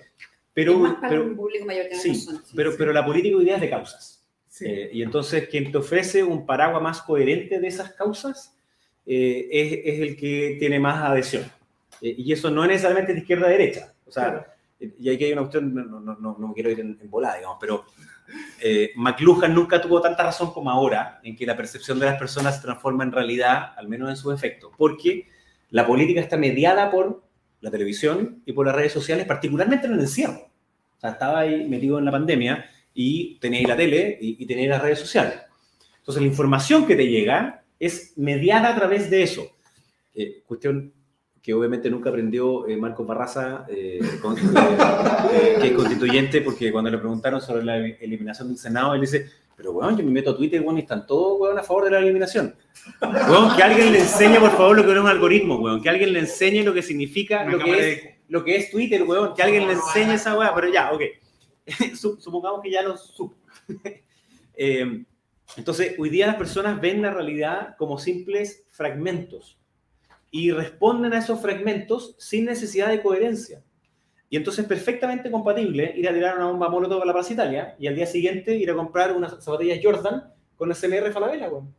Pero, 0.53 0.73
es 0.73 0.77
más 0.79 0.95
para 0.95 1.09
pero- 1.09 1.23
un 1.23 1.35
público 1.35 1.65
mayor 1.65 1.87
que 1.89 1.95
sí, 1.95 2.09
razón. 2.09 2.41
pero, 2.55 2.73
pero 2.77 2.93
la 2.93 3.05
política 3.05 3.37
hoy 3.37 3.45
día 3.45 3.55
es 3.55 3.61
de 3.61 3.69
causas. 3.69 4.23
Sí. 4.49 4.65
Eh, 4.67 4.89
y 4.93 5.01
entonces 5.01 5.47
quien 5.49 5.71
te 5.71 5.77
ofrece 5.79 6.21
un 6.23 6.45
paraguas 6.45 6.81
más 6.83 7.01
coherente 7.01 7.59
de 7.59 7.67
esas 7.67 7.93
causas 7.93 8.55
eh, 9.05 9.47
es, 9.51 9.93
es 9.95 9.99
el 10.01 10.15
que 10.15 10.57
tiene 10.59 10.79
más 10.79 11.01
adhesión. 11.03 11.43
Eh, 12.01 12.13
y 12.17 12.31
eso 12.33 12.51
no 12.51 12.63
es 12.63 12.69
necesariamente 12.69 13.13
de 13.13 13.19
izquierda 13.19 13.47
a 13.47 13.49
derecha. 13.49 13.93
O 14.05 14.11
sea, 14.11 14.23
Claro. 14.25 14.45
eh, 14.79 14.91
y 14.99 15.09
aquí 15.09 15.23
hay 15.23 15.31
una 15.33 15.41
cuestión, 15.41 15.73
no, 15.73 15.99
no, 15.99 16.15
no, 16.19 16.37
no 16.37 16.53
quiero 16.53 16.69
ir 16.69 16.81
en, 16.81 16.99
en 17.01 17.09
volada, 17.09 17.37
digamos, 17.37 17.57
pero 17.59 17.85
eh, 18.61 18.91
McLuhan 18.95 19.53
nunca 19.53 19.81
tuvo 19.81 20.01
tanta 20.01 20.23
razón 20.23 20.51
como 20.53 20.69
ahora 20.69 21.19
en 21.23 21.35
que 21.35 21.45
la 21.45 21.55
percepción 21.55 21.99
de 21.99 22.05
las 22.05 22.17
personas 22.17 22.55
se 22.55 22.61
transforma 22.61 23.03
en 23.03 23.11
realidad, 23.11 23.73
al 23.75 23.87
menos 23.87 24.09
en 24.09 24.15
su 24.15 24.31
efecto, 24.31 24.71
porque 24.77 25.27
la 25.69 25.85
política 25.85 26.21
está 26.21 26.37
mediada 26.37 26.91
por 26.91 27.23
la 27.61 27.71
televisión 27.71 28.41
y 28.45 28.53
por 28.53 28.65
las 28.65 28.75
redes 28.75 28.91
sociales, 28.91 29.25
particularmente 29.25 29.87
en 29.87 29.93
el 29.93 29.99
encierro. 29.99 30.49
O 30.97 30.99
sea, 30.99 31.11
estaba 31.11 31.39
ahí 31.39 31.67
metido 31.67 31.99
en 31.99 32.05
la 32.05 32.11
pandemia 32.11 32.65
y 32.93 33.39
tenéis 33.39 33.67
la 33.67 33.75
tele 33.75 34.17
y, 34.21 34.43
y 34.43 34.45
tenéis 34.45 34.69
las 34.69 34.81
redes 34.81 34.99
sociales. 34.99 35.39
Entonces, 35.97 36.21
la 36.21 36.27
información 36.27 36.85
que 36.85 36.95
te 36.95 37.07
llega 37.07 37.63
es 37.79 38.13
mediada 38.17 38.69
a 38.69 38.75
través 38.75 39.09
de 39.09 39.23
eso. 39.23 39.47
Eh, 40.15 40.43
cuestión 40.45 40.93
que 41.43 41.53
obviamente 41.53 41.89
nunca 41.89 42.09
aprendió 42.09 42.65
eh, 42.67 42.77
Marcos 42.77 43.05
Barraza, 43.05 43.65
eh, 43.69 43.99
con- 44.21 44.35
eh, 44.37 45.57
que 45.59 45.67
es 45.67 45.73
constituyente, 45.73 46.39
porque 46.41 46.71
cuando 46.71 46.89
le 46.89 46.97
preguntaron 46.97 47.41
sobre 47.41 47.63
la 47.65 47.77
eliminación 47.77 48.47
del 48.47 48.57
Senado, 48.57 48.95
él 48.95 49.01
dice, 49.01 49.27
pero 49.55 49.73
weón, 49.73 49.97
yo 49.97 50.03
me 50.05 50.11
meto 50.11 50.31
a 50.31 50.37
Twitter, 50.37 50.61
weón, 50.61 50.77
y 50.77 50.81
están 50.81 51.05
todos, 51.05 51.39
weón, 51.41 51.59
a 51.59 51.63
favor 51.63 51.83
de 51.85 51.91
la 51.91 51.99
eliminación. 51.99 52.55
Weón, 53.01 53.55
que 53.55 53.61
alguien 53.61 53.91
le 53.91 53.99
enseñe, 53.99 54.39
por 54.39 54.51
favor, 54.51 54.77
lo 54.77 54.85
que 54.85 54.93
es 54.93 54.97
un 54.97 55.07
algoritmo, 55.07 55.57
weón, 55.59 55.81
que 55.83 55.89
alguien 55.89 56.13
le 56.13 56.19
enseñe 56.19 56.63
lo 56.63 56.73
que 56.73 56.81
significa, 56.81 57.43
lo 57.43 57.59
que 57.59 57.91
es 57.91 58.03
lo 58.29 58.43
que 58.43 58.55
es 58.55 58.71
Twitter, 58.71 59.03
weón, 59.03 59.35
que 59.35 59.43
alguien 59.43 59.67
le 59.67 59.73
enseñe 59.73 60.13
esa 60.13 60.37
weá, 60.39 60.55
pero 60.55 60.69
ya, 60.71 60.91
ok. 60.93 61.01
Sup- 61.93 62.19
Supongamos 62.19 62.61
que 62.61 62.71
ya 62.71 62.81
lo 62.81 62.95
supo. 62.97 63.35
Eh, 64.55 65.03
entonces, 65.57 65.95
hoy 65.97 66.09
día 66.11 66.27
las 66.27 66.35
personas 66.35 66.79
ven 66.79 67.01
la 67.01 67.11
realidad 67.11 67.75
como 67.75 67.97
simples 67.97 68.63
fragmentos 68.69 69.57
y 70.35 70.49
responden 70.51 71.13
a 71.13 71.19
esos 71.19 71.39
fragmentos 71.39 72.15
sin 72.17 72.45
necesidad 72.45 72.89
de 72.89 73.03
coherencia. 73.03 73.61
Y 74.31 74.35
entonces 74.37 74.63
es 74.63 74.67
perfectamente 74.67 75.29
compatible 75.29 75.93
ir 75.95 76.09
a 76.09 76.13
tirar 76.13 76.35
una 76.37 76.47
bomba 76.47 76.67
molotov 76.69 77.03
a 77.03 77.05
la 77.05 77.13
Plaza 77.13 77.33
Italia 77.33 77.75
y 77.77 77.85
al 77.85 77.95
día 77.95 78.07
siguiente 78.07 78.55
ir 78.55 78.71
a 78.71 78.73
comprar 78.73 79.13
unas 79.15 79.43
zapatillas 79.43 79.79
Jordan 79.83 80.23
con 80.57 80.71
el 80.71 80.75
CMR 80.75 81.11
Falabella, 81.11 81.49
weón. 81.49 81.71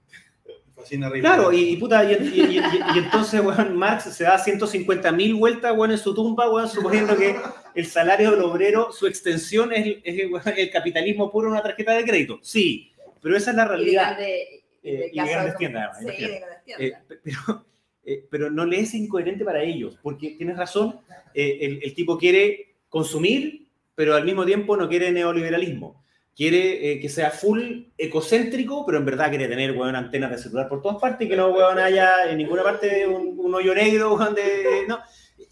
Claro, 1.20 1.52
y, 1.52 1.70
y 1.70 1.76
puta, 1.78 2.04
y, 2.04 2.14
y- 2.14 2.40
y- 2.40 2.58
y- 2.58 2.60
y 2.94 2.98
entonces, 2.98 3.40
weón, 3.40 3.74
Marx 3.76 4.04
se 4.14 4.22
da 4.24 4.38
150 4.38 5.10
mil 5.12 5.34
vueltas, 5.34 5.72
weón, 5.76 5.90
en 5.92 5.98
su 5.98 6.14
tumba, 6.14 6.48
weón, 6.48 6.68
suponiendo 6.68 7.16
que 7.16 7.36
el 7.74 7.86
salario 7.86 8.30
del 8.32 8.42
obrero, 8.42 8.92
su 8.92 9.06
extensión 9.08 9.72
es, 9.72 9.96
es, 10.04 10.30
weón, 10.30 10.42
el 10.56 10.70
capitalismo 10.70 11.30
puro 11.32 11.48
en 11.48 11.52
una 11.54 11.62
tarjeta 11.62 11.92
de 11.94 12.04
crédito. 12.04 12.38
Sí, 12.42 12.92
pero 13.20 13.36
esa 13.36 13.50
es 13.50 13.56
la 13.56 13.64
Y 13.64 13.66
de 13.66 13.72
realidad. 13.76 14.18
y 14.18 14.22
de 14.22 14.64
Eh, 14.84 15.10
de 15.10 15.12
casa 15.16 15.56
tiendas, 15.56 15.96
además, 15.96 16.14
Sí, 16.16 16.22
imagínate. 16.24 16.32
de 16.34 16.40
grandes 16.40 16.78
Eh, 16.78 17.18
pero, 17.24 17.64
eh, 18.06 18.26
pero 18.30 18.50
no 18.50 18.66
le 18.66 18.80
es 18.80 18.94
incoherente 18.94 19.44
para 19.44 19.62
ellos, 19.62 19.98
porque 20.02 20.34
tienes 20.36 20.56
razón, 20.56 21.00
eh, 21.32 21.80
el, 21.82 21.94
tipo 21.94 22.18
quiere 22.18 22.74
consumir, 22.88 23.66
pero 23.94 24.14
al 24.14 24.24
mismo 24.24 24.44
tiempo 24.44 24.76
no 24.76 24.88
quiere 24.88 25.10
neoliberalismo. 25.10 26.02
Quiere 26.36 26.92
eh, 26.92 27.00
que 27.00 27.08
sea 27.08 27.30
full 27.30 27.84
ecocéntrico, 27.96 28.84
pero 28.84 28.98
en 28.98 29.04
verdad 29.04 29.30
quiere 29.30 29.46
tener 29.46 29.72
weón, 29.72 29.94
antenas 29.94 30.32
de 30.32 30.38
celular 30.38 30.68
por 30.68 30.82
todas 30.82 31.00
partes 31.00 31.26
y 31.26 31.30
que 31.30 31.36
no 31.36 31.48
weón, 31.48 31.78
haya 31.78 32.28
en 32.28 32.38
ninguna 32.38 32.62
parte 32.62 33.06
un, 33.06 33.38
un 33.38 33.54
hoyo 33.54 33.74
negro. 33.74 34.14
weón, 34.16 34.34
no. 34.88 34.98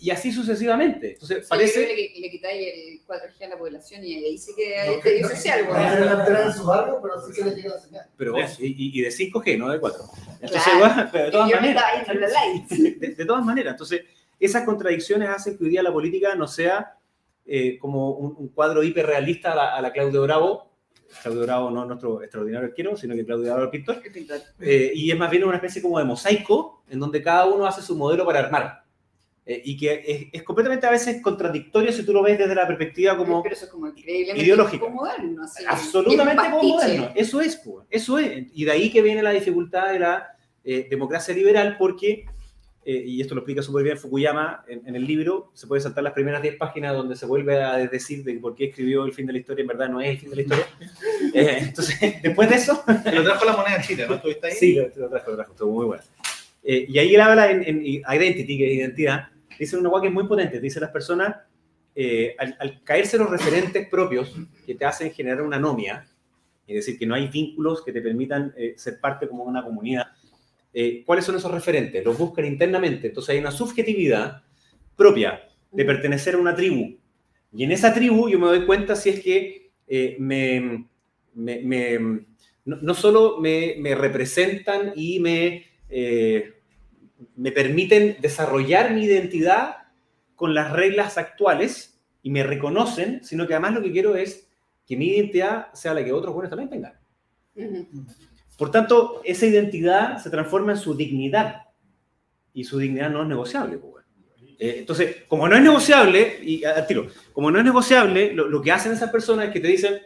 Y 0.03 0.11
así 0.11 0.33
sucesivamente. 0.33 1.13
Entonces, 1.13 1.39
Sí, 1.39 1.43
yo 1.45 1.49
parece... 1.49 1.73
creo 1.75 1.89
que 1.89 1.95
le, 2.15 2.21
le 2.21 2.31
quitáis 2.31 2.69
el 2.75 3.07
4G 3.07 3.45
a 3.45 3.49
la 3.51 3.59
población 3.59 4.05
y 4.05 4.15
ahí 4.17 4.37
sí 4.37 4.53
que 4.57 4.77
hay 4.77 5.21
no, 5.21 5.29
social, 5.29 5.69
pero 7.01 7.21
sí 7.27 7.33
que 7.33 7.45
le 7.49 7.55
llega 7.55 7.75
la 7.77 7.81
señal. 7.81 8.07
Pero, 8.17 8.37
Eso. 8.37 8.57
y, 8.63 8.99
y 8.99 9.01
de 9.01 9.09
5G, 9.11 9.59
no 9.59 9.69
de 9.71 9.79
4. 9.79 10.05
Entonces, 10.41 10.73
Claro. 10.77 11.09
pero 11.13 11.25
de 11.27 11.31
todas 11.31 11.51
yo 11.51 11.57
maneras... 11.57 11.85
de, 12.69 13.15
de 13.17 13.25
todas 13.25 13.45
maneras, 13.45 13.73
entonces, 13.75 14.03
esas 14.41 14.65
contradicciones 14.65 15.29
hacen 15.29 15.57
que 15.57 15.65
hoy 15.65 15.71
día 15.71 15.83
la 15.85 15.93
política 15.93 16.35
no 16.35 16.49
sea 16.49 16.97
eh, 17.47 17.79
como 17.79 18.11
un, 18.13 18.35
un 18.37 18.49
cuadro 18.49 18.83
hiperrealista 18.83 19.53
a 19.53 19.55
la, 19.57 19.77
a 19.77 19.81
la 19.83 19.93
Claudio 19.93 20.23
Bravo. 20.23 20.73
Claudio 21.23 21.43
Bravo 21.43 21.71
no 21.71 21.85
nuestro 21.85 22.23
extraordinario 22.23 22.69
arquero, 22.69 22.97
sino 22.97 23.15
que 23.15 23.25
Claudio 23.25 23.45
Bravo 23.53 23.63
el 23.65 23.71
pintor. 23.71 24.03
Eh, 24.61 24.91
y 24.95 25.11
es 25.13 25.17
más 25.19 25.31
bien 25.31 25.45
una 25.45 25.57
especie 25.57 25.81
como 25.81 25.99
de 25.99 26.05
mosaico, 26.05 26.83
en 26.91 26.99
donde 26.99 27.23
cada 27.23 27.45
uno 27.47 27.67
hace 27.67 27.83
su 27.83 27.95
modelo 27.95 28.25
para 28.27 28.41
armar. 28.41 28.83
Eh, 29.45 29.61
y 29.65 29.77
que 29.77 30.05
es, 30.07 30.27
es 30.33 30.43
completamente 30.45 30.87
a 30.87 30.91
veces 30.91 31.21
contradictorio 31.21 31.93
si 31.93 32.07
tú 32.07 32.13
lo 32.13 32.23
ves 32.23 32.39
desde 32.39 32.55
la 32.55 32.65
perspectiva 32.65 33.17
como 33.17 33.43
Pero 33.43 33.57
eso 33.57 33.65
es 33.65 33.71
como 33.73 33.89
increíblemente 33.89 34.45
ideológica. 34.45 34.89
moderno. 34.89 35.43
así. 35.43 35.65
absolutamente 35.67 36.45
como 36.45 36.63
moderno. 36.63 37.11
Eso 37.17 37.41
es, 37.41 37.57
pues, 37.57 37.85
eso 37.91 38.19
es. 38.19 38.47
Y 38.55 38.65
de 38.65 38.71
ahí 38.71 38.91
que 38.91 39.03
viene 39.03 39.21
la 39.23 39.31
dificultad 39.33 39.93
de 39.93 39.99
la 39.99 40.29
eh, 40.63 40.87
democracia 40.89 41.35
liberal, 41.35 41.75
porque, 41.77 42.25
eh, 42.85 43.03
y 43.05 43.21
esto 43.21 43.35
lo 43.35 43.41
explica 43.41 43.63
súper 43.63 43.83
bien 43.83 43.99
Fukuyama 43.99 44.65
en, 44.69 44.87
en 44.87 44.95
el 44.95 45.05
libro, 45.05 45.51
se 45.55 45.67
puede 45.67 45.83
saltar 45.83 46.05
las 46.05 46.13
primeras 46.13 46.41
10 46.41 46.55
páginas 46.57 46.95
donde 46.95 47.17
se 47.17 47.27
vuelve 47.27 47.61
a 47.61 47.79
decir 47.79 48.23
de 48.23 48.35
por 48.35 48.55
qué 48.55 48.67
escribió 48.67 49.05
el 49.05 49.13
fin 49.13 49.27
de 49.27 49.33
la 49.33 49.41
historia, 49.41 49.63
en 49.63 49.67
verdad 49.69 49.89
no 49.89 50.01
es 50.01 50.11
el 50.11 50.19
fin 50.19 50.31
de 50.31 50.37
la 50.37 50.43
historia. 50.43 50.67
Eh, 51.35 51.59
entonces, 51.63 51.99
después 52.23 52.49
de 52.51 52.57
eso, 52.57 52.85
Lo 52.87 53.25
trajo 53.25 53.45
la 53.47 53.57
moneda 53.57 53.81
chile, 53.81 54.07
¿no? 54.07 54.17
¿Estuviste 54.17 54.47
ahí? 54.49 54.53
Sí, 54.53 54.75
lo, 54.75 54.89
lo 54.95 55.09
trajo, 55.09 55.31
lo 55.31 55.37
trajo, 55.37 55.53
estuvo 55.53 55.73
muy 55.73 55.87
bueno. 55.87 56.03
Eh, 56.63 56.87
y 56.89 56.99
ahí 56.99 57.15
él 57.15 57.21
habla 57.21 57.51
en, 57.51 57.63
en 57.67 57.85
identity, 57.85 58.57
que 58.59 58.71
es 58.73 58.79
identidad, 58.79 59.29
dice 59.59 59.77
una 59.77 59.91
cosa 59.91 60.03
que 60.03 60.09
es 60.09 60.15
muy 60.15 60.27
potente, 60.27 60.61
dice 60.61 60.81
las 60.81 60.91
personas, 60.91 61.37
eh, 61.95 62.35
al, 62.39 62.57
al 62.59 62.83
caerse 62.85 63.19
los 63.19 63.29
referentes 63.31 63.89
propios 63.89 64.35
que 64.65 64.75
te 64.75 64.85
hacen 64.85 65.13
generar 65.13 65.43
una 65.43 65.57
anomia, 65.57 66.07
es 66.67 66.75
decir, 66.77 66.99
que 66.99 67.07
no 67.07 67.15
hay 67.15 67.29
vínculos 67.29 67.83
que 67.85 67.93
te 67.93 68.01
permitan 68.01 68.55
eh, 68.57 68.75
ser 68.77 69.01
parte 69.01 69.29
como 69.29 69.45
una 69.45 69.63
comunidad, 69.65 70.07
eh, 70.73 71.03
¿cuáles 71.05 71.25
son 71.25 71.37
esos 71.37 71.51
referentes? 71.51 72.05
Los 72.05 72.17
buscan 72.17 72.45
internamente, 72.47 73.09
entonces 73.09 73.31
hay 73.35 73.41
una 73.41 73.51
subjetividad 73.51 74.43
propia 74.97 75.43
de 75.71 75.85
pertenecer 75.85 76.35
a 76.35 76.39
una 76.39 76.55
tribu. 76.55 76.97
Y 77.53 77.65
en 77.65 77.73
esa 77.73 77.93
tribu 77.93 78.29
yo 78.29 78.39
me 78.39 78.47
doy 78.47 78.65
cuenta 78.65 78.97
si 78.97 79.11
es 79.11 79.21
que 79.21 79.71
eh, 79.87 80.17
me, 80.19 80.87
me- 81.35 81.61
me- 81.63 81.99
no, 82.65 82.77
no 82.81 82.95
solo 82.95 83.39
me, 83.41 83.75
me 83.79 83.95
representan 83.95 84.93
y 84.97 85.21
me, 85.21 85.67
eh, 85.93 86.55
me 87.37 87.53
permiten 87.53 88.17
desarrollar 88.21 88.95
mi 88.95 89.05
identidad 89.05 89.77
con 90.35 90.55
las 90.55 90.73
reglas 90.73 91.19
actuales 91.19 92.01
y 92.23 92.31
me 92.31 92.43
reconocen, 92.43 93.23
sino 93.23 93.47
que 93.47 93.55
además 93.55 93.75
lo 93.75 93.83
que 93.83 93.93
quiero 93.93 94.17
es 94.17 94.49
que 94.87 94.97
mi 94.97 95.09
identidad 95.09 95.73
sea 95.75 95.95
la 95.95 96.03
que 96.03 96.13
otros 96.13 96.35
buenos 96.35 96.51
también 96.51 96.71
tengan. 96.71 96.95
Por 98.57 98.71
tanto, 98.71 99.21
esa 99.25 99.47
identidad 99.47 100.19
se 100.19 100.31
transforma 100.31 100.73
en 100.73 100.79
su 100.79 100.95
dignidad 100.95 101.63
y 102.55 102.65
su 102.65 102.79
dignidad 102.79 103.11
no 103.11 103.23
es 103.23 103.29
negociable. 103.29 103.77
pues. 103.79 104.05
Eh, 104.59 104.77
entonces, 104.79 105.25
como 105.29 105.49
no 105.49 105.57
es 105.57 105.63
negociable, 105.63 106.39
y 106.43 106.65
al 106.65 106.87
tiro, 106.87 107.07
como 107.33 107.51
no 107.51 107.59
es 107.59 107.65
negociable, 107.65 108.33
lo, 108.33 108.49
lo 108.49 108.63
que 108.63 108.73
hacen 108.73 108.93
esas 108.93 109.11
personas 109.11 109.47
es 109.47 109.53
que 109.53 109.61
te 109.61 109.69
dicen, 109.69 110.01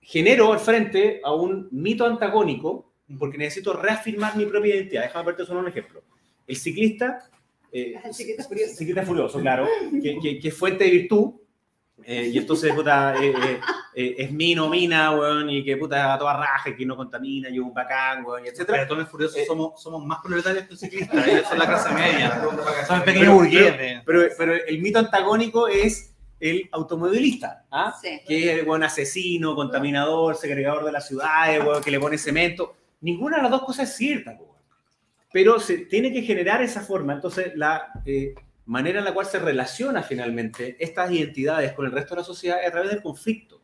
genero 0.00 0.52
al 0.52 0.60
frente 0.60 1.20
a 1.22 1.32
un 1.34 1.68
mito 1.70 2.06
antagónico 2.06 2.92
porque 3.18 3.38
necesito 3.38 3.72
reafirmar 3.74 4.36
mi 4.36 4.46
propia 4.46 4.74
identidad. 4.76 5.02
Déjame 5.04 5.26
verte 5.26 5.46
solo 5.46 5.60
un 5.60 5.68
ejemplo. 5.68 6.02
El 6.46 6.56
ciclista, 6.56 7.28
eh, 7.72 7.94
El 8.04 8.14
ciclista 8.14 8.44
furioso. 8.44 8.74
ciclista 8.74 9.02
furioso, 9.02 9.40
claro, 9.40 9.66
que, 10.02 10.18
que- 10.20 10.38
que 10.40 10.48
es 10.48 10.56
fuente 10.56 10.84
de 10.84 10.90
virtud, 10.90 11.32
eh, 12.04 12.30
y 12.32 12.38
entonces, 12.38 12.72
puta, 12.74 13.14
eh, 13.22 13.30
eh, 13.30 13.60
eh, 13.94 14.14
es 14.18 14.30
mino, 14.30 14.68
mina, 14.68 15.12
weón, 15.16 15.48
y 15.48 15.64
que 15.64 15.76
puta 15.78 16.12
a 16.14 16.18
toda 16.18 16.36
raja, 16.36 16.76
que 16.76 16.84
no 16.84 16.94
contamina, 16.94 17.48
y 17.48 17.58
un 17.58 17.72
bacán, 17.72 18.22
weón, 18.24 18.42
y 18.42 18.44
Los 18.44 18.52
etcétera. 18.52 18.78
peatones 18.78 19.08
furiosos 19.08 19.38
Eh, 19.38 19.44
somos, 19.46 19.80
somos 19.82 20.04
más 20.04 20.18
proletarios 20.22 20.64
que 20.64 20.70
los 20.72 20.80
ciclistas. 20.80 21.26
Ellos 21.26 21.48
son 21.48 21.58
la 21.58 21.66
clase 21.66 21.90
media. 21.94 22.40
Son 22.86 23.00
Pero- 23.00 23.04
pequeños 23.04 23.32
burgueses. 23.34 24.02
Pero, 24.04 24.20
pero 24.36 24.54
el 24.54 24.78
mito 24.82 24.98
antagónico 24.98 25.68
es 25.68 26.14
el 26.38 26.68
automovilista, 26.70 27.64
¿ah? 27.70 27.94
Sí. 28.00 28.20
que 28.28 28.52
es 28.52 28.58
el 28.58 28.66
buen 28.66 28.82
asesino, 28.82 29.54
contaminador, 29.54 30.36
segregador 30.36 30.84
de 30.84 30.92
las 30.92 31.08
ciudades, 31.08 31.64
weón, 31.64 31.82
que 31.82 31.90
le 31.90 31.98
pone 31.98 32.18
cemento. 32.18 32.76
Ninguna 33.00 33.36
de 33.36 33.42
las 33.42 33.50
dos 33.50 33.62
cosas 33.64 33.90
es 33.90 33.96
cierta, 33.96 34.38
pero 35.32 35.58
se 35.60 35.78
tiene 35.86 36.12
que 36.12 36.22
generar 36.22 36.62
esa 36.62 36.80
forma. 36.80 37.12
Entonces, 37.12 37.52
la 37.56 37.88
eh, 38.04 38.34
manera 38.66 38.98
en 39.00 39.04
la 39.04 39.12
cual 39.14 39.26
se 39.26 39.38
relaciona 39.38 40.02
finalmente 40.02 40.76
estas 40.80 41.10
identidades 41.10 41.72
con 41.72 41.86
el 41.86 41.92
resto 41.92 42.14
de 42.14 42.20
la 42.22 42.24
sociedad 42.24 42.60
es 42.62 42.68
a 42.68 42.72
través 42.72 42.90
del 42.90 43.02
conflicto. 43.02 43.60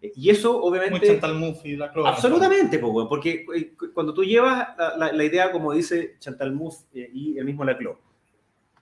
Y 0.00 0.30
eso, 0.30 0.60
Muy 0.60 0.68
obviamente, 0.68 1.08
Chantal 1.08 1.34
Mouffe 1.34 1.68
y 1.70 1.76
la. 1.76 1.86
Absolutamente, 2.06 2.78
porque 3.08 3.44
eh, 3.56 3.74
cu- 3.76 3.92
cuando 3.92 4.14
tú 4.14 4.22
llevas 4.24 4.68
la, 4.78 4.96
la- 4.96 5.12
la 5.12 5.24
idea, 5.24 5.50
como 5.50 5.72
dice 5.72 6.14
Chantal 6.20 6.52
Mouffe 6.52 6.84
eh, 6.94 7.10
y 7.12 7.36
el 7.36 7.44
mismo 7.44 7.64
Laclau, 7.64 7.98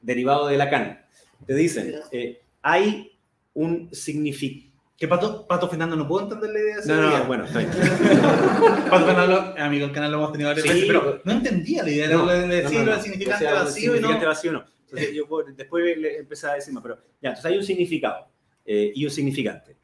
derivado 0.03 0.47
de 0.47 0.59
Lacan, 0.59 1.01
te 1.47 1.55
dicen, 1.55 1.95
eh, 2.13 2.43
hay 2.61 3.19
un 3.55 3.89
signifi- 3.93 4.71
Que 4.99 5.07
Pato, 5.07 5.47
Pato 5.47 5.69
Fernando 5.69 5.95
no 5.95 6.09
puedo 6.09 6.25
entender 6.25 6.51
la 6.51 6.59
idea 6.59 6.77
de 6.81 6.87
No, 6.87 7.03
no, 7.03 7.19
no, 7.19 7.25
bueno, 7.27 7.45
está 7.45 7.59
bien. 7.59 7.71
Pato 8.91 9.05
Fernando, 9.07 9.55
amigo 9.59 9.87
del 9.87 9.95
canal, 9.95 10.11
lo 10.13 10.19
hemos 10.19 10.33
tenido 10.33 10.49
varias 10.51 10.67
Sí, 10.67 10.73
veces, 10.73 10.87
pero 10.87 11.21
no 11.23 11.33
entendía 11.33 11.83
la 11.83 11.91
idea, 11.91 12.09
No, 12.09 12.31
era 12.31 12.41
no, 12.47 12.53
decir 12.53 12.79
no, 12.79 12.85
no. 12.87 12.95
el 12.95 13.01
significante 13.03 13.45
O 13.45 13.49
sea, 13.51 13.63
vacío 13.65 13.85
y 13.85 13.87
no. 13.87 13.93
significante 13.95 14.27
vacío 14.27 14.53
no. 14.53 14.65
Entonces, 14.85 15.15
yo 15.15 15.27
voy- 15.27 15.45
después 15.55 15.99
le 15.99 16.19
empecé 16.19 16.47
a 16.47 16.55
decir 16.55 16.73
más, 16.73 16.83
pero 16.83 16.97
ya, 17.21 17.31
entonces 17.31 17.45
hay 17.51 17.59
un 17.59 17.65
significado 17.65 18.29
eh, 18.65 18.93
y 18.95 19.05
un 19.05 19.11
significante. 19.11 19.77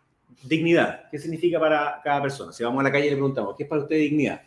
Dignidad, 0.44 1.08
¿qué 1.10 1.18
significa 1.18 1.60
para 1.60 2.00
cada 2.02 2.22
persona? 2.22 2.52
Si 2.52 2.64
vamos 2.64 2.80
a 2.80 2.84
la 2.84 2.90
calle 2.92 3.06
y 3.06 3.10
le 3.10 3.16
preguntamos, 3.16 3.54
¿qué 3.56 3.64
es 3.64 3.68
para 3.68 3.82
usted 3.82 3.96
dignidad? 3.96 4.40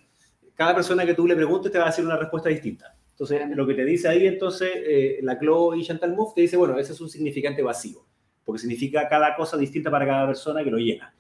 Cada 0.56 0.74
persona 0.74 1.06
que 1.06 1.14
tú 1.14 1.28
le 1.28 1.36
preguntes 1.36 1.72
te 1.72 1.78
va 1.78 1.86
a 1.86 1.88
decir 1.88 2.04
una 2.06 2.18
respuesta 2.18 2.50
distinta. 2.50 2.96
Entonces, 3.12 3.42
lo 3.56 3.68
que 3.68 3.76
te 3.76 3.86
dice 3.86 4.08
ahí, 4.08 4.26
entonces, 4.26 4.72
eh, 4.76 5.20
la 5.22 5.38
Clo 5.38 5.74
y 5.76 5.84
Chantal 5.86 6.14
Mouffe 6.16 6.36
te 6.36 6.42
dice, 6.42 6.58
bueno, 6.58 6.78
ese 6.80 6.94
es 6.94 7.00
un 7.02 7.10
significante 7.10 7.62
vacío, 7.62 8.06
porque 8.46 8.60
significa 8.60 9.10
cada 9.10 9.36
cosa 9.36 9.58
distinta 9.58 9.90
para 9.92 10.06
cada 10.06 10.28
persona 10.28 10.64
que 10.64 10.72
lo 10.72 10.78
llena. 10.78 11.14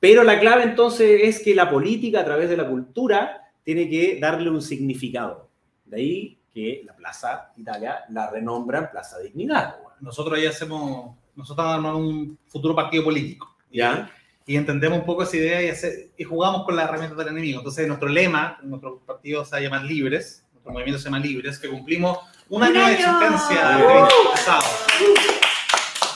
Pero 0.00 0.24
la 0.24 0.40
clave 0.40 0.62
entonces 0.62 1.20
es 1.22 1.40
que 1.40 1.54
la 1.54 1.68
política 1.70 2.20
a 2.20 2.24
través 2.24 2.48
de 2.48 2.56
la 2.56 2.66
cultura 2.66 3.42
tiene 3.62 3.88
que 3.88 4.18
darle 4.18 4.48
un 4.50 4.62
significado. 4.62 5.50
De 5.84 5.96
ahí 5.98 6.38
que 6.52 6.82
la 6.86 6.96
Plaza 6.96 7.52
Italia 7.56 8.00
la 8.08 8.30
renombran 8.30 8.90
Plaza 8.90 9.18
Dignidad. 9.18 9.76
Nosotros 10.00 10.38
ahí 10.38 10.46
hacemos, 10.46 11.14
nosotros 11.36 11.66
armamos 11.66 12.00
un 12.00 12.38
futuro 12.46 12.74
partido 12.74 13.04
político. 13.04 13.54
¿Ya? 13.72 14.10
y 14.46 14.56
entendemos 14.56 14.98
un 14.98 15.04
poco 15.04 15.22
esa 15.22 15.36
idea 15.36 15.62
y, 15.62 15.68
hacer- 15.68 16.10
y 16.16 16.24
jugamos 16.24 16.64
con 16.64 16.74
las 16.74 16.88
herramientas 16.88 17.16
del 17.18 17.28
enemigo. 17.28 17.58
Entonces, 17.60 17.86
nuestro 17.86 18.08
lema, 18.08 18.58
nuestro 18.64 18.98
partido 18.98 19.44
se 19.44 19.60
llama 19.62 19.80
Libres, 19.80 20.44
nuestro 20.52 20.72
movimiento 20.72 20.98
se 20.98 21.04
llama 21.04 21.20
Libres, 21.20 21.56
que 21.56 21.68
cumplimos 21.68 22.18
un 22.48 22.56
¡Un 22.60 22.64
año 22.64 22.84
de 22.84 22.92
existencia 22.94 23.78
¡Uh! 23.78 25.39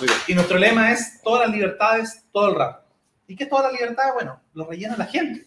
El 0.01 0.07
20 0.07 0.07
pasado. 0.07 0.07
Muy 0.07 0.09
bien. 0.09 0.19
Y 0.29 0.35
nuestro 0.35 0.59
lema 0.59 0.93
es 0.93 1.21
todas 1.23 1.47
las 1.47 1.51
libertades, 1.57 2.25
todo 2.33 2.49
el 2.51 2.55
rato. 2.57 2.85
¿Y 3.27 3.37
qué 3.37 3.45
es 3.45 3.51
todas 3.51 3.65
las 3.73 3.81
libertades? 3.81 4.13
Bueno, 4.15 4.41
lo 4.53 4.67
rellena 4.67 4.97
la 4.99 5.07
gente. 5.07 5.43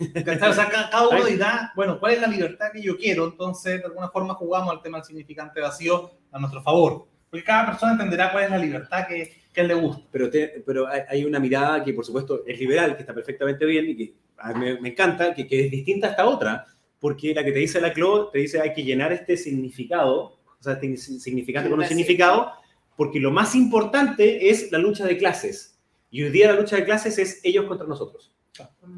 O 0.50 0.54
sea, 0.54 0.68
ca- 0.70 0.90
cada 0.90 1.08
uno 1.10 1.24
dirá, 1.26 1.72
bueno, 1.76 2.00
¿cuál 2.00 2.14
es 2.14 2.22
la 2.22 2.28
libertad 2.28 2.72
que 2.74 2.82
yo 2.82 2.98
quiero? 2.98 3.26
Entonces, 3.26 3.80
de 3.80 3.86
alguna 3.86 4.10
forma 4.10 4.34
jugamos 4.34 4.72
al 4.74 4.82
tema 4.82 4.98
del 4.98 5.06
significante 5.06 5.62
vacío 5.62 6.10
a 6.32 6.40
nuestro 6.40 6.62
favor. 6.64 7.08
Porque 7.30 7.44
cada 7.44 7.68
persona 7.68 7.92
entenderá 7.92 8.32
cuál 8.32 8.46
es 8.46 8.50
la 8.52 8.58
libertad 8.58 9.06
que, 9.08 9.32
que 9.54 9.62
él 9.62 9.68
le 9.68 9.74
gusta. 9.76 10.04
Pero, 10.12 10.30
te- 10.30 10.64
pero 10.66 10.88
hay, 10.88 11.24
una 11.24 11.40
mirada 11.40 11.84
que, 11.84 11.94
por 11.94 12.04
supuesto, 12.06 12.42
es 12.48 12.58
liberal, 12.60 12.96
que 12.96 13.02
está 13.04 13.14
perfectamente 13.14 13.64
bien 13.66 13.90
y 13.90 13.96
que 13.96 14.14
a 14.40 14.54
mí 14.54 14.78
me, 14.80 14.90
encanta, 14.90 15.34
que, 15.36 15.46
que 15.46 15.66
es 15.66 15.72
distinta 15.72 16.08
a 16.08 16.10
esta 16.12 16.26
otra, 16.26 16.66
porque 17.00 17.34
la 17.36 17.44
que 17.44 17.52
te 17.52 17.60
dice 17.60 17.80
la 17.82 17.94
Clo 17.94 18.30
te 18.30 18.40
dice 18.40 18.60
hay 18.60 18.74
que 18.74 18.84
llenar 18.84 19.12
este 19.14 19.38
significado, 19.38 20.40
o 20.60 20.64
sea, 20.64 20.74
este 20.74 20.98
significante 20.98 21.70
con 21.70 21.80
un 21.80 21.86
significado, 21.86 22.54
porque 22.98 23.20
lo 23.22 23.32
más 23.32 23.56
importante 23.56 24.50
es 24.50 24.70
la 24.72 24.78
lucha 24.80 25.06
de 25.06 25.18
clases. 25.18 25.80
Y 26.12 26.24
hoy 26.24 26.30
día 26.32 26.52
la 26.52 26.60
lucha 26.60 26.76
de 26.76 26.84
clases 26.84 27.18
es 27.20 27.40
ellos 27.44 27.66
contra 27.66 27.88
nosotros. 27.88 28.34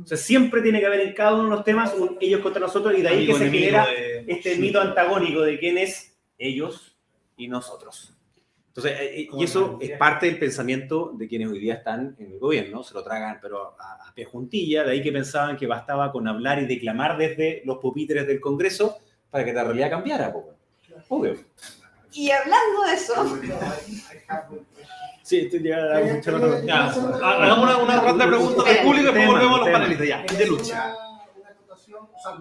O 0.03 0.07
sea, 0.07 0.17
siempre 0.17 0.61
tiene 0.61 0.79
que 0.79 0.85
haber 0.85 1.01
en 1.01 1.13
cada 1.13 1.33
uno 1.35 1.43
de 1.43 1.49
los 1.49 1.63
temas 1.65 1.93
un 1.93 2.17
ellos 2.21 2.39
contra 2.41 2.61
nosotros 2.61 2.97
y 2.97 3.01
de 3.01 3.07
ahí 3.09 3.27
que 3.27 3.33
se 3.33 3.49
genera 3.51 3.85
de- 3.87 4.25
este 4.27 4.55
mito 4.57 4.79
antagónico 4.79 5.41
de 5.41 5.59
quién 5.59 5.77
es 5.77 6.17
ellos 6.37 6.97
y 7.35 7.47
nosotros. 7.49 8.15
Entonces, 8.69 8.93
eh, 9.01 9.21
eh, 9.21 9.27
y 9.37 9.43
eso 9.43 9.77
es 9.81 9.97
parte 9.97 10.27
del 10.27 10.39
pensamiento 10.39 11.11
de 11.17 11.27
quienes 11.27 11.49
hoy 11.49 11.59
día 11.59 11.73
están 11.73 12.15
en 12.19 12.31
el 12.31 12.39
gobierno, 12.39 12.83
se 12.83 12.93
lo 12.93 13.03
tragan, 13.03 13.39
pero 13.41 13.75
a, 13.77 14.07
a 14.07 14.13
pie 14.13 14.23
juntilla, 14.23 14.83
de 14.85 14.91
ahí 14.91 15.01
que 15.01 15.11
pensaban 15.11 15.57
que 15.57 15.67
bastaba 15.67 16.11
con 16.13 16.25
hablar 16.27 16.59
y 16.61 16.65
declamar 16.65 17.17
desde 17.17 17.61
los 17.65 17.79
pupitres 17.79 18.25
del 18.27 18.39
Congreso 18.39 18.97
para 19.29 19.43
que 19.43 19.51
la 19.51 19.65
realidad 19.65 19.89
cambiara, 19.89 20.31
po, 20.31 20.53
obvio. 21.09 21.35
Y 22.13 22.31
hablando 22.31 22.83
de 22.83 22.93
eso, 22.93 23.13
Sí, 25.23 25.41
estoy 25.41 25.63
ya, 25.63 25.99
Eh, 25.99 26.21
ya, 26.23 26.31
Ya, 26.65 26.85
hagamos 26.85 27.59
una, 27.63 27.77
una 27.77 28.01
ronda 28.01 28.25
de 28.25 28.31
preguntas 28.31 28.65
del 28.65 28.77
público 28.83 29.01
y 29.01 29.13
después 29.13 29.27
volvemos 29.27 29.55
a 29.55 29.63
los 29.63 29.69
panelistas. 29.69 30.07
Ya, 30.07 30.37
de 30.37 30.45
lucha. 30.47 30.95
Una, 31.37 31.49
acotación, 31.49 32.09
o 32.15 32.19
sea, 32.19 32.31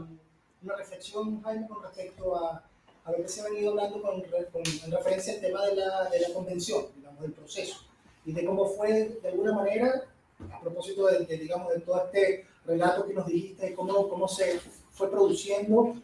una 0.62 0.74
reflexión, 0.76 1.42
Jaime, 1.42 1.68
con 1.68 1.82
respecto 1.82 2.36
a, 2.36 2.62
a 3.04 3.12
lo 3.12 3.16
que 3.18 3.28
se 3.28 3.40
ha 3.42 3.44
venido 3.44 3.70
hablando 3.72 4.00
con, 4.00 4.22
con- 4.22 4.62
en 4.84 4.90
referencia 4.92 5.34
al 5.34 5.40
tema 5.40 5.66
de 5.66 5.76
la, 5.76 6.04
de 6.08 6.20
la 6.20 6.32
convención, 6.32 6.86
digamos, 6.96 7.20
del 7.20 7.32
proceso, 7.32 7.76
y 8.24 8.32
de 8.32 8.44
cómo 8.46 8.66
fue, 8.66 9.18
de 9.22 9.28
alguna 9.28 9.52
manera, 9.52 10.04
a 10.50 10.60
propósito 10.60 11.06
de, 11.08 11.26
de, 11.26 11.36
digamos, 11.36 11.72
de 11.74 11.80
todo 11.80 12.04
este 12.06 12.46
relato 12.64 13.06
que 13.06 13.12
nos 13.12 13.26
dijiste, 13.26 13.70
y 13.70 13.74
cómo, 13.74 14.08
cómo 14.08 14.26
se 14.28 14.60
fue 14.92 15.10
produciendo 15.10 15.94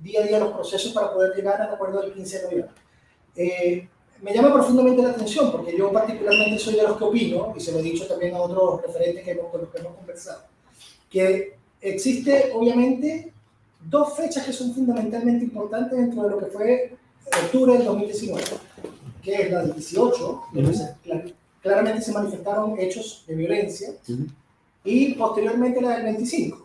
día 0.00 0.20
a 0.20 0.24
día 0.24 0.38
los 0.38 0.52
procesos 0.54 0.92
para 0.92 1.12
poder 1.12 1.34
llegar 1.36 1.60
al 1.60 1.74
acuerdo 1.74 2.00
del 2.00 2.14
15 2.14 2.38
de 2.38 2.44
noviembre. 2.44 2.74
Eh, 3.36 3.88
me 4.22 4.32
llama 4.34 4.52
profundamente 4.52 5.02
la 5.02 5.10
atención 5.10 5.50
porque 5.50 5.76
yo 5.76 5.90
particularmente 5.92 6.58
soy 6.58 6.74
de 6.76 6.82
los 6.82 6.96
que 6.96 7.04
opino, 7.04 7.52
y 7.56 7.60
se 7.60 7.72
lo 7.72 7.78
he 7.80 7.82
dicho 7.82 8.06
también 8.06 8.34
a 8.34 8.40
otros 8.40 8.82
referentes 8.82 9.24
que 9.24 9.30
hemos, 9.32 9.50
con 9.50 9.62
los 9.62 9.70
que 9.70 9.78
hemos 9.80 9.94
conversado, 9.96 10.42
que 11.10 11.56
existe 11.80 12.52
obviamente 12.54 13.32
dos 13.84 14.14
fechas 14.16 14.46
que 14.46 14.52
son 14.52 14.72
fundamentalmente 14.74 15.44
importantes 15.44 15.98
dentro 15.98 16.22
de 16.24 16.30
lo 16.30 16.38
que 16.38 16.46
fue 16.46 16.96
octubre 17.44 17.72
del 17.72 17.84
2019, 17.84 18.42
que 19.22 19.34
es 19.34 19.50
la 19.50 19.62
del 19.62 19.74
18, 19.74 20.42
donde 20.52 20.74
se- 20.74 20.94
cla- 21.04 21.32
claramente 21.60 22.02
se 22.02 22.12
manifestaron 22.12 22.78
hechos 22.78 23.24
de 23.26 23.34
violencia, 23.34 23.90
Ujú. 24.08 24.26
y 24.84 25.14
posteriormente 25.14 25.80
la 25.80 25.94
del 25.96 26.04
25, 26.04 26.61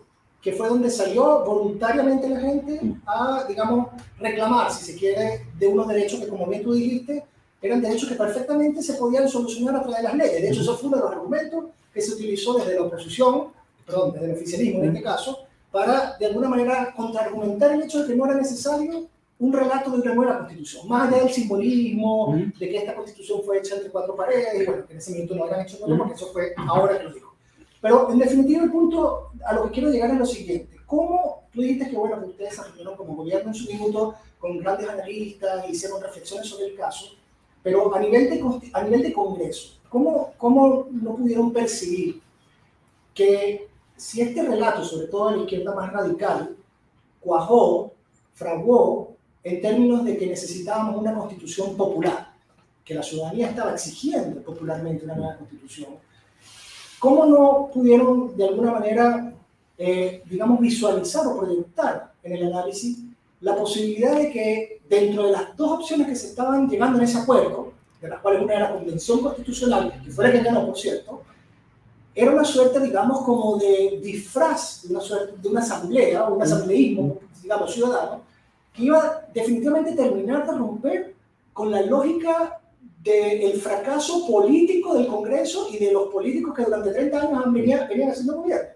que 0.47 0.53
fue 0.53 0.69
donde 0.69 0.89
salió 0.89 1.43
voluntariamente 1.43 2.29
la 2.29 2.39
gente 2.39 2.79
a, 3.05 3.43
digamos, 3.49 3.89
reclamar, 4.17 4.71
si 4.71 4.93
se 4.93 4.97
quiere, 4.97 5.45
de 5.59 5.67
unos 5.67 5.89
derechos 5.89 6.21
que, 6.21 6.29
como 6.29 6.47
bien 6.47 6.63
tú 6.63 6.71
dijiste, 6.71 7.21
eran 7.61 7.81
derechos 7.81 8.07
que 8.07 8.15
perfectamente 8.15 8.81
se 8.81 8.93
podían 8.93 9.27
solucionar 9.27 9.75
a 9.75 9.81
través 9.81 9.97
de 9.97 10.03
las 10.03 10.13
leyes. 10.13 10.41
De 10.41 10.49
hecho, 10.49 10.61
eso 10.61 10.77
fue 10.77 10.87
uno 10.87 10.99
de 10.99 11.03
los 11.03 11.11
argumentos 11.11 11.65
que 11.93 11.99
se 11.99 12.13
utilizó 12.13 12.53
desde 12.53 12.75
la 12.75 12.83
oposición, 12.83 13.47
perdón, 13.85 14.13
desde 14.13 14.25
el 14.27 14.31
oficialismo 14.37 14.83
en 14.83 14.95
este 14.95 15.01
caso, 15.03 15.39
para 15.69 16.15
de 16.17 16.27
alguna 16.27 16.47
manera 16.47 16.93
contraargumentar 16.95 17.73
el 17.73 17.81
hecho 17.81 18.03
de 18.03 18.07
que 18.07 18.15
no 18.15 18.25
era 18.25 18.35
necesario 18.35 19.05
un 19.39 19.51
relato 19.51 19.91
de 19.91 19.99
una 19.99 20.15
nueva 20.15 20.37
constitución, 20.37 20.87
más 20.87 21.11
allá 21.11 21.23
del 21.23 21.33
simbolismo, 21.33 22.39
de 22.57 22.69
que 22.69 22.77
esta 22.77 22.95
constitución 22.95 23.41
fue 23.43 23.57
hecha 23.57 23.75
entre 23.75 23.89
cuatro 23.89 24.15
paredes, 24.15 24.61
y 24.61 24.65
bueno, 24.65 24.87
que 24.87 24.93
en 24.93 24.99
ese 24.99 25.11
momento 25.11 25.35
no 25.35 25.43
habían 25.43 25.61
hecho 25.63 25.77
nada, 25.81 25.97
porque 25.97 26.13
eso 26.13 26.27
fue 26.31 26.53
ahora 26.55 26.97
que 26.97 27.03
lo 27.03 27.13
dijo. 27.13 27.33
Pero 27.87 28.11
en 28.11 28.19
definitiva 28.19 28.65
el 28.65 28.69
punto 28.69 29.31
a 29.45 29.53
lo 29.53 29.63
que 29.63 29.71
quiero 29.71 29.89
llegar 29.89 30.11
es 30.11 30.17
lo 30.17 30.25
siguiente. 30.25 30.75
¿Cómo 30.85 31.43
tú 31.53 31.61
dijiste 31.61 31.89
que 31.89 31.95
bueno, 31.95 32.19
que 32.19 32.31
ustedes 32.31 32.55
se 32.57 32.63
reunieron 32.63 32.97
como 32.97 33.15
gobierno 33.15 33.49
en 33.51 33.55
su 33.55 33.71
minuto 33.71 34.15
con 34.39 34.57
grandes 34.57 34.89
analistas, 34.89 35.69
hicieron 35.69 36.01
reflexiones 36.01 36.49
sobre 36.49 36.65
el 36.65 36.75
caso, 36.75 37.13
pero 37.63 37.95
a 37.95 37.99
nivel 38.01 38.29
de, 38.29 38.71
a 38.73 38.83
nivel 38.83 39.03
de 39.03 39.13
Congreso, 39.13 39.79
¿cómo, 39.87 40.33
¿cómo 40.37 40.87
no 40.91 41.15
pudieron 41.15 41.53
percibir 41.53 42.21
que 43.13 43.69
si 43.95 44.19
este 44.19 44.43
relato, 44.43 44.83
sobre 44.83 45.07
todo 45.07 45.29
a 45.29 45.37
la 45.37 45.43
izquierda 45.43 45.73
más 45.73 45.89
radical, 45.93 46.57
cuajó, 47.21 47.93
fraguó 48.33 49.15
en 49.45 49.61
términos 49.61 50.03
de 50.03 50.17
que 50.17 50.27
necesitábamos 50.27 50.97
una 50.97 51.15
constitución 51.15 51.77
popular, 51.77 52.33
que 52.83 52.93
la 52.93 53.01
ciudadanía 53.01 53.47
estaba 53.47 53.71
exigiendo 53.71 54.41
popularmente 54.41 55.05
una 55.05 55.15
nueva 55.15 55.37
constitución, 55.37 56.05
¿cómo 56.99 57.25
no 57.25 57.69
pudieron 57.73 58.35
de 58.35 58.47
alguna 58.47 58.71
manera, 58.71 59.33
eh, 59.77 60.23
digamos, 60.25 60.59
visualizar 60.59 61.25
o 61.27 61.37
proyectar 61.37 62.13
en 62.23 62.33
el 62.33 62.47
análisis 62.47 62.99
la 63.41 63.55
posibilidad 63.55 64.15
de 64.15 64.31
que 64.31 64.81
dentro 64.89 65.25
de 65.25 65.31
las 65.31 65.55
dos 65.55 65.79
opciones 65.79 66.07
que 66.07 66.15
se 66.15 66.27
estaban 66.27 66.67
llegando 66.67 66.97
en 66.97 67.03
ese 67.03 67.19
acuerdo, 67.19 67.73
de 68.01 68.09
las 68.09 68.19
cuales 68.19 68.41
una 68.41 68.53
era 68.53 68.69
la 68.69 68.75
convención 68.75 69.19
constitucional, 69.19 70.01
que 70.03 70.11
fue 70.11 70.25
la 70.25 70.31
que 70.31 70.41
ganó, 70.41 70.65
por 70.65 70.77
cierto, 70.77 71.23
era 72.15 72.31
una 72.31 72.43
suerte, 72.43 72.79
digamos, 72.79 73.21
como 73.21 73.57
de 73.57 73.99
disfraz 74.01 74.81
de 74.83 74.89
una, 74.89 75.01
suerte, 75.01 75.35
de 75.39 75.49
una 75.49 75.59
asamblea, 75.59 76.25
un 76.25 76.41
asambleísmo, 76.41 77.19
digamos, 77.43 77.71
ciudadano, 77.71 78.21
que 78.73 78.83
iba 78.83 79.21
definitivamente 79.33 79.91
a 79.91 79.95
terminar 79.95 80.45
de 80.45 80.57
romper 80.57 81.15
con 81.53 81.69
la 81.69 81.81
lógica 81.81 82.56
del 83.03 83.53
fracaso 83.61 84.25
político 84.27 84.95
del 84.95 85.07
Congreso 85.07 85.67
y 85.71 85.77
de 85.77 85.91
los 85.91 86.09
políticos 86.09 86.53
que 86.55 86.63
durante 86.63 86.91
30 86.91 87.21
años 87.21 87.45
han 87.45 87.53
venían, 87.53 87.87
venían 87.87 88.09
haciendo 88.11 88.37
gobierno. 88.41 88.69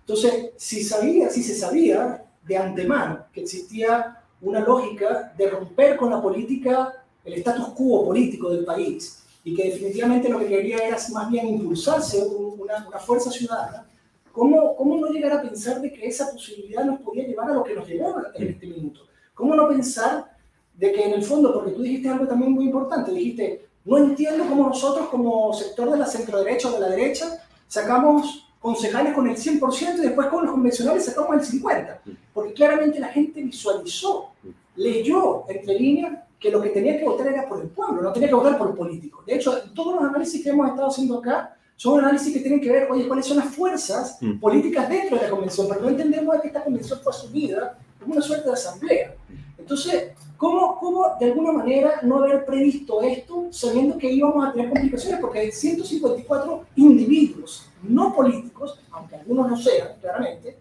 Entonces, 0.00 0.50
si, 0.56 0.84
sabía, 0.84 1.30
si 1.30 1.42
se 1.42 1.54
sabía 1.54 2.24
de 2.42 2.56
antemano 2.56 3.24
que 3.32 3.40
existía 3.40 4.18
una 4.42 4.60
lógica 4.60 5.32
de 5.36 5.48
romper 5.48 5.96
con 5.96 6.10
la 6.10 6.20
política, 6.20 7.04
el 7.24 7.34
status 7.34 7.68
quo 7.68 8.04
político 8.04 8.50
del 8.50 8.64
país, 8.64 9.22
y 9.42 9.54
que 9.54 9.64
definitivamente 9.70 10.28
lo 10.28 10.38
que 10.38 10.46
quería 10.46 10.78
era 10.78 10.98
más 11.12 11.30
bien 11.30 11.48
impulsarse 11.48 12.22
un- 12.22 12.60
una, 12.60 12.98
fuerza 12.98 13.30
ciudadana, 13.30 13.86
¿cómo, 14.32 14.76
¿cómo 14.76 14.96
no 14.96 15.08
llegar 15.08 15.32
a 15.32 15.42
pensar 15.42 15.80
de 15.80 15.92
que 15.92 16.06
esa 16.06 16.30
posibilidad 16.30 16.84
nos 16.84 17.00
podía 17.00 17.26
llevar 17.26 17.50
a 17.50 17.54
lo 17.54 17.64
que 17.64 17.74
nos 17.74 17.86
llevó 17.88 18.16
en 18.34 18.48
este 18.48 18.66
minuto? 18.66 19.00
¿Cómo 19.34 19.54
no 19.54 19.68
pensar 19.68 20.33
de 20.76 20.92
que 20.92 21.04
en 21.04 21.12
el 21.14 21.22
fondo, 21.22 21.52
porque 21.52 21.72
tú 21.72 21.82
dijiste 21.82 22.08
algo 22.08 22.26
también 22.26 22.52
muy 22.52 22.64
importante, 22.66 23.12
dijiste, 23.12 23.66
no 23.84 23.98
entiendo 23.98 24.44
cómo 24.48 24.68
nosotros 24.68 25.08
como 25.08 25.52
sector 25.52 25.90
de 25.90 25.98
la 25.98 26.06
centro-derecha 26.06 26.68
o 26.68 26.72
de 26.72 26.80
la 26.80 26.88
derecha 26.88 27.38
sacamos 27.68 28.48
concejales 28.60 29.12
con 29.14 29.28
el 29.28 29.36
100% 29.36 29.98
y 29.98 30.00
después 30.00 30.26
con 30.28 30.42
los 30.44 30.52
convencionales 30.52 31.04
sacamos 31.04 31.36
el 31.52 31.60
50%, 31.60 31.98
porque 32.32 32.54
claramente 32.54 32.98
la 32.98 33.08
gente 33.08 33.42
visualizó, 33.42 34.30
leyó 34.76 35.44
entre 35.48 35.78
líneas 35.78 36.18
que 36.40 36.50
lo 36.50 36.60
que 36.60 36.70
tenía 36.70 36.98
que 36.98 37.04
votar 37.04 37.26
era 37.28 37.48
por 37.48 37.60
el 37.60 37.68
pueblo, 37.68 38.02
no 38.02 38.12
tenía 38.12 38.28
que 38.28 38.34
votar 38.34 38.58
por 38.58 38.68
el 38.68 38.74
político. 38.74 39.22
De 39.26 39.34
hecho, 39.34 39.52
todos 39.74 39.94
los 39.94 40.04
análisis 40.04 40.42
que 40.42 40.50
hemos 40.50 40.68
estado 40.68 40.88
haciendo 40.88 41.18
acá, 41.18 41.56
son 41.76 41.98
análisis 41.98 42.32
que 42.32 42.40
tienen 42.40 42.60
que 42.60 42.70
ver, 42.70 42.88
oye, 42.90 43.08
cuáles 43.08 43.26
son 43.26 43.36
las 43.38 43.46
fuerzas 43.54 44.18
Mm. 44.20 44.38
políticas 44.38 44.88
dentro 44.88 45.16
de 45.16 45.24
la 45.24 45.30
convención, 45.30 45.66
pero 45.68 45.80
no 45.80 45.88
entendemos 45.88 46.40
que 46.40 46.46
esta 46.48 46.62
convención 46.62 47.00
fue 47.02 47.10
asumida 47.12 47.78
como 48.00 48.12
una 48.12 48.22
suerte 48.22 48.46
de 48.46 48.52
asamblea. 48.52 49.14
Entonces, 49.58 50.12
¿cómo, 50.44 50.78
¿cómo 50.78 51.06
de 51.18 51.26
alguna 51.26 51.52
manera 51.52 52.00
no 52.02 52.18
haber 52.18 52.44
previsto 52.44 53.00
esto 53.00 53.46
sabiendo 53.50 53.96
que 53.96 54.12
íbamos 54.12 54.46
a 54.46 54.52
tener 54.52 54.68
complicaciones? 54.68 55.20
Porque 55.20 55.38
hay 55.38 55.52
154 55.52 56.64
individuos 56.76 57.70
no 57.82 58.14
políticos, 58.14 58.78
aunque 58.90 59.16
algunos 59.16 59.50
no 59.50 59.56
sean, 59.56 59.88
claramente, 60.00 60.58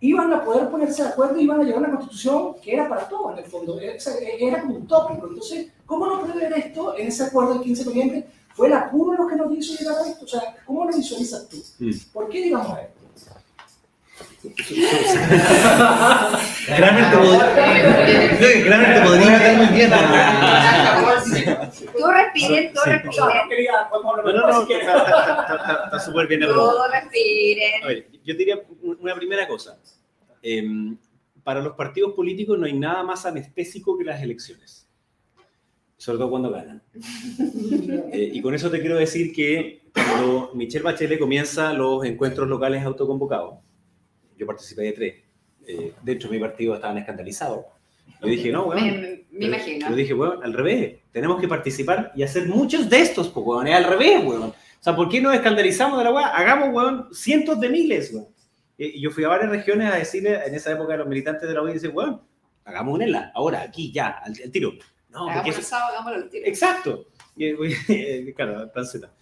iban 0.00 0.32
a 0.32 0.44
poder 0.44 0.68
ponerse 0.68 1.02
de 1.02 1.10
acuerdo 1.10 1.38
y 1.38 1.44
iban 1.44 1.60
a 1.60 1.62
llegar 1.62 1.76
a 1.76 1.86
una 1.86 1.96
constitución 1.96 2.54
que 2.62 2.74
era 2.74 2.88
para 2.88 3.08
todos, 3.08 3.32
en 3.32 3.44
el 3.44 3.50
fondo, 3.50 3.78
era, 3.80 4.62
como 4.62 4.76
un 4.76 4.86
tópico. 4.86 5.28
Entonces, 5.28 5.68
¿cómo 5.86 6.06
no 6.06 6.22
prever 6.22 6.52
esto 6.54 6.96
en 6.96 7.08
ese 7.08 7.24
acuerdo 7.24 7.54
del 7.54 7.62
15 7.62 7.84
de 7.84 7.90
noviembre? 7.90 8.26
¿Fue 8.54 8.66
el 8.66 8.72
apuro 8.72 9.16
lo 9.16 9.28
que 9.28 9.36
nos 9.36 9.52
hizo 9.52 9.78
llegar 9.78 9.98
a 9.98 10.08
esto? 10.08 10.24
O 10.24 10.28
sea, 10.28 10.56
¿cómo 10.66 10.84
lo 10.84 10.96
visualizas 10.96 11.48
tú? 11.48 11.56
Mm. 11.78 11.90
¿Por 12.12 12.28
qué 12.28 12.42
digamos 12.42 12.78
esto? 12.78 12.97
Claramente 16.66 17.16
podría, 17.16 17.54
creo 18.38 18.52
que 18.52 18.62
claramente 18.62 19.00
podría 19.08 19.30
meter 19.30 19.56
muy 19.56 19.66
bien 19.66 19.90
Todos 21.92 22.14
respiren, 22.14 22.72
podemos 23.90 24.16
No, 24.24 24.32
no, 24.32 24.62
está- 24.70 25.98
súper 26.00 26.26
bien 26.28 26.42
respiren. 26.42 27.82
A 27.82 27.86
ver, 27.88 28.06
yo 28.24 28.34
diría 28.34 28.62
una 29.00 29.14
primera 29.16 29.48
cosa. 29.48 29.78
Em, 30.42 30.96
para 31.42 31.60
los 31.60 31.74
partidos 31.74 32.12
políticos 32.12 32.56
no 32.58 32.66
hay 32.66 32.74
nada 32.74 33.02
más 33.02 33.26
anestésico 33.26 33.98
que 33.98 34.04
las 34.04 34.22
elecciones. 34.22 34.86
Sobre 35.96 36.18
todo 36.18 36.30
cuando 36.30 36.50
ganan. 36.50 36.82
Eh, 38.12 38.30
y 38.34 38.40
con 38.42 38.54
eso 38.54 38.70
te 38.70 38.80
quiero 38.80 38.96
decir 38.96 39.32
que 39.34 39.82
cuando 39.92 40.50
Michelle 40.54 40.82
Bachelet 40.82 41.18
comienza 41.18 41.72
los 41.72 42.04
encuentros 42.04 42.48
locales 42.48 42.84
autoconvocados, 42.84 43.56
yo 44.38 44.46
participé 44.46 44.82
de 44.82 44.92
tres, 44.92 45.14
eh, 45.66 45.92
dentro 46.02 46.30
de 46.30 46.36
mi 46.36 46.40
partido 46.42 46.74
estaban 46.74 46.96
escandalizados. 46.98 47.64
Yo 48.22 48.28
dije, 48.28 48.50
no, 48.50 48.64
weón. 48.66 48.84
Me, 49.00 49.24
me- 49.30 49.46
imagino. 49.46 49.88
Yo 49.90 49.94
dije, 49.96 50.14
weón, 50.14 50.42
al 50.42 50.52
revés, 50.54 50.96
tenemos 51.12 51.40
que 51.40 51.46
participar 51.48 52.12
y 52.16 52.22
hacer 52.22 52.46
muchos 52.48 52.88
de 52.88 53.00
estos, 53.00 53.28
pues, 53.28 53.44
weón, 53.46 53.66
es 53.68 53.74
al 53.74 53.84
revés, 53.84 54.24
weón. 54.24 54.42
O 54.44 54.54
sea, 54.80 54.96
¿por 54.96 55.08
qué 55.08 55.20
nos 55.20 55.34
escandalizamos 55.34 55.98
de 55.98 56.04
la 56.04 56.12
weá? 56.12 56.28
Hagamos, 56.28 56.70
weón, 56.74 57.08
cientos 57.12 57.60
de 57.60 57.68
miles, 57.68 58.12
weón. 58.12 58.28
Y 58.78 58.86
y 58.98 59.00
yo 59.00 59.10
fui 59.10 59.24
a 59.24 59.28
varias 59.28 59.50
regiones 59.50 59.92
a 59.92 59.96
decirle, 59.96 60.40
en 60.46 60.54
esa 60.54 60.72
época, 60.72 60.94
a 60.94 60.96
los 60.98 61.08
militantes 61.08 61.48
de 61.48 61.54
la 61.54 61.62
UDI, 61.62 61.74
dice, 61.74 61.88
weón, 61.88 62.22
hagamos 62.64 62.94
un 62.94 63.02
ELA, 63.02 63.32
ahora, 63.34 63.62
aquí, 63.62 63.92
ya, 63.92 64.08
al, 64.08 64.32
al 64.42 64.50
tiro. 64.50 64.72
No, 65.10 65.20
porque 65.20 65.32
Hagámoslo 65.32 65.60
eso- 65.60 65.68
sábado, 65.68 65.88
hagámoslo 65.94 66.16
al 66.24 66.30
tiro. 66.30 66.46
Exacto. 66.46 67.06
Y, 67.36 67.52
claro, 68.34 68.70
panceta. 68.72 69.12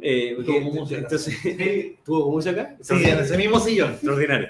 Eh, 0.00 0.34
porque- 0.36 0.52
Tuvo 0.52 0.60
como 0.70 0.80
música. 0.80 1.00
entonces, 1.00 1.36
¿tuvo 2.04 2.20
como 2.22 2.32
música? 2.36 2.76
Sí, 2.80 2.94
en 3.04 3.18
ese 3.18 3.36
mismo 3.38 3.58
sillón. 3.60 3.92
Extraordinario. 3.92 4.48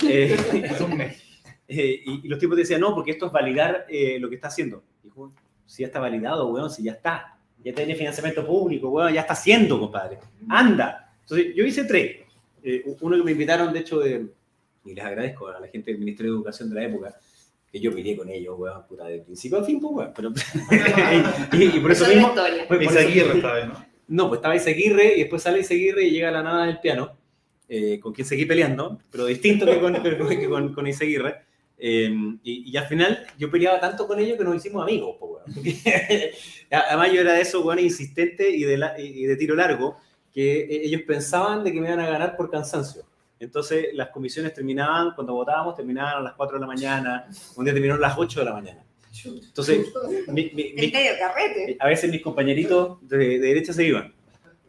Eh, 0.08 0.36
un 0.84 0.96
mes. 0.96 1.22
eh, 1.68 2.02
y, 2.04 2.26
y 2.26 2.28
los 2.28 2.38
tipos 2.38 2.56
decían, 2.56 2.80
no, 2.80 2.94
porque 2.94 3.12
esto 3.12 3.26
es 3.26 3.32
validar 3.32 3.86
eh, 3.88 4.18
lo 4.18 4.28
que 4.28 4.36
está 4.36 4.48
haciendo. 4.48 4.82
Dijo, 5.02 5.32
si 5.66 5.82
ya 5.82 5.86
está 5.86 6.00
validado, 6.00 6.48
weón, 6.48 6.70
si 6.70 6.82
ya 6.82 6.92
está. 6.92 7.38
Ya 7.62 7.72
tiene 7.72 7.94
financiamiento 7.94 8.46
público, 8.46 8.90
weón, 8.90 9.12
ya 9.12 9.22
está 9.22 9.32
haciendo, 9.32 9.80
compadre. 9.80 10.18
Anda. 10.48 11.14
Entonces, 11.22 11.54
yo 11.54 11.64
hice 11.64 11.84
tres. 11.84 12.20
Eh, 12.62 12.82
uno 13.00 13.16
que 13.16 13.22
me 13.22 13.32
invitaron, 13.32 13.72
de 13.72 13.80
hecho, 13.80 13.98
de, 14.00 14.26
y 14.84 14.94
les 14.94 15.04
agradezco 15.04 15.48
a 15.48 15.60
la 15.60 15.68
gente 15.68 15.90
del 15.90 16.00
Ministerio 16.00 16.32
de 16.32 16.36
Educación 16.38 16.68
de 16.68 16.74
la 16.74 16.84
época, 16.84 17.14
que 17.70 17.80
yo 17.80 17.92
peleé 17.92 18.16
con 18.16 18.28
ellos, 18.28 18.54
weón, 18.58 18.86
puta, 18.86 19.06
de 19.06 19.20
principio 19.20 19.58
a 19.58 19.64
fin, 19.64 19.80
pues, 19.80 19.92
weón. 19.94 20.12
Pero, 20.14 20.32
y, 21.52 21.64
y 21.76 21.80
por 21.80 21.92
eso 21.92 22.04
es 22.04 22.14
mismo, 22.14 22.34
pues, 22.34 22.66
por 22.66 22.82
Isaguirre 22.82 23.40
¿no? 23.66 23.94
no, 24.08 24.28
pues 24.28 24.38
estaba 24.38 24.56
Izaguirre 24.56 25.14
y 25.16 25.20
después 25.20 25.42
sale 25.42 25.60
Izaguirre 25.60 26.04
y 26.04 26.10
llega 26.10 26.28
a 26.28 26.32
la 26.32 26.42
nada 26.42 26.66
del 26.66 26.80
piano, 26.80 27.16
eh, 27.68 27.98
con 28.00 28.12
quien 28.12 28.26
seguí 28.26 28.44
peleando, 28.46 28.98
pero 29.10 29.26
distinto 29.26 29.66
que 29.66 29.80
con, 29.80 29.94
que 30.02 30.48
con, 30.48 30.72
con- 30.74 30.86
Izaguirre. 30.86 31.36
Eh, 31.76 32.08
y, 32.44 32.70
y 32.70 32.76
al 32.76 32.86
final 32.86 33.26
yo 33.36 33.50
peleaba 33.50 33.80
tanto 33.80 34.06
con 34.06 34.18
ellos 34.20 34.38
que 34.38 34.44
nos 34.44 34.54
hicimos 34.56 34.82
amigos, 34.82 35.16
po, 35.18 35.40
Además 36.70 37.12
yo 37.12 37.20
era 37.20 37.34
de 37.34 37.40
esos 37.42 37.64
weón 37.64 37.78
insistente 37.80 38.48
y 38.48 38.62
de, 38.64 38.78
la- 38.78 38.98
y 38.98 39.24
de 39.24 39.36
tiro 39.36 39.54
largo, 39.54 39.96
que 40.32 40.60
eh, 40.60 40.80
ellos 40.84 41.02
pensaban 41.06 41.64
de 41.64 41.72
que 41.72 41.80
me 41.80 41.88
iban 41.88 42.00
a 42.00 42.08
ganar 42.08 42.36
por 42.36 42.50
cansancio. 42.50 43.02
Entonces 43.40 43.88
las 43.92 44.08
comisiones 44.08 44.54
terminaban, 44.54 45.12
cuando 45.14 45.34
votábamos, 45.34 45.74
terminaban 45.74 46.16
a 46.18 46.20
las 46.20 46.32
4 46.34 46.56
de 46.56 46.60
la 46.60 46.66
mañana, 46.66 47.26
un 47.56 47.64
día 47.64 47.74
terminaron 47.74 48.02
a 48.04 48.08
las 48.08 48.18
8 48.18 48.40
de 48.40 48.44
la 48.46 48.52
mañana. 48.52 48.84
Entonces, 49.24 49.86
mi- 50.28 50.50
mi- 50.54 50.72
mi- 50.74 50.90
carrete. 50.90 51.76
a 51.78 51.86
veces 51.86 52.10
mis 52.10 52.20
compañeritos 52.22 52.98
de, 53.08 53.16
de 53.16 53.38
derecha 53.38 53.72
se 53.72 53.84
iban. 53.84 54.12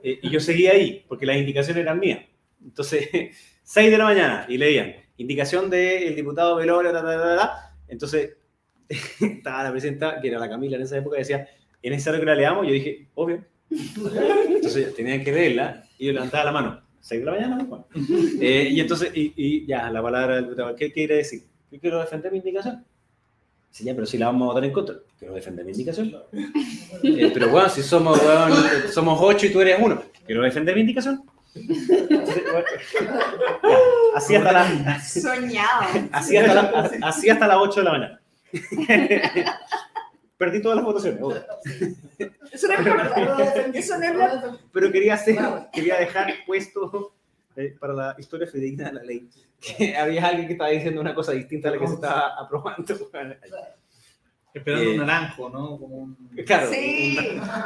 Eh, 0.04 0.20
y 0.22 0.30
yo 0.30 0.40
seguía 0.40 0.72
ahí, 0.74 1.04
porque 1.08 1.26
las 1.26 1.38
indicaciones 1.38 1.82
eran 1.82 2.00
mías. 2.00 2.20
Entonces, 2.66 3.08
6 3.64 3.92
de 3.92 3.98
la 3.98 4.04
mañana, 4.04 4.46
y 4.50 4.58
leían, 4.58 4.94
indicación 5.18 5.70
del 5.70 6.16
diputado 6.16 6.58
Velorio, 6.58 6.92
ta, 6.92 7.02
ta, 7.02 7.18
ta, 7.18 7.36
ta. 7.38 7.76
Entonces, 7.88 8.36
estaba 9.22 9.64
la 9.64 9.72
presidenta, 9.72 10.20
que 10.20 10.28
era 10.28 10.40
la 10.40 10.50
Camila 10.50 10.76
en 10.76 10.84
esa 10.84 10.98
época, 10.98 11.18
decía, 11.18 11.48
¿es 11.82 11.92
necesario 11.92 12.20
que 12.20 12.26
la 12.26 12.36
leamos? 12.36 12.68
Yo 12.68 12.74
dije, 12.74 13.08
obvio. 13.16 13.44
Entonces, 13.70 14.94
tenían 14.96 15.24
que 15.24 15.32
leerla, 15.32 15.84
y 15.98 16.08
yo 16.08 16.14
levantaba 16.14 16.44
la 16.46 16.52
mano. 16.52 16.82
6 17.02 17.22
de 17.22 17.26
la 17.26 17.32
mañana, 17.34 17.64
bueno. 17.64 17.88
Eh, 18.42 18.70
y 18.72 18.80
entonces, 18.80 19.12
y, 19.14 19.34
y 19.36 19.66
ya, 19.68 19.90
la 19.92 20.02
palabra 20.02 20.36
del 20.36 20.46
diputado, 20.46 20.76
¿qué 20.76 20.92
quiere 20.92 21.18
decir? 21.18 21.44
Yo 21.72 21.80
quiero 21.80 22.00
defender 22.00 22.32
mi 22.32 22.40
indicación. 22.40 22.84
Sí, 23.76 23.84
ya, 23.84 23.94
pero 23.94 24.08
si 24.08 24.18
la 24.18 24.28
vamos 24.28 24.44
a 24.44 24.54
votar 24.54 24.64
en 24.64 24.72
contra, 24.72 24.96
quiero 25.20 25.34
defender 25.34 25.66
mi 25.66 25.72
indicación. 25.72 26.16
Eh, 27.04 27.30
pero 27.34 27.50
bueno, 27.50 27.68
si 27.68 27.84
somos, 27.84 28.18
eh, 28.22 28.88
somos 28.90 29.20
ocho 29.22 29.48
y 29.48 29.52
tú 29.52 29.60
eres 29.60 29.78
uno, 29.82 30.02
quiero 30.26 30.42
defender 30.44 30.74
mi 30.76 30.82
indicación. 30.82 31.24
Entonces, 31.56 32.44
bueno, 32.52 32.68
ya, 33.64 33.78
así 34.16 34.36
hasta 34.36 34.52
la, 34.52 35.02
Soñado. 35.02 35.86
así 36.12 36.38
hasta 36.38 36.54
la, 36.54 36.90
así 37.08 37.30
hasta 37.30 37.48
las 37.48 37.58
8 37.58 37.80
de 37.80 37.84
la 37.84 37.92
mañana. 37.92 38.22
Perdí 40.38 40.62
todas 40.62 40.76
las 40.76 40.86
votaciones, 40.86 41.22
obvio. 41.22 41.44
Eso 42.52 42.68
no 42.68 42.74
es 42.74 42.84
verdad. 42.84 43.70
Eso 43.74 43.98
no 43.98 44.04
es 44.06 44.18
verdad. 44.18 44.58
pero 44.74 44.92
quería 44.92 45.14
hacer, 45.14 45.38
quería 45.72 45.98
dejar 45.98 46.34
puesto 46.46 47.14
eh, 47.56 47.74
para 47.80 47.94
la 47.94 48.16
historia 48.20 48.46
fidedigna 48.48 48.88
de 48.90 48.94
la 48.94 49.04
ley 49.04 49.30
que 49.62 49.96
había 49.96 50.28
alguien 50.28 50.48
que 50.48 50.54
estaba 50.54 50.70
diciendo 50.72 51.00
una 51.00 51.16
cosa 51.16 51.32
distinta 51.32 51.70
a 51.70 51.72
la 51.72 51.80
que 51.80 51.88
se 51.88 51.94
estaba 51.94 52.36
aprobando. 52.38 52.84
Esperando 54.54 54.90
Eh, 54.90 54.92
un 55.00 55.06
naranjo, 55.06 55.50
¿no? 55.50 55.78
Como 55.78 55.96
un... 55.96 56.16
Claro, 56.46 56.70
Sí. 56.70 57.18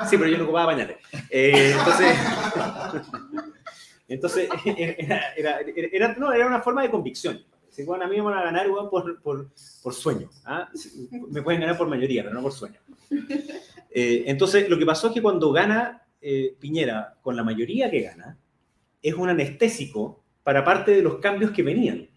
sí, 0.10 0.18
pero 0.18 0.28
yo 0.28 0.38
no 0.38 0.44
ocupaba 0.46 0.68
pañales. 0.72 0.98
Eh, 1.30 1.76
entonces, 1.78 2.18
entonces 4.10 4.50
era, 4.66 5.34
era, 5.38 5.60
era- 5.92 6.16
no, 6.16 6.34
era 6.34 6.46
una 6.48 6.62
forma 6.62 6.82
de 6.84 6.92
convicción. 6.92 7.42
Si 7.70 7.84
bueno, 7.84 8.04
a 8.04 8.08
mí 8.08 8.16
me 8.18 8.24
van 8.24 8.38
a 8.40 8.44
ganar 8.44 8.68
por, 8.90 9.22
por, 9.22 9.50
por 9.84 9.94
sueño. 9.94 10.30
¿ah? 10.46 10.68
Me 11.30 11.42
pueden 11.42 11.62
ganar 11.62 11.78
por 11.78 11.88
mayoría, 11.88 12.24
pero 12.24 12.34
no 12.36 12.42
por 12.42 12.52
sueño. 12.52 12.80
Eh, 13.92 14.24
entonces, 14.28 14.70
lo 14.70 14.78
que 14.78 14.86
pasó 14.86 15.08
es 15.08 15.14
que 15.14 15.22
cuando 15.22 15.52
gana 15.52 16.04
eh, 16.22 16.56
Piñera 16.60 17.18
con 17.22 17.36
la 17.36 17.44
mayoría 17.44 17.90
que 17.90 18.02
gana, 18.02 18.38
es 19.02 19.14
un 19.14 19.30
anestésico 19.30 20.24
para 20.44 20.66
parte 20.66 20.92
de 20.92 21.02
los 21.02 21.18
cambios 21.20 21.52
que 21.52 21.64
venían. 21.64 22.10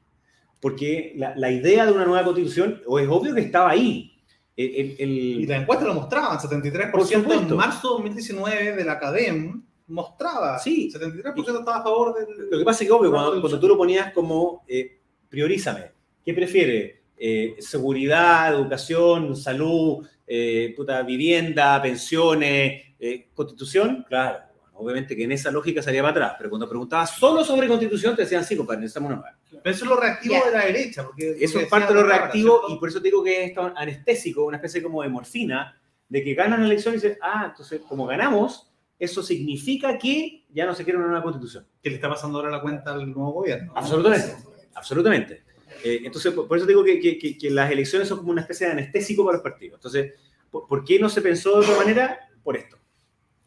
Porque 0.61 1.13
la, 1.17 1.35
la 1.37 1.51
idea 1.51 1.87
de 1.87 1.93
una 1.93 2.05
nueva 2.07 2.25
constitución, 2.25 2.81
o 2.87 2.99
es 2.99 3.09
obvio 3.09 3.35
que 3.35 3.41
estaba 3.43 3.71
ahí. 3.71 4.09
El- 4.57 4.75
el- 4.75 4.97
el- 4.99 5.11
Y 5.43 5.47
la 5.47 5.57
encuesta 5.59 5.85
lo 5.85 5.95
mostraba, 5.95 6.39
73% 6.41 6.91
Por 6.91 7.07
supuesto. 7.07 7.49
en 7.49 7.57
marzo 7.57 7.89
de 7.89 7.95
2019 8.05 8.77
de 8.77 8.85
la 8.85 8.99
CADEM 8.99 9.63
mostraba. 9.93 10.59
Sí. 10.59 10.91
73% 10.93 11.59
estaba 11.59 11.79
a 11.79 11.83
favor 11.83 12.15
del... 12.15 12.49
Lo 12.51 12.59
que 12.59 12.65
pasa 12.65 12.83
es 12.83 12.89
que, 12.89 12.93
obvio, 12.93 13.11
cuando, 13.11 13.61
tú 13.61 13.69
lo 13.69 13.77
ponías 13.77 14.13
como 14.13 14.65
eh, 14.67 15.01
priorízame, 15.29 15.93
¿qué 16.25 16.35
prefiere? 16.35 17.03
Eh, 17.17 17.57
seguridad, 17.61 18.53
educación, 18.53 19.37
salud, 19.37 20.07
eh, 20.27 20.73
puta, 20.77 21.03
vivienda, 21.03 21.81
pensiones, 21.81 22.83
eh, 22.99 23.29
constitución, 23.35 24.05
claro. 24.09 24.41
bueno, 24.61 24.79
obviamente 24.79 25.15
que 25.15 25.25
en 25.25 25.33
esa 25.33 25.51
lógica 25.51 25.83
salía 25.83 26.03
para 26.03 26.11
atrás, 26.13 26.35
pero 26.37 26.51
cuando 26.51 26.69
preguntabas 26.69 27.17
solo 27.17 27.45
sobre 27.45 27.69
constitución, 27.69 28.17
te 28.17 28.23
decían, 28.23 28.45
sí, 28.45 28.57
compadre, 28.57 28.81
necesitamos 28.81 29.09
una 29.09 29.21
nueva. 29.21 29.39
Pero 29.63 29.75
eso 29.75 29.85
es 29.85 29.91
lo 29.91 29.97
reactivo 29.97 30.35
de 30.45 30.51
la 30.51 30.65
derecha. 30.65 31.05
Porque 31.05 31.37
Eso 31.39 31.61
es 31.61 31.69
parte 31.69 31.93
de 31.95 32.01
lo 32.01 32.07
reactivo 32.07 32.63
y 32.69 32.77
por 32.77 32.89
eso 32.89 33.01
te 33.01 33.09
digo 33.09 33.23
que 33.23 33.45
es 33.45 33.53
anestésico, 33.77 34.45
una 34.45 34.57
especie 34.57 34.83
como 34.83 35.03
de 35.03 35.09
morfina, 35.09 35.81
de 36.09 36.25
que 36.25 36.35
ganan 36.35 36.61
la 36.61 36.67
elección 36.67 36.95
y 36.95 36.97
dices, 36.97 37.19
ah, 37.23 37.47
entonces 37.51 37.83
como 37.89 38.07
ganamos, 38.07 38.72
eso 39.05 39.23
significa 39.23 39.99
que 39.99 40.45
ya 40.51 40.65
no 40.67 40.75
se 40.75 40.85
quiere 40.85 40.99
una 40.99 41.09
nueva 41.09 41.23
constitución. 41.23 41.67
que 41.83 41.89
le 41.91 41.97
está 41.97 42.09
pasando 42.09 42.39
ahora 42.39 42.51
la 42.51 42.61
cuenta 42.61 42.93
al 42.93 43.07
nuevo 43.07 43.33
gobierno. 43.33 43.73
Absolutamente, 43.75 44.35
absolutamente. 44.75 45.43
Eh, 45.85 46.01
entonces, 46.05 46.33
por, 46.33 46.47
por 46.47 46.57
eso 46.59 46.67
digo 46.67 46.85
que, 46.85 47.01
que- 47.01 47.19
que- 47.19 47.37
que 47.37 47.51
las 47.51 47.71
elecciones 47.73 48.07
son 48.09 48.19
como 48.19 48.31
una 48.31 48.43
especie 48.43 48.67
de 48.67 48.73
anestésico 48.75 49.25
para 49.25 49.39
los 49.39 49.43
partidos. 49.43 49.79
Entonces, 49.79 50.13
¿por, 50.51 50.67
por 50.69 50.85
qué 50.85 50.99
no 51.01 51.09
se 51.09 51.21
pensó 51.23 51.51
de 51.61 51.67
otra 51.67 51.77
manera? 51.77 52.19
Por 52.45 52.57
esto. 52.57 52.79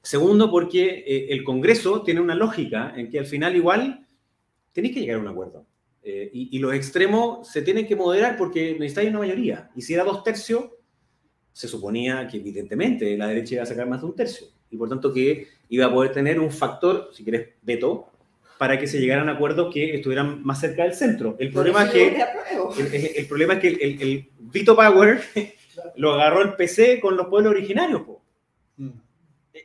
Segundo, 0.02 0.52
porque 0.52 1.04
eh, 1.08 1.28
el 1.30 1.44
Congreso 1.44 2.02
tiene 2.04 2.20
una 2.22 2.36
lógica 2.36 2.94
en 2.96 3.10
que 3.10 3.18
al 3.20 3.26
final 3.26 3.56
igual 3.56 4.06
tenéis 4.74 4.94
que 4.94 5.00
llegar 5.02 5.18
a 5.18 5.20
un 5.22 5.28
acuerdo. 5.30 5.66
Eh, 6.04 6.30
y, 6.34 6.56
y 6.58 6.60
los 6.60 6.74
extremos 6.74 7.48
se 7.48 7.62
tienen 7.64 7.88
que 7.88 7.96
moderar 7.96 8.38
porque 8.38 8.74
necesitáis 8.74 9.10
una 9.10 9.20
mayoría. 9.20 9.72
Y 9.76 9.82
si 9.82 9.94
era 9.94 10.04
dos 10.04 10.24
tercios, 10.24 10.66
se 11.54 11.68
suponía 11.68 12.28
que 12.28 12.38
evidentemente 12.38 13.18
la 13.18 13.28
derecha 13.28 13.56
iba 13.56 13.64
a 13.64 13.66
sacar 13.66 13.88
más 13.88 14.02
de 14.02 14.08
un 14.08 14.16
tercio. 14.16 14.48
Y 14.72 14.78
por 14.78 14.90
tanto 14.90 15.14
que 15.14 15.48
iba 15.70 15.86
a 15.88 15.92
poder 15.92 16.12
tener 16.12 16.40
un 16.40 16.52
factor, 16.52 17.10
si 17.14 17.24
querés, 17.24 17.50
veto, 17.62 18.10
para 18.58 18.80
que 18.80 18.88
se 18.88 19.00
llegaran 19.00 19.28
a 19.30 19.34
acuerdos 19.34 19.74
que 19.74 19.96
estuvieran 19.96 20.44
más 20.46 20.60
cerca 20.62 20.84
del 20.84 20.94
centro. 20.94 21.36
El 21.40 21.52
problema 21.52 21.84
es 21.86 21.90
que 21.92 22.08
el, 22.80 22.94
el- 22.94 23.12
el 23.18 23.26
problema 23.28 23.54
es 23.56 23.60
que 23.60 23.68
el, 23.68 24.02
el- 24.02 24.30
veto 24.40 24.76
power 24.76 25.22
lo 25.98 26.14
agarró 26.14 26.42
el 26.42 26.54
PC 26.54 27.00
con 27.02 27.18
los 27.18 27.28
pueblos 27.28 27.52
originarios. 27.52 28.02
po. 28.04 28.22
Mm. 28.78 28.92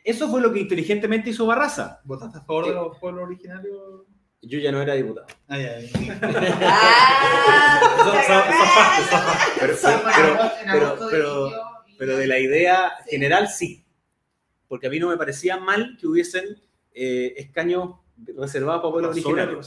Eso 0.05 0.29
fue 0.31 0.41
lo 0.41 0.53
que 0.53 0.61
inteligentemente 0.61 1.31
hizo 1.31 1.47
Barraza. 1.47 2.01
¿Votaste 2.05 2.39
a 2.39 2.41
favor 2.43 2.67
de 2.67 2.75
los 2.75 2.99
pueblos 2.99 3.25
originarios? 3.25 3.77
Yo 4.43 4.59
ya 4.59 4.73
no 4.73 4.81
era 4.81 4.95
diputado. 4.95 5.27
Ay, 5.49 5.67
ay. 5.67 5.91
Ah, 10.67 11.51
pero 11.99 12.17
de 12.17 12.27
la 12.27 12.39
idea 12.39 12.93
general 13.09 13.49
sí. 13.49 13.85
Porque 14.71 14.87
a 14.87 14.91
mí 14.91 15.01
no 15.01 15.09
me 15.09 15.17
parecía 15.17 15.57
mal 15.57 15.97
que 16.01 16.07
hubiesen 16.07 16.45
eh, 16.95 17.35
escaños 17.37 17.97
reservados 18.37 18.83
para 18.83 18.93
pueblos 18.93 19.11
originarios. 19.27 19.67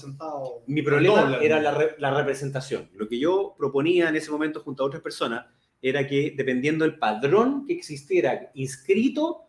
Mi 0.65 0.81
problema 0.81 1.21
era 1.45 1.59
la, 1.59 1.71
re- 1.73 1.95
la 1.97 2.13
representación. 2.13 2.89
Lo 2.93 3.09
que 3.09 3.19
yo 3.19 3.53
proponía 3.57 4.07
en 4.07 4.15
ese 4.15 4.31
momento 4.31 4.61
junto 4.61 4.81
a 4.83 4.85
otras 4.87 5.01
personas 5.01 5.45
era 5.81 6.07
que 6.07 6.33
dependiendo 6.37 6.85
del 6.85 6.97
padrón 6.97 7.65
que 7.67 7.73
existiera 7.73 8.49
inscrito, 8.53 9.41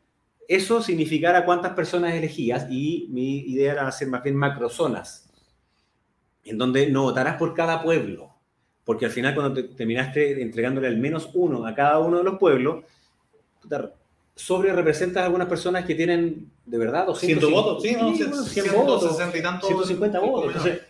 eso 0.48 0.82
significara 0.82 1.44
cuántas 1.44 1.72
personas 1.74 2.14
elegías 2.14 2.66
y 2.68 3.06
mi 3.10 3.38
idea 3.42 3.72
era 3.74 3.86
hacer 3.86 4.08
más 4.08 4.24
bien 4.24 4.34
macrozonas, 4.34 5.30
en 6.42 6.58
donde 6.58 6.90
no 6.90 7.02
votarás 7.04 7.36
por 7.36 7.54
cada 7.54 7.80
pueblo, 7.80 8.34
porque 8.84 9.04
al 9.04 9.12
final 9.12 9.34
cuando 9.36 9.54
te- 9.54 9.68
terminaste 9.74 10.42
entregándole 10.42 10.88
al 10.88 10.96
menos 10.98 11.30
uno 11.34 11.64
a 11.64 11.74
cada 11.76 12.00
uno 12.00 12.18
de 12.18 12.24
los 12.24 12.38
pueblos, 12.40 12.84
sobre 14.36 14.72
representas 14.72 15.22
a 15.22 15.26
algunas 15.26 15.46
personas 15.48 15.84
que 15.84 15.94
tienen 15.94 16.50
de 16.66 16.78
verdad 16.78 17.06
200 17.06 17.44
100 17.48 17.52
votos, 17.54 17.82
sí, 17.82 17.92
no, 17.96 18.10
Sí, 18.10 18.16
100, 18.16 18.30
bueno, 18.30 18.44
100 18.44 18.72
votos. 18.74 19.00
160 19.02 19.38
y 19.38 19.42
tantos. 19.42 19.68
150 19.68 20.18
votos. 20.20 20.46
Entonces, 20.48 20.80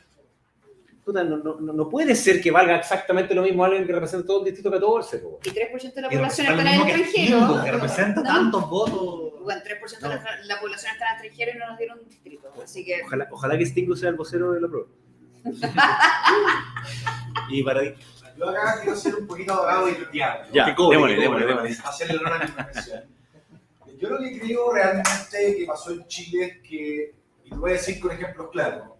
puta, 1.04 1.22
no, 1.24 1.36
no, 1.36 1.60
no- 1.60 1.88
puede 1.90 2.14
ser 2.14 2.40
que 2.40 2.50
valga 2.50 2.76
exactamente 2.76 3.34
lo 3.34 3.42
mismo 3.42 3.62
alguien 3.64 3.86
que 3.86 3.92
representa 3.92 4.26
todo 4.26 4.38
el 4.38 4.44
distrito 4.46 4.70
14. 4.70 5.18
po. 5.18 5.38
Y 5.44 5.50
3% 5.50 5.94
de 5.94 6.00
la 6.02 6.08
y 6.12 6.16
población 6.16 6.46
representa 6.46 6.70
está 6.70 6.74
en 6.74 6.80
el 6.80 6.86
que 6.86 7.02
extranjero. 7.02 7.62
Que 7.64 7.72
representa 7.72 8.20
No. 8.22 8.28
tantos 8.28 8.70
votos. 8.70 9.42
Bueno, 9.42 9.60
3% 9.62 10.00
de 10.00 10.08
la, 10.08 10.24
la 10.44 10.60
población 10.60 10.92
está 10.92 11.04
en 11.04 11.10
el 11.20 11.26
extranjero 11.26 11.52
y 11.54 11.58
no 11.58 11.66
nos 11.68 11.78
dieron 11.78 11.98
un 11.98 12.08
distrito. 12.08 12.48
Así 12.62 12.82
que 12.84 13.02
Ojalá, 13.04 13.28
ojalá 13.30 13.58
que 13.58 13.66
Stingo 13.66 13.94
sea 13.94 14.08
el 14.08 14.14
vocero 14.16 14.52
de 14.52 14.60
la 14.62 14.68
prueba. 14.68 14.88
y 17.50 17.62
para 17.62 17.82
Yo 18.38 18.48
acá 18.48 18.80
quiero 18.82 18.96
ser 18.96 19.14
un 19.16 19.26
poquito 19.26 19.52
abogado 19.52 19.88
y 19.90 19.94
diablo. 20.10 20.46
Ya, 20.52 20.64
Que 20.64 20.74
cobre, 20.74 20.96
démosle, 20.96 21.14
que 21.16 21.20
démosle, 21.20 21.46
démosle. 21.46 21.76
Hacerle 21.84 22.16
honor 22.16 22.32
a 22.32 22.38
mi 22.38 22.46
profesión. 22.50 23.04
Yo 24.04 24.10
lo 24.10 24.18
que 24.18 24.38
creo 24.38 24.70
realmente 24.70 25.56
que 25.56 25.64
pasó 25.64 25.92
en 25.92 26.06
Chile 26.06 26.44
es 26.44 26.68
que, 26.68 27.14
y 27.42 27.48
te 27.48 27.56
voy 27.56 27.70
a 27.70 27.72
decir 27.72 27.98
con 27.98 28.10
ejemplos 28.10 28.50
claros, 28.50 28.90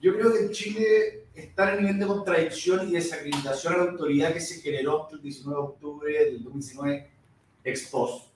yo 0.00 0.14
creo 0.16 0.32
que 0.32 0.38
en 0.38 0.50
Chile 0.50 1.26
está 1.34 1.64
en 1.64 1.74
el 1.74 1.80
nivel 1.82 1.98
de 1.98 2.06
contradicción 2.06 2.88
y 2.88 2.92
desacreditación 2.92 3.74
a 3.74 3.76
la 3.76 3.90
autoridad 3.90 4.32
que 4.32 4.40
se 4.40 4.62
generó 4.62 5.06
el 5.12 5.20
19 5.20 5.54
de 5.54 5.66
octubre 5.66 6.24
del 6.24 6.44
2019 6.44 7.10
ex 7.62 7.82
post. 7.88 8.28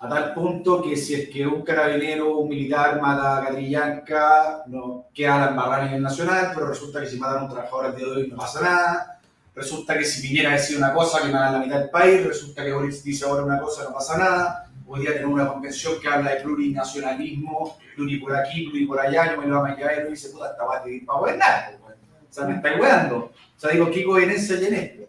A 0.00 0.08
tal 0.08 0.34
punto 0.34 0.82
que 0.82 0.96
si 0.96 1.14
es 1.14 1.28
que 1.28 1.46
un 1.46 1.62
carabinero 1.62 2.36
un 2.36 2.48
militar 2.48 3.00
mata 3.00 3.38
a 3.38 3.46
Catrillanca, 3.46 4.64
no 4.66 5.06
queda 5.14 5.38
la 5.38 5.50
embarrada 5.50 5.82
a 5.82 5.86
nivel 5.86 6.02
nacional, 6.02 6.50
pero 6.56 6.66
resulta 6.66 7.00
que 7.00 7.06
si 7.06 7.20
matan 7.20 7.38
a 7.38 7.42
un 7.44 7.50
trabajador 7.50 7.86
al 7.86 7.96
día 7.96 8.06
de 8.06 8.12
hoy 8.12 8.28
no 8.28 8.36
pasa 8.36 8.60
nada. 8.60 9.20
Resulta 9.54 9.96
que 9.96 10.04
si 10.04 10.20
Piñera 10.26 10.50
decide 10.50 10.78
una 10.78 10.92
cosa, 10.92 11.22
que 11.22 11.28
matan 11.28 11.52
la 11.52 11.58
mitad 11.60 11.78
del 11.78 11.90
país. 11.90 12.26
Resulta 12.26 12.64
que 12.64 12.72
Boris 12.72 13.04
dice 13.04 13.24
ahora 13.24 13.44
una 13.44 13.60
cosa, 13.60 13.84
no 13.84 13.94
pasa 13.94 14.18
nada. 14.18 14.63
Hoy 14.86 15.00
día 15.00 15.14
tenemos 15.14 15.34
una 15.34 15.48
convención 15.48 15.98
que 16.00 16.08
habla 16.08 16.34
de 16.34 16.40
plurinacionalismo, 16.42 17.78
pluri 17.96 18.18
por 18.18 18.36
aquí, 18.36 18.68
pluri 18.68 18.86
por 18.86 19.00
allá. 19.00 19.34
Yo 19.34 19.40
me 19.40 19.46
lo 19.46 19.60
va 19.60 19.68
a 19.68 19.70
Maquiavelo 19.70 20.08
y 20.08 20.10
dice, 20.10 20.28
puta, 20.28 20.50
esta 20.50 20.64
va 20.64 20.82
a 20.82 20.88
ir 20.88 21.06
para 21.06 21.18
gobernar. 21.18 21.78
O 21.82 22.32
sea, 22.32 22.44
me 22.46 22.56
está 22.56 22.74
weando. 22.78 23.16
O 23.16 23.32
sea, 23.56 23.70
digo, 23.70 23.90
¿qué 23.90 24.04
coherencia 24.04 24.56
hay 24.56 24.64
en 24.66 24.74
esto? 24.74 25.02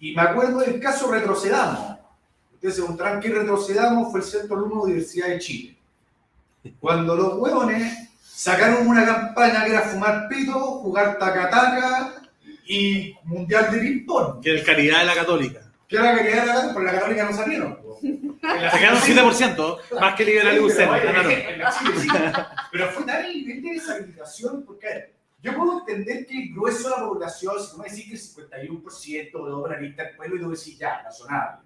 Y 0.00 0.14
me 0.14 0.22
acuerdo 0.22 0.58
del 0.58 0.78
caso 0.78 1.10
Retrocedamos. 1.10 1.98
Ustedes 2.52 2.74
se 2.74 2.82
preguntarán 2.82 3.20
qué 3.20 3.28
retrocedamos 3.30 4.10
fue 4.10 4.20
el 4.20 4.26
Centro 4.26 4.56
Alumno 4.56 4.76
de 4.76 4.82
Universidad 4.82 5.28
de 5.28 5.38
Chile. 5.38 5.76
Cuando 6.80 7.14
los 7.14 7.34
huevones 7.38 8.10
sacaron 8.20 8.86
una 8.86 9.04
campaña 9.04 9.64
que 9.64 9.70
era 9.70 9.82
fumar 9.82 10.28
pito, 10.28 10.52
jugar 10.80 11.18
taca-taca 11.18 12.22
y 12.66 13.14
mundial 13.24 13.70
de 13.70 13.78
ping-pong. 13.78 14.42
Que 14.42 14.50
el 14.50 14.64
caridad 14.64 15.00
de 15.00 15.04
la 15.06 15.14
católica. 15.14 15.63
Que 15.88 15.96
era 15.96 16.12
la 16.12 16.18
que 16.22 16.28
quedara 16.30 16.52
acá, 16.60 16.72
por 16.74 16.82
la 16.84 16.92
católica 16.92 17.24
no 17.24 17.36
salieron. 17.36 17.78
la- 18.42 18.70
Se 18.72 18.78
quedaron 18.78 18.98
7%, 19.00 19.78
más 20.00 20.14
que 20.14 20.24
liberal 20.24 20.56
y 20.56 20.60
Lucena. 20.60 20.96
la. 20.96 22.68
Pero 22.72 22.88
fue 22.90 23.04
tal 23.04 23.24
el 23.26 23.32
nivel 23.36 23.62
de 23.62 23.70
deshabilitación, 23.74 24.64
porque 24.64 25.14
yo 25.42 25.54
puedo 25.54 25.80
entender 25.80 26.26
que 26.26 26.42
el 26.42 26.54
grueso 26.54 26.88
de 26.88 26.96
la 26.96 27.08
población, 27.08 27.54
si 27.60 27.70
tú 27.70 27.78
me 27.78 27.88
decís 27.88 28.34
que 28.34 28.42
el 28.56 28.68
51% 28.70 29.32
de 29.32 29.52
obra 29.52 29.80
lista 29.80 30.04
del 30.04 30.16
pueblo, 30.16 30.36
y 30.36 30.40
tú 30.40 30.50
decís 30.50 30.78
ya, 30.78 31.02
razonable, 31.02 31.58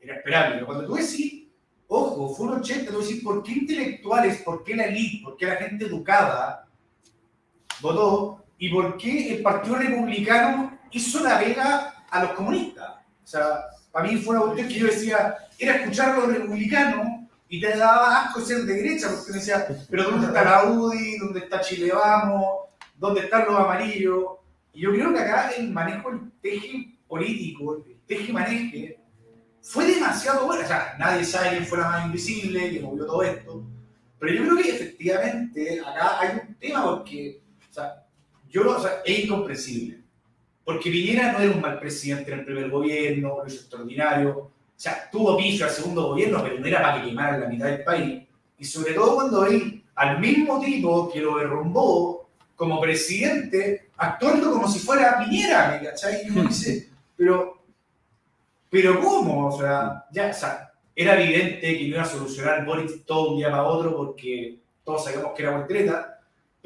era 0.00 0.14
esperable. 0.16 0.54
Pero 0.54 0.66
cuando 0.66 0.86
tú 0.86 0.94
decís, 0.94 1.44
ojo, 1.88 2.34
fue 2.34 2.46
un 2.46 2.60
80, 2.60 2.92
tú 2.92 3.00
decís, 3.02 3.22
¿por 3.24 3.42
qué 3.42 3.52
intelectuales, 3.52 4.42
por 4.42 4.62
qué 4.62 4.76
la 4.76 4.84
elite, 4.84 5.24
por 5.24 5.36
qué 5.36 5.46
la 5.46 5.56
gente 5.56 5.86
educada 5.86 6.68
votó 7.80 8.44
y 8.58 8.68
por 8.72 8.96
qué 8.96 9.34
el 9.34 9.42
Partido 9.42 9.76
Republicano 9.76 10.78
hizo 10.90 11.22
la 11.22 11.38
vega 11.38 12.04
a 12.10 12.22
los 12.22 12.32
comunistas? 12.32 12.94
O 13.28 13.30
sea, 13.30 13.66
para 13.92 14.08
mí 14.08 14.16
fue 14.16 14.34
una 14.36 14.46
cuestión 14.46 14.68
que 14.68 14.78
yo 14.78 14.86
decía, 14.86 15.36
era 15.58 15.76
escuchar 15.76 16.12
a 16.12 16.16
los 16.16 16.32
republicanos 16.32 17.28
y 17.46 17.60
te 17.60 17.76
daba 17.76 18.22
asco 18.22 18.40
ser 18.40 18.62
de 18.62 18.72
derecha, 18.72 19.10
porque 19.10 19.32
me 19.32 19.38
decía, 19.38 19.66
pero 19.90 20.04
¿dónde 20.04 20.28
está 20.28 20.44
la 20.44 20.70
UDI? 20.70 21.18
¿Dónde 21.18 21.40
está 21.40 21.60
Chile 21.60 21.92
Vamos? 21.92 22.68
¿Dónde 22.96 23.20
están 23.20 23.44
los 23.44 23.54
amarillos? 23.54 24.24
Y 24.72 24.80
yo 24.80 24.92
creo 24.92 25.12
que 25.12 25.20
acá 25.20 25.50
el 25.58 25.70
manejo 25.70 26.10
del 26.10 26.32
teje 26.40 26.98
político, 27.06 27.84
el 27.86 28.00
teje 28.06 28.32
maneje, 28.32 28.98
fue 29.60 29.84
demasiado 29.84 30.46
bueno. 30.46 30.64
O 30.64 30.66
sea, 30.66 30.96
nadie 30.98 31.22
sabe 31.22 31.50
quién 31.50 31.66
fue 31.66 31.76
la 31.76 31.88
más 31.88 32.06
invisible, 32.06 32.70
que 32.70 32.80
movió 32.80 33.04
todo 33.04 33.22
esto. 33.24 33.62
Pero 34.18 34.32
yo 34.32 34.42
creo 34.44 34.56
que 34.56 34.70
efectivamente 34.70 35.80
acá 35.80 36.20
hay 36.20 36.40
un 36.48 36.54
tema 36.54 36.82
porque, 36.82 37.42
o 37.70 37.74
sea, 37.74 38.06
yo 38.48 38.74
o 38.74 38.80
sea, 38.80 39.02
es 39.04 39.18
incomprensible. 39.18 39.97
Porque 40.68 40.90
Piñera 40.90 41.32
no 41.32 41.38
era 41.38 41.50
un 41.50 41.62
mal 41.62 41.80
presidente 41.80 42.30
en 42.30 42.40
el 42.40 42.44
primer 42.44 42.68
gobierno, 42.68 43.38
lo 43.38 43.46
hizo 43.46 43.60
extraordinario. 43.60 44.36
O 44.36 44.50
sea, 44.76 45.08
tuvo 45.10 45.34
piso 45.34 45.64
al 45.64 45.70
segundo 45.70 46.08
gobierno, 46.08 46.42
pero 46.42 46.60
no 46.60 46.66
era 46.66 46.82
para 46.82 47.00
que 47.00 47.08
quemaran 47.08 47.40
la 47.40 47.48
mitad 47.48 47.64
del 47.68 47.84
país. 47.84 48.22
Y 48.58 48.64
sobre 48.66 48.92
todo 48.92 49.14
cuando 49.14 49.46
él, 49.46 49.82
al 49.94 50.20
mismo 50.20 50.60
tipo 50.60 51.10
que 51.10 51.22
lo 51.22 51.38
derrumbó 51.38 52.28
como 52.54 52.78
presidente, 52.82 53.88
actuando 53.96 54.52
como 54.52 54.68
si 54.68 54.80
fuera 54.80 55.18
Piñera, 55.18 55.70
¿me 55.70 55.88
cachai? 55.88 56.26
Y 56.26 56.30
uno 56.32 56.42
dice, 56.50 56.90
pero, 57.16 57.62
pero 58.68 59.00
¿cómo? 59.00 59.46
O 59.46 59.58
sea, 59.58 60.04
ya, 60.12 60.28
o 60.28 60.34
sea, 60.34 60.70
era 60.94 61.18
evidente 61.18 61.78
que 61.78 61.84
no 61.84 61.94
iba 61.94 62.02
a 62.02 62.04
solucionar 62.04 62.66
Boric 62.66 63.06
todo 63.06 63.30
un 63.30 63.38
día 63.38 63.50
para 63.50 63.62
otro 63.62 63.96
porque 63.96 64.58
todos 64.84 65.02
sabíamos 65.02 65.32
que 65.34 65.42
era 65.44 65.56
voltereta, 65.56 66.17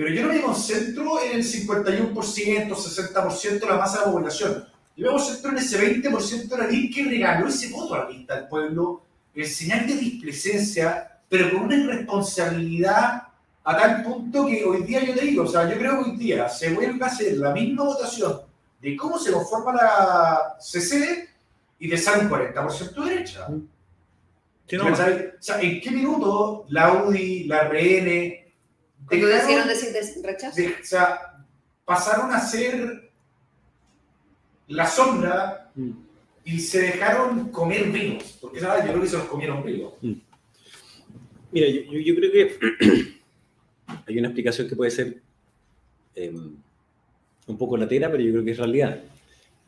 pero 0.03 0.15
yo 0.17 0.27
no 0.27 0.33
me 0.33 0.43
concentro 0.43 1.23
en 1.23 1.37
el 1.37 1.45
51%, 1.45 2.13
60% 2.13 3.61
de 3.61 3.67
la 3.67 3.77
masa 3.77 4.01
de 4.01 4.07
la 4.07 4.13
población. 4.13 4.69
Yo 4.97 5.07
me 5.07 5.13
concentro 5.13 5.53
en 5.53 5.59
ese 5.59 6.03
20% 6.03 6.49
de 6.49 6.59
la 6.59 6.67
ley 6.67 6.91
que 6.91 7.05
regaló 7.05 7.47
ese 7.47 7.69
voto 7.69 7.95
a 7.95 7.99
la 7.99 8.11
lista 8.11 8.35
del 8.35 8.49
pueblo, 8.49 9.03
en 9.33 9.47
señal 9.47 9.87
de 9.87 9.95
displicencia, 9.95 11.21
pero 11.29 11.53
con 11.53 11.63
una 11.67 11.77
irresponsabilidad 11.77 13.29
a 13.63 13.77
tal 13.77 14.03
punto 14.03 14.47
que 14.47 14.65
hoy 14.65 14.83
día 14.83 15.05
yo 15.05 15.15
te 15.15 15.21
digo, 15.21 15.45
o 15.45 15.47
sea, 15.47 15.71
yo 15.71 15.79
creo 15.79 16.03
que 16.03 16.11
hoy 16.11 16.17
día 16.17 16.49
se 16.49 16.75
vuelve 16.75 17.05
a 17.05 17.07
hacer 17.07 17.37
la 17.37 17.53
misma 17.53 17.85
votación 17.85 18.41
de 18.81 18.97
cómo 18.97 19.21
se 19.21 19.31
conforma 19.31 19.73
la 19.73 20.57
CC 20.59 21.29
y 21.79 21.89
te 21.89 21.97
sale 21.97 22.25
un 22.25 22.31
40% 22.31 23.05
derecha. 23.05 23.47
Sí, 24.67 24.77
no. 24.77 24.93
O 24.93 24.97
sea, 24.97 25.61
¿en 25.61 25.81
qué 25.81 25.91
minuto 25.93 26.67
la 26.71 27.05
UDI, 27.05 27.45
la 27.45 27.69
RN, 27.69 28.42
Cuando 29.07 29.27
dejaron 29.27 29.69
decidieron 29.69 29.69
decir 29.69 29.93
des- 29.93 30.23
rechazo. 30.23 30.57
de- 30.57 30.69
o 30.81 30.85
sea, 30.85 31.45
pasaron 31.85 32.33
a 32.33 32.41
ser 32.41 33.11
la 34.69 34.87
sombra 34.87 35.71
Mm. 35.75 35.91
y 36.45 36.59
se 36.61 36.81
dejaron 36.83 37.51
comer 37.51 37.91
vivos? 37.91 38.39
Porque 38.41 38.61
¿sabes? 38.61 38.85
yo 38.85 38.91
creo 38.91 39.03
que 39.03 39.09
se 39.09 39.17
los 39.19 39.27
comieron 39.27 39.65
vivos. 39.65 39.95
Mira, 41.51 41.69
yo, 41.69 41.83
yo- 41.93 42.01
yo 42.01 42.15
creo 42.15 42.33
que 42.33 42.59
hay 44.07 44.19
una 44.19 44.29
explicación 44.29 44.69
que 44.69 44.77
puede 44.77 44.91
ser 44.91 45.21
eh, 46.15 46.31
un 47.47 47.57
poco 47.59 47.77
latera, 47.77 48.11
pero 48.11 48.23
yo 48.23 48.33
creo 48.33 48.45
que 48.45 48.51
es 48.53 48.59
realidad. 48.59 49.01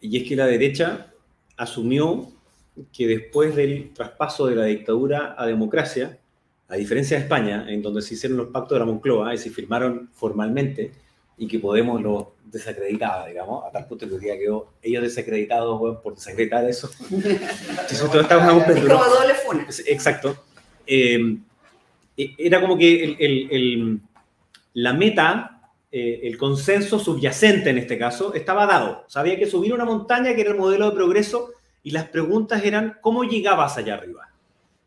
Y 0.00 0.16
es 0.22 0.28
que 0.28 0.36
la 0.36 0.46
derecha 0.46 1.10
asumió 1.56 2.30
que 2.92 3.06
después 3.06 3.54
del 3.56 3.92
traspaso 3.94 4.46
de 4.46 4.56
la 4.56 4.64
dictadura 4.64 5.34
a 5.38 5.46
democracia, 5.46 6.18
a 6.68 6.76
diferencia 6.76 7.16
de 7.16 7.22
España, 7.24 7.66
en 7.68 7.82
donde 7.82 8.02
se 8.02 8.14
hicieron 8.14 8.38
los 8.38 8.48
pactos 8.48 8.76
de 8.76 8.80
la 8.80 8.86
Moncloa 8.86 9.34
y 9.34 9.38
se 9.38 9.50
firmaron 9.50 10.08
formalmente, 10.12 10.92
y 11.36 11.46
que 11.48 11.58
Podemos 11.58 12.00
los 12.00 12.26
desacreditaba, 12.44 13.26
digamos, 13.26 13.64
a 13.64 13.70
tal 13.72 13.86
punto 13.86 14.08
que 14.08 14.18
día 14.18 14.38
quedó 14.38 14.68
ellos 14.80 15.02
desacreditados 15.02 15.78
bueno, 15.80 16.00
por 16.00 16.14
desacreditar 16.14 16.64
eso. 16.68 16.88
Entonces, 17.10 17.98
todos 17.98 18.14
un 18.54 18.62
Es 18.76 18.80
como 18.80 19.04
doble 19.04 19.34
funa. 19.34 19.66
Exacto. 19.86 20.36
Eh, 20.86 21.36
eh, 22.16 22.34
era 22.38 22.60
como 22.60 22.78
que 22.78 23.02
el- 23.04 23.16
el- 23.18 23.48
el- 23.50 24.00
la 24.74 24.92
meta, 24.92 25.70
eh, 25.90 26.20
el 26.24 26.38
consenso 26.38 26.98
subyacente 27.00 27.70
en 27.70 27.78
este 27.78 27.98
caso, 27.98 28.34
estaba 28.34 28.66
dado. 28.66 29.04
Había 29.14 29.36
que 29.38 29.46
subir 29.46 29.72
una 29.74 29.84
montaña 29.84 30.34
que 30.34 30.42
era 30.42 30.50
el 30.50 30.56
modelo 30.58 30.90
de 30.90 30.94
progreso 30.96 31.50
y 31.82 31.90
las 31.90 32.04
preguntas 32.08 32.64
eran 32.64 32.98
cómo 33.00 33.24
llegabas 33.24 33.76
allá 33.76 33.94
arriba. 33.94 34.28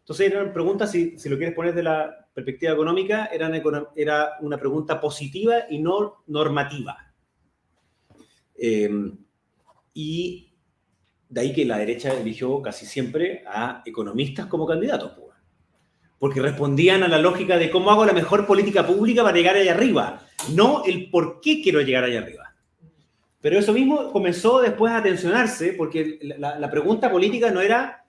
Entonces 0.08 0.32
eran 0.32 0.54
preguntas, 0.54 0.90
si, 0.90 1.20
si 1.20 1.28
lo 1.28 1.36
quieres 1.36 1.54
poner 1.54 1.76
de 1.76 1.84
la 1.84 2.30
perspectiva 2.34 2.72
económica, 2.72 3.26
eran, 3.26 3.62
era 3.94 4.38
una 4.40 4.58
pregunta 4.58 5.02
positiva 5.02 5.66
y 5.70 5.80
no 5.80 6.24
normativa. 6.28 7.14
Eh, 8.58 8.90
y 9.94 10.54
de 11.28 11.42
ahí 11.42 11.52
que 11.54 11.66
la 11.66 11.78
derecha 11.78 12.14
eligió 12.14 12.62
casi 12.62 12.86
siempre 12.86 13.44
a 13.46 13.84
economistas 13.86 14.46
como 14.46 14.66
candidatos, 14.66 15.12
pues, 15.18 15.36
porque 16.18 16.40
respondían 16.42 17.04
a 17.04 17.10
la 17.10 17.20
lógica 17.20 17.58
de 17.58 17.70
cómo 17.70 17.92
hago 17.92 18.06
la 18.06 18.14
mejor 18.14 18.48
política 18.48 18.88
pública 18.88 19.24
para 19.24 19.36
llegar 19.36 19.58
allá 19.58 19.74
arriba, 19.74 20.22
no 20.56 20.86
el 20.86 21.10
por 21.10 21.42
qué 21.42 21.62
quiero 21.62 21.82
llegar 21.82 22.06
allá 22.06 22.20
arriba. 22.20 22.56
Pero 23.42 23.60
eso 23.60 23.74
mismo 23.74 24.10
comenzó 24.14 24.62
después 24.62 24.94
a 24.94 25.04
tensionarse, 25.04 25.74
porque 25.74 26.18
la, 26.22 26.58
la 26.58 26.72
pregunta 26.72 27.12
política 27.12 27.52
no 27.52 27.60
era 27.60 28.06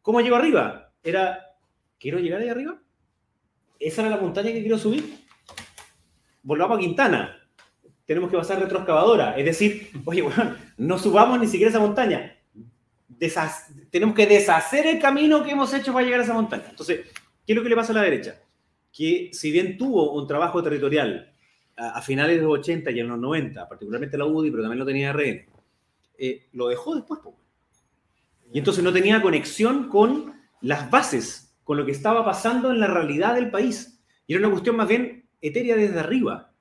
cómo 0.00 0.22
llego 0.22 0.36
arriba, 0.36 0.83
era 1.04 1.54
¿quiero 2.00 2.18
llegar 2.18 2.40
allá 2.40 2.52
arriba? 2.52 2.78
¿Esa 3.78 4.02
era 4.02 4.10
la 4.10 4.18
montaña 4.18 4.52
que 4.52 4.60
quiero 4.60 4.78
subir? 4.78 5.24
Volvamos 6.42 6.76
a 6.76 6.80
Quintana. 6.80 7.48
Tenemos 8.04 8.30
que 8.30 8.36
pasar 8.36 8.60
retroexcavadora. 8.60 9.38
Es 9.38 9.44
decir, 9.44 9.90
oye, 10.04 10.22
bueno, 10.22 10.54
no 10.76 10.98
subamos 10.98 11.38
ni 11.40 11.46
siquiera 11.46 11.70
esa 11.70 11.80
montaña. 11.80 12.36
Tenemos 13.90 14.14
que 14.14 14.26
deshacer 14.26 14.86
el 14.86 14.98
camino 14.98 15.42
que 15.42 15.52
hemos 15.52 15.72
hecho 15.72 15.92
para 15.92 16.04
llegar 16.04 16.20
a 16.20 16.24
esa 16.24 16.34
montaña. 16.34 16.64
Entonces, 16.68 17.06
¿qué 17.46 17.52
es 17.52 17.56
lo 17.56 17.62
que 17.62 17.68
le 17.68 17.76
pasa 17.76 17.92
a 17.92 17.96
la 17.96 18.02
derecha? 18.02 18.40
Que 18.92 19.30
si 19.32 19.50
bien 19.50 19.78
tuvo 19.78 20.12
un 20.12 20.26
trabajo 20.26 20.62
territorial 20.62 21.32
a, 21.76 22.02
finales 22.02 22.36
de 22.36 22.42
los 22.42 22.58
80 22.58 22.90
y 22.90 23.00
en 23.00 23.08
los 23.08 23.18
90, 23.18 23.68
particularmente 23.68 24.18
la 24.18 24.26
UDI, 24.26 24.50
pero 24.50 24.62
también 24.62 24.78
lo 24.78 24.86
tenía 24.86 25.12
RN, 25.12 25.46
eh, 26.18 26.46
lo 26.52 26.68
dejó 26.68 26.94
después. 26.94 27.20
Y 28.52 28.58
entonces 28.58 28.84
no 28.84 28.92
tenía 28.92 29.22
conexión 29.22 29.88
con 29.88 30.34
las 30.64 30.90
bases, 30.90 31.54
con 31.62 31.76
lo 31.76 31.84
que 31.86 31.92
estaba 31.92 32.24
pasando 32.24 32.70
en 32.70 32.80
la 32.80 32.86
realidad 32.86 33.34
del 33.34 33.50
país. 33.50 34.00
Y 34.26 34.34
era 34.34 34.40
una 34.44 34.50
cuestión 34.52 34.76
más 34.76 34.88
bien 34.88 35.28
etérea 35.40 35.76
desde 35.76 36.00
arriba. 36.00 36.52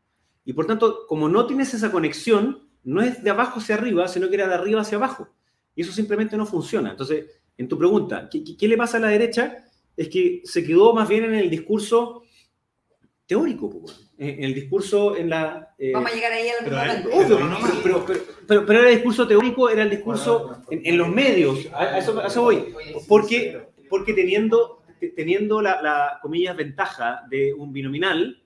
Y 0.46 0.54
por 0.54 0.66
tanto, 0.68 1.06
como 1.08 1.30
no 1.30 1.46
tienes 1.46 1.74
esa 1.74 1.92
conexión, 1.92 2.68
no 2.84 3.02
es 3.02 3.24
de 3.24 3.30
abajo 3.30 3.60
hacia 3.60 3.76
arriba, 3.76 4.08
sino 4.08 4.28
que 4.30 4.36
era 4.36 4.48
de 4.48 4.56
arriba 4.56 4.82
hacia 4.82 4.98
abajo. 4.98 5.30
Y 5.76 5.82
eso 5.82 5.92
simplemente 5.94 6.36
no 6.38 6.46
funciona. 6.46 6.92
Entonces, 6.92 7.26
en 7.58 7.68
tu 7.68 7.78
pregunta, 7.78 8.28
¿qué, 8.30 8.44
qué- 8.44 8.68
le 8.68 8.78
pasa 8.78 8.98
a 8.98 9.00
la 9.02 9.08
derecha? 9.08 9.64
Es 9.96 10.10
que 10.10 10.42
se 10.44 10.64
quedó 10.66 10.94
más 10.94 11.08
bien 11.08 11.24
en 11.24 11.36
el 11.36 11.50
discurso 11.50 12.24
teórico, 13.26 13.68
weón. 13.68 13.96
en 14.18 14.44
el 14.44 14.54
discurso 14.54 15.16
en 15.16 15.30
la... 15.30 15.74
eh, 15.78 15.92
Vamos 15.94 16.12
a 16.12 16.16
llegar 16.16 16.32
ahí 16.34 16.50
al 16.50 16.56
pero 16.64 16.78
a 16.78 16.86
momento. 16.86 17.10
Obvio, 17.14 17.40
pero, 17.84 18.06
pero, 18.06 18.20
pero- 18.48 18.66
pero 18.66 18.80
era 18.80 18.90
el 18.90 18.96
discurso 18.96 19.28
teórico, 19.28 19.70
era 19.70 19.84
el 19.84 19.90
discurso 19.90 20.58
en, 20.70 20.82
en 20.86 20.98
los 20.98 21.08
medios. 21.10 21.68
A, 21.74 21.84
a 21.84 21.98
eso, 22.00 22.20
a 22.20 22.28
eso 22.28 22.42
voy. 22.42 22.74
Porque, 23.08 23.62
porque 23.89 24.14
teniendo, 24.14 24.81
te- 24.99 25.10
teniendo 25.10 25.61
la, 25.61 25.81
la, 25.81 26.19
comillas, 26.22 26.55
ventaja 26.55 27.23
de 27.30 27.53
un 27.53 27.72
binominal, 27.73 28.41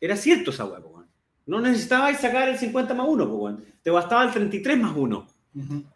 era 0.00 0.16
cierto 0.16 0.50
esa 0.50 0.64
hueá. 0.64 0.80
No 1.46 1.60
necesitabais 1.60 2.18
sacar 2.18 2.48
el 2.48 2.58
50 2.58 2.94
más 2.94 3.06
1, 3.08 3.28
po, 3.28 3.34
weón. 3.34 3.64
te 3.82 3.90
bastaba 3.90 4.24
el 4.24 4.30
33 4.30 4.78
más 4.78 4.94
1. 4.96 5.26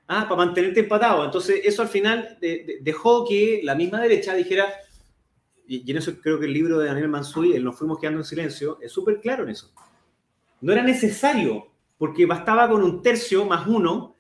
Ah, 0.08 0.24
para 0.28 0.36
mantenerte 0.36 0.80
empatado. 0.80 1.24
Entonces, 1.24 1.60
eso 1.64 1.82
al 1.82 1.88
final 1.88 2.36
de- 2.40 2.64
de- 2.64 2.78
dejó 2.80 3.24
que 3.28 3.60
la 3.62 3.74
misma 3.76 4.00
derecha 4.00 4.34
dijera, 4.34 4.66
y, 5.66 5.86
y 5.86 5.90
en 5.92 5.98
eso 5.98 6.12
creo 6.20 6.40
que 6.40 6.46
el 6.46 6.52
libro 6.52 6.78
de 6.78 6.88
Daniel 6.88 7.08
Mansuy, 7.08 7.52
el 7.54 7.62
Nos 7.62 7.78
fuimos 7.78 7.98
quedando 8.00 8.18
en 8.20 8.24
silencio, 8.24 8.78
es 8.82 8.90
súper 8.90 9.20
claro 9.20 9.44
en 9.44 9.50
eso. 9.50 9.72
No 10.60 10.72
era 10.72 10.82
necesario, 10.82 11.68
porque 11.98 12.26
bastaba 12.26 12.68
con 12.68 12.82
un 12.82 13.00
tercio 13.00 13.44
más 13.44 13.66
uno 13.66 14.13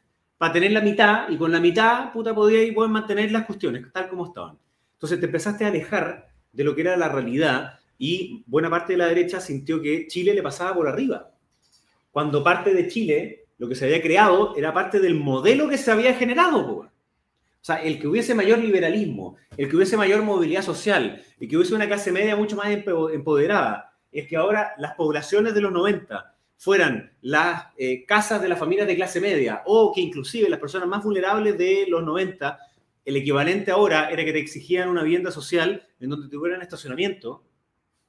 para 0.44 0.52
tener 0.52 0.72
la 0.72 0.82
mitad, 0.82 1.26
y 1.30 1.38
con 1.38 1.50
la 1.50 1.58
mitad, 1.58 2.12
puta, 2.12 2.34
podías 2.34 2.74
poder 2.74 2.90
mantener 2.90 3.32
las 3.32 3.46
cuestiones 3.46 3.82
tal 3.94 4.10
como 4.10 4.26
estaban. 4.26 4.58
Entonces 4.92 5.18
te 5.18 5.24
empezaste 5.24 5.64
a 5.64 5.68
alejar 5.68 6.28
de 6.52 6.64
lo 6.64 6.74
que 6.74 6.82
era 6.82 6.98
la 6.98 7.08
realidad, 7.08 7.78
y 7.96 8.44
buena 8.46 8.68
parte 8.68 8.92
de 8.92 8.98
la 8.98 9.06
derecha 9.06 9.40
sintió 9.40 9.80
que 9.80 10.06
Chile 10.06 10.34
le 10.34 10.42
pasaba 10.42 10.74
por 10.74 10.86
arriba. 10.86 11.30
Cuando 12.10 12.44
parte 12.44 12.74
de 12.74 12.88
Chile, 12.88 13.46
lo 13.56 13.66
que 13.70 13.74
se 13.74 13.86
había 13.86 14.02
creado 14.02 14.54
era 14.54 14.74
parte 14.74 15.00
del 15.00 15.14
modelo 15.14 15.66
que 15.66 15.78
se 15.78 15.90
había 15.90 16.12
generado. 16.12 16.60
O 16.60 16.90
sea, 17.62 17.76
el 17.76 17.98
que 17.98 18.06
hubiese 18.06 18.34
mayor 18.34 18.58
liberalismo, 18.58 19.36
el 19.56 19.70
que 19.70 19.76
hubiese 19.76 19.96
mayor 19.96 20.22
movilidad 20.24 20.60
social, 20.60 21.22
el 21.40 21.48
que 21.48 21.56
hubiese 21.56 21.74
una 21.74 21.86
clase 21.86 22.12
media 22.12 22.36
mucho 22.36 22.54
más 22.54 22.66
empo- 22.66 23.10
empoderada, 23.14 23.94
es 24.12 24.28
que 24.28 24.36
ahora 24.36 24.74
las 24.76 24.94
poblaciones 24.94 25.54
de 25.54 25.62
los 25.62 25.72
90 25.72 26.33
fueran 26.56 27.12
las 27.20 27.66
eh, 27.76 28.04
casas 28.06 28.40
de 28.40 28.48
las 28.48 28.58
familias 28.58 28.86
de 28.86 28.96
clase 28.96 29.20
media 29.20 29.62
o 29.66 29.92
que 29.94 30.00
inclusive 30.00 30.48
las 30.48 30.60
personas 30.60 30.88
más 30.88 31.02
vulnerables 31.04 31.58
de 31.58 31.86
los 31.88 32.02
90, 32.02 32.58
el 33.04 33.16
equivalente 33.16 33.70
ahora 33.70 34.10
era 34.10 34.24
que 34.24 34.32
te 34.32 34.38
exigían 34.38 34.88
una 34.88 35.02
vivienda 35.02 35.30
social 35.30 35.86
en 36.00 36.08
donde 36.10 36.28
tuvieran 36.28 36.62
estacionamiento. 36.62 37.42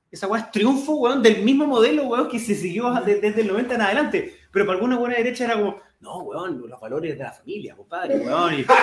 Esa 0.09 0.27
weá 0.27 0.43
es 0.43 0.51
triunfo, 0.51 1.13
del 1.17 1.41
mismo 1.43 1.65
modelo, 1.67 2.27
que 2.29 2.39
se 2.39 2.55
siguió 2.55 2.93
de- 3.05 3.19
desde 3.19 3.41
el 3.41 3.47
90 3.47 3.75
en 3.75 3.81
adelante. 3.81 4.35
Pero 4.55 4.65
para 4.67 4.77
alguna 4.77 4.97
buena 4.97 5.17
derecha 5.17 5.43
era 5.43 5.55
como, 5.55 5.81
no, 5.99 6.19
weón, 6.19 6.63
los 6.69 6.79
valores 6.79 7.17
de 7.17 7.23
la 7.25 7.33
familia, 7.33 7.75
compadre, 7.75 8.15
weón. 8.19 8.53
y- 8.53 8.65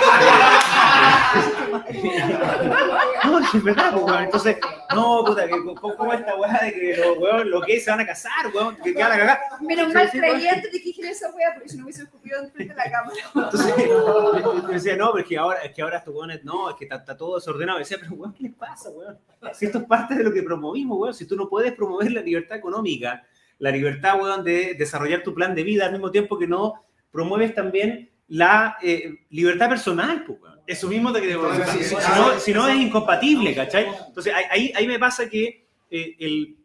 no, 3.24 3.38
es 3.38 3.64
verdad, 3.64 3.92
pues, 3.94 4.04
weón. 4.04 4.24
Entonces, 4.24 4.58
no, 4.94 5.24
puta, 5.24 5.46
que, 5.46 5.54
¿cómo, 5.80 6.12
esta 6.12 6.36
weá 6.36 6.60
de 6.62 6.74
que 6.74 6.94
los 6.98 7.16
weón, 7.16 7.50
lo 7.50 7.62
que 7.62 7.76
es, 7.76 7.84
se 7.84 7.90
van 7.90 8.00
a 8.00 8.06
casar, 8.06 8.48
weón? 8.54 8.76
Que, 8.76 8.92
van 8.92 9.12
a 9.12 9.16
cagar. 9.16 9.40
Menos 9.62 9.94
mal 9.94 10.10
antes 10.12 10.72
de 10.72 10.78
que 10.78 10.88
dijera 10.88 11.10
esa 11.10 11.30
wea, 11.30 11.54
porque 11.54 11.70
si 11.70 11.78
no 11.78 11.84
hubiese 11.84 12.02
escupido 12.02 12.38
enfrente 12.42 12.74
de 12.74 12.78
la 12.78 12.90
cámara. 12.90 13.16
Entonces, 13.34 13.74
yo 13.88 14.60
decía, 14.68 14.96
no, 14.96 15.12
pero 15.12 15.22
es 15.22 15.28
que 15.30 15.38
ahora, 15.38 15.60
es 15.60 15.72
que 15.72 15.80
ahora 15.80 15.96
estos 15.96 16.14
weones, 16.14 16.44
no, 16.44 16.68
es 16.68 16.76
que 16.76 16.84
está, 16.84 16.96
está 16.96 17.16
todo 17.16 17.36
desordenado. 17.36 17.78
Y 17.78 17.80
decía, 17.80 17.96
pero 17.98 18.12
weón, 18.12 18.34
¿qué 18.34 18.42
les 18.42 18.52
pasa, 18.52 18.90
weón? 18.90 19.18
Si 19.54 19.64
esto 19.64 19.78
es 19.78 19.84
parte 19.84 20.16
de 20.16 20.22
lo 20.22 20.34
que 20.34 20.42
promovimos, 20.42 20.98
weón. 20.98 21.14
Si 21.14 21.24
tú 21.24 21.34
no 21.34 21.48
puedes 21.48 21.72
promover 21.72 22.12
la 22.12 22.20
libertad 22.20 22.58
económica, 22.58 23.24
la 23.62 23.70
libertad, 23.70 24.20
weón, 24.20 24.42
de 24.42 24.74
desarrollar 24.74 25.22
tu 25.22 25.32
plan 25.32 25.54
de 25.54 25.62
vida 25.62 25.86
al 25.86 25.92
mismo 25.92 26.10
tiempo 26.10 26.36
que 26.36 26.48
no 26.48 26.74
promueves 27.12 27.54
también 27.54 28.10
la 28.28 28.76
eh, 28.82 29.14
libertad 29.30 29.68
personal, 29.68 30.24
pues, 30.26 30.40
weón. 30.42 30.58
Eso 30.66 30.88
mismo 30.88 31.12
te 31.12 31.20
quería 31.20 31.38
preguntar. 31.38 31.68
Si, 31.68 31.84
si- 31.84 31.94
no, 31.94 32.38
si 32.40 32.52
no 32.54 32.68
es 32.68 32.76
incompatible, 32.76 33.54
¿cachai? 33.54 33.86
Entonces 34.08 34.34
ahí- 34.34 34.44
ahí, 34.50 34.72
ahí 34.74 34.86
me 34.88 34.98
pasa 34.98 35.28
que 35.28 35.66
eh, 35.90 36.16
el, 36.18 36.56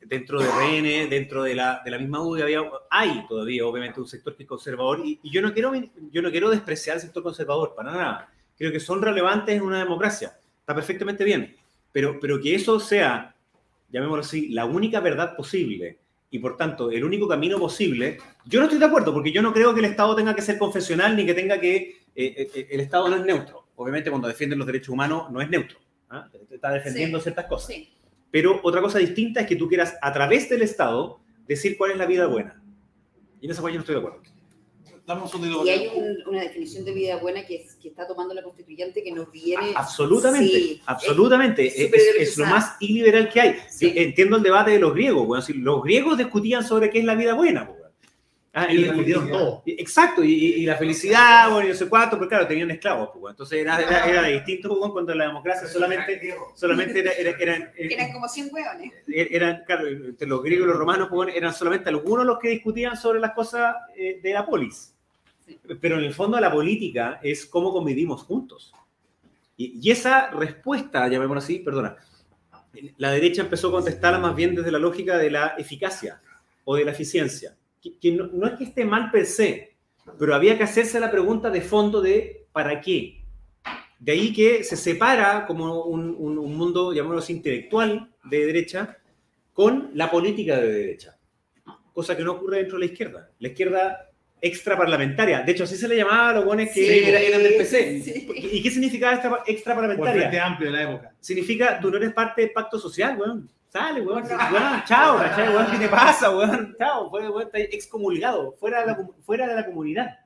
dentro 0.00 0.40
de 0.40 0.48
RN, 0.48 1.08
dentro 1.08 1.42
de 1.44 1.54
la, 1.54 1.80
de 1.84 1.90
la 1.92 1.98
misma 1.98 2.20
UDI, 2.22 2.42
había, 2.42 2.60
hay 2.90 3.24
todavía 3.28 3.64
obviamente 3.66 4.00
un 4.00 4.08
sector 4.08 4.34
que 4.36 4.42
es 4.42 4.48
conservador 4.48 5.00
y, 5.04 5.20
y 5.22 5.30
yo, 5.30 5.42
no 5.42 5.52
quiero, 5.52 5.72
yo 6.10 6.22
no 6.22 6.30
quiero 6.32 6.50
despreciar 6.50 6.96
el 6.96 7.02
sector 7.02 7.22
conservador, 7.22 7.74
para 7.76 7.92
nada. 7.92 8.28
Creo 8.58 8.72
que 8.72 8.80
son 8.80 9.00
relevantes 9.00 9.54
en 9.54 9.62
una 9.62 9.78
democracia, 9.78 10.32
está 10.60 10.74
perfectamente 10.74 11.22
bien, 11.24 11.54
pero, 11.92 12.18
pero 12.20 12.40
que 12.40 12.54
eso 12.54 12.80
sea, 12.80 13.34
llamémoslo 13.90 14.22
así, 14.22 14.48
la 14.48 14.64
única 14.64 14.98
verdad 15.00 15.36
posible 15.36 15.98
y 16.32 16.38
por 16.38 16.56
tanto 16.56 16.90
el 16.90 17.04
único 17.04 17.28
camino 17.28 17.58
posible, 17.58 18.18
yo 18.46 18.58
no 18.58 18.64
estoy 18.64 18.78
de 18.80 18.86
acuerdo 18.86 19.12
porque 19.12 19.30
yo 19.30 19.42
no 19.42 19.52
creo 19.52 19.74
que 19.74 19.80
el 19.80 19.84
Estado 19.86 20.16
tenga 20.16 20.34
que 20.34 20.40
ser 20.40 20.56
confesional 20.58 21.14
ni 21.14 21.26
que 21.26 21.34
tenga 21.34 21.60
que 21.60 21.76
eh, 22.16 22.50
eh, 22.54 22.68
el 22.70 22.80
Estado 22.80 23.08
no 23.10 23.16
es 23.16 23.24
neutro. 23.24 23.66
Obviamente 23.76 24.08
cuando 24.08 24.28
defienden 24.28 24.58
los 24.58 24.66
derechos 24.66 24.88
humanos 24.88 25.30
no 25.30 25.42
es 25.42 25.50
neutro. 25.50 25.78
¿ah? 26.08 26.26
Está 26.50 26.72
defendiendo 26.72 27.18
Sí. 27.18 27.24
ciertas 27.24 27.44
cosas. 27.46 27.68
Sí. 27.68 27.92
Pero 28.30 28.60
otra 28.62 28.80
cosa 28.80 28.98
distinta 28.98 29.42
es 29.42 29.46
que 29.46 29.56
tú 29.56 29.68
quieras 29.68 29.94
a 30.00 30.10
través 30.10 30.48
del 30.48 30.62
Estado 30.62 31.20
decir 31.46 31.76
cuál 31.76 31.90
es 31.90 31.98
la 31.98 32.06
vida 32.06 32.26
buena. 32.26 32.62
Y 33.42 33.44
en 33.44 33.50
esa 33.50 33.60
cosa 33.60 33.72
yo 33.72 33.76
no 33.76 33.80
estoy 33.82 33.96
de 33.96 34.00
acuerdo. 34.00 34.22
Dame 35.04 35.22
un 35.22 35.28
segundito. 35.28 35.66
Y 35.66 35.70
hay 35.70 35.88
un- 35.94 36.16
una 36.28 36.42
definición 36.42 36.84
de 36.84 36.92
vida 36.92 37.16
buena 37.16 37.44
que, 37.44 37.56
es- 37.56 37.74
que 37.74 37.88
está 37.88 38.06
tomando 38.06 38.34
la 38.34 38.42
constituyente 38.42 39.02
que 39.02 39.10
nos 39.12 39.30
viene. 39.32 39.72
Absolutamente, 39.74 40.48
Sí, 40.48 40.80
absolutamente. 40.86 41.66
es 41.66 41.92
Es, 42.18 42.38
lo 42.38 42.46
más 42.46 42.76
iliberal 42.80 43.28
que 43.28 43.40
hay. 43.40 43.56
Sí, 43.68 43.92
Entiendo 43.96 44.36
el 44.36 44.42
debate 44.44 44.70
de 44.72 44.78
los 44.78 44.94
griegos. 44.94 45.26
Bueno, 45.26 45.42
si 45.42 45.54
los 45.54 45.82
griegos 45.82 46.18
discutían 46.18 46.64
sobre 46.64 46.88
qué 46.90 47.00
es 47.00 47.04
la 47.04 47.14
vida 47.16 47.34
buena. 47.34 47.68
Ah, 48.54 48.70
Y 48.70 48.84
y- 48.84 49.30
todo. 49.30 49.62
Exacto, 49.64 50.22
y, 50.22 50.30
y- 50.30 50.54
y 50.62 50.66
la 50.66 50.76
felicidad, 50.76 51.48
bueno, 51.50 51.66
y 51.68 51.70
no 51.70 51.74
sé 51.74 51.88
cuánto, 51.88 52.18
pero 52.18 52.28
claro, 52.28 52.46
tenían 52.46 52.70
esclavos. 52.70 53.08
pues. 53.18 53.32
Entonces 53.32 53.60
era, 53.60 53.80
era, 53.80 54.06
era 54.06 54.22
distinto 54.28 54.78
pues, 54.78 54.92
cuando 54.92 55.14
la 55.14 55.26
democracia 55.28 55.66
solamente, 55.66 56.34
solamente 56.54 57.00
era, 57.00 57.12
era- 57.12 57.30
eran, 57.38 57.70
eran 57.78 58.12
como 58.12 58.28
100 58.28 58.50
hueones. 58.52 58.92
eran, 59.08 59.62
claro, 59.64 59.88
entre 59.88 60.26
los 60.28 60.42
griegos 60.42 60.66
y 60.66 60.68
los 60.68 60.76
romanos 60.78 61.08
pues, 61.10 61.34
eran 61.34 61.54
solamente 61.54 61.88
algunos 61.88 62.26
los 62.26 62.38
que 62.38 62.50
discutían 62.50 62.94
sobre 62.94 63.20
las 63.20 63.32
cosas 63.32 63.74
eh, 63.96 64.20
de 64.22 64.32
la 64.34 64.44
polis. 64.44 64.92
Sí. 65.46 65.58
Pero 65.80 65.98
en 65.98 66.04
el 66.04 66.12
fondo 66.12 66.38
la 66.38 66.52
política 66.52 67.20
es 67.22 67.46
cómo 67.46 67.72
convivimos 67.72 68.22
juntos. 68.24 68.72
Y, 69.56 69.80
y 69.82 69.90
esa 69.90 70.28
respuesta, 70.30 71.08
llamémoslo 71.08 71.38
así, 71.38 71.58
perdona, 71.60 71.96
la 72.98 73.10
derecha 73.12 73.40
empezó 73.42 73.68
a 73.68 73.72
contestarla 73.72 74.18
más 74.18 74.36
bien 74.36 74.54
desde 74.54 74.70
la 74.70 74.78
lógica 74.78 75.16
de 75.16 75.30
la 75.30 75.54
eficacia 75.56 76.20
o 76.64 76.76
de 76.76 76.84
la 76.84 76.90
eficiencia. 76.92 77.54
Que, 77.82 77.98
que 77.98 78.12
no, 78.12 78.28
no 78.32 78.46
es 78.46 78.52
que 78.54 78.64
esté 78.64 78.84
mal 78.84 79.10
per 79.10 79.26
se, 79.26 79.76
pero 80.18 80.34
había 80.34 80.56
que 80.56 80.62
hacerse 80.64 81.00
la 81.00 81.10
pregunta 81.10 81.50
de 81.50 81.60
fondo 81.60 82.00
de 82.00 82.46
¿para 82.52 82.80
qué? 82.80 83.22
De 83.98 84.12
ahí 84.12 84.32
que 84.32 84.62
se 84.64 84.76
separa 84.76 85.44
como 85.46 85.84
un, 85.84 86.14
un- 86.18 86.38
un 86.38 86.56
mundo, 86.56 86.92
llamémoslo 86.92 87.34
intelectual, 87.34 88.08
de 88.24 88.46
derecha 88.46 88.98
con 89.52 89.90
la 89.94 90.10
política 90.10 90.56
de 90.60 90.72
derecha, 90.72 91.18
cosa 91.92 92.16
que 92.16 92.22
no 92.24 92.32
ocurre 92.32 92.58
dentro 92.58 92.78
de 92.78 92.86
la 92.86 92.92
izquierda. 92.92 93.30
La 93.38 93.48
izquierda 93.48 94.08
extraparlamentaria, 94.40 95.40
de 95.42 95.52
hecho 95.52 95.64
así 95.64 95.76
se 95.76 95.86
le 95.88 95.96
llamaba 95.96 96.30
a 96.30 96.32
los 96.34 96.44
buenos 96.44 96.68
que 96.68 96.84
Sí. 96.86 97.08
era- 97.08 97.20
eran 97.20 97.42
del 97.42 97.54
PC. 97.54 98.00
Sí. 98.02 98.28
¿Y 98.36 98.62
qué 98.62 98.70
significaba 98.70 99.14
extra, 99.14 99.30
Por 99.30 99.42
extraparlamentaria? 99.48 100.44
Amplio 100.46 100.70
de 100.70 100.76
la 100.76 100.82
época. 100.90 101.14
Significa 101.20 101.78
tú 101.80 101.90
no 101.90 101.96
eres 101.96 102.12
parte 102.12 102.42
del 102.42 102.50
pacto 102.52 102.78
social, 102.78 103.16
weón. 103.18 103.48
Sale, 103.72 104.02
weón. 104.02 104.22
weón 104.24 104.82
chao, 104.86 105.16
¿cachai? 105.16 105.48
Weón, 105.48 105.66
¿qué 105.70 105.78
te 105.78 105.88
pasa, 105.88 106.36
weón? 106.36 106.76
Chao, 106.78 107.08
weón, 107.08 107.48
excomulgado, 107.54 108.52
fuera 108.52 108.80
de 108.80 108.86
la, 108.86 108.98
comu- 108.98 109.14
fuera 109.22 109.46
de 109.48 109.54
la 109.54 109.64
comunidad. 109.64 110.18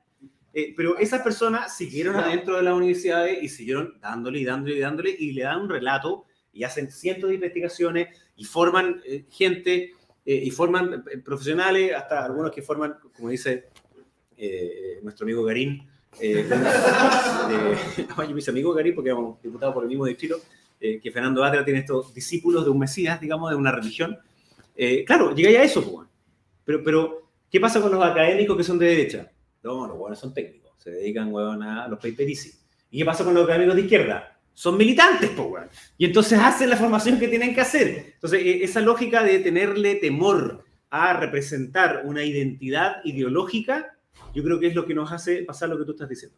Eh, 0.53 0.73
pero 0.75 0.97
esas 0.97 1.21
personas 1.21 1.75
siguieron 1.77 2.15
adentro 2.15 2.57
de 2.57 2.63
las 2.63 2.73
universidades 2.73 3.41
y 3.41 3.47
siguieron 3.47 3.99
dándole 4.01 4.39
y 4.39 4.45
dándole 4.45 4.75
y 4.75 4.79
dándole 4.79 5.15
y 5.17 5.31
le 5.31 5.43
dan 5.43 5.61
un 5.61 5.69
relato 5.69 6.25
y 6.51 6.63
hacen 6.63 6.91
cientos 6.91 7.29
de 7.29 7.35
investigaciones 7.35 8.09
y 8.35 8.43
forman 8.43 9.01
eh, 9.05 9.25
gente 9.29 9.93
eh, 10.25 10.41
y 10.43 10.49
forman 10.51 11.05
profesionales, 11.23 11.93
hasta 11.95 12.25
algunos 12.25 12.51
que 12.51 12.61
forman, 12.61 12.97
como 13.15 13.29
dice 13.29 13.69
nuestro 15.03 15.23
amigo 15.25 15.43
Garín, 15.43 15.87
eh, 16.19 16.47
eh, 17.97 18.07
oye, 18.17 18.33
mis 18.33 18.49
amigos 18.49 18.75
Garín, 18.75 18.93
porque 18.95 19.09
éramos 19.09 19.41
diputados 19.41 19.73
por 19.73 19.83
el 19.83 19.89
mismo 19.89 20.05
distrito, 20.05 20.37
eh, 20.79 20.99
que 21.01 21.11
Fernando 21.11 21.43
Atra 21.43 21.65
tiene 21.65 21.79
estos 21.79 22.13
discípulos 22.13 22.63
de 22.63 22.69
un 22.69 22.79
Mesías, 22.79 23.19
digamos, 23.19 23.49
de 23.49 23.55
una 23.55 23.71
religión. 23.71 24.17
Eh, 24.75 25.03
claro, 25.05 25.33
llegáis 25.33 25.57
a 25.57 25.63
eso, 25.63 25.91
pues, 25.91 26.07
pero, 26.63 26.83
pero, 26.83 27.31
¿qué 27.49 27.59
pasa 27.59 27.81
con 27.81 27.91
los 27.91 28.03
académicos 28.03 28.55
que 28.55 28.63
son 28.63 28.77
de 28.77 28.85
derecha? 28.85 29.31
No, 29.63 29.87
los 29.87 29.97
buenos 29.97 30.19
son 30.19 30.33
técnicos, 30.33 30.71
se 30.77 30.91
dedican, 30.91 31.33
weón, 31.33 31.63
a 31.63 31.87
los 31.87 31.97
paperici. 31.97 32.51
¿Y 32.91 32.99
qué 32.99 33.05
pasa 33.05 33.23
con 33.23 33.33
los 33.33 33.43
académicos 33.43 33.75
de 33.75 33.81
izquierda? 33.81 34.37
Son 34.53 34.77
militantes, 34.77 35.31
pues, 35.35 35.47
weón. 35.49 35.69
Y 35.97 36.05
entonces 36.05 36.37
hacen 36.39 36.69
la 36.69 36.77
formación 36.77 37.17
que 37.17 37.27
tienen 37.27 37.55
que 37.55 37.61
hacer. 37.61 38.13
Entonces, 38.13 38.41
eh, 38.43 38.63
esa 38.63 38.81
lógica 38.81 39.23
de 39.23 39.39
tenerle 39.39 39.95
temor 39.95 40.63
a 40.89 41.13
representar 41.13 42.03
una 42.05 42.23
identidad 42.23 42.97
ideológica, 43.03 43.97
yo 44.33 44.43
creo 44.43 44.59
que 44.59 44.67
es 44.67 44.75
lo 44.75 44.85
que 44.85 44.93
nos 44.93 45.11
hace 45.11 45.43
pasar 45.43 45.69
lo 45.69 45.77
que 45.77 45.85
tú 45.85 45.91
estás 45.91 46.09
diciendo. 46.09 46.37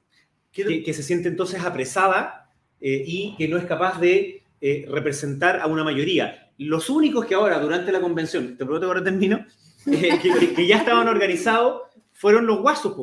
Que, 0.52 0.82
que 0.82 0.94
se 0.94 1.04
siente 1.04 1.28
entonces 1.28 1.62
apresada 1.62 2.49
eh, 2.82 3.04
y 3.06 3.36
que 3.38 3.48
no 3.48 3.58
es 3.58 3.66
capaz 3.66 4.00
de 4.00 4.44
eh, 4.62 4.86
representar 4.90 5.60
a 5.60 5.68
una 5.68 5.84
mayoría. 5.84 6.52
Los 6.58 6.90
únicos 6.90 7.26
que 7.26 7.36
ahora, 7.36 7.60
durante 7.60 7.92
la 7.92 8.02
convención, 8.02 8.58
te 8.58 8.66
prometo 8.66 8.82
que 8.82 8.88
ahora 8.88 9.04
termino, 9.04 9.46
eh, 9.88 10.20
que, 10.22 10.34
que- 10.40 10.54
que 10.54 10.68
ya 10.68 10.78
estaban 10.78 11.08
organizados, 11.08 11.84
fueron 12.14 12.46
los 12.46 12.60
guasos. 12.60 12.96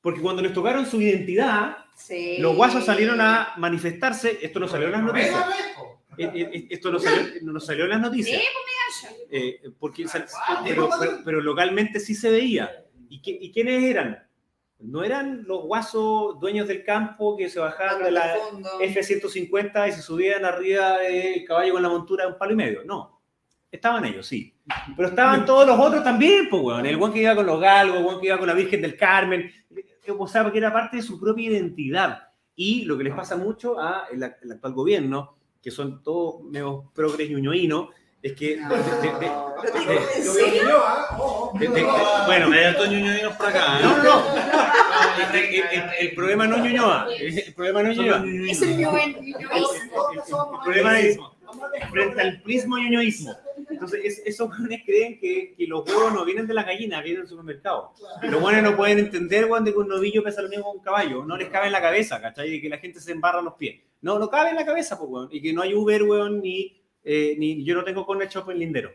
Porque 0.00 0.20
cuando 0.20 0.42
les 0.42 0.52
tocaron 0.52 0.86
su 0.86 1.00
identidad, 1.00 1.76
Sí. 1.96 2.36
los 2.38 2.54
guasos 2.54 2.84
salieron 2.84 3.20
a 3.20 3.54
manifestarse, 3.56 4.38
esto 4.40 4.60
no 4.60 4.68
salió 4.68 4.86
en 4.86 4.92
las 4.92 5.02
noticias. 5.02 5.44
Eh, 6.16 6.30
eh, 6.34 6.66
Esto 6.70 6.92
no 6.92 6.98
salió, 7.00 7.22
no 7.42 7.58
salió 7.60 7.84
en 7.84 7.90
las 7.90 8.00
noticias. 8.00 8.40
Pues, 8.40 9.14
Eh, 9.30 9.60
porque, 9.80 10.06
sal- 10.06 10.26
pero, 10.64 10.88
pero- 11.00 11.18
pero 11.24 11.40
localmente 11.40 11.98
sí 11.98 12.14
se 12.14 12.30
veía. 12.30 12.70
¿Y, 13.08 13.20
qué- 13.20 13.36
y 13.40 13.50
quiénes 13.52 13.82
eran? 13.82 14.27
No 14.80 15.02
eran 15.02 15.42
los 15.46 15.62
guasos 15.64 16.38
dueños 16.38 16.68
del 16.68 16.84
campo 16.84 17.36
que 17.36 17.48
se 17.48 17.58
bajaban 17.58 18.02
de 18.04 18.10
la 18.12 18.34
fondo. 18.50 18.68
F-150 18.80 19.88
y 19.88 19.92
se 19.92 20.02
subían 20.02 20.44
arriba 20.44 20.98
del 20.98 21.44
caballo 21.44 21.72
con 21.74 21.82
la 21.82 21.88
montura 21.88 22.24
de 22.26 22.32
un 22.32 22.38
palo 22.38 22.52
y 22.52 22.56
medio. 22.56 22.84
No. 22.84 23.20
Estaban 23.70 24.04
ellos, 24.04 24.26
sí. 24.26 24.54
Pero 24.96 25.08
estaban 25.08 25.44
todos 25.44 25.66
los 25.66 25.78
otros 25.78 26.02
también, 26.04 26.48
pues, 26.48 26.62
weón. 26.62 26.86
El 26.86 26.96
weón 26.96 27.12
que 27.12 27.20
iba 27.22 27.34
con 27.34 27.44
los 27.46 27.60
galgos, 27.60 27.98
el 27.98 28.04
weón 28.04 28.20
que 28.20 28.28
iba 28.28 28.38
con 28.38 28.46
la 28.46 28.54
Virgen 28.54 28.80
del 28.80 28.96
Carmen. 28.96 29.50
O 30.16 30.26
sea, 30.26 30.42
porque 30.42 30.58
era 30.58 30.72
parte 30.72 30.96
de 30.98 31.02
su 31.02 31.18
propia 31.20 31.50
identidad. 31.50 32.28
Y 32.54 32.84
lo 32.84 32.96
que 32.96 33.04
les 33.04 33.14
pasa 33.14 33.36
mucho 33.36 33.78
a 33.78 34.06
el, 34.10 34.22
ac- 34.22 34.36
el 34.42 34.52
actual 34.52 34.72
gobierno, 34.72 35.36
que 35.60 35.70
son 35.70 36.02
todos 36.02 36.42
medio 36.44 36.90
progres 36.94 37.28
ñuñoínos, 37.28 37.88
es 38.22 38.32
que... 38.34 38.58
ah, 38.62 38.68
ah, 40.70 42.24
bueno, 42.26 42.52
Hay 42.52 42.64
hartos 42.64 42.88
ñuñoinos 42.88 43.36
por 43.36 43.46
acá. 43.46 43.78
¿eh? 43.78 43.82
no, 43.82 43.96
no, 43.98 44.04
no. 44.04 44.24
El, 46.00 46.14
problema 46.14 46.46
no 46.46 46.56
es 46.56 46.62
Ñuñoa. 46.62 47.08
El 47.18 47.54
problema 47.54 47.82
no 47.82 47.90
es 47.90 47.96
Ñuñoa. 47.98 48.24
Es 48.50 48.62
el 48.62 48.76
ñoen- 48.78 49.16
El 49.24 50.60
problema 50.64 51.00
es 51.00 51.18
frente 51.90 52.20
al 52.20 52.42
prismo 52.42 52.78
ñuñoísmo. 52.78 53.34
Entonces, 53.70 54.00
es- 54.04 54.22
esos 54.26 54.54
jóvenes 54.54 54.82
creen 54.84 55.18
que, 55.18 55.54
que 55.56 55.66
los 55.66 55.86
huevos 55.88 56.12
no 56.12 56.24
vienen 56.24 56.46
de 56.46 56.54
la 56.54 56.62
gallina, 56.64 57.00
vienen 57.02 57.22
del 57.22 57.28
supermercado. 57.28 57.92
Los 58.22 58.40
buenos 58.40 58.62
no 58.62 58.76
pueden 58.76 58.98
entender, 58.98 59.46
que 59.72 59.78
un 59.78 59.88
novillo 59.88 60.22
pesa 60.22 60.42
lo 60.42 60.48
mismo 60.48 60.72
que 60.72 60.78
un 60.78 60.84
caballo. 60.84 61.24
No 61.24 61.36
les 61.36 61.48
cabe 61.48 61.66
en 61.66 61.72
la 61.72 61.80
cabeza, 61.80 62.20
¿cachai? 62.20 62.54
Y 62.54 62.60
que 62.62 62.68
la 62.68 62.78
gente 62.78 63.00
se 63.00 63.12
embarra 63.12 63.40
los 63.42 63.54
pies. 63.54 63.80
No, 64.00 64.18
no 64.18 64.28
cabe 64.30 64.50
en 64.50 64.56
la 64.56 64.64
cabeza, 64.64 64.96
pues, 64.98 65.10
weón. 65.10 65.28
Y 65.32 65.40
que 65.42 65.52
no 65.52 65.62
hay 65.62 65.74
Uber, 65.74 66.02
weón, 66.04 66.40
ni, 66.40 66.77
eh, 67.10 67.34
ni 67.38 67.64
yo 67.64 67.74
no 67.74 67.84
tengo 67.84 68.04
corner 68.04 68.28
shop 68.28 68.50
en 68.50 68.58
lindero. 68.58 68.90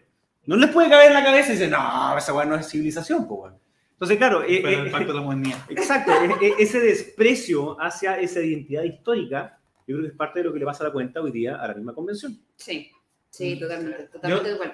No 0.45 0.55
les 0.57 0.69
puede 0.69 0.89
caber 0.89 1.07
en 1.07 1.13
la 1.13 1.23
cabeza 1.23 1.49
y 1.49 1.53
dicen, 1.53 1.71
no, 1.71 2.17
esa 2.17 2.33
weón 2.33 2.49
no 2.49 2.55
es 2.55 2.69
civilización, 2.69 3.27
pues, 3.27 3.39
weón. 3.41 3.55
Entonces, 3.93 4.17
claro, 4.17 4.43
eh, 4.43 4.59
Pero 4.61 4.69
eh, 4.69 4.85
el 4.85 4.91
pacto 4.91 5.13
de 5.13 5.19
la 5.19 5.21
modernidad. 5.25 5.57
Exacto, 5.69 6.11
e- 6.41 6.45
e- 6.47 6.55
ese 6.59 6.79
desprecio 6.79 7.75
hacia 7.81 8.19
esa 8.19 8.41
identidad 8.41 8.83
histórica, 8.83 9.57
yo 9.87 9.95
creo 9.95 10.01
que 10.01 10.07
es 10.11 10.17
parte 10.17 10.39
de 10.39 10.45
lo 10.45 10.53
que 10.53 10.59
le 10.59 10.65
pasa 10.65 10.83
a 10.83 10.87
la 10.87 10.93
cuenta 10.93 11.21
hoy 11.21 11.31
día 11.31 11.55
a 11.55 11.67
la 11.67 11.73
misma 11.73 11.93
convención. 11.95 12.37
Sí, 12.57 12.91
sí, 13.29 13.57
totalmente, 13.59 14.03
totalmente 14.07 14.49
de 14.49 14.55
acuerdo. 14.55 14.73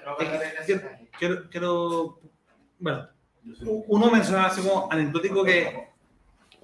Quiero, 0.66 0.82
quiero, 1.20 1.50
quiero- 1.50 2.20
bueno, 2.80 3.08
uno 3.88 4.10
mencionaba 4.12 4.48
así 4.48 4.62
como 4.62 4.92
anecdótico 4.92 5.44
que 5.44 5.90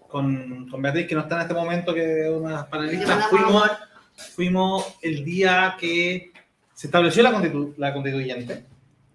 con, 0.07 0.67
con 0.69 0.81
Beatriz, 0.81 1.07
que 1.07 1.15
no 1.15 1.21
está 1.21 1.35
en 1.35 1.41
este 1.41 1.53
momento, 1.53 1.93
que 1.93 2.21
es 2.25 2.29
una 2.31 2.49
de 2.49 2.55
las 2.55 2.65
panelistas, 2.67 3.27
fuimos, 3.27 3.71
fuimos 4.33 4.95
el 5.01 5.23
día 5.25 5.75
que 5.79 6.31
se 6.75 6.87
estableció 6.87 7.23
la, 7.23 7.31
constitu- 7.31 7.73
la 7.77 7.91
constituyente 7.93 8.63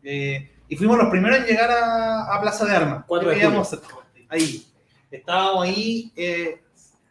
eh, 0.02 0.50
y 0.68 0.74
fuimos 0.76 0.98
los 0.98 1.08
primeros 1.10 1.38
en 1.38 1.44
llegar 1.46 1.70
a, 1.70 2.34
a 2.34 2.40
Plaza 2.40 2.64
de 2.64 2.74
Armas. 2.74 3.04
4 3.06 3.28
de 3.28 3.34
ahí. 4.28 4.66
Estábamos 5.10 5.64
ahí 5.64 6.12
eh, 6.16 6.60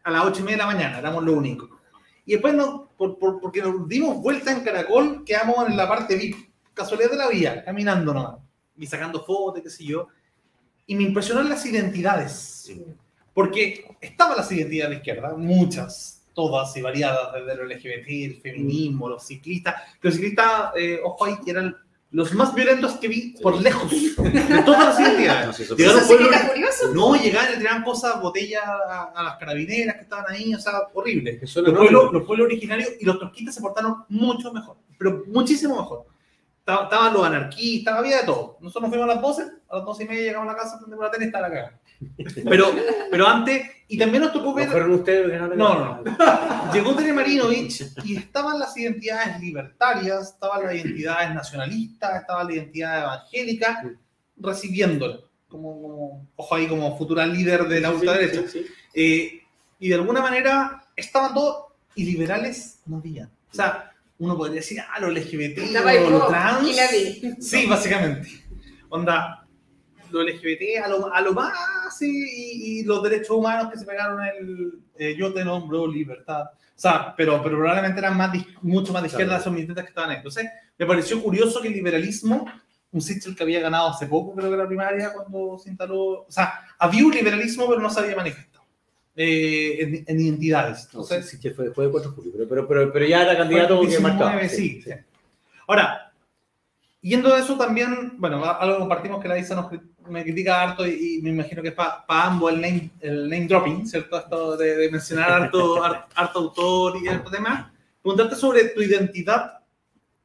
a 0.03 0.11
las 0.11 0.25
8 0.25 0.39
y 0.39 0.43
media 0.43 0.57
de 0.57 0.63
la 0.63 0.67
mañana, 0.73 0.99
éramos 0.99 1.23
los 1.23 1.35
únicos. 1.35 1.69
Y 2.25 2.33
después, 2.33 2.53
no, 2.53 2.89
por, 2.97 3.17
por- 3.17 3.39
porque 3.39 3.61
nos 3.61 3.87
dimos 3.87 4.21
vuelta 4.21 4.51
en 4.51 4.61
Caracol, 4.63 5.23
quedamos 5.25 5.67
en 5.67 5.77
la 5.77 5.87
parte 5.87 6.15
VIP, 6.15 6.49
casualidad 6.73 7.11
de 7.11 7.17
la 7.17 7.27
vía, 7.29 7.63
caminando 7.63 8.13
nomás, 8.13 8.35
y 8.77 8.85
sacando 8.87 9.23
fotos, 9.23 9.61
qué 9.63 9.69
sé 9.69 9.83
yo. 9.83 10.07
Y 10.87 10.95
me 10.95 11.03
impresionaron 11.03 11.49
las 11.49 11.65
identidades. 11.65 12.71
Porque 13.33 13.85
estaban 14.01 14.35
las 14.37 14.51
identidades 14.51 14.89
de 14.91 14.95
izquierda, 14.97 15.35
muchas, 15.35 16.18
todas 16.39 16.75
y 16.77 16.81
variadas, 16.81 17.33
desde 17.33 17.55
lo 17.57 17.65
LGBT, 17.65 18.07
el 18.07 18.39
feminismo, 18.41 19.09
los 19.09 19.25
ciclistas. 19.27 19.75
Los 20.01 20.13
ciclistas, 20.13 20.71
eh, 20.77 21.01
ojo 21.03 21.25
ahí, 21.25 21.35
que 21.43 21.51
eran 21.51 21.75
los 22.11 22.33
más 22.33 22.55
violentos 22.55 22.93
que 22.93 23.07
vi 23.09 23.35
por 23.41 23.61
lejos, 23.61 23.91
de 23.91 24.63
todas 24.65 24.85
las 24.85 24.99
identidades. 24.99 25.59
Llegaron 25.77 25.99
¿Eso 25.99 26.07
sí 26.07 26.17
que 26.17 26.23
pueblos- 26.23 26.93
no, 26.95 27.15
llegaban 27.15 27.53
y 27.53 27.57
tiraban 27.57 27.83
cosas, 27.83 28.21
botellas 28.21 28.63
a, 28.65 29.11
a 29.15 29.23
las 29.23 29.37
carabineras 29.37 29.95
que 29.97 30.01
estaban 30.03 30.25
ahí, 30.29 30.55
o 30.55 30.59
sea, 30.59 30.73
horrible. 30.93 31.39
Que 31.39 31.45
Los 31.45 31.73
pueblos, 31.77 32.13
los 32.13 32.23
pueblos 32.25 32.45
originarios 32.45 32.89
y 32.99 33.05
los 33.05 33.19
trotskistas 33.19 33.55
se 33.55 33.61
portaron 33.61 34.05
mucho 34.07 34.53
mejor, 34.53 34.77
pero 34.97 35.23
muchísimo 35.27 35.75
mejor. 35.75 36.05
Estaban, 36.59 37.13
los 37.13 37.23
anarquistas, 37.25 37.95
había 37.97 38.17
de 38.21 38.23
todo. 38.23 38.57
Nosotros 38.61 38.83
nos 38.83 38.89
fuimos 38.91 39.09
a 39.09 39.13
las 39.15 39.21
12, 39.21 39.41
a 39.69 39.75
las 39.77 39.85
12 39.85 40.03
y 40.03 40.07
media 40.07 40.21
llegamos 40.23 40.49
a 40.49 40.51
la 40.53 40.57
casa, 40.57 40.77
prendemos 40.77 41.03
la 41.05 41.11
tele 41.11 41.25
y 41.25 41.27
está 41.27 41.41
la 41.41 41.49
cagada. 41.49 41.79
Pero, 42.45 42.73
pero 43.11 43.27
antes, 43.27 43.61
y 43.87 43.97
también 43.97 44.23
nos 44.23 44.31
tocó 44.33 44.49
¿No 44.49 44.55
ver, 44.55 44.69
fueron 44.69 44.91
ustedes 44.93 45.29
que 45.31 45.37
no 45.37 45.47
No, 45.49 45.79
no, 45.79 46.01
no. 46.03 46.73
llegó 46.73 46.95
Tere 46.95 47.11
Marinovich 47.13 47.83
y 48.05 48.15
estaban 48.15 48.59
las 48.59 48.75
identidades 48.77 49.39
libertarias, 49.39 50.29
estaban 50.33 50.63
las 50.63 50.75
identidades 50.75 51.33
nacionalistas, 51.33 52.21
estaba 52.21 52.43
la 52.43 52.53
identidad 52.53 53.01
evangélica, 53.01 53.91
recibiéndolo. 54.37 55.29
Como, 55.47 55.81
como- 55.81 56.27
ojo 56.35 56.55
ahí, 56.55 56.67
como 56.67 56.97
futura 56.97 57.25
líder 57.25 57.67
de 57.67 57.81
la 57.81 57.91
ultraderecha. 57.91 58.41
Sí, 58.43 58.47
sí, 58.47 58.59
sí. 58.63 58.73
Eh, 58.93 59.41
y 59.79 59.89
de 59.89 59.95
alguna 59.95 60.21
manera 60.21 60.83
estaban 60.95 61.33
todos 61.33 61.65
y 61.95 62.03
liberales 62.03 62.79
no 62.85 62.97
había. 62.97 63.29
O 63.51 63.55
sea, 63.55 63.91
uno 64.19 64.37
podría 64.37 64.57
decir, 64.57 64.79
ah, 64.81 64.99
los 64.99 65.11
LGBT, 65.13 65.57
los, 65.71 66.27
trans. 66.27 66.67
y 66.67 66.73
la 66.73 66.87
vi. 66.91 67.35
Sí, 67.41 67.65
básicamente. 67.65 68.27
Onda, 68.89 69.38
los 70.11 70.25
LGBT 70.25 70.83
a 70.83 70.87
lo, 70.87 71.13
a 71.13 71.21
lo 71.21 71.33
más, 71.33 72.01
y, 72.01 72.79
y 72.79 72.83
los 72.83 73.01
derechos 73.03 73.31
humanos 73.31 73.71
que 73.71 73.79
se 73.79 73.85
pegaron 73.85 74.23
el 74.23 74.79
eh, 74.99 75.15
yo 75.17 75.33
te 75.33 75.45
nombro 75.45 75.87
libertad. 75.87 76.43
O 76.43 76.81
sea, 76.81 77.13
pero, 77.15 77.41
pero 77.41 77.57
probablemente 77.57 77.99
eran 77.99 78.17
más, 78.17 78.31
mucho 78.61 78.91
más 78.91 79.01
de 79.01 79.07
izquierda 79.07 79.37
esos 79.37 79.51
militantes 79.51 79.85
que 79.85 79.89
estaban 79.89 80.11
ahí. 80.11 80.17
Entonces, 80.17 80.45
me 80.77 80.85
pareció 80.85 81.21
curioso 81.23 81.61
que 81.61 81.69
el 81.69 81.73
liberalismo, 81.73 82.45
un 82.91 83.01
sitio 83.01 83.33
que 83.33 83.43
había 83.43 83.61
ganado 83.61 83.89
hace 83.89 84.07
poco, 84.07 84.35
creo 84.35 84.51
que 84.51 84.57
la 84.57 84.67
primaria, 84.67 85.13
cuando 85.13 85.57
se 85.57 85.69
instaló. 85.69 86.23
O 86.23 86.25
sea, 86.29 86.53
había 86.77 87.05
un 87.05 87.13
liberalismo, 87.13 87.67
pero 87.67 87.81
no 87.81 87.89
se 87.89 88.01
había 88.01 88.15
manifestado 88.15 88.65
eh, 89.15 89.77
en, 89.79 90.03
en 90.05 90.21
identidades. 90.21 90.85
No, 90.93 91.01
Entonces, 91.01 91.29
sí, 91.29 91.37
sí, 91.41 91.49
fue, 91.51 91.71
fue 91.71 91.85
de 91.85 91.91
4 91.91 92.11
de 92.11 92.15
julio, 92.15 92.31
pero, 92.33 92.47
pero, 92.49 92.67
pero, 92.67 92.93
pero 92.93 93.05
ya 93.05 93.23
era 93.23 93.37
candidato 93.37 93.79
que 93.79 93.87
19, 93.87 94.17
marcaba. 94.17 94.49
sí, 94.49 94.81
sí. 94.81 94.91
Ahora, 95.67 96.08
yendo 97.01 97.33
de 97.33 97.41
eso 97.41 97.57
también, 97.57 98.13
bueno, 98.17 98.43
algo 98.43 98.79
compartimos 98.79 99.21
que 99.21 99.27
la 99.27 99.37
Isa 99.37 99.55
nos 99.55 99.67
me 100.09 100.23
critica 100.23 100.61
harto 100.63 100.87
y, 100.87 101.17
y 101.17 101.21
me 101.21 101.29
imagino 101.29 101.61
que 101.61 101.67
es 101.69 101.73
para 101.75 102.03
ambos 102.07 102.51
el 102.51 102.59
name, 102.61 102.89
el 102.99 103.29
name 103.29 103.47
dropping, 103.47 103.85
¿cierto? 103.87 104.17
Esto 104.17 104.57
de, 104.57 104.75
de 104.75 104.91
mencionar 104.91 105.31
harto, 105.31 105.83
har- 105.83 106.07
harto 106.15 106.39
autor 106.39 106.97
y 107.03 107.07
harto 107.07 107.29
tema. 107.29 107.71
Preguntarte 108.01 108.35
sobre 108.35 108.69
tu 108.69 108.81
identidad 108.81 109.59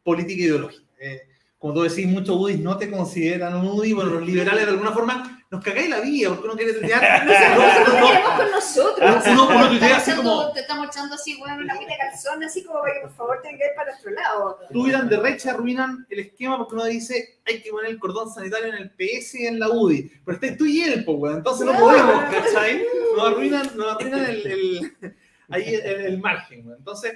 política 0.02 0.40
e 0.42 0.44
ideológica. 0.46 0.84
Eh, 1.00 1.20
como 1.58 1.74
tú 1.74 1.82
decís, 1.82 2.06
muchos 2.06 2.36
UDIs 2.36 2.60
no 2.60 2.76
te 2.78 2.90
consideran 2.90 3.54
un 3.56 3.66
UDI, 3.66 3.92
bueno, 3.92 4.10
los 4.12 4.26
liberales 4.26 4.64
de 4.64 4.70
alguna 4.72 4.92
forma 4.92 5.43
nos 5.50 5.62
cagáis 5.62 5.88
la 5.88 6.00
vida 6.00 6.30
porque 6.30 6.44
uno 6.44 6.56
quiere 6.56 6.72
tuitear. 6.78 7.24
No 7.26 7.32
No, 7.32 8.00
no, 8.00 8.14
no. 8.30 8.36
con 8.36 8.50
nosotros. 8.50 9.24
Uno, 9.26 9.48
uno 9.48 9.68
tuitea 9.68 9.96
así 9.98 10.10
echando- 10.10 10.22
como, 10.30 10.52
Te 10.52 10.60
estamos 10.60 10.86
echando 10.88 11.14
así, 11.14 11.36
bueno, 11.38 11.56
una 11.56 11.74
mina 11.74 11.92
de 11.92 11.98
calzón, 11.98 12.42
así 12.42 12.64
como 12.64 12.80
para 12.80 12.94
que 12.94 13.00
por 13.02 13.14
favor 13.14 13.42
que 13.42 13.50
ir 13.50 13.58
para 13.76 13.90
nuestro 13.90 14.10
lado. 14.12 14.58
Tuviran 14.72 15.08
de 15.08 15.16
recha, 15.18 15.50
arruinan 15.52 16.06
el 16.10 16.18
esquema 16.20 16.58
porque 16.58 16.74
uno 16.74 16.84
dice 16.86 17.40
hay 17.46 17.62
que 17.62 17.70
poner 17.70 17.90
el 17.92 17.98
cordón 17.98 18.32
sanitario 18.32 18.68
en 18.68 18.74
el 18.76 18.90
PS 18.90 19.34
y 19.40 19.46
en 19.46 19.58
la 19.60 19.68
UDI. 19.68 20.10
Pero 20.24 20.38
está 20.38 20.56
tú 20.56 20.64
y 20.66 20.82
él, 20.82 21.04
pues, 21.04 21.18
weón. 21.18 21.36
Entonces 21.38 21.66
no 21.66 21.72
No. 21.74 21.78
podemos, 21.78 22.24
¿cachai? 22.24 22.84
Nos 23.16 23.28
arruinan, 23.30 23.70
nos 23.76 23.94
arruinan 23.94 24.24
el, 24.24 24.46
el- 24.46 25.16
ahí 25.50 25.74
el, 25.74 25.82
el 26.06 26.18
margen, 26.18 26.66
weón. 26.66 26.78
Entonces, 26.78 27.12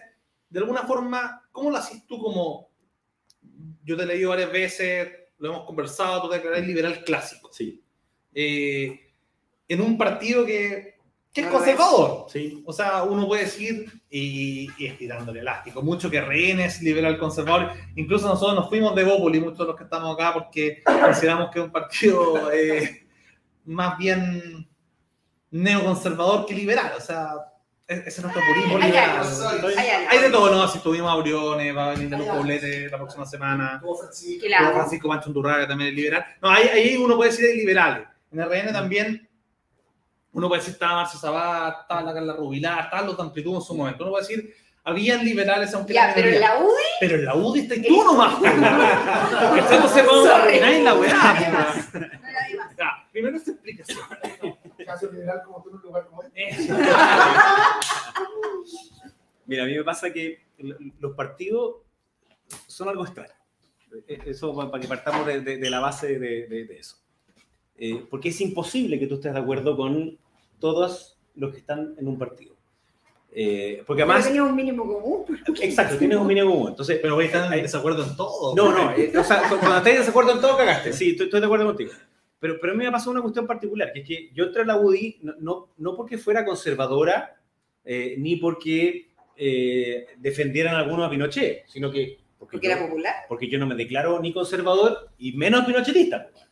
de 0.51 0.61
alguna 0.61 0.83
forma, 0.85 1.49
¿cómo 1.51 1.71
lo 1.71 1.77
haces 1.79 2.07
tú 2.07 2.19
como... 2.23 2.69
Yo 3.85 3.97
te 3.97 4.03
he 4.03 4.07
leído 4.07 4.31
varias 4.31 4.53
veces, 4.53 5.11
lo 5.39 5.49
hemos 5.51 5.65
conversado, 5.65 6.23
tú 6.23 6.29
te 6.29 6.37
declarás 6.37 6.67
liberal 6.67 7.03
clásico. 7.05 7.51
Sí, 7.53 7.83
Eh, 8.41 9.01
en 9.67 9.81
un 9.81 9.99
partido 9.99 10.47
que, 10.47 10.95
que 11.33 11.41
es 11.41 11.47
No 11.49 11.53
conservador. 11.55 12.27
sí. 12.31 12.63
O 12.65 12.73
sea, 12.73 13.03
uno 13.03 13.27
puede 13.27 13.43
decir, 13.47 13.91
y, 14.09 14.69
y 14.79 14.87
estirando 14.87 15.33
el 15.33 15.39
elástico, 15.39 15.83
mucho 15.83 16.09
que 16.09 16.21
RN 16.21 16.61
es 16.61 16.81
liberal 16.83 17.19
conservador. 17.19 17.73
Incluso 17.97 18.29
nosotros 18.29 18.55
nos 18.55 18.69
fuimos 18.69 18.95
de 18.95 19.03
Bópoli, 19.05 19.41
muchos 19.41 19.59
de 19.59 19.65
los 19.67 19.77
que 19.77 19.83
estamos 19.85 20.15
acá, 20.15 20.33
porque 20.35 20.83
consideramos 20.85 21.51
que 21.51 21.59
es 21.59 21.65
un 21.65 21.73
partido 21.73 22.53
eh, 22.53 23.07
más 23.65 23.99
bien 23.99 24.69
neoconservador 25.51 26.47
que 26.47 26.55
liberal. 26.55 26.93
O 26.97 27.01
sea, 27.01 27.33
e- 27.87 27.95
ese 28.07 28.09
es 28.09 28.23
nuestro 28.23 28.43
purismo 28.47 28.79
liberal. 28.79 29.23
hay 30.11 30.19
de 30.19 30.31
todo, 30.31 30.51
¿no? 30.51 30.69
Si 30.69 30.79
tuvimos 30.81 31.11
a 31.13 31.17
Briones, 31.17 31.77
va 31.77 31.89
a 31.89 31.91
venir 31.95 32.09
de 32.09 32.19
los 32.19 32.27
Poblete 32.27 32.89
la 32.89 32.97
próxima 32.99 33.27
semana. 33.27 33.83
Francisco. 33.99 34.47
Francisco 34.73 35.09
Mancho 35.09 35.29
Undurraga 35.29 35.67
también 35.67 35.91
es 35.91 35.97
liberal. 35.97 36.25
No, 36.41 36.51
ahí, 36.51 36.69
ahí 36.69 36.97
uno 36.97 37.17
puede 37.17 37.31
decir 37.31 37.47
es 37.47 37.57
liberales. 37.57 38.07
En 38.31 38.41
RN 38.41 38.73
también 38.73 39.29
uno 40.33 40.49
puede 40.49 40.61
decir 40.61 40.75
estaba 40.75 40.97
Marcio 41.03 41.19
Sabat, 41.19 41.81
estaba 41.83 42.03
la 42.03 42.13
Carla 42.15 42.35
Rubilar, 42.35 42.85
estaban 42.85 43.07
los 43.07 43.17
de 43.17 43.23
amplitud 43.23 43.55
en 43.57 43.63
su 43.63 43.75
momento. 43.75 44.05
Uno 44.05 44.13
puede 44.13 44.27
decir, 44.27 44.55
habían 44.85 45.25
liberales 45.25 45.73
aunque 45.75 45.95
Ya, 45.95 46.13
pero 46.15 46.29
en 46.29 46.41
la 46.41 46.59
UDI, 46.59 46.83
Pero 47.01 47.15
en 47.17 47.25
la 47.25 47.35
UDI 47.35 47.61
está 47.61 47.75
tú 47.89 48.05
nomás. 48.05 48.35
po. 48.35 48.41
Porque 48.43 49.61
a 49.61 49.89
Sorry. 49.89 50.31
arruinar 50.59 50.73
en 50.73 50.85
la 50.85 50.95
weá. 50.95 51.13
No 52.77 53.09
Primero 53.11 53.37
esta 53.37 53.51
explicación. 53.51 53.99
Caso 54.87 55.11
liberal 55.11 55.43
como 55.45 55.63
tú 55.63 55.71
en 55.71 55.77
un 55.77 55.83
lugar 55.83 56.07
como 56.07 56.23
este. 56.23 56.51
Mira, 59.47 59.63
a 59.65 59.67
mí 59.67 59.75
me 59.77 59.85
pasa 59.85 60.13
que 60.13 60.47
los 61.01 61.15
partidos 61.15 61.77
son 62.67 62.89
algo 62.89 63.05
extraño. 63.05 63.33
Eh, 64.07 64.19
Eso 64.27 64.55
pa- 64.55 64.71
para 64.71 64.81
que 64.81 64.89
partamos 64.89 65.27
de, 65.27 65.41
de- 65.41 65.57
de 65.57 65.71
la 65.71 65.81
base 65.81 66.19
de, 66.19 66.47
de- 66.47 66.65
de 66.67 66.79
eso. 66.79 66.97
Eh, 67.79 68.05
porque 68.11 68.31
es 68.31 68.41
imposible 68.41 68.99
que 68.99 69.07
tú 69.07 69.15
estés 69.17 69.33
de 69.33 69.39
acuerdo 69.39 69.77
con 69.77 70.19
todos 70.59 71.19
los 71.37 71.53
que 71.53 71.59
están 71.59 71.95
en 71.99 72.09
un 72.09 72.19
partido. 72.19 72.55
Eh, 73.31 73.83
porque 73.87 74.03
Pero 74.03 74.11
además, 74.13 74.27
tenía 74.27 74.43
un 74.43 74.57
mínimo 74.57 74.85
común. 74.87 75.25
exacto, 75.61 75.97
tienes 75.97 76.19
un 76.19 76.27
mínimo 76.27 76.51
común. 76.51 76.69
Entonces, 76.71 76.99
Pero 77.01 77.15
voy 77.15 77.25
a 77.25 77.27
estar 77.27 77.53
en 77.53 77.63
desacuerdo 77.63 78.05
en 78.05 78.17
todo. 78.17 78.57
no, 78.57 78.73
no, 78.73 78.93
eh, 78.97 79.13
o 79.17 79.23
sea, 79.23 79.43
cu- 79.49 79.59
cuando 79.59 79.77
estés 79.79 79.93
de 79.93 79.99
desacuerdo 80.01 80.33
en 80.33 80.41
todo, 80.41 80.57
cagaste. 80.57 80.93
Sí, 80.93 81.11
estoy, 81.11 81.27
estoy 81.27 81.41
de 81.41 81.47
acuerdo 81.47 81.67
contigo. 81.67 81.93
Pero, 82.41 82.59
pero 82.61 82.73
a 82.73 82.77
mí 82.77 82.85
me 82.85 82.91
pasó 82.93 83.11
una 83.11 83.21
cuestión 83.21 83.47
particular, 83.47 83.93
que 83.93 84.01
es 84.01 84.07
que 84.09 84.31
yo 84.33 84.45
entré 84.45 84.63
a 84.63 84.67
la 84.67 84.77
UDI 84.81 85.19
no, 85.23 85.35
no, 85.41 85.69
no 85.77 85.97
porque 85.97 86.19
fuera 86.19 86.45
conservadora, 86.45 87.37
eh, 87.85 88.15
ni 88.19 88.37
porque 88.37 89.09
eh, 89.37 90.07
defendieran 90.19 90.75
algunos 90.77 91.07
a 91.07 91.11
Pinochet, 91.11 91.65
sino 91.69 91.91
que 91.91 92.19
porque, 92.39 92.57
Porque 92.57 92.67
yo, 92.69 92.73
era 92.73 92.87
popular. 92.87 93.15
porque 93.29 93.49
yo 93.49 93.59
no 93.59 93.67
me 93.67 93.75
declaro 93.75 94.21
ni 94.21 94.33
conservador 94.33 95.11
y 95.19 95.33
menos 95.33 95.65
pinochetista. 95.65 96.29
pues. 96.33 96.45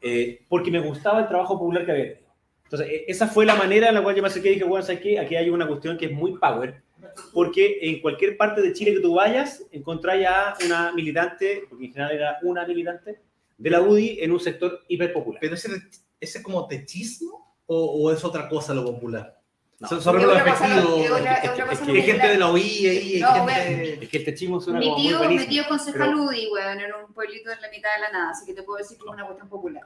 Eh, 0.00 0.44
porque 0.48 0.70
me 0.70 0.80
gustaba 0.80 1.20
el 1.20 1.28
trabajo 1.28 1.58
popular 1.58 1.84
que 1.84 1.92
había 1.92 2.08
tenido. 2.14 2.26
Entonces, 2.64 2.88
e- 2.88 3.04
esa 3.08 3.26
fue 3.28 3.46
la 3.46 3.54
manera 3.54 3.88
en 3.88 3.94
la 3.94 4.02
cual 4.02 4.14
yo 4.14 4.22
me 4.22 4.28
acerqué 4.28 4.50
y 4.50 4.54
dije, 4.54 4.64
bueno, 4.64 4.84
¿sabes 4.84 5.00
qué? 5.00 5.18
Aquí 5.18 5.36
hay 5.36 5.50
una 5.50 5.66
cuestión 5.66 5.96
que 5.96 6.06
es 6.06 6.12
muy 6.12 6.38
power, 6.38 6.82
porque 7.32 7.78
en 7.82 8.00
cualquier 8.00 8.36
parte 8.36 8.60
de 8.62 8.72
Chile 8.72 8.94
que 8.94 9.00
tú 9.00 9.14
vayas, 9.14 9.64
encontrás 9.72 10.20
ya 10.20 10.54
una 10.64 10.92
militante, 10.92 11.62
porque 11.68 11.86
en 11.86 11.92
general 11.92 12.12
era 12.14 12.38
una 12.42 12.66
militante, 12.66 13.20
de 13.58 13.70
la 13.70 13.80
UDI 13.80 14.18
en 14.20 14.32
un 14.32 14.40
sector 14.40 14.80
hiperpopular. 14.88 15.40
Pero 15.40 15.54
ese, 15.54 15.68
ese 16.20 16.38
es 16.38 16.44
como 16.44 16.66
techismo 16.66 17.56
o, 17.66 18.02
o 18.02 18.12
es 18.12 18.24
otra 18.24 18.48
cosa 18.48 18.74
lo 18.74 18.84
popular. 18.84 19.40
No. 19.78 19.88
Son 19.88 19.98
Es 19.98 20.04
solo 20.04 20.18
los 20.24 20.36
efectivos. 20.38 21.00
es 21.00 21.10
es 21.10 21.44
es 21.44 21.50
que- 21.50 21.72
es 21.72 21.88
Hay 21.88 22.02
gente 22.02 22.28
de 22.28 22.38
la 22.38 22.50
UI 22.50 22.86
ahí. 22.86 23.22
Es 24.00 24.08
que 24.08 24.16
el 24.18 24.24
techismo 24.24 24.60
suena 24.60 24.78
Mi 24.78 24.86
como 24.86 24.98
muy 24.98 25.06
tío, 25.08 25.28
mi 25.28 25.46
tío 25.46 25.68
concejal 25.68 26.08
pero- 26.08 26.22
UDI, 26.22 26.48
weón, 26.50 26.80
era 26.80 26.96
un 27.04 27.12
pueblito 27.12 27.50
en 27.50 27.60
la 27.60 27.68
mitad 27.68 27.90
de 27.94 28.00
la 28.00 28.10
nada, 28.10 28.30
así 28.30 28.46
que 28.46 28.54
te 28.54 28.62
puedo 28.62 28.78
decir 28.78 28.96
que 28.96 29.04
es 29.06 29.12
una 29.12 29.24
cuestión 29.26 29.48
popular. 29.50 29.82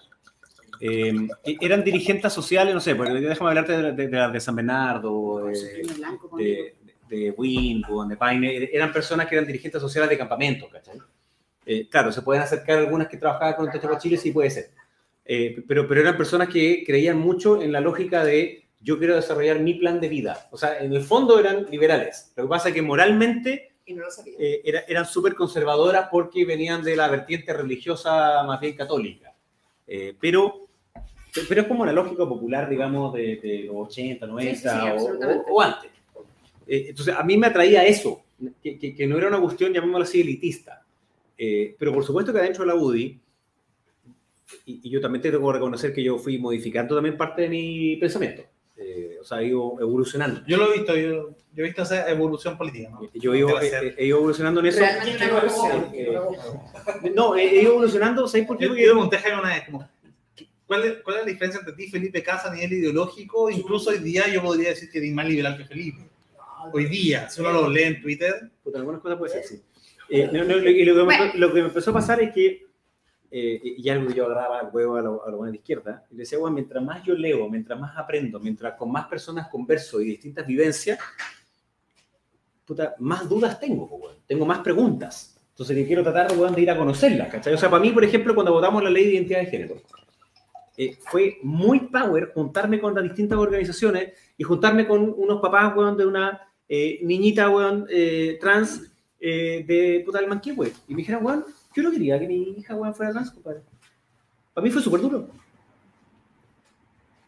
Eh, 0.81 1.13
eran 1.61 1.83
dirigentes 1.85 2.33
sociales, 2.33 2.73
no 2.73 2.81
sé, 2.81 2.95
pero 2.95 3.13
déjame 3.15 3.51
hablarte 3.51 3.73
de, 3.77 3.93
de, 3.93 4.09
de, 4.09 4.29
de 4.33 4.41
San 4.41 4.55
Bernardo, 4.57 5.47
de, 5.47 5.83
blanco 5.97 6.37
de, 6.39 6.77
de 7.09 7.33
de 7.33 8.17
Paine, 8.17 8.71
eran 8.73 8.93
personas 8.93 9.27
que 9.27 9.35
eran 9.35 9.47
dirigentes 9.47 9.81
sociales 9.83 10.09
de 10.09 10.17
campamento, 10.17 10.69
¿cachai? 10.71 10.99
Eh, 11.67 11.89
claro, 11.91 12.13
se 12.13 12.23
pueden 12.23 12.43
acercar 12.43 12.79
algunas 12.79 13.09
que 13.09 13.17
trabajaban 13.17 13.55
con 13.55 13.67
el 13.67 13.73
Techo 13.73 13.99
Chile, 13.99 14.17
sí 14.17 14.31
puede 14.31 14.51
ser. 14.51 14.71
Eh, 15.25 15.63
pero, 15.69 15.87
pero 15.87 16.01
eran 16.01 16.17
personas 16.17 16.49
que 16.49 16.83
creían 16.87 17.19
mucho 17.19 17.61
en 17.61 17.73
la 17.73 17.81
lógica 17.81 18.25
de 18.25 18.60
yo 18.83 18.99
quiero 18.99 19.15
desarrollar 19.17 19.61
mi 19.61 19.75
plan 19.75 20.01
de 20.01 20.09
vida. 20.09 20.49
O 20.51 20.57
sea, 20.57 20.79
en 20.81 20.93
el 20.93 21.03
fondo 21.03 21.39
eran 21.39 21.67
liberales. 21.71 22.33
Lo 22.37 22.45
que 22.45 22.49
pasa 22.49 22.69
es 22.69 22.75
que 22.75 22.83
moralmente 22.83 23.73
Y 23.87 23.93
no 23.95 24.03
lo 24.03 24.09
eh, 24.39 24.63
era- 24.65 24.81
eran 24.89 25.05
súper 25.07 25.35
conservadoras 25.35 26.09
porque 26.11 26.45
venían 26.45 26.83
de 26.83 26.97
la 26.97 27.09
vertiente 27.09 27.53
religiosa 27.53 28.43
más 28.45 28.61
bien 28.61 28.75
católica. 28.77 29.35
Eh, 29.87 30.15
pero, 30.21 30.67
pero 31.49 31.63
es 31.63 31.67
como 31.69 31.85
la 31.85 31.93
lógica 31.93 32.27
popular, 32.29 32.69
digamos, 32.71 33.13
de, 33.13 33.37
de 33.37 33.59
los 33.67 33.89
80, 33.89 34.27
90 34.27 34.55
Sí, 34.55 34.69
sí, 34.69 35.05
o- 35.05 35.53
o, 35.55 35.61
antes. 35.61 35.91
Eh, 36.67 36.87
entonces, 36.91 37.15
a 37.17 37.23
mí 37.25 37.37
me 37.37 37.49
atraía 37.49 37.85
eso, 37.85 38.23
que, 38.63 38.79
que- 38.79 38.95
que 38.95 39.07
no 39.07 39.19
era 39.19 39.29
una 39.29 39.41
cuestión, 39.41 39.73
llamémoslo 39.73 40.05
así, 40.05 40.21
elitista. 40.21 40.85
Eh, 41.37 41.75
pero 41.79 41.93
por 41.93 42.05
supuesto 42.05 42.33
que 42.33 42.39
adentro 42.39 42.65
de 42.65 42.69
la 42.69 42.75
UDI, 42.77 43.19
y, 44.67 44.81
y 44.85 44.91
yo 44.91 45.01
también 45.01 45.23
tengo 45.23 45.47
que 45.47 45.53
reconocer 45.55 45.93
que 45.93 46.03
yo 46.03 46.19
fui 46.19 46.39
modificando 46.39 46.95
también 46.95 47.17
parte 47.17 47.43
de 47.43 47.49
mi 47.49 47.97
pensamiento. 47.97 48.43
Eh, 48.83 49.19
o 49.21 49.25
sea, 49.25 49.43
he 49.43 49.49
ido 49.49 49.77
evolucionando. 49.79 50.41
Yo 50.47 50.57
lo 50.57 50.73
he 50.73 50.79
visto, 50.79 50.97
yo, 50.97 51.37
yo 51.53 51.65
he 51.65 51.65
visto 51.65 51.83
esa 51.83 52.11
evolución 52.11 52.57
política. 52.57 52.89
¿no? 52.89 53.03
Yo 53.13 53.35
he 53.35 53.39
ido, 53.39 53.49
Debe 53.59 53.95
he, 53.99 54.07
ido 54.07 54.17
evolucionando 54.17 54.61
en 54.61 54.67
eso. 54.67 54.83
Eh, 55.93 56.19
no, 57.15 57.37
he, 57.37 57.61
ido 57.61 57.73
evolucionando, 57.73 58.27
¿sabes 58.27 58.47
por 58.47 58.57
qué? 58.57 58.67
Yo, 58.67 58.73
pregunté 58.73 59.19
a 59.19 59.39
una 59.39 59.51
vez, 59.51 59.65
como, 59.67 59.87
¿cuál 60.67 60.85
es, 60.85 60.95
¿cuál 61.03 61.17
es 61.17 61.23
la 61.27 61.31
diferencia 61.31 61.59
entre 61.59 61.75
ti 61.75 61.85
y 61.85 61.91
Felipe 61.91 62.23
Casa 62.23 62.51
a 62.51 62.55
nivel 62.55 62.73
ideológico? 62.73 63.51
Incluso 63.51 63.91
hoy 63.91 63.99
día 63.99 64.27
yo 64.29 64.43
podría 64.43 64.71
decir 64.71 64.91
que 64.91 64.97
eres 64.97 65.13
más 65.13 65.27
liberal 65.27 65.59
que 65.59 65.67
Felipe. 65.67 66.09
Hoy 66.73 66.87
día, 66.87 67.29
si 67.29 67.43
uno 67.43 67.53
lo 67.53 67.69
lee 67.69 67.83
en 67.83 68.01
Twitter, 68.01 68.51
Puta, 68.65 68.79
algunas 68.79 69.03
cosas 69.03 69.19
puede 69.19 69.33
ser, 69.33 69.45
sí. 69.45 69.63
Eh, 70.09 70.29
no, 70.33 70.43
no, 70.43 70.57
lo, 70.57 70.71
y 70.71 70.85
lo 70.87 70.95
que 70.95 71.05
me, 71.05 71.33
lo 71.35 71.53
que 71.53 71.61
me 71.61 71.69
empezó 71.69 71.91
a 71.91 71.95
pasar 71.95 72.23
es 72.23 72.33
que, 72.33 72.67
eh, 73.31 73.61
y 73.63 73.89
algo 73.89 74.11
yo 74.11 74.27
agarraba 74.27 74.61
el 74.61 74.69
huevo 74.73 74.97
a 74.97 75.03
lo, 75.03 75.25
a 75.25 75.47
la 75.47 75.55
izquierda, 75.55 76.05
y 76.11 76.15
le 76.15 76.21
decía, 76.21 76.39
bueno, 76.39 76.55
mientras 76.55 76.83
más 76.83 77.03
yo 77.05 77.15
leo, 77.15 77.49
mientras 77.49 77.79
más 77.79 77.97
aprendo, 77.97 78.41
mientras 78.41 78.75
con 78.75 78.91
más 78.91 79.07
personas 79.07 79.49
converso 79.49 80.01
y 80.01 80.07
distintas 80.07 80.47
vivencias, 80.47 80.99
puta, 82.65 82.95
más 82.99 83.29
dudas 83.29 83.59
tengo, 83.61 83.87
weón. 83.87 84.17
tengo 84.27 84.47
más 84.47 84.61
preguntas. 84.61 85.37
Entonces, 85.51 85.77
que 85.77 85.87
quiero 85.87 86.03
tratar 86.03 86.37
weón, 86.37 86.55
de 86.55 86.63
ir 86.63 86.71
a 86.71 86.77
conocerlas, 86.77 87.29
¿cachai? 87.29 87.55
O 87.55 87.59
sea, 87.59 87.71
para 87.71 87.83
mí, 87.83 87.91
por 87.91 88.03
ejemplo, 88.03 88.35
cuando 88.35 88.53
votamos 88.53 88.83
la 88.83 88.91
ley 88.91 89.05
de 89.05 89.13
identidad 89.13 89.41
de 89.41 89.47
género, 89.47 89.77
eh, 90.77 90.97
fue 90.99 91.39
muy 91.43 91.81
power 91.81 92.33
juntarme 92.33 92.81
con 92.81 92.95
las 92.95 93.05
distintas 93.05 93.39
organizaciones 93.39 94.13
y 94.39 94.43
juntarme 94.43 94.87
con 94.87 95.15
unos 95.17 95.41
papás, 95.41 95.77
weón, 95.77 95.97
de 95.97 96.07
una 96.07 96.41
eh, 96.73 97.01
niñita, 97.03 97.51
weón, 97.51 97.87
eh, 97.91 98.39
trans 98.41 98.91
eh, 99.19 99.65
de 99.67 100.03
puta 100.07 100.19
del 100.19 100.29
Manquehue. 100.29 100.73
Y 100.89 100.95
me 100.95 100.99
dijeron, 100.99 101.27
weón, 101.27 101.45
yo 101.81 101.89
no 101.89 101.93
quería 101.93 102.19
que 102.19 102.27
mi 102.27 102.55
hija, 102.59 102.75
weón, 102.75 102.95
fuera 102.95 103.13
trans, 103.13 103.31
compadre. 103.31 103.63
Para 104.55 104.65
mí 104.65 104.71
fue 104.71 104.83
súper 104.83 105.01
duro. 105.01 105.29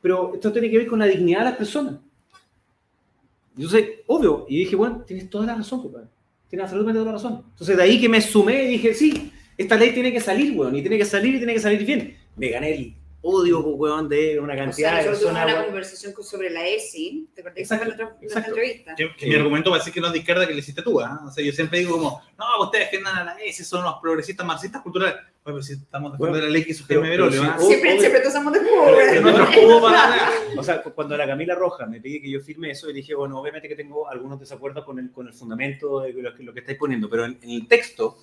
Pero 0.01 0.35
esto 0.35 0.53
tiene 0.53 0.71
que 0.71 0.79
ver 0.79 0.87
con 0.87 0.99
la 0.99 1.07
dignidad 1.07 1.41
de 1.41 1.45
las 1.47 1.57
personas. 1.57 1.95
Entonces, 3.57 4.01
obvio, 4.07 4.47
y 4.49 4.59
dije, 4.59 4.77
bueno, 4.77 5.03
tienes 5.07 5.31
toda 5.31 5.47
la 5.47 5.55
razón, 5.55 5.83
compadre. 5.83 6.09
Tienes 6.49 6.65
absolutamente 6.65 6.99
toda 6.99 7.13
la 7.13 7.19
razón. 7.19 7.45
Entonces, 7.51 7.77
de 7.77 7.83
ahí 7.83 8.01
que 8.01 8.09
me 8.09 8.21
sumé 8.21 8.65
y 8.65 8.69
dije, 8.73 8.95
sí, 8.95 9.33
esta 9.57 9.77
ley 9.77 9.93
tiene 9.93 10.13
que 10.13 10.21
salir, 10.21 10.59
weón, 10.59 10.75
y 10.75 10.81
tiene 10.81 10.99
que 10.99 11.05
salir 11.05 11.35
y 11.35 11.39
tiene 11.39 11.55
que 11.55 11.61
salir 11.61 11.85
bien. 11.85 12.17
Me 12.37 12.49
gané 12.49 12.75
el 12.75 12.95
odio, 13.23 13.63
pues, 13.63 13.75
weón, 13.79 14.09
de 14.09 14.39
una 14.41 14.55
O 14.55 14.57
cantidad 14.57 14.91
sea, 14.91 14.99
de 15.03 15.09
personas. 15.11 15.45
una 15.55 15.65
conversación 15.65 16.13
con- 16.13 16.25
sobre 16.25 16.51
la 16.51 16.67
ESI, 16.67 17.29
¿te 17.35 17.41
acordás 17.41 17.59
Exacto, 17.59 17.91
de 17.91 17.97
la 18.29 18.47
entrevista? 18.47 18.95
que, 18.97 19.15
que 19.17 19.27
mi 19.27 19.35
argumento 19.37 19.71
va 19.71 19.77
a 19.77 19.79
decir 19.79 19.93
que 19.93 20.01
no 20.01 20.09
es 20.09 20.13
de 20.13 20.19
izquierda 20.19 20.47
que 20.47 20.53
le 20.55 20.59
hiciste 20.61 20.83
tú. 20.83 21.01
¿ah? 21.01 21.21
O 21.27 21.31
sea, 21.31 21.45
yo 21.45 21.53
siempre 21.53 21.79
digo 21.79 21.93
como, 21.97 22.21
no, 22.39 22.65
ustedes 22.65 22.87
defiendan 22.87 23.17
a 23.19 23.25
la 23.25 23.37
ESI, 23.41 23.65
son 23.65 23.85
los 23.85 23.95
progresistas 24.03 24.45
marxistas 24.47 24.83
culturales. 24.83 25.15
Oye, 25.45 25.55
pero 25.55 25.63
si 25.63 25.73
estamos 25.73 26.13
defendiendo 26.13 26.33
Bueno, 26.39 26.47
la 26.47 26.51
ley 26.53 26.65
que 26.65 26.71
hizo 26.71 26.85
Jaime. 26.87 27.21
Oh, 27.21 27.61
Siempre, 27.61 27.99
siempre 27.99 28.31
somos 28.31 28.53
de 28.53 28.61
jugo, 28.61 29.83
O 30.59 30.63
sea, 30.63 30.83
cu- 30.83 30.93
cuando 30.93 31.17
la 31.17 31.27
Camila 31.27 31.55
Roja 31.55 31.87
me 31.87 32.01
pide 32.01 32.21
que 32.21 32.31
yo 32.31 32.41
firme 32.41 32.71
eso, 32.71 32.87
le 32.87 32.93
dije, 32.93 33.15
bueno, 33.15 33.39
obviamente 33.41 33.69
que 33.69 33.75
tengo 33.77 34.09
algunos 34.09 34.39
desacuerdos 34.39 34.85
con 34.85 34.99
el, 34.99 35.11
con 35.11 35.27
el 35.27 35.33
fundamento 35.35 36.01
de 36.01 36.13
lo 36.13 36.35
que, 36.35 36.43
lo 36.43 36.53
que 36.53 36.61
estáis 36.61 36.79
poniendo, 36.79 37.09
pero 37.11 37.25
en, 37.25 37.39
en 37.43 37.51
el 37.51 37.67
texto 37.69 38.19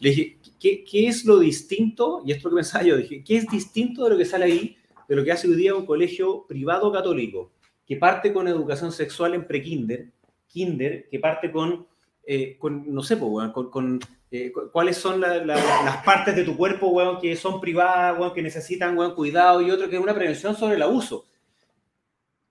Le 0.00 0.10
dije, 0.10 0.38
¿qué, 0.58 0.82
¿qué 0.84 1.06
es 1.08 1.24
lo 1.24 1.38
distinto? 1.38 2.22
Y 2.26 2.32
esto 2.32 2.48
es 2.48 2.52
lo 2.52 2.56
que 2.56 2.56
pensaba 2.62 2.84
yo, 2.84 2.96
dije, 2.96 3.22
¿qué 3.24 3.36
es 3.36 3.46
distinto 3.46 4.04
de 4.04 4.10
lo 4.10 4.18
que 4.18 4.24
sale 4.24 4.46
ahí, 4.46 4.76
de 5.08 5.16
lo 5.16 5.22
que 5.24 5.32
hace 5.32 5.46
hoy 5.48 5.54
día 5.56 5.74
un 5.74 5.86
colegio 5.86 6.46
privado 6.48 6.90
católico, 6.90 7.52
que 7.86 7.96
parte 7.96 8.32
con 8.32 8.48
educación 8.48 8.92
sexual 8.92 9.34
en 9.34 9.46
prekinder, 9.46 10.10
kinder, 10.48 11.08
que 11.08 11.18
parte 11.18 11.52
con, 11.52 11.86
eh, 12.26 12.56
con 12.58 12.92
no 12.92 13.02
sé, 13.02 13.16
pues, 13.16 13.50
con, 13.52 13.70
con, 13.70 14.00
eh, 14.30 14.50
cu- 14.52 14.70
cuáles 14.72 14.96
son 14.96 15.20
la- 15.20 15.36
la- 15.44 15.56
la- 15.56 15.82
las 15.84 16.04
partes 16.04 16.34
de 16.36 16.44
tu 16.44 16.56
cuerpo, 16.56 16.88
weón, 16.88 17.20
que 17.20 17.34
son 17.36 17.60
privadas, 17.60 18.18
weón, 18.18 18.32
que 18.32 18.42
necesitan, 18.42 18.96
cuidado, 19.14 19.60
y 19.60 19.70
otro 19.70 19.88
que 19.88 19.96
es 19.96 20.02
una 20.02 20.14
prevención 20.14 20.56
sobre 20.56 20.76
el 20.76 20.82
abuso. 20.82 21.26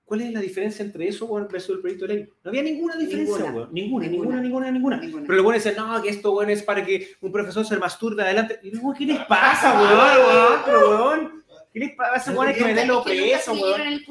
¿Cuál 0.09 0.21
es 0.21 0.33
la 0.33 0.39
diferencia 0.41 0.83
entre 0.83 1.07
eso, 1.07 1.25
weón, 1.27 1.47
versus 1.51 1.75
el 1.75 1.81
proyecto 1.81 2.07
de 2.07 2.13
ley? 2.15 2.29
No 2.43 2.49
había 2.49 2.63
ninguna 2.63 2.95
diferencia, 2.95 3.35
Ninguna. 3.37 3.55
weón. 3.55 3.69
Ninguna, 3.73 4.07
ninguna, 4.07 4.41
Ninguna. 4.41 4.71
ninguna, 4.71 4.97
ninguna. 4.97 5.21
Pero 5.27 5.33
luego 5.35 5.51
dicen, 5.53 5.75
no, 5.77 6.01
que 6.01 6.09
esto, 6.09 6.31
weón, 6.33 6.49
es 6.49 6.63
para 6.63 6.83
que 6.83 7.11
un 7.21 7.31
profesor 7.31 7.63
se 7.63 7.77
masturbe 7.77 8.23
adelante. 8.23 8.59
Y 8.63 8.71
luego, 8.71 8.93
¿qué 8.97 9.05
les 9.05 9.19
pasa, 9.25 9.79
weón, 9.79 10.65
weón? 10.67 10.89
Weón, 10.99 11.43
¿qué 11.71 11.79
les 11.79 11.95
pasa? 11.95 12.15
Esos 12.17 12.35
weones 12.35 12.57
que 12.57 12.63
me 12.63 12.73
den 12.73 12.89
Es 12.89 12.97
presos, 13.03 13.47
escribieron 13.47 14.01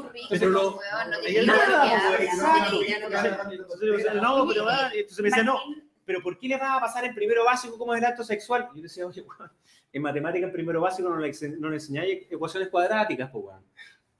weón. 0.41 0.53
lo- 0.53 0.77
weón, 0.79 1.11
no 1.11 1.19
tienen 1.27 1.47
nada, 1.47 1.97
no 4.23 4.47
pero, 4.49 4.65
weón, 4.65 4.79
entonces 4.95 5.21
me 5.21 5.29
decía, 5.29 5.43
no, 5.43 5.59
pero 6.05 6.23
¿por 6.23 6.39
qué 6.39 6.49
les 6.49 6.61
va 6.61 6.77
a 6.77 6.81
pasar 6.81 7.05
en 7.05 7.15
primero 7.15 7.45
básico 7.45 7.77
como 7.79 7.95
es 7.95 8.01
el 8.01 8.07
acto 8.07 8.25
sexual? 8.25 8.69
Y 8.75 8.79
yo 8.79 8.83
decía, 8.85 9.07
oye, 9.07 9.23
weón, 9.23 9.51
en 9.93 10.03
matemática 10.03 10.47
en 10.47 10.53
primero 10.53 10.81
básico 10.81 11.09
no 11.09 11.17
le, 11.19 11.29
ense- 11.29 11.57
no 11.59 11.69
le 11.71 11.77
enseñáis 11.77 12.27
ecuaciones 12.31 12.69
cuadráticas, 12.69 13.31
pues, 13.31 13.45
weón. 13.45 13.65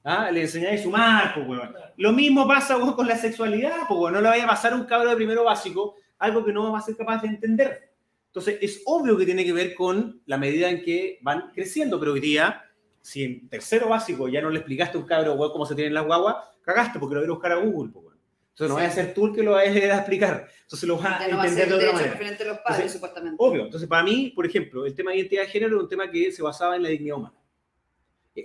¿Ah? 0.09 0.31
Le 0.31 0.41
enseñáis 0.41 0.81
a 0.81 0.85
sumar, 0.85 1.35
pues, 1.35 1.47
weón. 1.47 1.75
Lo 1.99 2.13
mismo 2.13 2.49
pasa 2.49 2.79
weón, 2.79 2.95
con 2.95 3.07
la 3.07 3.17
sexualidad, 3.17 3.77
pues, 3.87 4.01
weón. 4.01 4.15
No 4.15 4.23
le 4.23 4.29
vaya 4.29 4.45
a 4.45 4.49
pasar 4.49 4.73
a 4.73 4.77
un 4.77 4.85
cabro 4.85 5.11
de 5.11 5.17
primero 5.17 5.45
básico 5.45 5.97
algo 6.19 6.43
que 6.43 6.53
no 6.53 6.73
va 6.73 6.79
a 6.79 6.83
ser 6.83 6.97
capaz 6.97 7.21
de 7.21 7.29
entender. 7.29 7.93
Entonces, 8.29 8.57
es 8.63 8.83
obvio 8.87 9.19
que 9.19 9.27
tiene 9.27 9.45
que 9.45 9.53
ver 9.53 9.75
con 9.75 10.23
la 10.25 10.39
medida 10.39 10.71
en 10.71 10.83
que 10.83 11.19
van 11.21 11.51
creciendo, 11.53 12.01
pero 12.01 12.15
hoy 12.15 12.21
día, 12.21 12.65
si 13.03 13.23
en 13.23 13.49
tercero 13.51 13.91
básico 13.91 14.29
ya 14.29 14.41
no 14.41 14.49
le 14.49 14.61
explicaste 14.61 14.97
a 14.97 15.01
un 15.01 15.07
cabro 15.07 15.35
weón, 15.35 15.53
cómo 15.53 15.67
se 15.67 15.75
tienen 15.75 15.93
las 15.93 16.07
guaguas, 16.07 16.37
cagaste 16.63 16.99
porque 16.99 17.15
lo 17.15 17.21
voy 17.21 17.29
a 17.29 17.31
a 17.31 17.35
buscar 17.35 17.53
a 17.53 17.57
Google, 17.57 17.93
pues, 17.93 18.05
weón. 18.07 18.19
Entonces, 18.53 18.69
no 18.71 18.75
vaya 18.77 18.89
a 18.89 18.93
ser 18.93 19.13
tú 19.13 19.27
el 19.27 19.35
que 19.35 19.43
lo 19.43 19.53
vaya 19.53 19.95
a 19.95 19.99
explicar. 19.99 20.49
Entonces, 20.63 20.89
lo 20.89 20.97
vas 20.97 21.21
a 21.21 21.29
no 21.29 21.37
va 21.37 21.43
a 21.43 21.47
entender 21.47 21.69
ser 21.69 21.69
de 21.69 21.75
otra 21.75 21.93
manera. 21.93 22.15
de 22.15 22.45
los 22.47 22.59
padres, 22.59 22.65
Entonces, 22.67 22.93
supuestamente. 22.93 23.37
Obvio. 23.39 23.65
Entonces, 23.67 23.89
para 23.89 24.03
mí, 24.03 24.33
por 24.35 24.47
ejemplo, 24.47 24.87
el 24.87 24.95
tema 24.95 25.11
de 25.11 25.19
identidad 25.19 25.43
de 25.43 25.49
género 25.49 25.75
era 25.75 25.83
un 25.83 25.89
tema 25.89 26.11
que 26.11 26.33
se 26.33 26.43
basaba 26.43 26.77
en 26.77 26.83
la 26.83 26.89
dignidad 26.89 27.19
humana. 27.19 27.38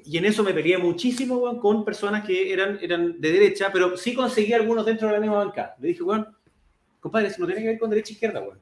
Y 0.05 0.17
en 0.17 0.25
eso 0.25 0.43
me 0.43 0.53
peleé 0.53 0.77
muchísimo 0.77 1.59
con 1.59 1.83
personas 1.85 2.25
que 2.25 2.51
eran, 2.53 2.79
eran 2.81 3.19
de 3.19 3.31
derecha, 3.31 3.69
pero 3.71 3.97
sí 3.97 4.13
conseguí 4.13 4.53
algunos 4.53 4.85
dentro 4.85 5.07
de 5.07 5.13
la 5.13 5.19
misma 5.19 5.37
banca. 5.37 5.75
Le 5.79 5.89
dije, 5.89 6.03
weón, 6.03 6.27
compadre, 6.99 7.27
eso 7.27 7.37
no 7.39 7.45
tiene 7.47 7.61
que 7.61 7.67
ver 7.67 7.79
con 7.79 7.89
derecha 7.89 8.09
e 8.11 8.13
izquierda, 8.13 8.39
weón. 8.41 8.59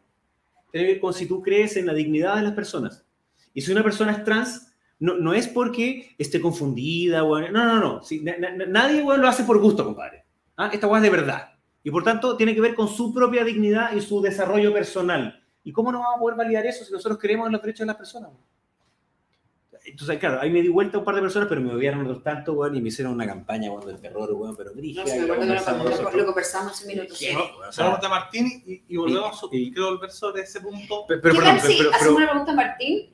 Tiene 0.71 0.87
que 0.87 0.93
ver 0.93 1.01
con 1.01 1.13
si 1.13 1.25
tú 1.27 1.41
crees 1.41 1.75
en 1.77 1.85
la 1.85 1.93
dignidad 1.93 2.35
de 2.37 2.43
las 2.43 2.53
personas. 2.53 3.05
Y 3.53 3.61
si 3.61 3.71
una 3.71 3.83
persona 3.83 4.11
es 4.13 4.23
trans, 4.23 4.73
no, 4.99 5.15
no 5.15 5.33
es 5.33 5.47
porque 5.47 6.15
esté 6.17 6.39
confundida, 6.41 7.23
weón. 7.23 7.51
No, 7.53 7.65
no, 7.65 7.79
no. 7.79 8.03
Si, 8.03 8.21
na- 8.21 8.37
na- 8.37 8.65
nadie, 8.65 9.01
weón, 9.03 9.21
lo 9.21 9.27
hace 9.27 9.43
por 9.43 9.59
gusto, 9.59 9.83
compadre. 9.83 10.25
¿Ah? 10.57 10.69
Esta 10.73 10.87
weón 10.87 11.03
es 11.05 11.11
de 11.11 11.17
verdad. 11.17 11.49
Y 11.83 11.91
por 11.91 12.03
tanto, 12.03 12.37
tiene 12.37 12.53
que 12.53 12.61
ver 12.61 12.75
con 12.75 12.87
su 12.87 13.13
propia 13.13 13.43
dignidad 13.43 13.93
y 13.95 14.01
su 14.01 14.21
desarrollo 14.21 14.71
personal. 14.73 15.43
¿Y 15.63 15.71
cómo 15.71 15.91
no 15.91 15.99
vamos 15.99 16.15
a 16.15 16.19
poder 16.19 16.37
validar 16.37 16.65
eso 16.65 16.83
si 16.85 16.91
nosotros 16.91 17.19
creemos 17.19 17.47
en 17.47 17.53
los 17.53 17.61
derechos 17.61 17.79
de 17.81 17.85
las 17.87 17.95
personas? 17.95 18.31
Entonces, 19.91 20.17
claro, 20.19 20.39
ahí 20.41 20.49
me 20.49 20.61
di 20.61 20.69
vuelta 20.69 20.97
a 20.97 20.99
un 20.99 21.05
par 21.05 21.15
de 21.15 21.21
personas, 21.21 21.47
pero 21.47 21.61
me 21.61 21.73
odiaron 21.73 22.01
otros 22.05 22.23
tanto, 22.23 22.53
weón, 22.53 22.75
y 22.75 22.81
me 22.81 22.87
hicieron 22.89 23.13
una 23.13 23.25
campaña, 23.27 23.69
weón, 23.71 23.85
del 23.85 23.99
terror, 23.99 24.31
weón, 24.33 24.55
pero 24.55 24.71
No, 24.71 24.75
brígida, 24.77 25.15
y 25.17 25.19
lo 25.27 25.35
conversamos 25.35 26.13
lo- 26.15 26.25
conversamos 26.25 26.71
hace 26.73 26.87
minutos. 26.87 27.17
Sí, 27.17 27.27
o 27.35 27.71
sea, 27.71 27.97
de 27.97 28.07
Martín 28.09 28.63
y, 28.65 28.83
y 28.87 28.97
volvemos 28.97 29.41
Y- 29.51 29.57
y, 29.57 29.71
quiero 29.71 29.91
volver 29.91 30.11
sobre 30.11 30.41
ese 30.43 30.61
punto. 30.61 31.05
pero, 31.07 31.21
¿Qué 31.21 31.29
pero, 31.29 31.43
tal 31.43 31.55
perdón, 31.55 31.71
si 31.71 31.77
pero- 31.77 31.89
pero- 31.91 31.95
hacemos 32.01 32.17
una 32.17 32.29
pregunta 32.29 32.51
a 32.51 32.55
Martín? 32.55 33.13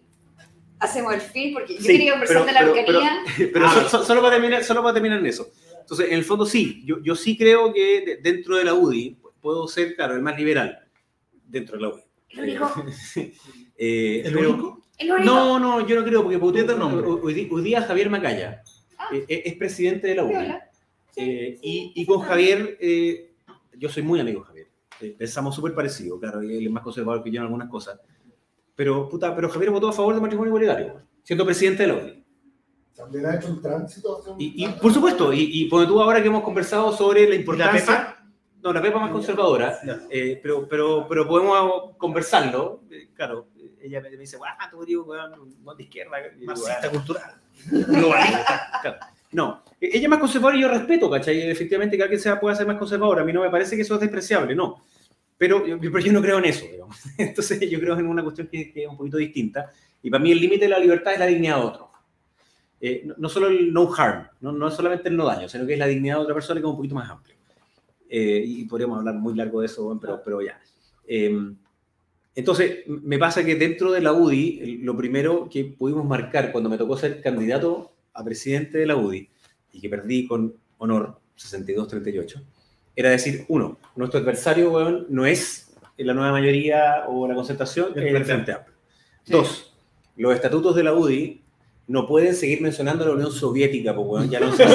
Hacemos 0.79 1.13
el 1.15 1.21
fin, 1.21 1.53
porque 1.53 1.73
yo 1.75 1.81
Sí, 1.81 1.87
quería 1.87 2.11
conversar 2.11 2.37
pero- 2.37 2.45
de 2.45 2.53
la 2.53 2.59
pero- 2.59 2.99
arquería. 2.99 3.49
Pero 3.53 3.65
Ah, 3.67 3.73
so- 3.73 3.89
so- 3.89 4.03
solo, 4.05 4.21
para 4.21 4.35
terminar, 4.35 4.63
solo 4.63 4.81
para 4.83 4.93
terminar 4.93 5.19
en 5.19 5.25
eso. 5.25 5.49
Entonces, 5.79 6.07
en 6.07 6.13
el 6.13 6.23
fondo 6.23 6.45
sí, 6.45 6.83
yo, 6.85 7.01
yo 7.01 7.15
sí 7.15 7.35
creo 7.37 7.73
que 7.73 8.01
de- 8.05 8.17
dentro 8.17 8.55
de 8.57 8.63
la 8.65 8.73
UDI 8.75 9.17
puedo 9.41 9.67
ser, 9.67 9.95
claro, 9.95 10.13
el 10.13 10.21
más 10.21 10.37
liberal 10.37 10.87
dentro 11.45 11.77
de 11.77 11.81
la 11.81 11.89
UDI. 11.89 12.03
¿El 12.29 12.39
único? 12.41 12.73
Eh, 13.79 14.23
¿El 14.25 14.33
pero- 14.33 14.49
único? 14.53 14.81
No, 15.05 15.59
no, 15.59 15.85
yo 15.87 15.95
no 15.99 16.03
creo, 16.03 16.23
porque 16.23 16.37
otro 16.37 16.77
nombre. 16.77 17.05
hoy, 17.07 17.47
hoy- 17.51 17.61
día 17.63 17.81
Javier 17.83 18.09
Macaya 18.09 18.63
Ah. 18.97 19.09
eh, 19.13 19.43
es 19.45 19.53
presidente 19.55 20.07
de 20.07 20.15
la. 20.15 20.27
Piola. 20.27 20.69
Sí, 21.11 21.21
Eh, 21.21 21.57
sí. 21.61 21.93
y, 21.95 22.01
y 22.01 22.05
con 22.05 22.21
Javier, 22.21 22.77
eh, 22.81 23.33
yo 23.77 23.89
soy 23.89 24.01
muy 24.03 24.19
amigo 24.19 24.41
de 24.41 24.45
Javier. 24.47 24.67
Eh, 25.01 25.15
pensamos 25.17 25.53
súper 25.53 25.75
parecido, 25.75 26.19
claro, 26.19 26.41
y 26.41 26.57
él 26.57 26.65
es 26.65 26.71
más 26.71 26.81
conservador 26.83 27.23
que 27.23 27.29
yo 27.29 27.37
en 27.37 27.43
algunas 27.43 27.69
cosas. 27.69 27.99
Pero, 28.75 29.07
puta, 29.07 29.35
pero 29.35 29.49
Javier 29.49 29.69
votó 29.71 29.89
a 29.89 29.93
favor 29.93 30.13
del 30.13 30.21
matrimonio 30.21 30.49
igualitario, 30.49 31.01
siendo 31.23 31.45
presidente 31.45 31.83
de 31.83 31.87
la 31.89 31.93
UDI. 31.95 32.23
También 32.95 33.25
ha 33.27 33.35
hecho 33.35 33.49
un 33.49 33.61
tránsito. 33.61 34.23
un- 34.27 34.41
Y, 34.41 34.63
y, 34.65 34.67
por 34.67 34.91
supuesto, 34.91 35.31
y, 35.31 35.41
y 35.61 35.65
porque 35.65 35.85
tú 35.87 36.01
ahora 36.01 36.19
que 36.21 36.27
hemos 36.27 36.41
conversado 36.43 36.91
sobre 36.91 37.29
la 37.29 37.35
importancia... 37.35 37.79
Pepa? 37.85 38.13
No, 38.63 38.73
la 38.73 38.81
Pepa 38.81 38.99
más 38.99 39.11
conservadora, 39.11 39.77
eh, 40.09 40.39
pero, 40.41 40.67
pero, 40.67 41.05
pero 41.07 41.27
podemos 41.27 41.95
conversarlo. 41.97 42.81
Eh, 42.89 43.09
claro, 43.13 43.49
ella 43.81 44.01
me 44.01 44.09
me 44.11 44.17
dice, 44.17 44.37
guau, 44.37 44.49
tú 44.71 44.83
eres 44.83 44.95
un 44.97 45.07
weón, 45.09 45.77
de 45.77 45.83
izquierda. 45.83 46.11
Marxista 46.45 46.79
"Weón, 46.89 46.93
cultural. 46.95 47.33
globalista. 47.87 48.71
Claro. 48.81 48.97
No, 49.31 49.63
e- 49.81 49.89
ella 49.93 50.03
es 50.03 50.09
más 50.09 50.19
conservadora 50.19 50.57
y 50.57 50.61
yo 50.61 50.67
respeto, 50.69 51.09
¿cachai? 51.09 51.41
Efectivamente 51.49 51.97
que 51.97 52.03
alguien 52.03 52.19
sea, 52.19 52.39
pueda 52.39 52.55
ser 52.55 52.67
más 52.67 52.77
conservador. 52.77 53.19
A 53.19 53.23
mí 53.25 53.33
no 53.33 53.41
me 53.41 53.49
parece 53.49 53.75
que 53.75 53.81
eso 53.81 53.95
es 53.95 54.01
despreciable, 54.01 54.55
no. 54.55 54.81
Pero, 55.37 55.63
pero 55.79 55.99
yo 55.99 56.11
no 56.13 56.21
creo 56.21 56.39
en 56.39 56.45
eso, 56.45 56.65
digamos. 56.71 56.97
Entonces 57.17 57.69
yo 57.69 57.79
creo 57.79 57.97
en 57.97 58.07
una 58.07 58.23
cuestión 58.23 58.47
que, 58.47 58.71
que 58.71 58.83
es 58.83 58.89
un 58.89 58.97
poquito 58.97 59.17
distinta. 59.17 59.71
Y 60.01 60.09
para 60.09 60.23
mí 60.23 60.31
el 60.31 60.39
límite 60.39 60.65
de 60.65 60.69
la 60.69 60.79
libertad 60.79 61.13
es 61.13 61.19
la 61.19 61.25
dignidad 61.25 61.57
de 61.57 61.63
otro. 61.63 61.91
Eh, 62.79 63.03
no, 63.05 63.15
no 63.17 63.29
solo 63.29 63.47
el 63.47 63.73
no 63.73 63.91
harm, 63.93 64.27
no, 64.41 64.51
no 64.51 64.67
es 64.67 64.73
solamente 64.75 65.09
el 65.09 65.17
no 65.17 65.25
daño, 65.25 65.49
sino 65.49 65.65
que 65.65 65.73
es 65.73 65.79
la 65.79 65.87
dignidad 65.87 66.17
de 66.17 66.21
otra 66.21 66.33
persona 66.35 66.59
que 66.59 66.65
es 66.65 66.69
un 66.69 66.75
poquito 66.75 66.95
más 66.95 67.09
amplio. 67.09 67.35
Eh, 68.09 68.43
y 68.45 68.65
podríamos 68.65 68.99
hablar 68.99 69.15
muy 69.15 69.35
largo 69.35 69.59
de 69.59 69.65
eso, 69.65 69.97
pero, 69.99 70.21
pero 70.23 70.41
ya. 70.41 70.59
Eh, 71.07 71.35
entonces, 72.37 72.83
me 72.85 73.17
pasa 73.17 73.43
que 73.43 73.55
dentro 73.55 73.91
de 73.91 73.99
la 73.99 74.13
UDI, 74.13 74.77
lo 74.83 74.95
primero 74.95 75.49
que 75.49 75.65
pudimos 75.65 76.05
marcar 76.05 76.51
cuando 76.51 76.69
me 76.69 76.77
tocó 76.77 76.95
ser 76.95 77.19
candidato 77.19 77.93
a 78.13 78.23
presidente 78.23 78.77
de 78.77 78.85
la 78.85 78.95
UDI, 78.95 79.27
y 79.73 79.81
que 79.81 79.89
perdí 79.89 80.27
con 80.27 80.53
honor, 80.77 81.17
62-38, 81.35 82.43
era 82.95 83.09
decir, 83.09 83.43
uno, 83.47 83.79
nuestro 83.95 84.19
adversario 84.19 84.69
weón, 84.69 85.07
no 85.09 85.25
es 85.25 85.75
la 85.97 86.13
nueva 86.13 86.31
mayoría 86.31 87.05
o 87.07 87.27
la 87.27 87.33
concertación, 87.33 87.93
es 87.95 88.05
el 88.05 88.23
Frente 88.23 88.51
Amplio. 88.51 88.75
Dos, 89.25 89.73
los 90.15 90.35
estatutos 90.35 90.75
de 90.75 90.83
la 90.83 90.93
UDI 90.93 91.41
no 91.87 92.05
pueden 92.05 92.35
seguir 92.35 92.61
mencionando 92.61 93.03
a 93.03 93.07
la 93.07 93.13
Unión 93.15 93.31
Soviética, 93.31 93.95
pues, 93.95 94.07
weón, 94.07 94.29
ya 94.29 94.39
no 94.39 94.55
se 94.55 94.63
O 94.67 94.69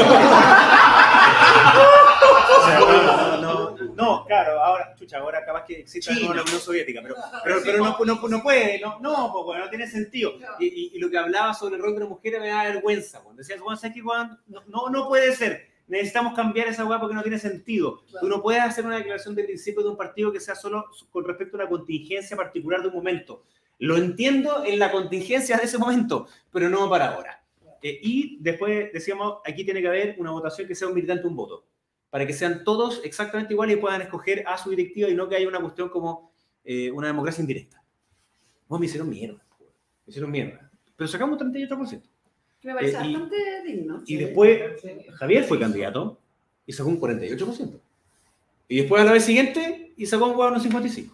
sea, 2.66 2.80
no, 2.80 3.36
no, 3.40 3.70
no, 3.76 3.94
no, 3.94 4.24
claro, 4.26 4.60
ahora, 4.60 4.91
chucha, 5.02 5.18
ahora 5.18 5.44
capaz 5.44 5.64
que 5.64 5.84
nuevo 6.20 6.34
la 6.34 6.42
Unión 6.42 6.60
Soviética, 6.60 7.00
pero, 7.02 7.14
pero, 7.44 7.56
pero 7.64 7.78
no, 7.78 7.98
no, 8.04 8.28
no 8.28 8.42
puede, 8.42 8.80
no, 8.80 8.98
no, 9.00 9.32
pues, 9.44 9.58
no 9.58 9.68
tiene 9.68 9.86
sentido. 9.86 10.34
Y, 10.58 10.66
y- 10.66 10.90
y 10.94 10.98
lo 10.98 11.10
que 11.10 11.18
hablaba 11.18 11.52
sobre 11.54 11.76
el 11.76 11.82
rol 11.82 11.94
de 11.94 12.00
la 12.00 12.06
mujer 12.06 12.40
me 12.40 12.48
da 12.48 12.64
vergüenza, 12.64 13.20
cuando 13.22 13.40
decías, 13.40 13.60
Juan, 13.60 13.76
¿sabes 13.76 13.94
qué, 13.94 14.00
Juan? 14.00 14.38
No, 14.46 14.62
no, 14.66 14.88
no 14.90 15.08
puede 15.08 15.34
ser. 15.34 15.70
Necesitamos 15.88 16.34
cambiar 16.34 16.68
esa 16.68 16.84
hueá 16.84 16.98
porque 17.00 17.14
no 17.14 17.22
tiene 17.22 17.38
sentido. 17.38 18.02
Tú 18.20 18.28
no 18.28 18.40
puedes 18.40 18.62
hacer 18.62 18.86
una 18.86 18.96
declaración 18.96 19.34
de 19.34 19.44
principio 19.44 19.82
de 19.82 19.90
un 19.90 19.96
partido 19.96 20.32
que 20.32 20.40
sea 20.40 20.54
solo 20.54 20.86
con 21.10 21.24
respecto 21.24 21.56
a 21.56 21.60
una 21.60 21.68
contingencia 21.68 22.36
particular 22.36 22.80
de 22.80 22.88
un 22.88 22.94
momento. 22.94 23.42
Lo 23.78 23.96
entiendo 23.96 24.64
en 24.64 24.78
la 24.78 24.90
contingencia 24.92 25.56
de 25.56 25.64
ese 25.64 25.76
momento, 25.76 26.28
pero 26.52 26.70
no 26.70 26.88
para 26.88 27.08
ahora. 27.14 27.42
Eh, 27.82 27.98
y 28.00 28.38
después 28.40 28.92
decíamos, 28.92 29.38
aquí 29.44 29.64
tiene 29.64 29.82
que 29.82 29.88
haber 29.88 30.14
una 30.18 30.30
votación 30.30 30.68
que 30.68 30.74
sea 30.76 30.86
un 30.88 30.94
militante 30.94 31.26
un 31.26 31.34
voto, 31.34 31.64
para 32.12 32.26
que 32.26 32.34
sean 32.34 32.62
todos 32.62 33.00
exactamente 33.04 33.54
iguales 33.54 33.78
y 33.78 33.80
puedan 33.80 34.02
escoger 34.02 34.44
a 34.46 34.58
su 34.58 34.68
directiva 34.68 35.08
y 35.08 35.14
no 35.14 35.30
que 35.30 35.36
haya 35.36 35.48
una 35.48 35.60
cuestión 35.60 35.88
como 35.88 36.30
eh, 36.62 36.90
una 36.90 37.06
democracia 37.06 37.40
indirecta. 37.40 37.82
Vos 38.68 38.78
me 38.78 38.84
hicieron 38.84 39.08
mierda, 39.08 39.42
me 39.58 40.10
hicieron 40.10 40.30
mierda. 40.30 40.70
Pero 40.94 41.08
sacamos 41.08 41.40
un 41.40 41.50
38%. 41.54 42.02
Que 42.60 42.68
me 42.68 42.74
parece 42.74 42.98
Eh, 42.98 43.00
y- 43.06 43.12
bastante 43.14 43.36
digno. 43.66 44.02
Y 44.06 44.16
después 44.16 44.60
Javier 45.14 45.44
fue 45.44 45.58
candidato 45.58 46.20
y 46.66 46.72
sacó 46.74 46.90
un 46.90 47.00
48%. 47.00 47.80
Y 48.68 48.76
después 48.82 49.00
a 49.00 49.06
la 49.06 49.12
vez 49.12 49.24
siguiente 49.24 49.94
y 49.96 50.04
sacó 50.04 50.26
un 50.26 50.36
huevo 50.38 50.54
un 50.54 50.60
55%. 50.60 51.10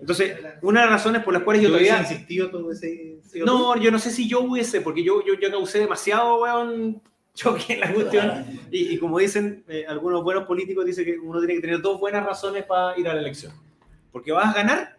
Entonces, 0.00 0.38
una 0.62 0.80
de 0.80 0.86
las 0.86 0.94
razones 0.94 1.22
por 1.22 1.34
las 1.34 1.42
cuales 1.42 1.60
yo 1.62 1.68
Yo 1.68 1.74
todavía... 1.74 2.00
insistido 2.00 2.50
todo 2.50 2.70
ese... 2.72 3.18
ese 3.18 3.40
No, 3.40 3.76
yo 3.76 3.90
no 3.90 3.98
sé 3.98 4.10
si 4.10 4.26
yo 4.28 4.40
hubiese, 4.40 4.80
porque 4.80 5.02
yo, 5.02 5.22
yo, 5.26 5.34
yo 5.34 5.50
causé 5.50 5.80
demasiado, 5.80 6.40
weón, 6.40 7.02
choque 7.38 7.74
en 7.74 7.80
la 7.80 7.94
cuestión. 7.94 8.44
Y, 8.70 8.94
y 8.94 8.98
como 8.98 9.18
dicen 9.18 9.64
eh, 9.68 9.84
algunos 9.88 10.22
buenos 10.24 10.44
políticos, 10.44 10.84
dicen 10.84 11.04
que 11.04 11.18
uno 11.18 11.38
tiene 11.38 11.54
que 11.54 11.60
tener 11.60 11.80
dos 11.80 12.00
buenas 12.00 12.26
razones 12.26 12.64
para 12.64 12.98
ir 12.98 13.08
a 13.08 13.14
la 13.14 13.20
elección. 13.20 13.52
Porque 14.10 14.32
vas 14.32 14.54
a 14.54 14.58
ganar 14.58 14.98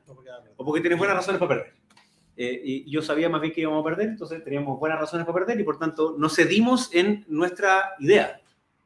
o 0.55 0.65
porque 0.65 0.81
tienes 0.81 0.97
buenas 0.97 1.17
razones 1.17 1.39
para 1.39 1.49
perder. 1.49 1.73
Eh, 2.37 2.61
y 2.63 2.89
yo 2.89 3.01
sabía 3.01 3.27
más 3.27 3.41
bien 3.41 3.53
que 3.53 3.61
íbamos 3.61 3.81
a 3.81 3.83
perder, 3.83 4.07
entonces 4.07 4.41
teníamos 4.41 4.79
buenas 4.79 4.97
razones 4.97 5.25
para 5.25 5.39
perder 5.39 5.59
y 5.59 5.63
por 5.63 5.77
tanto 5.77 6.15
nos 6.17 6.35
cedimos 6.35 6.89
en 6.93 7.25
nuestra 7.27 7.95
idea 7.99 8.41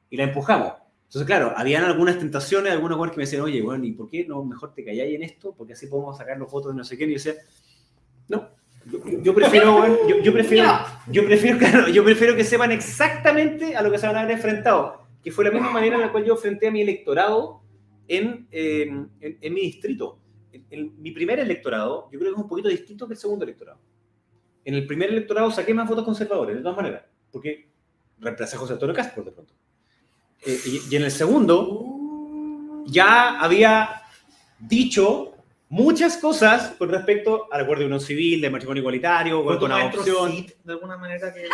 y 0.09 0.17
la 0.17 0.23
empujamos. 0.23 0.73
Entonces, 1.03 1.27
claro, 1.27 1.53
habían 1.55 1.83
algunas 1.83 2.17
tentaciones, 2.17 2.71
algunos 2.71 2.95
jugadores 2.95 3.13
que 3.13 3.17
me 3.17 3.25
decían, 3.25 3.43
oye, 3.43 3.61
bueno, 3.61 3.85
¿y 3.85 3.91
por 3.91 4.09
qué 4.09 4.25
no 4.25 4.43
mejor 4.43 4.73
te 4.73 4.83
calláis 4.83 5.13
en 5.13 5.21
esto? 5.21 5.53
Porque 5.55 5.73
así 5.73 5.85
podemos 5.85 6.17
sacar 6.17 6.39
los 6.39 6.51
votos 6.51 6.71
de 6.71 6.77
no 6.79 6.83
sé 6.83 6.97
qué. 6.97 7.03
Y 7.03 7.09
yo 7.09 7.13
decía, 7.13 7.35
Yo, 8.91 8.99
yo 9.21 9.33
prefiero, 9.33 10.07
yo, 10.07 10.19
yo 10.19 10.33
prefiero, 10.33 10.69
yo 11.07 11.25
prefiero, 11.25 11.57
claro, 11.57 11.87
yo 11.87 12.03
prefiero 12.03 12.35
que 12.35 12.43
sepan 12.43 12.71
exactamente 12.71 13.75
a 13.77 13.81
lo 13.81 13.89
que 13.89 13.97
se 13.97 14.07
van 14.07 14.17
a 14.17 14.21
haber 14.21 14.35
enfrentado, 14.35 15.07
que 15.23 15.31
fue 15.31 15.45
la 15.45 15.51
misma 15.51 15.71
manera 15.71 15.95
en 15.95 16.01
la 16.01 16.11
cual 16.11 16.25
yo 16.25 16.33
enfrenté 16.33 16.67
a 16.67 16.71
mi 16.71 16.81
electorado 16.81 17.61
en, 18.07 18.47
eh, 18.51 18.81
en, 19.21 19.37
en 19.39 19.53
mi 19.53 19.61
distrito. 19.61 20.19
En, 20.51 20.65
en 20.69 21.01
mi 21.01 21.11
primer 21.11 21.39
electorado, 21.39 22.09
yo 22.11 22.19
creo 22.19 22.31
que 22.31 22.35
es 22.35 22.43
un 22.43 22.49
poquito 22.49 22.67
distinto 22.67 23.07
que 23.07 23.13
el 23.13 23.19
segundo 23.19 23.45
electorado. 23.45 23.79
En 24.65 24.73
el 24.73 24.85
primer 24.85 25.09
electorado 25.09 25.49
saqué 25.49 25.73
más 25.73 25.87
votos 25.87 26.03
conservadores, 26.03 26.55
de 26.55 26.61
todas 26.61 26.77
maneras, 26.77 27.03
porque 27.31 27.69
reemplacé 28.19 28.57
a 28.57 28.59
José 28.59 28.73
Antonio 28.73 28.93
Castro 28.93 29.23
de 29.23 29.31
pronto. 29.31 29.53
Eh, 30.45 30.59
y, 30.65 30.81
y 30.93 30.95
en 30.97 31.03
el 31.03 31.11
segundo, 31.11 32.83
ya 32.85 33.39
había 33.39 34.01
dicho 34.59 35.32
muchas 35.73 36.17
cosas 36.17 36.75
con 36.77 36.89
respecto 36.89 37.47
al 37.51 37.61
acuerdo 37.61 37.81
de 37.81 37.85
unión 37.87 37.99
civil, 37.99 38.39
de 38.41 38.49
matrimonio 38.51 38.81
igualitario, 38.81 39.43
¿Fue 39.43 39.57
con, 39.57 39.71
con 39.71 39.71
adopción. 39.71 40.45
De 40.63 40.73
alguna 40.73 40.97
manera 40.97 41.33
que 41.33 41.41
el 41.43 41.49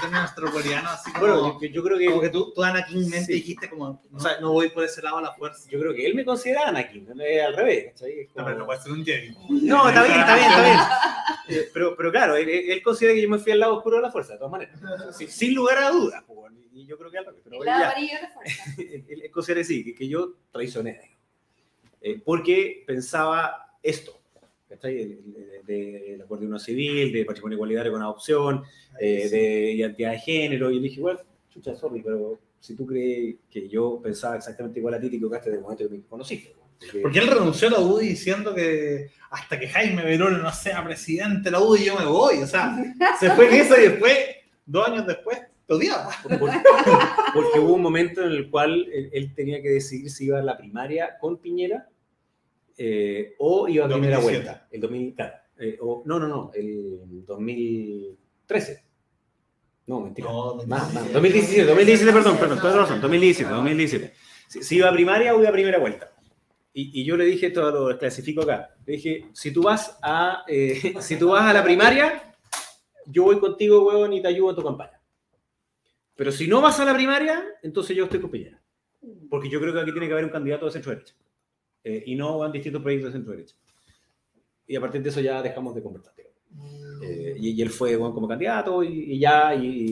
término 0.00 0.20
astropoliano, 0.22 0.88
así 0.88 1.12
como, 1.12 1.26
Bueno, 1.26 1.58
yo, 1.60 1.68
yo 1.68 1.82
creo 1.82 1.98
que 1.98 2.06
como 2.06 2.20
que 2.22 2.30
tú, 2.30 2.52
tú 2.54 2.62
Anakin 2.62 3.00
mente 3.10 3.24
Sí. 3.26 3.32
dijiste 3.34 3.68
como, 3.68 4.00
no, 4.10 4.16
O 4.16 4.20
sea, 4.20 4.40
no 4.40 4.52
voy 4.52 4.70
por 4.70 4.84
ese 4.84 5.02
lado 5.02 5.18
a 5.18 5.22
la 5.22 5.34
fuerza. 5.34 5.68
yo 5.70 5.78
creo 5.78 5.92
que 5.92 6.06
él 6.06 6.14
me 6.14 6.24
considera 6.24 6.68
Anakin, 6.68 7.06
es 7.20 7.42
al 7.44 7.54
revés. 7.54 7.92
Es 8.00 8.28
No, 8.28 8.34
como- 8.34 8.46
pero 8.46 8.58
no 8.58 8.66
puede 8.66 8.80
ser 8.80 8.92
un 8.92 9.04
Jedi. 9.04 9.36
No, 9.50 9.88
está 9.88 10.02
bien, 10.04 10.20
está 10.20 10.34
bien, 10.36 10.48
está 10.50 10.62
bien. 10.64 10.78
Eh, 11.48 11.68
Pero, 11.74 11.96
pero 11.96 12.12
claro, 12.12 12.36
él, 12.36 12.48
él 12.48 12.82
considera 12.82 13.14
que 13.14 13.20
yo 13.20 13.28
me 13.28 13.36
fui 13.36 13.50
al 13.50 13.58
lado 13.58 13.74
oscuro 13.76 13.96
de 13.96 14.02
la 14.02 14.12
fuerza, 14.12 14.34
de 14.34 14.38
todas 14.38 14.52
maneras. 14.52 14.78
Sí, 15.18 15.26
sin 15.26 15.54
lugar 15.54 15.76
a 15.78 15.90
dudas. 15.90 16.22
pues, 16.24 16.52
Y 16.72 16.86
yo 16.86 16.96
creo 16.96 17.10
que 17.10 17.18
al 17.18 17.26
revés. 17.26 17.40
Pero 17.44 17.58
El 17.60 17.66
lado 17.66 17.80
ya. 17.80 17.90
amarillo 17.90 18.14
de 18.14 18.22
la 18.22 18.30
fuerza. 18.30 18.62
él, 18.78 19.22
él 19.24 19.30
considera 19.32 19.60
que 19.60 19.64
sí, 19.64 19.84
que, 19.84 19.94
que 19.94 20.08
yo 20.08 20.34
traicioné. 20.52 21.11
Eh, 22.02 22.20
porque 22.24 22.82
pensaba 22.86 23.76
esto. 23.82 24.18
de- 25.66 26.14
el 26.14 26.22
acuerdo 26.22 26.40
de 26.42 26.46
unión 26.46 26.58
civil, 26.60 27.12
de 27.12 27.24
patrimonio 27.24 27.56
igualitario 27.56 27.92
con 27.92 28.02
adopción, 28.02 28.62
eh, 28.98 29.28
de 29.28 29.72
identidad 29.72 30.12
de 30.12 30.18
género. 30.18 30.70
Y 30.70 30.76
yo 30.76 30.80
dije, 30.82 31.00
bueno, 31.00 31.20
chucha, 31.50 31.74
sorry, 31.76 32.02
pero 32.02 32.38
si 32.58 32.74
tú 32.74 32.86
crees 32.86 33.36
que 33.50 33.68
yo 33.68 34.00
pensaba 34.02 34.36
exactamente 34.36 34.78
igual 34.80 34.94
a 34.94 35.00
ti, 35.00 35.08
te 35.10 35.16
equivocaste 35.16 35.50
desde 35.50 35.58
el 35.58 35.62
momento 35.62 35.88
que 35.88 35.94
me 35.98 36.02
conociste. 36.04 36.54
Porque- 36.80 37.00
Porque 37.00 37.18
él 37.20 37.26
renunció 37.28 37.68
a 37.68 37.72
la 37.72 37.80
UDI 37.80 38.08
diciendo 38.08 38.54
que 38.54 39.10
hasta 39.30 39.58
que 39.60 39.68
Jaime 39.68 40.02
Verón 40.04 40.42
no 40.42 40.50
sea 40.52 40.82
presidente 40.84 41.44
de 41.44 41.50
la 41.52 41.60
UDI 41.60 41.84
yo 41.84 41.96
me 41.98 42.06
voy. 42.06 42.38
O 42.42 42.46
sea, 42.46 42.76
se 43.20 43.30
fue 43.32 43.48
en 43.48 43.54
eso 43.60 43.78
y 43.78 43.82
después, 43.88 44.18
dos 44.66 44.88
años 44.88 45.06
después, 45.06 45.38
te 45.66 45.74
odiaba. 45.74 46.10
Por- 46.24 46.38
por- 46.40 46.50
porque 47.34 47.60
hubo 47.60 47.74
un 47.74 47.82
momento 47.82 48.22
en 48.24 48.32
el 48.32 48.50
cual 48.50 48.88
él, 48.92 49.10
él 49.12 49.34
tenía 49.34 49.62
que 49.62 49.68
decidir 49.70 50.10
si 50.10 50.24
iba 50.26 50.38
a 50.40 50.42
la 50.42 50.56
primaria 50.58 51.16
con 51.20 51.38
Piñera 51.38 51.88
eh, 52.76 53.34
o 53.38 53.68
iba 53.68 53.84
a 53.84 53.88
primera 53.88 54.16
2017. 54.16 54.44
vuelta. 54.44 54.68
El 54.70 54.80
2000, 54.80 55.14
claro, 55.14 55.34
eh, 55.58 55.78
o- 55.80 56.02
no, 56.06 56.18
no, 56.18 56.28
no, 56.28 56.50
el 56.54 57.24
2013. 57.26 58.84
No, 59.86 60.00
mentira. 60.00 60.28
No, 60.30 60.54
Más, 60.66 60.94
más. 60.94 61.12
2017, 61.12 61.64
2017, 61.64 62.12
perdón, 62.12 62.38
perdón, 62.38 62.60
toda 62.60 62.76
razón, 62.76 63.00
2017, 63.00 63.50
2017. 63.52 64.14
Si, 64.48 64.62
si 64.62 64.76
iba 64.76 64.88
a 64.88 64.92
primaria 64.92 65.34
o 65.34 65.40
iba 65.40 65.48
a 65.48 65.52
primera 65.52 65.78
vuelta. 65.78 66.12
Y, 66.74 67.00
y 67.00 67.04
yo 67.04 67.16
le 67.16 67.24
dije, 67.26 67.50
todo 67.50 67.90
lo 67.90 67.98
clasifico 67.98 68.42
acá, 68.42 68.74
le 68.86 68.92
dije, 68.94 69.26
si 69.34 69.50
tú 69.52 69.62
vas 69.62 69.98
a, 70.02 70.44
eh, 70.48 70.94
si 71.00 71.16
tú 71.18 71.30
vas 71.30 71.42
a 71.42 71.52
la 71.52 71.62
primaria, 71.64 72.34
yo 73.06 73.24
voy 73.24 73.38
contigo, 73.40 73.86
huevón, 73.86 74.12
y 74.12 74.22
te 74.22 74.28
ayudo 74.28 74.50
en 74.50 74.56
tu 74.56 74.62
campaña. 74.62 75.00
Pero 76.14 76.30
si 76.32 76.46
no 76.46 76.60
vas 76.60 76.78
a 76.80 76.84
la 76.84 76.94
primaria, 76.94 77.42
entonces 77.62 77.96
yo 77.96 78.04
estoy 78.04 78.20
con 78.20 78.30
Piñera. 78.30 78.62
Porque 79.28 79.50
yo 79.50 79.60
creo 79.60 79.72
que 79.74 79.80
aquí 79.80 79.90
tiene 79.92 80.06
que 80.06 80.12
haber 80.12 80.24
un 80.26 80.30
candidato 80.30 80.66
de 80.66 80.72
centro-derecha. 80.72 81.14
Eh, 81.84 82.02
y 82.06 82.14
no 82.14 82.38
van 82.38 82.52
distintos 82.52 82.80
proyectos 82.82 83.12
de 83.12 83.18
centro-derecha. 83.18 83.56
Y 84.66 84.76
a 84.76 84.80
partir 84.80 85.02
de 85.02 85.08
eso 85.10 85.20
ya 85.20 85.42
dejamos 85.42 85.74
de 85.74 85.82
conversar. 85.82 86.14
digamos. 86.16 86.32
Eh, 87.02 87.34
y, 87.38 87.50
y 87.50 87.62
él 87.62 87.70
fue 87.70 87.96
bueno, 87.96 88.14
como 88.14 88.28
candidato 88.28 88.82
y, 88.84 89.14
y 89.14 89.18
ya, 89.18 89.54
y, 89.54 89.90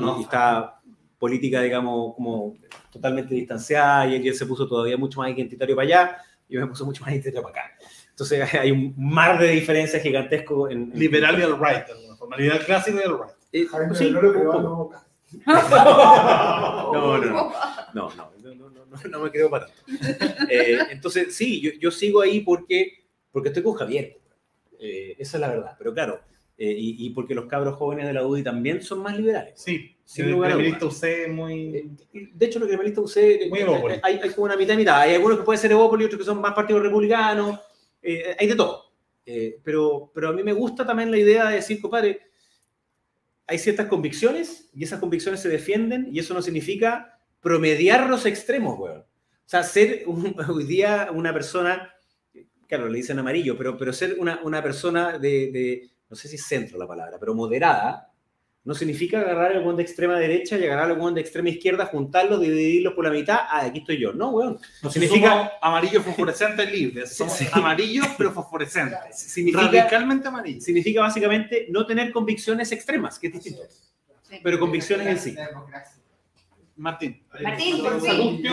no. 0.00 0.18
y 0.18 0.22
está 0.22 0.80
política, 1.18 1.60
digamos, 1.60 2.14
como 2.14 2.54
totalmente 2.92 3.34
distanciada 3.34 4.06
y 4.06 4.14
él, 4.14 4.24
y 4.24 4.28
él 4.28 4.34
se 4.34 4.46
puso 4.46 4.66
todavía 4.66 4.96
mucho 4.96 5.20
más 5.20 5.30
identitario 5.30 5.74
para 5.76 5.86
allá 5.86 6.16
y 6.48 6.54
yo 6.54 6.60
me 6.60 6.66
puse 6.68 6.84
mucho 6.84 7.02
más 7.02 7.10
identitario 7.10 7.42
para 7.42 7.60
acá. 7.64 7.72
Entonces 8.10 8.54
hay 8.54 8.70
un 8.70 8.94
mar 8.96 9.38
de 9.38 9.48
diferencias 9.48 10.02
gigantesco 10.02 10.70
en... 10.70 10.92
en- 10.92 10.98
Liberal 10.98 11.38
y 11.38 11.42
al 11.42 11.58
right, 11.58 11.86
de 11.86 11.92
alguna 11.92 12.16
forma. 12.16 12.36
Liberal 12.36 12.64
clásico 12.64 12.98
y 12.98 13.02
al 13.06 13.12
right. 13.18 13.36
Eh, 13.52 13.66
Jaime 13.66 13.94
sí, 13.94 14.10
no 14.10 14.90
no. 15.46 16.92
No, 16.92 17.18
no, 17.18 17.18
no. 17.18 17.52
No, 17.94 18.10
no, 18.14 18.70
no, 18.70 19.08
no, 19.10 19.20
me 19.20 19.30
creo 19.30 19.50
para 19.50 19.66
tanto. 19.66 19.82
Eh, 20.50 20.78
entonces, 20.90 21.34
sí, 21.34 21.60
yo, 21.60 21.70
yo 21.80 21.90
sigo 21.90 22.20
ahí 22.20 22.40
porque, 22.40 23.04
porque 23.30 23.48
estoy 23.48 23.62
con 23.62 23.74
Javier. 23.74 24.18
Eh, 24.78 25.16
esa 25.18 25.36
es 25.36 25.40
la 25.40 25.48
verdad. 25.48 25.74
Pero 25.78 25.92
claro, 25.92 26.20
eh, 26.56 26.74
y, 26.76 27.06
y 27.06 27.10
porque 27.10 27.34
los 27.34 27.46
cabros 27.46 27.76
jóvenes 27.76 28.06
de 28.06 28.12
la 28.12 28.26
UDI 28.26 28.42
también 28.42 28.82
son 28.82 29.00
más 29.00 29.16
liberales. 29.16 29.54
Sí, 29.56 29.96
Sin 30.04 30.26
el 30.26 30.32
lugar 30.32 30.52
a 30.52 30.54
primerista 30.54 30.80
dudas. 30.84 30.94
usted 30.94 31.28
muy... 31.28 31.76
Eh, 31.76 32.28
De 32.34 32.46
hecho, 32.46 32.58
lo 32.58 32.66
que 32.68 32.76
me 32.76 32.84
lista 32.84 33.00
usted, 33.00 33.48
Muy 33.48 33.58
eh, 33.58 33.62
Evópolis. 33.62 34.00
hay, 34.02 34.20
hay 34.22 34.30
como 34.30 34.44
una 34.46 34.56
mitad 34.56 34.74
y 34.74 34.78
mitad. 34.78 35.00
Hay 35.00 35.14
algunos 35.14 35.38
que 35.38 35.44
pueden 35.44 35.60
ser 35.60 35.72
Evópolis, 35.72 36.06
otros 36.06 36.20
que 36.20 36.24
son 36.26 36.40
más 36.40 36.54
partidos 36.54 36.82
republicanos. 36.82 37.58
eh, 38.02 38.36
hay 38.38 38.46
de 38.46 38.54
todo. 38.56 38.84
Eh, 39.26 39.58
pero, 39.62 40.10
pero 40.14 40.30
a 40.30 40.32
mí 40.32 40.42
me 40.42 40.54
gusta 40.54 40.86
también 40.86 41.10
la 41.10 41.18
idea 41.18 41.48
de 41.48 41.56
decir, 41.56 41.80
compadre, 41.82 42.27
hay 43.48 43.58
ciertas 43.58 43.86
convicciones 43.88 44.70
y 44.74 44.84
esas 44.84 45.00
convicciones 45.00 45.40
se 45.40 45.48
defienden 45.48 46.08
y 46.12 46.18
eso 46.20 46.34
no 46.34 46.42
significa 46.42 47.18
promediar 47.40 48.08
los 48.10 48.26
extremos, 48.26 48.78
weón. 48.78 49.00
O 49.00 49.06
sea, 49.50 49.62
ser 49.62 50.04
un- 50.06 50.36
hoy 50.50 50.64
día 50.64 51.10
una 51.12 51.32
persona, 51.32 51.92
claro, 52.68 52.88
le 52.88 52.98
dicen 52.98 53.18
amarillo, 53.18 53.56
pero, 53.56 53.76
pero 53.78 53.92
ser 53.92 54.16
una, 54.18 54.40
una 54.44 54.62
persona 54.62 55.18
de, 55.18 55.50
de, 55.50 55.90
no 56.08 56.16
sé 56.16 56.28
si 56.28 56.38
centro 56.38 56.78
la 56.78 56.86
palabra, 56.86 57.18
pero 57.18 57.34
moderada, 57.34 58.07
no 58.64 58.74
significa 58.74 59.20
agarrar 59.20 59.52
el 59.52 59.60
buen 59.62 59.76
de 59.76 59.82
extrema 59.82 60.18
derecha 60.18 60.58
y 60.58 60.64
agarrar 60.64 60.90
el 60.90 60.98
buen 60.98 61.14
de 61.14 61.20
extrema 61.22 61.48
izquierda, 61.48 61.86
juntarlos, 61.86 62.40
dividirlos 62.40 62.92
por 62.92 63.04
la 63.04 63.10
mitad, 63.10 63.38
ah, 63.48 63.62
aquí 63.64 63.78
estoy 63.78 63.98
yo. 63.98 64.12
No, 64.12 64.30
weón. 64.30 64.58
No 64.82 64.90
significa- 64.90 65.28
significa 65.30 65.52
amarillo 65.62 66.02
fosforescente 66.02 66.66
libre. 66.66 67.06
Somos 67.06 67.32
Sí. 67.34 67.46
amarillos 67.52 68.06
pero 68.18 68.30
fosforescentes. 68.32 69.18
Significa, 69.18 69.62
Radicalmente 69.64 70.28
amarillo. 70.28 70.60
significa 70.60 71.00
básicamente 71.00 71.66
no 71.70 71.86
tener 71.86 72.12
convicciones 72.12 72.70
extremas, 72.72 73.18
que 73.18 73.28
es 73.28 73.32
distinto. 73.34 73.62
Sí. 74.22 74.40
Pero 74.42 74.58
convicciones 74.58 75.06
en 75.06 75.18
sí. 75.18 75.36
Martín. 76.76 77.22
Martín, 77.42 77.82
por 77.82 78.00
fin. 78.00 78.44
Eh, 78.44 78.50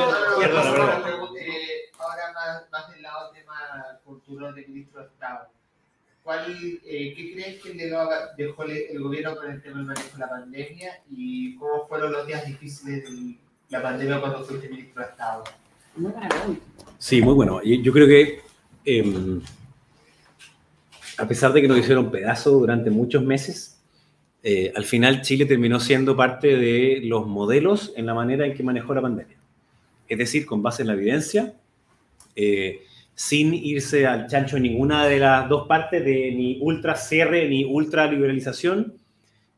ahora 1.99 2.34
más, 2.72 2.91
del 2.91 3.02
lado 3.02 3.32
tema 3.32 3.99
cultural 4.03 4.56
del 4.56 4.68
ministro 4.69 5.02
de 5.02 5.07
Estado. 5.07 5.49
¿Cuál, 6.26 6.57
eh, 6.84 7.14
¿Qué 7.15 7.34
crees 7.34 7.61
que 7.61 7.76
le 7.76 7.85
dejó 8.35 8.64
el, 8.64 8.99
gobierno 8.99 9.35
con 9.35 9.52
el 9.52 9.61
tema 9.61 9.77
del 9.77 9.85
manejo 9.85 10.10
de 10.14 10.19
la 10.19 10.27
pandemia 10.27 10.99
y 11.11 11.56
cómo 11.56 11.88
fueron 11.88 12.14
los 12.14 12.26
días 12.26 12.47
difíciles 12.47 13.03
de 13.03 13.35
la 13.69 13.84
pandemia 13.84 14.19
cuando 14.19 14.43
fuiste 14.43 14.68
ministro 14.68 15.03
de 15.03 15.10
Estado? 15.10 15.43
Muy. 15.95 16.11
Sí, 16.97 17.22
muy 17.22 17.35
bueno. 17.35 17.61
Y 17.64 17.80
Yo 17.84 17.93
creo 17.93 18.07
que 18.07 18.39
em, 18.85 19.39
a 21.19 21.27
pesar 21.27 21.53
de 21.53 21.61
que 21.61 21.68
nos 21.68 21.77
hicieron 21.77 22.10
pedazo 22.10 22.49
durante 22.49 22.89
muchos 22.89 23.22
meses, 23.23 23.80
eh, 24.41 24.73
al 24.76 24.85
final 24.85 25.22
Chile 25.22 25.45
terminó 25.45 25.80
siendo 25.80 26.18
parte 26.18 26.57
de 26.57 27.02
los 27.03 27.27
modelos 27.27 27.93
en 27.95 28.07
la 28.07 28.15
manera 28.15 28.47
en 28.47 28.56
que 28.56 28.64
manejó 28.64 28.95
la 28.95 29.02
pandemia. 29.03 29.38
Es 30.07 30.18
decir, 30.18 30.47
con 30.47 30.64
base 30.64 30.81
en 30.81 30.88
la 30.88 30.93
evidencia, 30.95 31.53
eh, 32.35 32.81
sin 33.15 33.53
irse 33.53 34.05
al 34.05 34.27
chancho 34.27 34.57
en 34.57 34.63
ninguna 34.63 35.07
de 35.07 35.19
las 35.19 35.47
dos 35.47 35.67
partes 35.67 36.03
de 36.03 36.31
ni 36.31 36.59
ultra 36.61 36.95
cierre 36.95 37.47
ni 37.47 37.63
ultra 37.63 38.05
liberalización, 38.07 38.93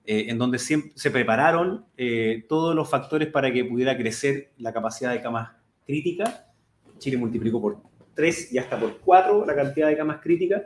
eh, 0.05 0.27
en 0.29 0.37
donde 0.37 0.59
siempre 0.59 0.91
se 0.95 1.09
prepararon 1.09 1.85
eh, 1.97 2.45
todos 2.47 2.75
los 2.75 2.87
factores 2.87 3.29
para 3.29 3.51
que 3.51 3.65
pudiera 3.65 3.97
crecer 3.97 4.51
la 4.57 4.71
capacidad 4.71 5.11
de 5.11 5.21
camas 5.21 5.51
críticas. 5.85 6.45
Chile 6.99 7.17
multiplicó 7.17 7.59
por 7.59 7.77
tres 8.13 8.51
y 8.53 8.59
hasta 8.59 8.79
por 8.79 8.99
cuatro 8.99 9.45
la 9.45 9.55
cantidad 9.55 9.87
de 9.87 9.97
camas 9.97 10.21
críticas 10.21 10.63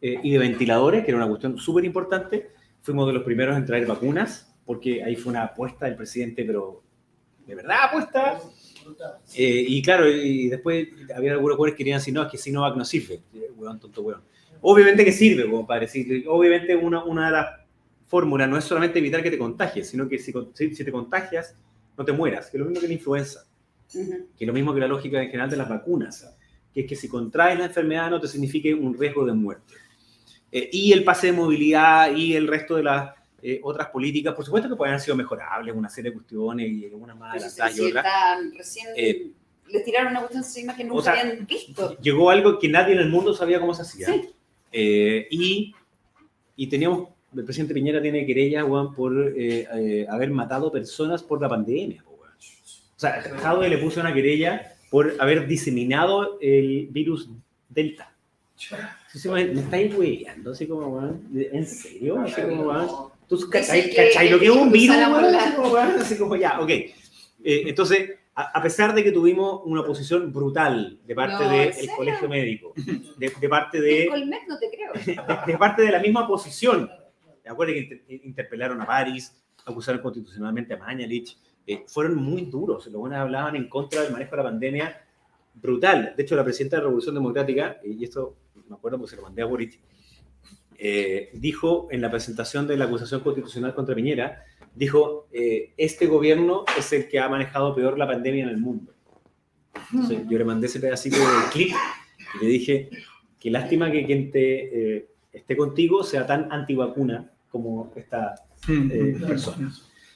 eh, 0.00 0.18
y 0.22 0.32
de 0.32 0.38
ventiladores, 0.38 1.04
que 1.04 1.12
era 1.12 1.18
una 1.18 1.28
cuestión 1.28 1.56
súper 1.56 1.84
importante. 1.84 2.50
Fuimos 2.82 3.06
de 3.06 3.12
los 3.12 3.22
primeros 3.22 3.56
en 3.56 3.64
traer 3.64 3.86
vacunas, 3.86 4.54
porque 4.66 5.04
ahí 5.04 5.14
fue 5.14 5.30
una 5.30 5.44
apuesta 5.44 5.86
del 5.86 5.96
presidente, 5.96 6.44
pero 6.44 6.82
de 7.46 7.54
verdad 7.54 7.84
apuesta. 7.84 8.40
Eh, 9.36 9.64
y 9.68 9.82
claro, 9.82 10.08
y 10.08 10.48
después 10.48 10.88
había 11.14 11.32
algunos 11.32 11.56
jugadores 11.56 11.74
que 11.74 11.78
querían 11.78 11.98
decir, 11.98 12.14
no, 12.14 12.22
es 12.22 12.30
que 12.30 12.38
Sinovac 12.38 12.76
no 12.76 12.84
sirve. 12.84 13.22
Eh, 13.34 13.50
Weón, 13.56 13.78
tonto 13.80 14.02
weón. 14.02 14.22
Obviamente 14.60 15.04
que 15.04 15.12
sirve, 15.12 15.48
compadre. 15.50 15.86
sí, 15.86 16.24
obviamente 16.26 16.74
una, 16.74 17.04
una 17.04 17.26
de 17.26 17.32
las 17.32 17.46
fórmulas 18.06 18.48
no 18.48 18.56
es 18.56 18.64
solamente 18.64 18.98
evitar 18.98 19.22
que 19.22 19.30
te 19.30 19.38
contagies, 19.38 19.88
sino 19.88 20.08
que 20.08 20.18
si, 20.18 20.32
si, 20.54 20.84
te 20.84 20.90
contagias, 20.90 21.54
no 21.96 22.04
te 22.04 22.12
mueras, 22.12 22.50
que 22.50 22.56
es 22.56 22.60
lo 22.60 22.66
mismo 22.66 22.80
que 22.80 22.88
la 22.88 22.94
influenza, 22.94 23.44
que 23.92 24.44
es 24.44 24.46
lo 24.46 24.52
mismo 24.52 24.74
que 24.74 24.80
la 24.80 24.88
lógica 24.88 25.22
en 25.22 25.28
general 25.28 25.50
de 25.50 25.56
las 25.56 25.68
vacunas, 25.68 26.36
que 26.72 26.80
es 26.80 26.86
que 26.86 26.96
si 26.96 27.08
contraes 27.08 27.58
la 27.58 27.66
enfermedad 27.66 28.10
no 28.10 28.20
te 28.20 28.28
signifique 28.28 28.74
un 28.74 28.98
riesgo 28.98 29.24
de 29.24 29.32
muerte. 29.32 29.74
Eh, 30.50 30.70
y 30.72 30.92
el 30.92 31.04
pase 31.04 31.28
de 31.28 31.34
movilidad 31.34 32.14
y 32.14 32.34
el 32.34 32.46
resto 32.46 32.76
de 32.76 32.82
las 32.82 33.14
eh, 33.42 33.60
otras 33.62 33.88
políticas, 33.88 34.34
por 34.34 34.44
supuesto 34.44 34.68
que 34.68 34.76
pueden 34.76 34.94
haber 34.94 35.04
sido 35.04 35.16
mejorables, 35.16 35.74
una 35.74 35.88
serie 35.88 36.10
de 36.10 36.16
cuestiones 36.16 36.70
y 36.70 36.84
algunas 36.86 37.16
más 37.16 37.34
adelantadas 37.34 37.78
y 37.78 37.86
están 37.86 38.52
recién 38.54 38.86
Eh, 38.96 39.30
les 39.68 39.84
tiraron 39.84 40.12
una 40.12 40.20
cuestión 40.20 40.42
encima 40.42 40.74
que 40.76 40.84
nunca 40.84 40.98
o 40.98 41.02
sea, 41.02 41.20
habían 41.20 41.46
visto. 41.46 41.96
llegó 41.98 42.30
algo 42.30 42.58
que 42.58 42.68
nadie 42.68 42.94
en 42.94 43.00
el 43.00 43.10
mundo 43.10 43.34
sabía 43.34 43.60
cómo 43.60 43.74
se 43.74 43.82
hacía. 43.82 44.06
Sí. 44.06 44.30
Eh, 44.72 45.28
y 45.30 45.74
y 46.60 46.66
teníamos, 46.66 47.10
el 47.36 47.44
presidente 47.44 47.72
Piñera 47.72 48.02
tiene 48.02 48.26
querella, 48.26 48.64
weón, 48.64 48.92
por 48.92 49.32
eh, 49.36 49.68
eh, 49.72 50.06
haber 50.10 50.32
matado 50.32 50.72
personas 50.72 51.22
por 51.22 51.40
la 51.40 51.48
pandemia. 51.48 52.04
O 52.04 53.00
sea, 53.00 53.22
Jadwe 53.22 53.68
le 53.68 53.78
puso 53.78 54.00
una 54.00 54.12
querella 54.12 54.74
por 54.90 55.14
haber 55.20 55.46
diseminado 55.46 56.36
el 56.40 56.88
virus 56.90 57.30
Delta. 57.68 58.12
Weón, 59.24 59.54
me 59.54 59.60
estáis 59.60 59.94
weyando, 59.94 60.50
así 60.50 60.66
como, 60.66 61.00
¿en 61.32 61.64
serio? 61.64 62.18
Así 62.18 62.42
como, 62.42 63.12
¿tú 63.28 63.36
Dice 63.36 63.48
cachai, 63.50 63.94
cachai 63.94 64.30
lo 64.30 64.38
que 64.38 64.46
es 64.46 64.50
un 64.50 64.72
virus, 64.72 64.96
Así 64.96 65.54
como, 65.54 65.76
así 65.76 66.18
como, 66.18 66.36
ya, 66.36 66.60
ok. 66.60 66.68
Eh, 66.70 66.94
entonces, 67.44 68.10
a, 68.34 68.58
a 68.58 68.62
pesar 68.62 68.94
de 68.94 69.04
que 69.04 69.12
tuvimos 69.12 69.62
una 69.64 69.82
oposición 69.82 70.32
brutal 70.32 70.98
de 71.06 71.14
parte 71.14 71.44
No, 71.44 71.52
¿en 71.52 71.58
del 71.58 71.72
serio? 71.74 71.90
colegio 71.96 72.28
médico, 72.28 72.72
de, 72.76 73.32
de 73.40 73.48
parte 73.48 73.78
El 73.78 73.84
de, 73.84 74.40
no 74.48 74.58
te 74.58 74.70
creo. 74.70 74.92
de, 75.46 75.52
de 75.52 75.58
parte 75.58 75.82
de 75.82 75.92
la 75.92 75.98
misma 76.00 76.24
oposición, 76.24 76.90
acuérdense 77.46 77.88
que 77.88 77.94
inter- 77.94 78.26
interpelaron 78.26 78.80
a 78.80 78.86
París, 78.86 79.32
acusaron 79.64 80.00
constitucionalmente 80.00 80.74
a 80.74 80.76
Mañalich, 80.78 81.36
eh, 81.66 81.84
fueron 81.86 82.16
muy 82.16 82.42
duros, 82.46 82.86
los 82.86 82.94
buenos 83.00 83.18
hablaban 83.18 83.54
en 83.56 83.68
contra 83.68 84.02
del 84.02 84.12
manejo 84.12 84.30
de 84.32 84.36
la 84.38 84.42
pandemia 84.44 85.04
brutal. 85.54 86.14
De 86.16 86.22
hecho, 86.22 86.34
la 86.36 86.44
presidenta 86.44 86.76
de 86.76 86.82
la 86.82 86.84
Revolución 86.86 87.14
Democrática, 87.14 87.78
y 87.84 88.02
esto 88.04 88.36
me 88.68 88.74
acuerdo 88.76 88.98
porque 88.98 89.10
se 89.10 89.16
lo 89.16 89.22
mandé 89.22 89.42
a 89.42 89.46
Boric, 89.46 89.78
eh, 90.78 91.30
dijo 91.34 91.88
en 91.90 92.00
la 92.00 92.10
presentación 92.10 92.66
de 92.66 92.76
la 92.76 92.86
acusación 92.86 93.20
constitucional 93.20 93.74
contra 93.74 93.94
Piñera, 93.94 94.44
dijo, 94.74 95.28
eh, 95.32 95.72
este 95.76 96.06
gobierno 96.06 96.64
es 96.78 96.92
el 96.92 97.08
que 97.08 97.18
ha 97.18 97.28
manejado 97.28 97.74
peor 97.74 97.98
la 97.98 98.06
pandemia 98.06 98.44
en 98.44 98.50
el 98.50 98.58
mundo. 98.58 98.94
Entonces, 99.92 100.20
yo 100.28 100.38
le 100.38 100.44
mandé 100.44 100.66
ese 100.66 100.80
pedacito 100.80 101.18
del 101.18 101.50
clip 101.52 101.74
y 102.34 102.44
le 102.44 102.50
dije, 102.50 102.90
qué 103.38 103.50
lástima 103.50 103.90
que 103.90 104.04
quien 104.04 104.30
te, 104.30 104.96
eh, 104.96 105.08
esté 105.32 105.56
contigo 105.56 106.02
sea 106.02 106.26
tan 106.26 106.50
antivacuna 106.52 107.30
como 107.50 107.92
esta 107.96 108.34
eh, 108.68 109.16
persona. 109.26 109.72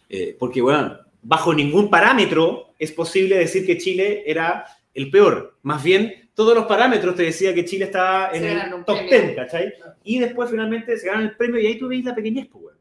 Eh, 0.09 0.36
porque, 0.39 0.60
bueno, 0.60 0.98
bajo 1.22 1.55
ningún 1.55 1.89
parámetro 1.89 2.74
es 2.78 2.93
posible 2.93 3.39
decir 3.39 3.64
que 3.64 3.78
Chile 3.78 4.24
era 4.26 4.64
el 4.94 5.10
peor. 5.10 5.59
Más 5.62 5.82
bien, 5.82 6.22
todos 6.34 6.54
los 6.54 6.66
parámetros 6.66 7.14
te 7.14 7.24
decía 7.24 7.54
que 7.54 7.64
Chile 7.64 7.84
estaba 7.86 8.30
en 8.32 8.42
Se 8.42 8.52
el 8.52 8.70
top 8.84 8.96
premio. 9.09 9.18
10, 9.26 9.36
¿cachai? 9.36 9.74
Y 10.04 10.18
después 10.18 10.50
finalmente 10.50 10.96
se 10.96 11.06
ganan 11.06 11.24
el 11.24 11.36
premio 11.36 11.60
y 11.60 11.66
ahí 11.66 11.78
tú 11.78 11.88
veis 11.88 12.04
la 12.04 12.14
pequeñez, 12.14 12.48
pues, 12.50 12.64
weón. 12.64 12.78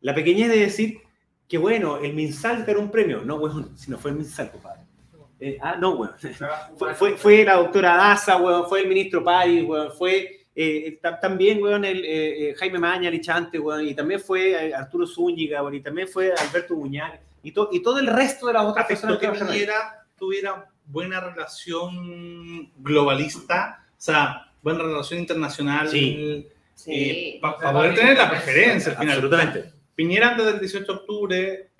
La 0.00 0.14
pequeñez 0.14 0.48
de 0.48 0.58
decir 0.60 0.98
que, 1.48 1.58
bueno, 1.58 1.98
el 1.98 2.12
MinSal 2.14 2.64
ganó 2.64 2.80
un 2.80 2.90
premio. 2.90 3.22
No, 3.22 3.36
weón, 3.36 3.76
si 3.78 3.90
no 3.90 3.98
fue 3.98 4.10
el 4.10 4.16
MinSal, 4.18 4.50
compadre. 4.50 4.80
Eh, 5.38 5.58
ah, 5.60 5.76
no, 5.78 5.90
weón. 5.96 6.12
Fue, 6.76 6.94
fue, 6.94 7.16
fue 7.16 7.44
la 7.44 7.54
doctora 7.56 7.96
Daza, 7.96 8.36
weón, 8.36 8.68
fue 8.68 8.80
el 8.80 8.88
ministro 8.88 9.22
París, 9.22 9.64
weón, 9.64 9.92
fue 9.92 10.46
eh, 10.54 10.98
ta- 11.02 11.20
también, 11.20 11.62
weón, 11.62 11.84
el 11.84 12.04
eh, 12.04 12.50
eh, 12.50 12.54
Jaime 12.54 12.78
Maña, 12.78 13.10
Lichante, 13.10 13.58
weón, 13.58 13.86
y 13.86 13.94
también 13.94 14.18
fue 14.20 14.68
eh, 14.68 14.74
Arturo 14.74 15.06
Zúñiga, 15.06 15.62
weón, 15.62 15.74
y 15.74 15.80
también 15.82 16.08
fue 16.08 16.32
Alberto 16.32 16.74
Buñar, 16.74 17.20
y, 17.42 17.52
to- 17.52 17.68
y 17.70 17.80
todo 17.82 17.98
el 17.98 18.06
resto 18.06 18.46
de 18.46 18.54
las 18.54 18.64
otras 18.64 18.86
personas 18.86 19.18
que 19.18 19.30
que. 19.30 19.38
Piñera 19.38 20.04
tuviera 20.18 20.66
buena 20.86 21.20
relación 21.20 22.70
globalista, 22.78 23.84
o 23.90 23.94
sea, 24.00 24.52
buena 24.62 24.82
relación 24.82 25.20
internacional. 25.20 25.88
Sí. 25.88 26.46
eh, 26.86 27.38
para 27.40 27.72
poder 27.72 27.94
tener 27.94 28.16
la 28.18 28.28
preferencia 28.30 28.92
al 28.92 28.98
final. 28.98 29.14
Absolutamente. 29.16 29.72
Piñera 29.94 30.28
antes 30.30 30.46
del 30.46 30.60
18 30.60 30.84
de 30.84 30.92
octubre 30.98 31.70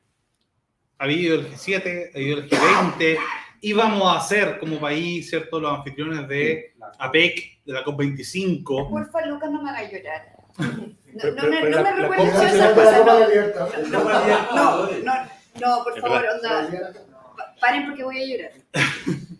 había 0.99 1.17
ido 1.17 1.35
el 1.37 1.51
G7, 1.53 2.11
había 2.15 2.27
ido 2.29 2.39
el 2.39 2.49
G20, 2.49 3.19
íbamos 3.61 4.17
a 4.17 4.21
ser 4.27 4.59
como 4.59 4.81
país, 4.81 5.29
¿cierto? 5.29 5.61
Los 5.61 5.71
anfitriones 5.79 6.27
de 6.29 6.75
APEC, 6.99 7.63
de 7.67 7.73
la 7.75 7.85
COP25. 7.85 8.89
Porfa, 8.89 9.27
Lucas, 9.27 9.51
no 9.51 9.63
me 9.63 9.69
hagas 9.71 9.93
llorar. 9.93 10.37
No, 10.59 10.67
no, 11.31 11.43
me- 11.51 11.71
no 11.71 11.83
me 11.83 11.93
recuerdes 11.93 12.31
cosa 12.33 12.49
esas 12.55 12.73
cosas. 12.73 13.91
No, 13.91 14.87
no, 15.03 15.15
no, 15.61 15.85
por 15.85 16.01
favor, 16.01 16.25
onda, 16.35 16.69
pa- 16.71 17.06
paren 17.61 17.87
porque 17.87 18.05
voy 18.05 18.23
a 18.23 18.27
llorar. 18.27 18.53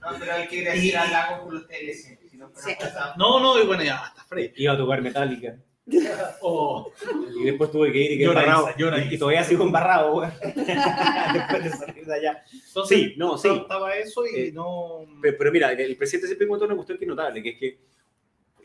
No, 0.01 0.19
pero 0.19 0.33
hay 0.35 0.47
que 0.49 0.63
decir 0.63 0.97
al 0.97 1.11
lago 1.11 1.45
por 1.45 1.55
ustedes 1.55 2.05
siempre. 2.05 2.29
Si 2.29 2.37
no 2.37 2.51
Sí. 2.55 2.73
No, 3.17 3.41
no, 3.41 3.61
y 3.63 3.67
bueno, 3.67 3.83
ya, 3.83 3.97
hasta 4.05 4.23
Frey. 4.25 4.53
Iba 4.57 4.73
a 4.75 4.77
tocar 4.77 5.01
Metallica, 5.03 5.57
Oh, 6.41 6.91
y 7.41 7.45
después 7.45 7.71
tuve 7.71 7.93
que 7.93 7.99
ir 7.99 8.13
y 8.13 8.19
quedé 8.19 8.27
embarrado, 8.29 8.69
y, 8.77 9.15
y 9.15 9.19
todavía 9.19 9.45
sigo 9.45 9.65
embarrado, 9.65 10.21
después 10.43 11.65
de 11.65 11.71
salir 11.71 12.05
de 12.07 12.15
allá. 12.15 12.45
entonces, 12.53 12.99
Sí, 12.99 13.15
no, 13.17 13.39
sí. 13.39 13.49
Estaba 13.49 13.95
eso 13.97 14.27
y 14.27 14.49
Eh, 14.49 14.53
no. 14.53 15.07
Pero, 15.23 15.37
pero 15.39 15.53
mira, 15.53 15.73
el 15.73 15.97
presidente 15.97 16.27
siempre 16.27 16.49
contó 16.49 16.65
una 16.65 16.75
cuestión 16.75 16.99
que 16.99 17.05
es 17.05 17.09
notable, 17.09 17.43
que 17.43 17.49
es 17.51 17.59
que 17.59 17.79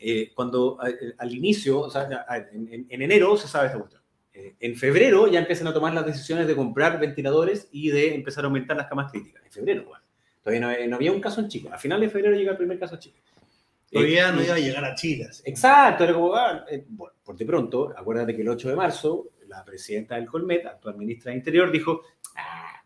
eh, 0.03 0.31
cuando 0.33 0.79
al 1.17 1.33
inicio, 1.35 1.81
o 1.81 1.89
sea, 1.91 2.09
en- 2.53 2.87
en 2.89 3.01
enero 3.01 3.37
se 3.37 3.47
sabe 3.47 3.67
esta 3.67 3.77
cuestión. 3.77 4.00
Eh, 4.33 4.55
en 4.59 4.75
febrero 4.75 5.27
ya 5.27 5.39
empiezan 5.39 5.67
a 5.67 5.73
tomar 5.73 5.93
las 5.93 6.05
decisiones 6.05 6.47
de 6.47 6.55
comprar 6.55 6.99
ventiladores 6.99 7.67
y 7.71 7.89
de 7.89 8.15
empezar 8.15 8.43
a 8.43 8.47
aumentar 8.47 8.77
las 8.77 8.87
camas 8.87 9.11
críticas. 9.11 9.43
En 9.45 9.51
febrero, 9.51 9.85
bueno. 9.85 10.03
Todavía 10.43 10.61
no, 10.61 10.87
no 10.89 10.95
había 10.95 11.11
un 11.11 11.21
caso 11.21 11.41
en 11.41 11.49
Chile. 11.49 11.69
A 11.71 11.77
final 11.77 12.01
de 12.01 12.09
febrero 12.09 12.35
llega 12.35 12.51
el 12.51 12.57
primer 12.57 12.79
caso 12.79 12.95
en 12.95 13.01
Chile. 13.01 13.21
Todavía 13.91 14.29
Eh, 14.29 14.31
no 14.33 14.41
iba 14.43 14.55
a 14.55 14.59
llegar 14.59 14.85
a 14.85 14.95
Chile. 14.95 15.27
así. 15.29 15.43
Exacto, 15.45 16.03
era 16.05 16.13
como, 16.13 16.33
ah, 16.33 16.65
eh, 16.69 16.85
bueno, 16.87 17.13
por 17.23 17.35
de 17.35 17.45
pronto, 17.45 17.93
acuérdate 17.95 18.35
que 18.35 18.41
el 18.41 18.49
8 18.49 18.69
de 18.69 18.75
marzo, 18.75 19.27
la 19.47 19.63
presidenta 19.65 20.15
del 20.15 20.25
Colmet, 20.25 20.65
actual 20.65 20.95
ministra 20.97 21.31
de 21.31 21.37
Interior, 21.37 21.69
dijo, 21.71 22.01
ah, 22.37 22.81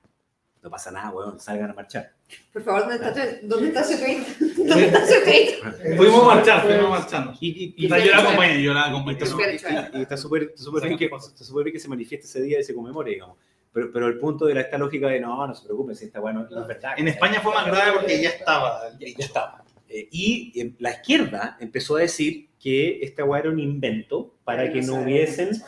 no 0.63 0.69
pasa 0.69 0.91
nada, 0.91 1.11
weón, 1.11 1.39
salgan 1.39 1.69
a 1.69 1.73
marchar. 1.73 2.14
Por 2.51 2.63
favor, 2.63 2.81
¿dónde 2.89 2.95
está, 2.95 3.25
dónde 3.43 3.67
está 3.67 3.83
su 3.83 3.97
tweet? 3.97 4.23
¿Dónde 4.57 4.85
está 4.85 5.05
su 5.05 5.23
tweet? 5.23 5.95
Fuimos 5.97 6.23
a 6.23 6.35
marchar, 6.35 6.63
fuimos 6.65 6.85
a 6.85 6.89
marcharnos. 6.89 7.37
Y, 7.41 7.47
y- 7.49 7.73
Y 7.77 7.85
y- 7.85 7.89
yo 7.89 8.11
la 8.11 8.17
acompañé, 8.19 8.63
yo 8.63 8.73
la 8.73 8.85
acompañé. 8.85 9.17
y 9.19 10.01
está 10.01 10.17
súper- 10.17 10.53
bien, 10.87 10.97
que- 10.97 11.79
se 11.79 11.87
manifieste 11.87 12.27
ese 12.27 12.41
día 12.41 12.59
y 12.59 12.63
se 12.63 12.73
conmemore, 12.73 13.11
digamos. 13.11 13.37
Pero, 13.71 13.91
pero 13.91 14.07
el 14.07 14.17
punto 14.19 14.45
de 14.45 14.53
la, 14.55 14.61
esta 14.61 14.77
lógica 14.77 15.07
de 15.09 15.19
no, 15.19 15.45
no 15.45 15.53
se 15.53 15.65
preocupen, 15.65 15.95
si 15.95 16.05
está 16.05 16.19
bueno, 16.21 16.47
no 16.49 16.61
es 16.61 16.67
verdad. 16.67 16.93
En 16.97 17.09
España 17.09 17.41
fue 17.41 17.53
más 17.53 17.65
grave 17.67 17.91
porque 17.93 18.21
ya 18.21 18.29
estaba. 18.29 18.89
ya, 18.97 19.07
ya 19.07 19.25
estaba. 19.25 19.63
Eh, 19.89 20.07
y 20.11 20.53
eh, 20.59 20.73
la 20.79 20.91
izquierda 20.91 21.57
empezó 21.59 21.97
a 21.97 21.99
decir 21.99 22.49
que 22.59 22.99
esta 23.03 23.23
weá 23.25 23.41
era 23.41 23.49
un 23.49 23.59
invento 23.59 24.33
para 24.45 24.71
que 24.71 24.81
no 24.81 24.95
hubiesen 25.03 25.61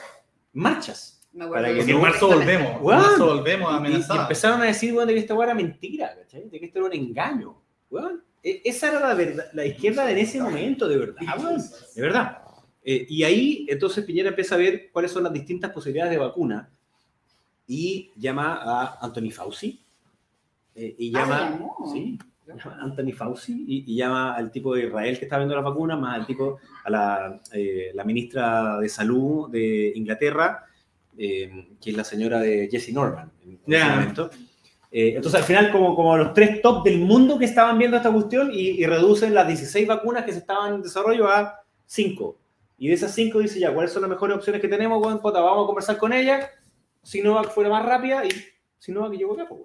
marchas. 0.54 1.17
Me 1.38 1.46
acuerdo 1.46 1.64
Para 1.68 1.86
que 1.86 1.92
en 1.92 2.02
marzo 2.02 2.28
volvemos, 2.28 2.72
en 2.78 2.84
Weón. 2.86 3.02
marzo 3.02 3.26
volvemos 3.28 3.70
Y- 3.70 3.74
y, 3.74 3.78
amenazados. 3.78 4.22
empezaron 4.24 4.62
a 4.62 4.66
decir 4.66 4.94
weón, 4.94 5.08
de 5.08 5.14
que 5.14 5.20
esta 5.20 5.36
weá 5.36 5.46
era 5.48 5.56
mentira, 5.56 6.16
¿cachai? 6.20 6.50
De 6.50 6.60
que 6.60 6.66
esto 6.66 6.80
era 6.80 6.88
un 6.88 6.94
engaño. 6.94 7.62
Weón, 7.92 8.24
e- 8.44 8.62
esa 8.66 8.90
era 8.90 9.00
la, 9.00 9.14
verdad, 9.14 9.46
la 9.54 9.66
izquierda 9.66 10.06
de 10.06 10.14
en 10.14 10.18
ese 10.18 10.42
momento, 10.42 10.88
de 10.88 10.98
verdad, 10.98 11.22
weón, 11.38 11.62
de 11.96 12.02
verdad. 12.02 12.40
Eh, 12.84 13.06
y 13.10 13.24
ahí 13.24 13.66
entonces 13.70 14.04
Piñera 14.06 14.30
empieza 14.30 14.56
a 14.56 14.58
ver 14.58 14.90
cuáles 14.92 15.12
son 15.12 15.24
las 15.24 15.34
distintas 15.34 15.72
posibilidades 15.72 16.12
de 16.14 16.18
vacuna 16.20 16.70
y 17.68 18.12
llama 18.16 18.60
a 18.64 18.98
Anthony 19.06 19.30
Fauci 19.32 19.84
eh, 20.74 20.96
y 20.98 21.16
Ah, 21.16 21.20
llama, 21.20 21.38
¿lo 21.38 21.50
llamó? 21.52 21.92
sí, 21.94 22.18
llama 22.48 22.62
a 22.80 22.84
Anthony 22.84 23.12
Fauci 23.14 23.66
y, 23.68 23.92
y 23.94 23.96
llama 23.98 24.34
al 24.36 24.52
tipo 24.52 24.74
de 24.74 24.86
Israel 24.88 25.20
que 25.20 25.26
está 25.26 25.38
viendo 25.38 25.54
las 25.56 25.64
vacunas, 25.66 26.00
más 26.00 26.16
al 26.20 26.26
tipo, 26.26 26.60
a 26.86 26.90
la, 26.90 27.42
eh, 27.52 27.92
la 27.94 28.04
ministra 28.06 28.80
de 28.80 28.88
Salud 28.90 29.50
de 29.52 29.92
Inglaterra, 29.96 30.64
eh, 31.18 31.70
que 31.82 31.90
es 31.92 31.98
la 31.98 32.04
señora 32.04 32.40
de 32.40 32.68
Jesse 32.70 32.94
Norman 32.94 33.32
en, 33.44 33.60
ese 33.74 33.84
momento. 33.86 34.30
Eh, 34.92 35.14
entonces, 35.16 35.42
al 35.42 35.46
final, 35.46 35.72
como, 35.72 35.96
como 35.96 36.16
los 36.18 36.34
tres 36.34 36.62
top 36.62 36.84
del 36.86 37.00
mundo 37.00 37.38
que 37.38 37.46
estaban 37.46 37.78
viendo 37.78 37.98
esta 37.98 38.12
cuestión 38.12 38.52
y, 38.54 38.70
y 38.82 38.86
reducen 38.86 39.34
las 39.34 39.48
16 39.48 39.86
vacunas 39.88 40.24
que 40.24 40.32
se 40.32 40.40
estaban 40.40 40.76
en 40.76 40.82
desarrollo 40.82 41.28
a 41.28 41.62
5. 41.86 42.38
Y 42.80 42.88
de 42.88 42.94
esas 42.94 43.14
5 43.14 43.40
dice 43.40 43.60
ya, 43.60 43.74
¿cuáles 43.74 43.92
son 43.92 44.04
las 44.04 44.10
mejores 44.10 44.38
opciones 44.38 44.62
que 44.62 44.68
tenemos? 44.68 45.00
Bueno, 45.02 45.20
puta, 45.22 45.42
vamos 45.42 45.64
a 45.64 45.68
conversar 45.68 45.98
con 45.98 46.14
ella. 46.14 46.50
Sinovac 47.04 47.50
fuera 47.52 47.70
más 47.70 47.86
rápida 47.86 48.24
y 48.26 48.30
Sinovac 48.80 49.14
llegó 49.14 49.34
acá, 49.34 49.48
pues, 49.50 49.62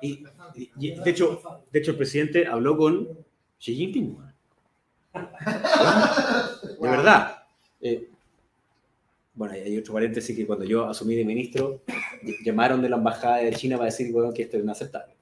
Y- 0.00 0.24
y- 0.54 0.70
y, 0.78 0.94
de, 1.00 1.10
hecho, 1.10 1.40
de 1.72 1.78
hecho, 1.78 1.90
el 1.92 1.96
presidente 1.96 2.46
habló 2.46 2.76
con 2.76 3.08
Xi 3.58 3.74
Jinping. 3.74 4.16
De 6.80 6.88
verdad. 6.88 7.42
Eh, 7.80 8.07
bueno, 9.38 9.54
hay 9.54 9.78
otro 9.78 9.94
paréntesis 9.94 10.36
que 10.36 10.46
cuando 10.46 10.64
yo 10.64 10.86
asumí 10.88 11.14
de 11.14 11.24
ministro, 11.24 11.80
ll- 12.22 12.36
llamaron 12.44 12.82
de 12.82 12.88
la 12.88 12.96
embajada 12.96 13.36
de 13.38 13.52
China 13.52 13.76
para 13.76 13.86
decir 13.86 14.12
weón, 14.14 14.34
que 14.34 14.42
esto 14.42 14.56
es 14.56 14.62
inaceptable. 14.64 15.14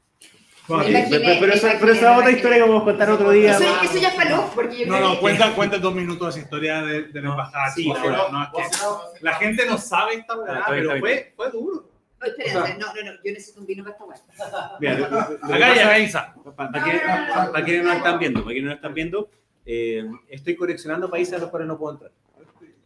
Bueno, 0.69 0.83
pero, 0.85 0.99
imaginé, 0.99 1.37
pero 1.79 1.93
esa 1.93 2.17
otra 2.19 2.31
historia 2.33 2.57
que 2.57 2.63
vamos 2.63 2.83
a 2.83 2.85
contar 2.87 3.09
otro 3.11 3.31
día. 3.31 3.53
Eso, 3.53 3.63
eso 3.85 3.99
ya 4.01 4.13
porque 4.55 4.79
yo 4.79 4.87
No, 4.87 4.99
no, 4.99 5.21
cuenta, 5.21 5.55
cuenta 5.55 5.79
dos 5.79 5.95
minutos 5.95 6.35
esa 6.35 6.45
historia 6.45 6.83
de, 6.83 7.05
de 7.05 7.23
la 7.23 7.29
embajada. 7.31 7.71
Sí, 7.71 7.85
china, 7.85 8.01
pero- 8.03 8.33
no, 8.33 8.43
es 8.43 8.51
que 8.51 9.25
la 9.25 9.35
gente 9.35 9.65
no 9.67 9.79
sabe 9.79 10.15
esta 10.15 10.35
Ah, 10.35 10.59
está 10.61 10.73
bien, 10.73 10.87
pero 10.89 10.99
fue, 11.01 11.33
fue 11.37 11.51
duro. 11.53 11.89
No, 12.19 12.27
espérense, 12.27 12.79
no, 12.79 12.87
no, 12.87 13.03
no, 13.05 13.13
yo 13.23 13.33
necesito 13.33 13.61
un 13.61 13.67
vino 13.67 13.85
para 13.85 13.95
esta 13.95 14.05
weá. 14.45 14.73
Mira, 14.81 14.95
lo- 14.99 15.09
lo- 15.11 15.21
lo 15.21 15.39
que 15.39 15.55
Acá 15.55 15.57
y 15.59 15.61
pasa- 15.71 15.83
acá 15.87 15.99
Isa. 16.01 16.35
Para, 16.57 16.71
para 16.73 16.85
que, 16.85 16.99
para- 16.99 17.53
para 17.53 17.65
quienes 17.65 17.85
no 17.85 17.93
están 17.93 18.19
viendo, 18.19 18.41
para 18.43 18.53
quienes 18.53 18.69
no 18.71 18.75
están 18.75 18.95
viendo, 18.95 19.31
eh, 19.67 20.05
estoy 20.29 20.57
coleccionando 20.57 21.09
países 21.11 21.35
a 21.35 21.39
los 21.39 21.51
cuales 21.51 21.69
no 21.69 21.79
puedo 21.79 21.93
entrar. 21.93 22.11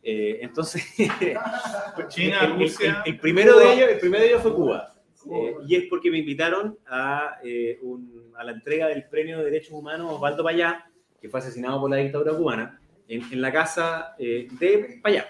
Eh, 0.02 0.39
entonces, 0.43 0.82
China, 2.09 2.40
el, 2.44 2.52
el- 2.52 2.59
Rusia. 2.59 3.02
el- 3.05 3.12
el 3.14 3.20
primero 3.20 3.59
de 3.59 3.72
ellos, 3.74 3.89
el 3.90 3.98
primero 3.98 4.22
de 4.22 4.28
ellos 4.31 4.43
fue 4.43 4.55
Cuba. 4.55 4.94
Eh, 5.31 5.55
y 5.66 5.77
es 5.77 5.85
porque 5.90 6.10
me 6.10 6.18
invitaron 6.18 6.78
a, 6.89 7.36
eh, 7.44 7.78
un- 7.82 8.32
a 8.36 8.43
la 8.44 8.52
entrega 8.52 8.89
del 8.89 9.05
Premio 9.05 9.39
de 9.39 9.44
Derechos 9.44 9.72
Humanos 9.72 10.10
Osvaldo 10.14 10.43
Payá, 10.43 10.86
que 11.20 11.28
fue 11.28 11.40
asesinado 11.40 11.78
por 11.81 11.90
la 11.90 11.97
dictadura 11.97 12.32
cubana, 12.35 12.81
en, 13.06 13.22
en 13.31 13.40
la 13.43 13.52
casa 13.52 14.14
eh, 14.18 14.48
de 14.59 14.98
Payá. 15.02 15.27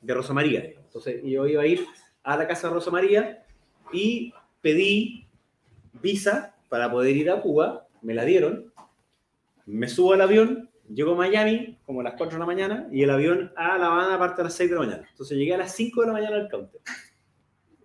de 0.00 0.14
Rosa 0.14 0.32
María. 0.32 0.60
digamos. 0.62 0.86
Entonces 0.86 1.20
yo 1.24 1.46
iba 1.46 1.62
a 1.62 1.66
ir 1.66 1.86
a 2.22 2.36
la 2.36 2.46
casa 2.48 2.68
de 2.68 2.74
Rosa 2.74 2.90
María 2.90 3.44
y 3.92 4.32
pedí 4.60 5.26
visa 6.00 6.54
para 6.68 6.90
poder 6.90 7.14
ir 7.16 7.30
a 7.30 7.40
Cuba, 7.40 7.86
me 8.00 8.14
la 8.14 8.24
dieron, 8.24 8.72
me 9.66 9.88
subo 9.88 10.14
al 10.14 10.22
avión, 10.22 10.70
llego 10.94 11.12
a 11.12 11.16
Miami 11.16 11.78
como 11.84 12.00
a 12.00 12.04
las 12.04 12.14
4 12.14 12.34
de 12.36 12.38
la 12.40 12.46
mañana 12.46 12.88
y 12.92 13.02
el 13.02 13.10
avión 13.10 13.52
a 13.56 13.78
La 13.78 13.86
Habana 13.86 14.18
parte 14.18 14.40
a 14.40 14.44
las 14.44 14.54
6 14.54 14.70
de 14.70 14.76
la 14.76 14.82
mañana. 14.82 15.06
Entonces 15.10 15.36
llegué 15.36 15.54
a 15.54 15.58
las 15.58 15.74
5 15.74 16.00
de 16.02 16.06
la 16.06 16.12
mañana 16.12 16.36
al 16.36 16.48
counter. 16.48 16.80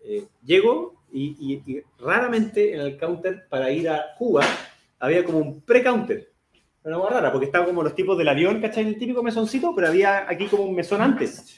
Eh, 0.04 0.28
llego 0.44 1.02
y, 1.12 1.36
y- 1.66 1.72
y 1.74 1.82
raramente 2.00 2.74
en 2.74 2.82
el 2.82 2.98
counter 2.98 3.48
para 3.50 3.72
ir 3.72 3.90
a 3.90 4.16
Cuba 4.18 4.44
había 5.00 5.24
como 5.24 5.40
un 5.40 5.62
pre-counter. 5.62 6.32
Una 6.84 7.00
hueá 7.00 7.10
rara, 7.10 7.32
porque 7.32 7.46
estaba 7.48 7.66
como 7.66 7.84
los 7.84 7.94
tipos 7.96 8.18
del 8.18 8.30
avión, 8.30 8.62
¿cachai? 8.62 8.88
El 8.88 8.98
típico 8.98 9.22
mesoncito, 9.22 9.74
pero 9.76 9.88
había 9.88 10.30
aquí 10.30 10.48
como 10.48 10.64
un 10.64 10.74
mesón 10.76 11.02
antes. 11.02 11.54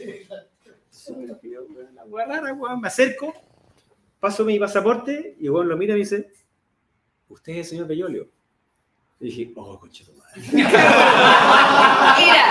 Una 2.07 2.25
rara, 2.25 2.53
weón. 2.53 2.81
Me 2.81 2.87
acerco, 2.87 3.33
paso 4.19 4.43
mi 4.43 4.57
pasaporte 4.59 5.35
y 5.39 5.47
weón 5.49 5.69
lo 5.69 5.77
mira 5.77 5.93
y 5.93 5.97
me 5.97 5.99
dice, 5.99 6.31
¿usted 7.27 7.53
es 7.53 7.57
el 7.59 7.65
señor 7.65 7.87
Bellolio? 7.87 8.29
Y 9.21 9.25
dije, 9.25 9.51
oh, 9.55 9.77
conchito 9.79 10.11
madre. 10.13 10.41
Era, 12.19 12.45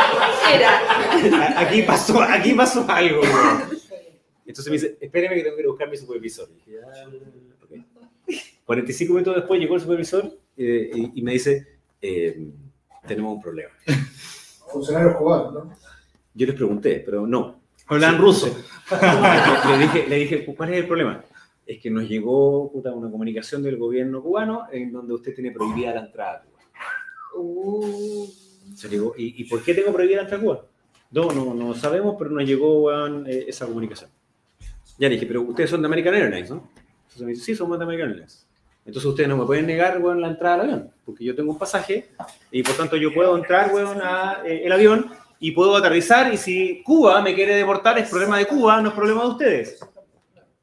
era. 0.55 1.61
Aquí 1.61 1.83
pasó, 1.83 2.21
aquí 2.23 2.53
pasó 2.55 2.85
algo. 2.89 3.23
Entonces 4.47 4.67
me 4.67 4.73
dice, 4.73 4.99
espéreme 5.01 5.35
que 5.37 5.43
tengo 5.43 5.57
que 5.57 5.63
ir 5.63 5.67
a 5.67 5.71
buscar 5.71 5.89
a 5.89 5.91
mi 5.91 5.97
supervisor. 5.97 6.49
Y 6.51 6.71
dije, 6.71 6.81
"Ah, 6.85 7.07
ok". 7.65 7.71
45 8.65 9.13
minutos 9.13 9.37
después 9.37 9.61
llegó 9.61 9.75
el 9.75 9.81
supervisor 9.81 10.25
eh, 10.57 10.91
y, 10.95 11.21
y 11.21 11.23
me 11.23 11.33
dice, 11.33 11.79
eh, 12.01 12.49
tenemos 13.07 13.35
un 13.35 13.43
problema. 13.43 13.71
Funcionarios 14.73 15.17
cubanos, 15.17 15.53
¿no? 15.55 15.73
Yo 16.35 16.47
les 16.47 16.55
pregunté, 16.55 17.03
pero 17.05 17.27
no. 17.27 17.61
Hablan 17.87 18.17
Sí, 18.17 18.21
ruso. 18.21 18.57
le, 18.91 19.77
le 19.77 19.79
dije, 19.85 20.07
le 20.09 20.17
dije, 20.17 20.45
¿cuál 20.55 20.73
es 20.73 20.79
el 20.81 20.87
problema? 20.87 21.25
Es 21.67 21.79
que 21.81 21.91
nos 21.91 22.09
llegó 22.09 22.71
puta, 22.73 22.93
una 22.93 23.11
comunicación 23.11 23.63
del 23.63 23.77
gobierno 23.77 24.23
cubano 24.23 24.67
en 24.73 24.93
donde 24.93 25.15
usted 25.15 25.35
tiene 25.35 25.51
prohibida 25.51 25.93
la 25.95 26.01
entrada 26.01 26.39
a 26.39 26.43
Cuba. 26.43 26.58
Uh, 27.41 28.27
Se 28.75 28.89
¿y, 28.95 29.43
y 29.43 29.45
por 29.45 29.63
qué 29.63 29.75
tengo 29.75 29.93
prohibida 29.93 30.17
la 30.17 30.23
entrada 30.23 30.43
a 30.43 30.45
Cuba? 30.45 30.67
No, 31.11 31.33
no, 31.33 31.55
no 31.55 31.75
sabemos, 31.75 32.17
pero 32.19 32.31
nos 32.31 32.45
llegó 32.45 32.83
weón, 32.83 33.27
eh, 33.27 33.47
esa 33.49 33.67
comunicación. 33.67 34.11
Ya 34.99 35.09
le 35.09 35.15
dije, 35.15 35.27
pero 35.27 35.43
ustedes 35.43 35.71
son 35.71 35.81
de 35.81 35.87
American 35.87 36.15
Airlines, 36.15 36.51
¿no? 36.51 36.71
Entonces 37.03 37.23
me 37.23 37.33
dice, 37.33 37.45
sí, 37.45 37.55
somos 37.55 37.79
de 37.79 37.85
American 37.85 38.11
Airlines. 38.11 38.47
Entonces 38.85 39.09
ustedes 39.09 39.29
no 39.29 39.37
me 39.37 39.45
pueden 39.45 39.67
negar, 39.67 40.01
weón, 40.01 40.21
la 40.21 40.29
entrada 40.29 40.55
al 40.55 40.61
avión, 40.63 40.91
porque 41.05 41.23
yo 41.23 41.35
tengo 41.35 41.53
un 41.53 41.59
pasaje 41.59 42.09
y 42.51 42.63
por 42.63 42.75
tanto 42.75 42.97
yo 42.97 43.13
puedo 43.13 43.37
entrar, 43.37 43.73
weón, 43.73 43.99
eh, 44.47 44.67
avión 44.73 45.11
y 45.39 45.53
puedo 45.53 45.77
aterrizar 45.77 46.33
y 46.33 46.39
si 46.39 46.83
Cuba 46.83 47.21
me 47.21 47.35
quiere 47.35 47.55
deportar 47.55 47.99
es 47.99 48.09
problema 48.09 48.39
de 48.39 48.47
Cuba, 48.47 48.81
no 48.81 48.89
es 48.89 48.95
problema 48.95 49.25
de 49.25 49.29
ustedes. 49.29 49.79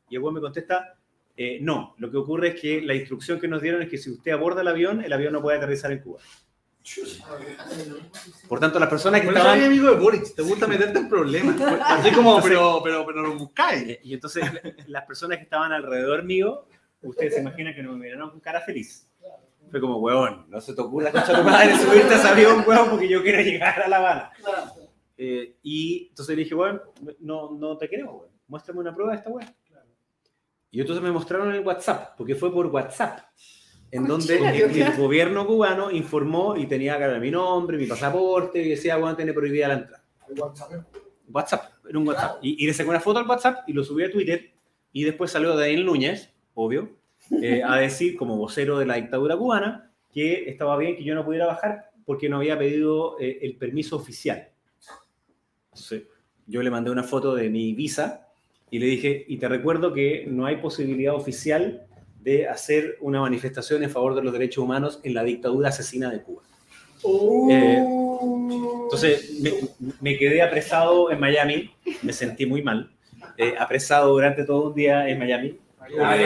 Y 0.10 0.16
el 0.16 0.22
weón 0.22 0.34
me 0.34 0.42
contesta, 0.42 0.98
eh, 1.38 1.60
no, 1.62 1.94
lo 2.00 2.10
que 2.10 2.18
ocurre 2.18 2.50
es 2.50 2.62
que 2.62 2.82
la 2.82 2.96
instrucción 2.96 3.40
que 3.40 3.48
nos 3.48 3.62
dieron 3.62 3.84
es 3.84 3.90
que 3.90 3.98
si 4.00 4.10
usted 4.10 4.32
aborda 4.32 4.62
el 4.62 4.70
avión, 4.70 5.04
el 5.04 5.14
avión 5.14 5.34
no 5.34 5.42
puede 5.44 5.58
aterrizar 5.58 5.92
en 5.92 6.00
Cuba. 6.00 6.20
Por 8.48 8.60
tanto, 8.60 8.80
las 8.80 8.90
personas 8.90 9.22
que 9.22 9.28
estaban... 9.28 9.58
soy 9.58 9.66
amigo 9.68 9.90
de 9.90 9.96
Boric, 9.96 10.36
te 10.36 10.42
gusta 10.42 10.68
meterte 10.68 11.00
en 11.00 11.10
problemas. 11.10 11.60
Así 11.86 12.12
como, 12.12 12.42
pero, 12.42 12.82
pero, 12.84 13.06
pero 13.06 13.22
lo 13.22 13.36
buscáis. 13.36 13.90
Eh, 13.90 14.00
Y 14.04 14.14
entonces 14.14 14.44
la- 14.54 14.62
las 14.88 15.06
personas 15.06 15.38
que 15.38 15.44
estaban 15.46 15.72
alrededor 15.72 16.24
mío, 16.24 16.66
ustedes 17.02 17.36
se 17.36 17.42
imaginan 17.42 17.74
que 17.74 17.84
no 17.84 17.94
me 17.94 17.98
miraron 18.06 18.30
con 18.32 18.40
cara 18.40 18.62
feliz. 18.62 19.10
Fue 19.72 19.82
como, 19.82 19.98
weón, 19.98 20.46
no 20.50 20.62
se 20.62 20.74
te 20.76 20.82
ocurra, 20.82 21.12
concha 21.12 21.34
de 21.34 21.38
tu 21.40 21.44
madre, 21.44 21.76
subirte 21.78 22.14
a 22.14 22.18
ese 22.18 22.28
avión, 22.28 22.64
weón, 22.68 22.90
porque 22.92 23.10
yo 23.10 23.24
quiero 23.24 23.42
llegar 23.42 23.82
a 23.82 23.88
La 23.88 23.98
Habana. 23.98 24.32
Eh, 25.18 25.58
y 25.64 26.08
entonces 26.10 26.36
le 26.36 26.44
dije, 26.44 26.54
weón, 26.56 26.82
no, 27.20 27.52
no 27.52 27.78
te 27.78 27.90
queremos, 27.90 28.14
weón. 28.16 28.30
Muéstrame 28.48 28.80
una 28.82 28.94
prueba 28.94 29.14
de 29.14 29.18
esta 29.18 29.30
weón. 29.32 29.50
Y 30.70 30.82
entonces 30.82 31.02
me 31.04 31.12
mostraron 31.12 31.52
el 31.54 31.62
WhatsApp, 31.66 32.16
porque 32.18 32.36
fue 32.36 32.52
por 32.54 32.68
WhatsApp, 32.68 33.20
en 33.92 34.06
donde 34.06 34.38
el, 34.38 34.82
el 34.82 34.98
gobierno 34.98 35.46
cubano 35.48 35.92
informó 35.92 36.56
y 36.58 36.66
tenía 36.66 36.96
acá 36.96 37.18
mi 37.20 37.32
nombre, 37.32 37.78
mi 37.78 37.86
pasaporte, 37.86 38.62
y 38.62 38.70
decía, 38.70 38.98
weón, 38.98 39.16
tiene 39.16 39.34
prohibida 39.34 39.68
la 39.68 39.74
entrada. 39.76 40.04
WhatsApp. 40.38 40.72
WhatsApp, 41.30 41.72
era 41.88 42.00
un 42.00 42.08
WhatsApp. 42.08 42.38
Y, 42.42 42.64
y 42.64 42.68
le 42.68 42.74
saqué 42.74 42.90
una 42.90 43.00
foto 43.00 43.20
al 43.20 43.28
WhatsApp 43.28 43.68
y 43.68 43.74
lo 43.74 43.84
subí 43.84 44.04
a 44.04 44.12
Twitter. 44.12 44.52
Y 44.92 45.04
después 45.04 45.32
salió 45.32 45.56
Daniel 45.56 45.86
Núñez, 45.86 46.34
obvio, 46.54 46.98
eh, 47.42 47.62
a 47.64 47.78
decir, 47.78 48.16
como 48.16 48.38
vocero 48.38 48.78
de 48.80 48.86
la 48.86 48.96
dictadura 48.96 49.38
cubana, 49.38 49.92
que 50.14 50.50
estaba 50.50 50.78
bien 50.78 50.96
que 50.96 51.04
yo 51.04 51.16
no 51.16 51.26
pudiera 51.26 51.46
bajar 51.46 51.92
porque 52.06 52.30
no 52.30 52.38
había 52.38 52.58
pedido 52.58 53.20
eh, 53.20 53.40
el 53.42 53.58
permiso 53.58 53.96
oficial. 53.96 54.50
Entonces, 55.72 56.04
yo 56.48 56.62
le 56.62 56.70
mandé 56.70 56.92
una 56.92 57.04
foto 57.04 57.34
de 57.36 57.50
mi 57.50 57.74
visa 57.74 58.28
y 58.70 58.80
le 58.80 58.86
dije, 58.86 59.26
y 59.28 59.38
te 59.38 59.50
recuerdo 59.50 59.92
que 59.94 60.26
no 60.28 60.46
hay 60.46 60.58
posibilidad 60.58 61.16
oficial 61.16 61.88
de 62.26 62.50
hacer 62.50 62.98
una 63.02 63.22
manifestación 63.22 63.84
en 63.84 63.92
favor 63.92 64.16
de 64.16 64.24
los 64.24 64.34
derechos 64.34 64.64
humanos 64.64 65.00
en 65.04 65.14
la 65.14 65.24
dictadura 65.24 65.70
asesina 65.70 66.10
de 66.10 66.24
Cuba. 66.24 66.42
Eh, 67.52 67.86
entonces 68.84 69.40
me, 69.40 69.54
me 70.02 70.18
quedé 70.18 70.42
apresado 70.42 71.12
en 71.12 71.20
Miami, 71.20 71.72
me 72.02 72.12
sentí 72.12 72.48
muy 72.48 72.64
mal, 72.64 72.92
eh, 73.38 73.54
apresado 73.60 74.12
durante 74.12 74.44
todo 74.44 74.70
un 74.70 74.74
día 74.74 75.08
en 75.08 75.20
Miami. 75.20 75.60
¿no? 75.96 75.98
no, 75.98 76.18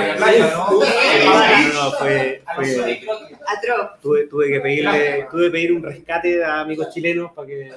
no, 3.68 3.90
tuve, 4.02 4.28
tuve 4.28 4.48
que 4.48 4.62
pedirle, 4.62 5.28
tuve 5.30 5.44
que 5.44 5.52
pedir 5.52 5.74
un 5.74 5.84
rescate 5.84 6.42
a 6.42 6.62
amigos 6.62 6.94
chilenos 6.94 7.34
para 7.34 7.46
que... 7.46 7.74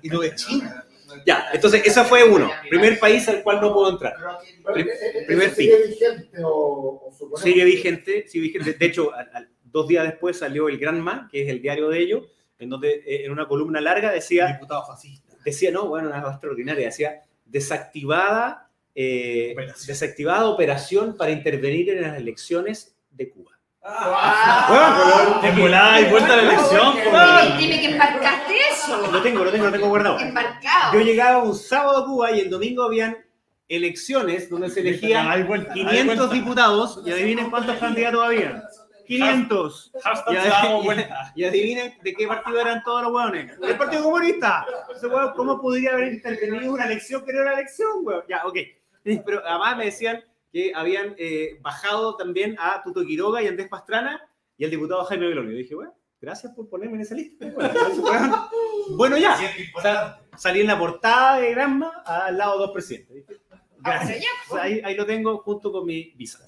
Y 0.00 0.08
lo 0.10 0.20
de 0.20 0.32
China. 0.36 0.86
Ya, 1.26 1.48
entonces 1.52 1.82
ese 1.84 2.04
fue 2.04 2.24
uno, 2.24 2.50
primer 2.68 2.98
país 2.98 3.28
al 3.28 3.42
cual 3.42 3.60
no 3.60 3.72
puedo 3.72 3.90
entrar. 3.90 4.14
Prim- 4.72 4.88
primer 5.26 5.46
¿Eso 5.48 5.56
¿Sigue 5.56 5.86
vigente 5.86 6.38
o, 6.44 7.10
Sigue 7.36 7.64
vigente, 7.64 8.28
sigue 8.28 8.42
vigente. 8.48 8.72
De 8.74 8.86
hecho, 8.86 9.12
al- 9.14 9.30
al- 9.32 9.48
dos 9.62 9.88
días 9.88 10.04
después 10.04 10.38
salió 10.38 10.68
el 10.68 10.78
Granma, 10.78 11.28
que 11.30 11.42
es 11.42 11.48
el 11.48 11.60
diario 11.60 11.88
de 11.88 11.98
ellos, 11.98 12.26
en 12.58 12.70
donde 12.70 13.02
eh, 13.06 13.24
en 13.24 13.32
una 13.32 13.48
columna 13.48 13.80
larga 13.80 14.12
decía 14.12 14.46
Diputado 14.46 14.86
fascista. 14.86 15.36
decía, 15.44 15.70
no, 15.72 15.88
bueno, 15.88 16.08
una 16.08 16.20
cosa 16.22 16.34
extraordinaria, 16.34 16.86
decía, 16.86 17.20
desactivada, 17.44 18.70
eh, 18.94 19.50
Operación. 19.52 19.86
desactivada 19.88 20.46
operación 20.46 21.16
para 21.16 21.32
intervenir 21.32 21.90
en 21.90 22.02
las 22.02 22.16
elecciones 22.16 22.94
de 23.10 23.30
Cuba. 23.30 23.53
Ah, 23.86 25.40
En 25.42 25.60
volada 25.60 26.00
y 26.00 26.04
vuelta 26.10 26.32
a 26.32 26.36
la 26.36 26.42
elección. 26.42 26.92
po. 26.94 27.10
Dime- 27.10 27.56
Dime 27.58 27.80
que 27.80 27.86
embarcaste 27.92 28.54
eso. 28.72 29.10
Lo 29.12 29.22
tengo, 29.22 29.44
lo 29.44 29.50
tengo, 29.52 29.66
lo 29.66 29.72
tengo 29.72 29.88
guardado. 29.88 30.18
Embarcado. 30.20 30.94
Yo 30.94 31.00
llegaba 31.00 31.42
un 31.42 31.54
sábado 31.54 31.98
a 31.98 32.06
Cuba 32.06 32.32
y 32.32 32.40
el 32.40 32.50
domingo 32.50 32.84
habían 32.84 33.16
elecciones 33.68 34.48
donde 34.48 34.70
se 34.70 34.80
elegían 34.80 35.30
Hay 35.30 35.42
vuelta, 35.42 35.72
hay 35.72 35.80
500 35.84 36.16
vuelta. 36.16 36.34
diputados 36.34 37.02
y 37.04 37.10
adivinen 37.12 37.50
cuántos 37.50 37.76
candidatos 37.76 38.24
había. 38.24 38.62
500. 39.06 39.92
Hashtag 40.02 40.80
Y 40.80 40.84
vuelta. 40.84 41.32
y 41.34 41.44
adivinen 41.44 41.98
de 42.02 42.14
qué 42.14 42.26
partido 42.26 42.60
eran 42.60 42.82
todos 42.84 43.02
los 43.02 43.12
hueones. 43.12 43.52
El 43.62 43.76
Partido 43.76 44.02
Comunista. 44.04 44.64
Hueón, 45.02 45.32
¿Cómo 45.36 45.60
podría 45.60 45.90
haber 45.92 46.12
intervenido 46.14 46.72
una 46.72 46.86
elección 46.86 47.22
que 47.24 47.32
no 47.34 47.42
era 47.42 47.52
elección, 47.52 47.88
hueón? 48.02 48.22
Ya, 48.28 48.46
ok. 48.46 48.56
Pero 49.26 49.42
además 49.46 49.76
me 49.76 49.84
decían 49.86 50.24
que 50.54 50.72
habían 50.72 51.16
eh, 51.18 51.58
bajado 51.60 52.16
también 52.16 52.54
a 52.60 52.80
Tuto 52.84 53.04
Quiroga 53.04 53.42
y 53.42 53.48
Andrés 53.48 53.66
Pastrana 53.68 54.22
y 54.56 54.64
al 54.64 54.70
diputado 54.70 55.04
Jaime 55.04 55.26
Belolio. 55.26 55.50
Yo 55.50 55.58
dije, 55.58 55.74
bueno, 55.74 55.92
gracias 56.20 56.52
por 56.54 56.68
ponerme 56.68 56.94
en 56.94 57.00
esa 57.00 57.16
lista. 57.16 57.52
Bueno, 58.90 59.16
ya. 59.18 59.36
O 59.74 59.80
sea, 59.80 60.20
salí 60.36 60.60
en 60.60 60.68
la 60.68 60.78
portada 60.78 61.40
de 61.40 61.50
Granma 61.50 62.04
al 62.06 62.38
lado 62.38 62.52
de 62.52 62.66
dos 62.66 62.70
presidentes. 62.70 63.16
Dije, 63.16 63.40
Gracias. 63.80 64.24
O 64.48 64.54
sea, 64.54 64.62
ahí, 64.62 64.80
ahí 64.84 64.94
lo 64.94 65.04
tengo 65.04 65.38
junto 65.38 65.72
con 65.72 65.84
mi 65.86 66.12
visa. 66.14 66.38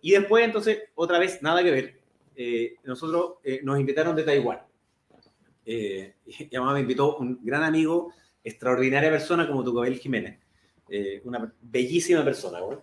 Y 0.00 0.12
después, 0.12 0.42
entonces, 0.42 0.84
otra 0.94 1.18
vez, 1.18 1.42
nada 1.42 1.62
que 1.62 1.70
ver. 1.70 2.00
Eh, 2.34 2.76
nosotros 2.84 3.34
eh, 3.44 3.60
nos 3.62 3.78
invitaron 3.78 4.16
de 4.16 4.22
Taiwán. 4.22 4.62
Eh, 5.66 6.14
y 6.24 6.56
además 6.56 6.72
me 6.72 6.80
invitó 6.80 7.18
un 7.18 7.38
gran 7.42 7.64
amigo, 7.64 8.14
extraordinaria 8.42 9.10
persona 9.10 9.46
como 9.46 9.62
Tucabel 9.62 9.98
Jiménez. 9.98 10.40
Eh, 10.88 11.20
una 11.24 11.52
bellísima 11.60 12.24
persona, 12.24 12.60
güey, 12.60 12.78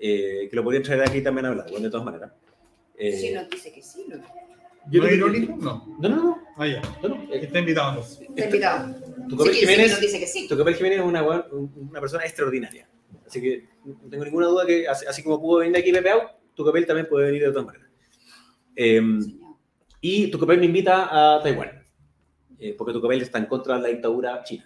eh, 0.00 0.48
que 0.48 0.56
lo 0.56 0.64
podrían 0.64 0.82
traer 0.82 1.02
aquí 1.02 1.20
también 1.22 1.46
a 1.46 1.48
hablar, 1.50 1.70
güey, 1.70 1.82
de 1.82 1.90
todas 1.90 2.04
maneras. 2.06 2.32
Eh, 2.96 3.12
Si 3.16 3.32
nos 3.32 3.48
dice 3.48 3.72
que 3.72 3.82
sí, 3.82 4.06
lo 4.08 4.16
yo 4.90 5.02
¿No 5.02 5.08
es 5.08 5.14
irónico? 5.14 5.56
No. 5.60 5.96
No, 6.00 6.08
no, 6.08 6.16
no. 6.16 6.38
Ah, 6.56 6.66
ya. 6.66 6.82
no, 7.02 7.08
no. 7.10 7.32
Está 7.32 7.58
invitado. 7.58 8.00
Está 8.00 8.44
invitado. 8.44 8.94
Tucabel 9.28 9.52
Sí, 9.52 9.60
sí, 9.60 9.66
Jiménez 9.66 9.90
nos 9.92 10.00
dice 10.00 10.18
que 10.18 10.26
sí. 10.26 10.48
Jiménez 10.48 10.98
es 10.98 11.04
una, 11.04 11.22
una 11.22 12.00
persona 12.00 12.24
extraordinaria. 12.24 12.88
Así 13.26 13.40
que 13.40 13.68
no 13.84 14.08
tengo 14.08 14.24
ninguna 14.24 14.46
duda 14.46 14.66
que, 14.66 14.88
así, 14.88 15.06
así 15.06 15.22
como 15.22 15.40
pudo 15.40 15.60
venir 15.60 15.76
aquí 15.76 15.92
Pepe 15.92 16.10
Au, 16.10 16.20
Tucopel 16.54 16.86
también 16.86 17.06
puede 17.08 17.26
venir 17.26 17.42
de 17.42 17.52
todas 17.52 17.66
maneras. 17.66 17.88
Eh, 18.74 19.00
y 20.00 20.30
Tucopel 20.30 20.58
me 20.58 20.66
invita 20.66 21.08
a 21.36 21.42
Taiwán, 21.42 21.86
eh, 22.58 22.74
porque 22.76 22.92
Tucopel 22.92 23.20
está 23.22 23.38
en 23.38 23.46
contra 23.46 23.76
de 23.76 23.82
la 23.82 23.88
dictadura 23.88 24.42
china, 24.42 24.64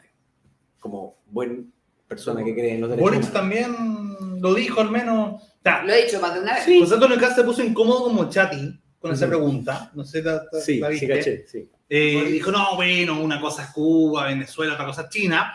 como 0.81 1.19
buen 1.27 1.73
persona 2.09 2.43
que 2.45 2.55
cree 2.55 2.75
en 2.75 2.81
los 2.83 2.91
derechos 2.91 3.03
Boric 3.11 3.21
humanos. 3.21 3.33
también 3.33 4.34
lo 4.49 4.55
dijo 4.55 4.81
al 4.81 4.91
menos. 4.91 5.43
O 5.43 5.47
sea, 5.63 5.83
Lo 5.83 5.93
he 5.93 6.05
dicho 6.05 6.21
más 6.21 6.35
de 6.35 6.41
una 6.41 6.55
vez. 6.55 6.65
Sí. 6.65 6.79
José 6.81 6.95
Antonio 6.95 7.19
Cast 7.19 7.37
se 7.37 7.45
puso 7.45 7.63
incómodo 7.63 8.05
como 8.05 8.29
Chati 8.29 8.79
con 8.99 9.13
esa 9.13 9.27
pregunta. 9.27 9.91
No 9.95 10.05
sé, 10.05 10.23
¿la, 10.23 10.45
la- 10.53 10.61
Sí, 10.61 10.79
la 10.79 10.89
sí, 10.89 10.93
viste? 10.93 11.09
caché, 11.09 11.45
sí. 11.49 11.71
Eh, 11.89 12.29
dijo, 12.33 12.51
no, 12.53 12.77
bueno, 12.77 13.21
una 13.23 13.41
cosa 13.41 13.63
es 13.65 13.71
Cuba, 13.71 14.27
Venezuela, 14.27 14.75
otra 14.75 14.87
cosa 14.87 15.03
es 15.03 15.09
China. 15.09 15.55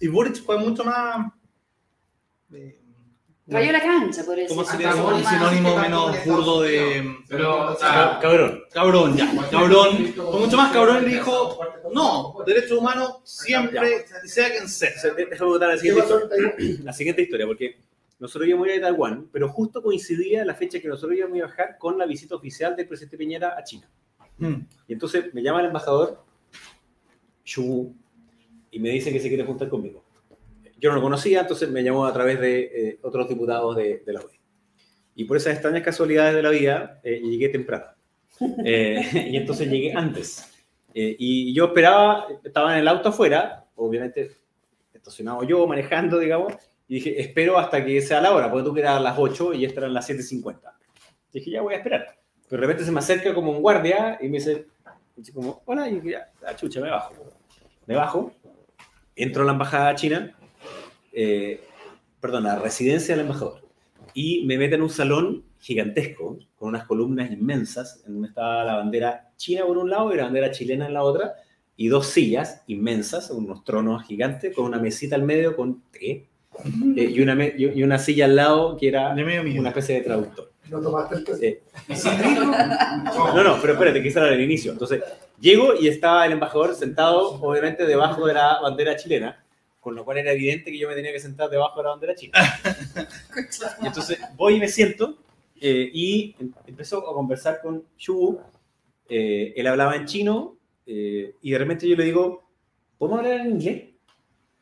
Y 0.00 0.08
Boric 0.08 0.42
fue 0.42 0.58
mucho 0.58 0.84
más... 0.84 1.26
eh, 2.54 2.76
Rayó 3.46 3.72
la 3.72 3.80
cancha, 3.82 4.22
por 4.24 4.38
eso. 4.38 4.54
¿Cómo 4.54 4.64
sería 4.64 4.94
un 4.94 5.24
sinónimo 5.24 5.76
menos 5.76 6.16
burdo 6.24 6.62
de... 6.62 7.16
Pero, 7.28 7.72
o 7.72 7.76
sea, 7.76 8.18
Cabrón. 8.22 8.62
Cabrón, 8.72 9.16
ya. 9.16 9.28
Cabrón. 9.50 10.12
Fue 10.14 10.40
mucho 10.40 10.56
más 10.56 10.72
cabrón 10.72 11.02
y 11.02 11.06
le 11.08 11.14
dijo, 11.16 11.58
no, 11.92 12.36
derechos 12.46 12.78
humanos 12.78 13.16
siempre, 13.24 14.04
sea 14.24 14.50
quien 14.50 14.68
sea. 14.68 14.90
Déjame 15.16 15.36
contar 15.50 15.68
la 15.70 15.74
¿Qué 15.74 15.80
siguiente, 15.80 16.02
historia, 16.14 16.76
la 16.84 16.92
siguiente 16.92 17.22
historia, 17.22 17.46
porque 17.46 17.76
nosotros 18.20 18.48
íbamos 18.48 18.68
a 18.68 18.74
ir 18.74 18.84
a 18.84 18.88
Taiwán, 18.88 19.28
pero 19.32 19.48
justo 19.48 19.82
coincidía 19.82 20.44
la 20.44 20.54
fecha 20.54 20.78
que 20.78 20.88
nosotros 20.88 21.16
íbamos 21.16 21.32
a 21.40 21.46
viajar 21.46 21.78
con 21.78 21.98
la 21.98 22.06
visita 22.06 22.36
oficial 22.36 22.76
del 22.76 22.86
presidente 22.86 23.16
Piñera 23.16 23.58
a 23.58 23.64
China. 23.64 23.90
Mm. 24.38 24.54
Y 24.86 24.92
entonces 24.92 25.34
me 25.34 25.42
llama 25.42 25.60
el 25.60 25.66
embajador 25.66 26.22
Xu 27.44 27.92
y 28.70 28.78
me 28.78 28.90
dice 28.90 29.12
que 29.12 29.18
se 29.18 29.28
quiere 29.28 29.44
juntar 29.44 29.68
conmigo. 29.68 30.04
Yo 30.78 30.90
no 30.90 30.96
lo 30.96 31.02
conocía, 31.02 31.40
entonces 31.40 31.68
me 31.70 31.82
llamó 31.82 32.06
a 32.06 32.12
través 32.12 32.40
de 32.40 32.60
eh, 32.60 32.98
otros 33.02 33.28
diputados 33.28 33.76
de, 33.76 34.02
de 34.04 34.12
la 34.12 34.20
OEA. 34.20 34.40
Y 35.14 35.24
por 35.24 35.36
esas 35.36 35.54
extrañas 35.54 35.82
casualidades 35.82 36.34
de 36.34 36.42
la 36.42 36.50
vida, 36.50 37.00
eh, 37.02 37.20
llegué 37.22 37.48
temprano. 37.48 37.86
Eh, 38.64 39.28
y 39.32 39.36
entonces 39.36 39.68
llegué 39.68 39.92
antes. 39.92 40.50
Eh, 40.94 41.14
y 41.18 41.52
yo 41.52 41.66
esperaba, 41.66 42.26
estaba 42.42 42.72
en 42.72 42.80
el 42.80 42.88
auto 42.88 43.10
afuera, 43.10 43.66
obviamente 43.76 44.30
estacionado 44.94 45.44
yo, 45.44 45.66
manejando, 45.66 46.18
digamos, 46.18 46.54
y 46.90 46.94
dije, 46.94 47.20
espero 47.20 47.56
hasta 47.56 47.84
que 47.84 48.02
sea 48.02 48.20
la 48.20 48.34
hora, 48.34 48.50
porque 48.50 48.68
tú 48.68 48.74
quedas 48.74 48.96
a 48.96 49.00
las 49.00 49.16
8 49.16 49.54
y 49.54 49.64
estas 49.64 49.78
eran 49.78 49.94
las 49.94 50.10
7.50. 50.10 50.58
Dije, 51.32 51.52
ya 51.52 51.62
voy 51.62 51.74
a 51.74 51.76
esperar. 51.76 52.18
Pero 52.48 52.60
de 52.60 52.66
repente 52.66 52.84
se 52.84 52.90
me 52.90 52.98
acerca 52.98 53.32
como 53.32 53.52
un 53.52 53.62
guardia 53.62 54.18
y 54.20 54.28
me 54.28 54.38
dice, 54.38 54.66
como, 55.32 55.62
hola, 55.66 55.88
y 55.88 56.00
dije, 56.00 56.10
ya, 56.10 56.32
ah, 56.44 56.56
chucha, 56.56 56.80
me 56.80 56.90
bajo. 56.90 57.14
Me 57.86 57.94
bajo, 57.94 58.32
entro 59.14 59.44
a 59.44 59.46
la 59.46 59.52
embajada 59.52 59.94
china, 59.94 60.36
eh, 61.12 61.60
perdón, 62.20 62.46
a 62.46 62.56
la 62.56 62.58
residencia 62.60 63.14
del 63.14 63.24
embajador, 63.24 63.60
y 64.12 64.44
me 64.46 64.58
meten 64.58 64.80
en 64.80 64.82
un 64.82 64.90
salón 64.90 65.44
gigantesco, 65.60 66.40
con 66.56 66.70
unas 66.70 66.88
columnas 66.88 67.30
inmensas, 67.30 68.02
en 68.04 68.14
donde 68.14 68.28
estaba 68.30 68.64
la 68.64 68.74
bandera 68.74 69.30
china 69.36 69.64
por 69.64 69.78
un 69.78 69.90
lado 69.90 70.12
y 70.12 70.16
la 70.16 70.24
bandera 70.24 70.50
chilena 70.50 70.86
en 70.86 70.94
la 70.94 71.04
otra, 71.04 71.34
y 71.76 71.86
dos 71.86 72.08
sillas 72.08 72.64
inmensas, 72.66 73.30
unos 73.30 73.62
tronos 73.62 74.02
gigantes, 74.02 74.52
con 74.56 74.64
una 74.64 74.80
mesita 74.80 75.14
al 75.14 75.22
medio 75.22 75.54
con 75.54 75.82
té, 75.92 76.29
eh, 76.96 77.04
y, 77.10 77.20
una 77.20 77.34
me- 77.34 77.54
y 77.56 77.82
una 77.82 77.98
silla 77.98 78.24
al 78.26 78.36
lado 78.36 78.76
que 78.76 78.88
era 78.88 79.10
una 79.10 79.68
especie 79.68 79.96
de 79.96 80.00
traductor. 80.02 80.52
No 80.68 80.80
tomaste 80.80 81.16
el 81.16 81.24
café. 81.24 81.46
Eh, 81.48 81.62
no, 83.34 83.42
no, 83.44 83.58
pero 83.60 83.72
espérate, 83.74 84.02
quise 84.02 84.18
hablar 84.18 84.34
al 84.34 84.40
inicio. 84.40 84.72
Entonces, 84.72 85.02
llego 85.40 85.74
y 85.74 85.88
estaba 85.88 86.24
el 86.26 86.32
embajador 86.32 86.74
sentado, 86.74 87.40
obviamente, 87.42 87.86
debajo 87.86 88.26
de 88.26 88.34
la 88.34 88.60
bandera 88.60 88.96
chilena, 88.96 89.44
con 89.80 89.94
lo 89.94 90.04
cual 90.04 90.18
era 90.18 90.32
evidente 90.32 90.70
que 90.70 90.78
yo 90.78 90.88
me 90.88 90.94
tenía 90.94 91.12
que 91.12 91.20
sentar 91.20 91.50
debajo 91.50 91.78
de 91.80 91.84
la 91.84 91.90
bandera 91.90 92.14
china. 92.14 92.38
Y 93.82 93.86
entonces 93.86 94.18
voy 94.36 94.54
y 94.56 94.60
me 94.60 94.68
siento 94.68 95.16
eh, 95.60 95.90
y 95.92 96.34
em- 96.38 96.52
empezó 96.66 96.98
a 96.98 97.14
conversar 97.14 97.60
con 97.62 97.82
Shu. 97.98 98.38
Eh, 99.08 99.52
él 99.56 99.66
hablaba 99.66 99.96
en 99.96 100.04
chino 100.06 100.56
eh, 100.86 101.34
y 101.42 101.50
de 101.50 101.58
repente 101.58 101.88
yo 101.88 101.96
le 101.96 102.04
digo, 102.04 102.44
¿podemos 102.98 103.20
hablar 103.20 103.40
en 103.40 103.50
inglés? 103.52 103.82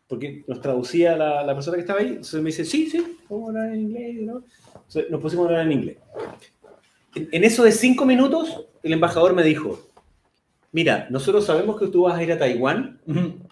Porque 0.09 0.43
nos 0.47 0.61
traducía 0.61 1.17
la, 1.17 1.45
la 1.45 1.55
persona 1.55 1.77
que 1.77 1.83
estaba 1.83 2.01
ahí. 2.01 2.09
Entonces 2.09 2.43
me 2.43 2.49
dice, 2.49 2.65
sí, 2.65 2.89
sí, 2.89 3.19
podemos 3.29 3.51
hablar 3.51 3.75
en 3.75 3.81
inglés. 3.81 4.17
¿no? 4.23 4.45
Entonces 4.75 5.11
nos 5.11 5.21
pusimos 5.21 5.47
a 5.47 5.49
hablar 5.49 5.67
en 5.67 5.73
inglés. 5.73 5.97
En, 7.15 7.29
en 7.31 7.45
eso 7.45 7.63
de 7.63 7.73
cinco 7.73 8.05
minutos, 8.07 8.67
el 8.83 8.95
embajador 8.95 9.35
me 9.35 9.43
dijo, 9.43 9.89
mira, 10.73 11.07
nosotros 11.11 11.45
sabemos 11.45 11.79
que 11.79 11.89
tú 11.89 12.03
vas 12.03 12.19
a 12.19 12.23
ir 12.23 12.33
a 12.33 12.39
Taiwán, 12.39 13.01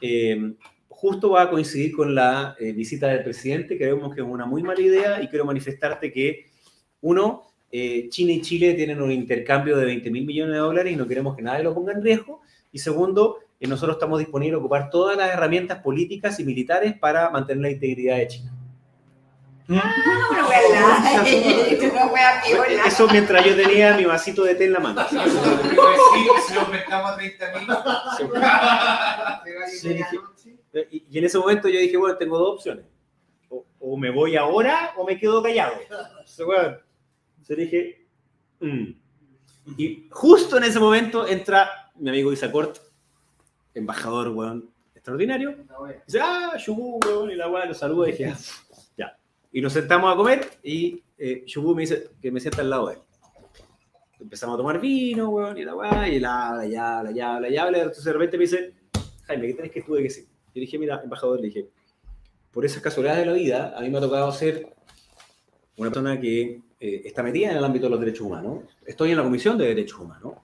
eh, 0.00 0.54
justo 0.88 1.30
va 1.30 1.42
a 1.42 1.50
coincidir 1.50 1.94
con 1.94 2.14
la 2.14 2.56
eh, 2.58 2.72
visita 2.72 3.08
del 3.08 3.22
presidente, 3.22 3.76
creemos 3.76 4.14
que 4.14 4.20
es 4.20 4.26
una 4.26 4.46
muy 4.46 4.62
mala 4.62 4.80
idea 4.80 5.22
y 5.22 5.28
quiero 5.28 5.44
manifestarte 5.44 6.12
que, 6.12 6.46
uno, 7.00 7.44
eh, 7.70 8.08
China 8.08 8.32
y 8.32 8.40
Chile 8.40 8.74
tienen 8.74 9.00
un 9.02 9.12
intercambio 9.12 9.76
de 9.76 9.84
20 9.84 10.10
mil 10.10 10.24
millones 10.24 10.54
de 10.54 10.60
dólares 10.60 10.92
y 10.92 10.96
no 10.96 11.06
queremos 11.06 11.36
que 11.36 11.42
nadie 11.42 11.62
lo 11.62 11.74
ponga 11.74 11.92
en 11.92 12.02
riesgo. 12.02 12.40
Y 12.72 12.78
segundo, 12.78 13.38
eh, 13.60 13.66
nosotros 13.66 13.96
estamos 13.96 14.18
disponibles 14.18 14.56
a 14.56 14.58
ocupar 14.58 14.90
todas 14.90 15.16
las 15.16 15.30
herramientas 15.30 15.78
políticas 15.80 16.38
y 16.40 16.44
militares 16.44 16.94
para 16.98 17.30
mantener 17.30 17.62
la 17.62 17.70
integridad 17.70 18.16
de 18.16 18.26
China. 18.28 18.52
Piola. 22.44 22.84
Eso 22.86 23.08
mientras 23.10 23.44
yo 23.44 23.56
tenía 23.56 23.96
mi 23.96 24.04
vasito 24.04 24.44
de 24.44 24.54
té 24.54 24.66
en 24.66 24.72
la 24.74 24.80
mano. 24.80 25.02
si 25.08 26.54
lo 26.54 26.60
aumentamos 26.60 27.10
a 27.10 27.16
30 27.16 27.52
mil. 27.58 27.66
Sí, 29.68 29.88
dije- 29.88 30.18
Y, 30.90 31.04
y 31.10 31.18
en 31.18 31.24
ese 31.24 31.38
momento 31.38 31.68
yo 31.68 31.80
dije, 31.80 31.96
bueno, 31.96 32.16
tengo 32.16 32.38
dos 32.38 32.54
opciones. 32.56 32.84
O, 33.48 33.64
o 33.80 33.96
me 33.96 34.10
voy 34.10 34.36
ahora 34.36 34.92
o 34.96 35.04
me 35.06 35.18
quedo 35.18 35.42
callado. 35.42 35.72
Entonces, 35.80 36.44
bueno, 36.46 36.76
entonces 37.38 37.56
dije, 37.56 38.06
"Mm". 38.60 38.90
Y 39.78 40.06
justo 40.10 40.58
en 40.58 40.64
ese 40.64 40.78
momento 40.78 41.26
entra 41.26 41.90
mi 41.96 42.10
amigo 42.10 42.32
Isacort, 42.32 42.78
embajador, 43.78 44.28
weón, 44.28 44.70
extraordinario. 44.94 45.56
Dice, 46.06 46.20
ah, 46.20 46.52
Shubu, 46.58 46.98
weón, 47.04 47.30
y 47.30 47.34
la 47.34 47.48
weá 47.48 47.66
lo 47.66 47.74
saluda 47.74 48.08
y 48.08 48.12
dije, 48.12 48.26
"Ah, 48.26 48.38
ya. 48.96 49.18
Y 49.52 49.60
nos 49.60 49.72
sentamos 49.72 50.12
a 50.12 50.16
comer 50.16 50.48
y 50.62 51.02
eh, 51.18 51.44
Shubu 51.46 51.74
me 51.74 51.82
dice 51.82 52.10
que 52.20 52.30
me 52.30 52.40
sienta 52.40 52.62
al 52.62 52.70
lado 52.70 52.88
de 52.88 52.94
él. 52.94 53.00
Empezamos 54.20 54.54
a 54.54 54.56
tomar 54.58 54.80
vino, 54.80 55.28
weón, 55.30 55.58
y 55.58 55.64
la 55.64 55.74
weá, 55.74 56.08
y 56.08 56.16
habla, 56.24 56.66
y 56.66 56.74
habla, 56.74 57.10
y 57.12 57.20
habla, 57.20 57.48
y 57.48 57.56
habla. 57.56 57.78
Entonces 57.78 58.04
de 58.04 58.12
repente 58.12 58.36
me 58.38 58.44
dice, 58.44 58.74
Jaime, 59.26 59.46
¿qué 59.48 59.54
tenés 59.54 59.72
que 59.72 59.78
estuve 59.80 60.02
que 60.02 60.10
sí? 60.10 60.22
Yo 60.54 60.60
dije, 60.60 60.78
mira, 60.78 61.00
embajador, 61.02 61.40
le 61.40 61.48
dije, 61.48 61.68
por 62.50 62.64
esas 62.64 62.82
casualidades 62.82 63.24
de 63.24 63.30
la 63.30 63.36
vida, 63.36 63.74
a 63.76 63.82
mí 63.82 63.90
me 63.90 63.98
ha 63.98 64.00
tocado 64.00 64.32
ser 64.32 64.74
una 65.76 65.90
persona 65.90 66.18
que 66.18 66.62
eh, 66.80 67.02
está 67.04 67.22
metida 67.22 67.50
en 67.50 67.58
el 67.58 67.64
ámbito 67.64 67.86
de 67.86 67.90
los 67.90 68.00
derechos 68.00 68.22
humanos. 68.26 68.64
Estoy 68.86 69.10
en 69.10 69.18
la 69.18 69.22
Comisión 69.22 69.58
de 69.58 69.66
Derechos 69.66 70.00
Humanos. 70.00 70.34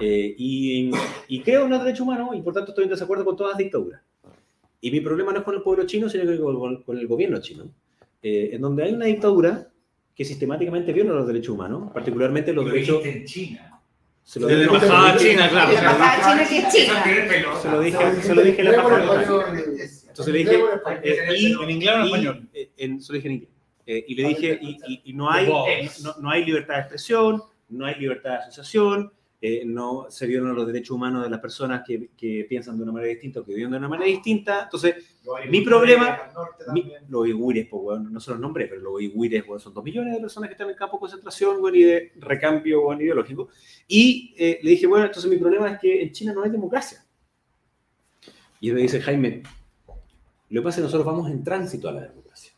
Eh, 0.00 0.34
y, 0.36 0.90
y 1.28 1.40
creo 1.40 1.64
en 1.64 1.70
los 1.70 1.80
derechos 1.82 2.00
humanos 2.02 2.30
y 2.34 2.40
por 2.42 2.54
tanto 2.54 2.70
estoy 2.72 2.84
en 2.84 2.90
desacuerdo 2.90 3.24
con 3.24 3.36
todas 3.36 3.52
las 3.52 3.58
dictaduras. 3.58 4.00
Y 4.80 4.90
mi 4.90 5.00
problema 5.00 5.32
no 5.32 5.38
es 5.38 5.44
con 5.44 5.54
el 5.54 5.62
pueblo 5.62 5.86
chino, 5.86 6.08
sino 6.08 6.24
que 6.24 6.38
con, 6.40 6.82
con 6.82 6.98
el 6.98 7.06
gobierno 7.06 7.40
chino, 7.40 7.64
eh, 8.22 8.50
en 8.52 8.60
donde 8.60 8.82
hay 8.84 8.92
una 8.92 9.06
dictadura 9.06 9.68
que 10.14 10.24
sistemáticamente 10.24 10.92
viola 10.92 11.12
los 11.12 11.26
derechos 11.26 11.54
humanos, 11.54 11.90
particularmente 11.92 12.52
los 12.52 12.64
Lo 12.64 12.72
derechos... 12.72 13.04
en 13.04 13.24
China. 13.24 13.68
Se 14.24 14.38
lo 14.38 14.46
De 14.46 14.54
la 14.54 14.60
dije- 14.62 14.74
embajada 14.84 15.16
china, 15.16 15.48
claro. 15.50 15.72
La 15.72 15.78
embajada 15.80 16.32
china 16.32 16.48
que 16.48 16.58
es 16.58 16.64
Eso 16.64 16.78
china. 16.78 17.04
Se 17.60 17.68
lo 17.70 17.80
dije, 17.80 18.22
se 18.22 18.34
lo 18.36 18.42
dije 18.42 18.60
en 18.60 18.64
la 18.70 18.74
embajada. 18.76 19.52
Entonces 20.08 20.32
le 20.32 20.38
dije, 20.40 20.60
eh, 21.02 21.36
y, 21.38 21.52
En 21.62 21.70
inglés 21.70 21.90
o 21.94 21.98
en 21.98 22.02
y, 22.02 22.06
español. 22.06 22.48
eh, 22.54 22.70
en, 22.76 23.00
se 23.02 23.12
lo 23.12 23.16
dije 23.16 23.28
en 23.28 23.34
inglés. 23.34 23.50
Eh, 23.86 24.04
y 24.06 24.14
le 24.14 24.28
dije, 24.28 24.58
y, 24.62 24.78
y- 24.86 25.00
y 25.06 25.12
no, 25.12 25.28
hay, 25.30 25.48
no, 25.48 26.14
no 26.20 26.30
hay 26.30 26.44
libertad 26.44 26.74
de 26.74 26.80
expresión, 26.80 27.42
no 27.70 27.84
hay 27.86 27.96
libertad 27.98 28.30
de 28.30 28.36
asociación, 28.36 29.12
eh, 29.44 29.64
no 29.66 30.06
se 30.08 30.26
violan 30.28 30.54
los 30.54 30.66
derechos 30.68 30.94
humanos 30.94 31.24
de 31.24 31.28
las 31.30 31.40
personas 31.40 31.82
que, 31.84 32.10
que 32.16 32.46
piensan 32.48 32.76
de 32.76 32.84
una 32.84 32.92
manera 32.92 33.10
distinta 33.10 33.40
o 33.40 33.44
que 33.44 33.52
viven 33.54 33.72
de 33.72 33.76
una 33.78 33.88
manera 33.88 34.08
distinta. 34.08 34.62
Entonces, 34.62 34.94
Mi 35.50 35.60
problema- 35.62 36.30
mi- 36.72 36.92
los 37.08 37.22
uigures, 37.22 37.66
pues, 37.68 37.82
weón, 37.84 38.12
no 38.12 38.20
se 38.20 38.30
los 38.30 38.38
nombré, 38.40 38.66
pero 38.68 38.80
los 38.80 38.94
uigures, 38.94 39.44
weón, 39.46 39.58
son 39.60 39.74
dos 39.74 39.82
millones 39.84 40.14
de 40.14 40.20
personas 40.20 40.48
que 40.48 40.52
están 40.52 40.66
en 40.68 40.70
el 40.70 40.76
campo 40.76 40.96
de 40.96 41.00
concentración, 41.00 41.60
weón, 41.60 41.74
y 41.74 41.82
de 41.82 42.12
recambio, 42.20 42.86
weón, 42.86 43.00
ideológico. 43.00 43.48
Y 43.88 44.34
eh, 44.38 44.60
le 44.62 44.70
dije, 44.70 44.86
bueno, 44.86 45.06
entonces 45.06 45.28
mi 45.30 45.36
problema 45.38 45.70
es 45.72 45.80
que 45.80 46.02
en 46.02 46.12
China 46.12 46.32
no 46.32 46.44
hay 46.44 46.50
democracia. 46.50 47.04
Y 48.60 48.68
él 48.68 48.76
me 48.76 48.82
dice, 48.82 49.00
Jaime, 49.00 49.42
lo 50.50 50.60
que 50.60 50.64
pasa 50.64 50.76
es 50.76 50.76
que 50.76 50.82
nosotros 50.82 51.04
vamos 51.06 51.28
en 51.30 51.42
tránsito 51.42 51.88
a 51.88 51.92
la 51.92 52.02
democracia. 52.02 52.52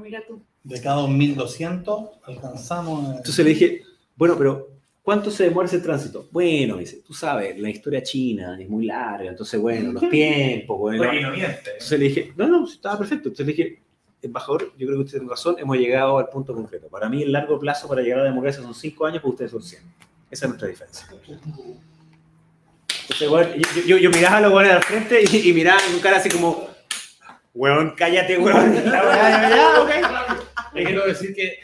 Mira 0.00 0.22
tú. 0.26 0.40
De 0.64 0.80
cada 0.80 1.06
1200 1.06 2.08
alcanzamos. 2.24 3.16
Entonces 3.16 3.44
le 3.44 3.50
dije, 3.50 3.82
bueno, 4.16 4.36
pero 4.38 4.69
¿cuánto 5.02 5.30
se 5.30 5.44
demora 5.44 5.66
ese 5.66 5.80
tránsito? 5.80 6.28
Bueno, 6.30 6.76
dice, 6.76 7.02
tú 7.06 7.12
sabes, 7.12 7.58
la 7.58 7.70
historia 7.70 8.02
china 8.02 8.56
es 8.60 8.68
muy 8.68 8.86
larga, 8.86 9.30
entonces, 9.30 9.60
bueno, 9.60 9.92
los 9.92 10.08
tiempos, 10.10 10.78
bueno. 10.78 11.08
Oye, 11.08 11.22
no 11.22 11.30
miente. 11.30 11.70
Entonces 11.72 11.98
le 11.98 12.04
dije, 12.06 12.32
no, 12.36 12.48
no, 12.48 12.64
estaba 12.66 12.98
perfecto. 12.98 13.28
Entonces 13.28 13.46
le 13.46 13.52
dije, 13.52 13.82
embajador, 14.22 14.72
yo 14.76 14.86
creo 14.86 14.98
que 14.98 15.04
usted 15.04 15.18
tiene 15.18 15.30
razón, 15.30 15.56
hemos 15.58 15.76
llegado 15.76 16.18
al 16.18 16.28
punto 16.28 16.54
concreto. 16.54 16.88
Para 16.88 17.08
mí 17.08 17.22
el 17.22 17.32
largo 17.32 17.58
plazo 17.58 17.88
para 17.88 18.02
llegar 18.02 18.20
a 18.20 18.24
la 18.24 18.28
democracia 18.30 18.62
son 18.62 18.74
cinco 18.74 19.06
años, 19.06 19.22
para 19.22 19.30
ustedes 19.30 19.50
son 19.50 19.62
100. 19.62 19.82
Esa 20.30 20.44
es 20.44 20.48
nuestra 20.48 20.68
diferencia. 20.68 21.06
Entonces, 23.02 23.28
bueno, 23.28 23.50
yo, 23.56 23.82
yo, 23.86 23.98
yo 23.98 24.10
miraba 24.10 24.36
a 24.36 24.40
los 24.42 24.52
buenos 24.52 24.72
al 24.72 24.82
frente 24.84 25.24
y, 25.32 25.48
y 25.48 25.52
miraba 25.52 25.80
con 25.90 25.98
cara 26.00 26.18
así 26.18 26.28
como, 26.28 26.68
weón, 27.54 27.94
cállate, 27.96 28.38
weón. 28.38 28.74
La 28.90 29.02
weá, 29.02 29.30
ya, 29.30 29.56
ya, 29.56 29.80
ok. 29.80 29.90
Le 30.74 30.84
quiero 30.84 31.06
decir 31.06 31.34
que 31.34 31.58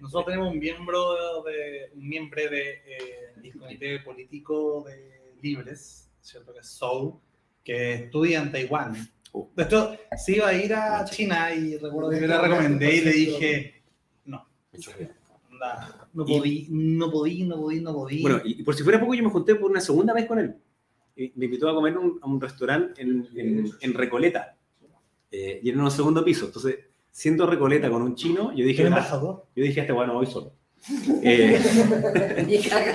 nosotros 0.00 0.26
tenemos 0.26 0.52
un 0.52 0.58
miembro 0.58 1.42
de 1.44 1.90
un 1.94 2.08
miembro 2.08 2.40
de 2.42 2.70
eh, 2.70 3.32
del 3.42 3.52
comité 3.58 4.00
político 4.00 4.84
de 4.86 5.34
libres, 5.42 6.10
cierto 6.20 6.52
que 6.52 6.60
es 6.60 6.68
Soul, 6.68 7.14
que 7.64 7.94
estudia 7.94 8.42
en 8.42 8.52
Taiwán. 8.52 8.94
Uh. 9.32 9.46
De 9.54 9.62
hecho, 9.62 9.96
se 10.16 10.36
iba 10.36 10.48
a 10.48 10.54
ir 10.54 10.74
a 10.74 11.04
China 11.04 11.54
y 11.54 11.76
recuerdo 11.76 12.10
que 12.10 12.20
yo 12.20 12.26
le 12.26 12.38
recomendé 12.40 12.96
y 12.96 13.00
le 13.02 13.12
dije, 13.12 13.82
no, 14.24 14.46
no 16.12 16.24
podí, 16.24 16.66
no 16.70 17.10
podí, 17.10 17.44
no 17.44 17.56
podí, 17.60 17.80
no 17.80 17.92
podí. 17.94 18.22
Bueno, 18.22 18.40
y, 18.44 18.60
y 18.60 18.62
por 18.64 18.74
si 18.74 18.82
fuera 18.82 18.98
poco, 19.00 19.14
yo 19.14 19.22
me 19.22 19.30
junté 19.30 19.54
por 19.54 19.70
una 19.70 19.80
segunda 19.80 20.12
vez 20.12 20.26
con 20.26 20.38
él. 20.38 20.56
Y 21.16 21.32
me 21.36 21.44
invitó 21.46 21.68
a 21.68 21.74
comer 21.74 21.96
un- 21.98 22.18
a 22.22 22.26
un 22.26 22.40
restaurante 22.40 23.02
en, 23.02 23.26
en- 23.36 23.70
en 23.80 23.94
Recoleta. 23.94 24.56
Eh, 25.30 25.60
y 25.62 25.68
era 25.68 25.78
en 25.78 25.84
un 25.84 25.90
segundo 25.90 26.24
piso. 26.24 26.46
Entonces, 26.46 26.76
siendo 27.12 27.46
Recoleta 27.46 27.90
con 27.90 28.02
un 28.02 28.14
chino, 28.14 28.52
yo 28.54 28.64
dije, 28.64 28.78
¿Qué 28.78 28.84
ah, 28.84 28.88
embajador? 28.88 29.44
yo 29.54 29.64
dije, 29.64 29.80
este 29.80 29.92
bueno, 29.92 30.14
voy 30.14 30.26
solo. 30.26 30.52
Eh, 31.22 31.60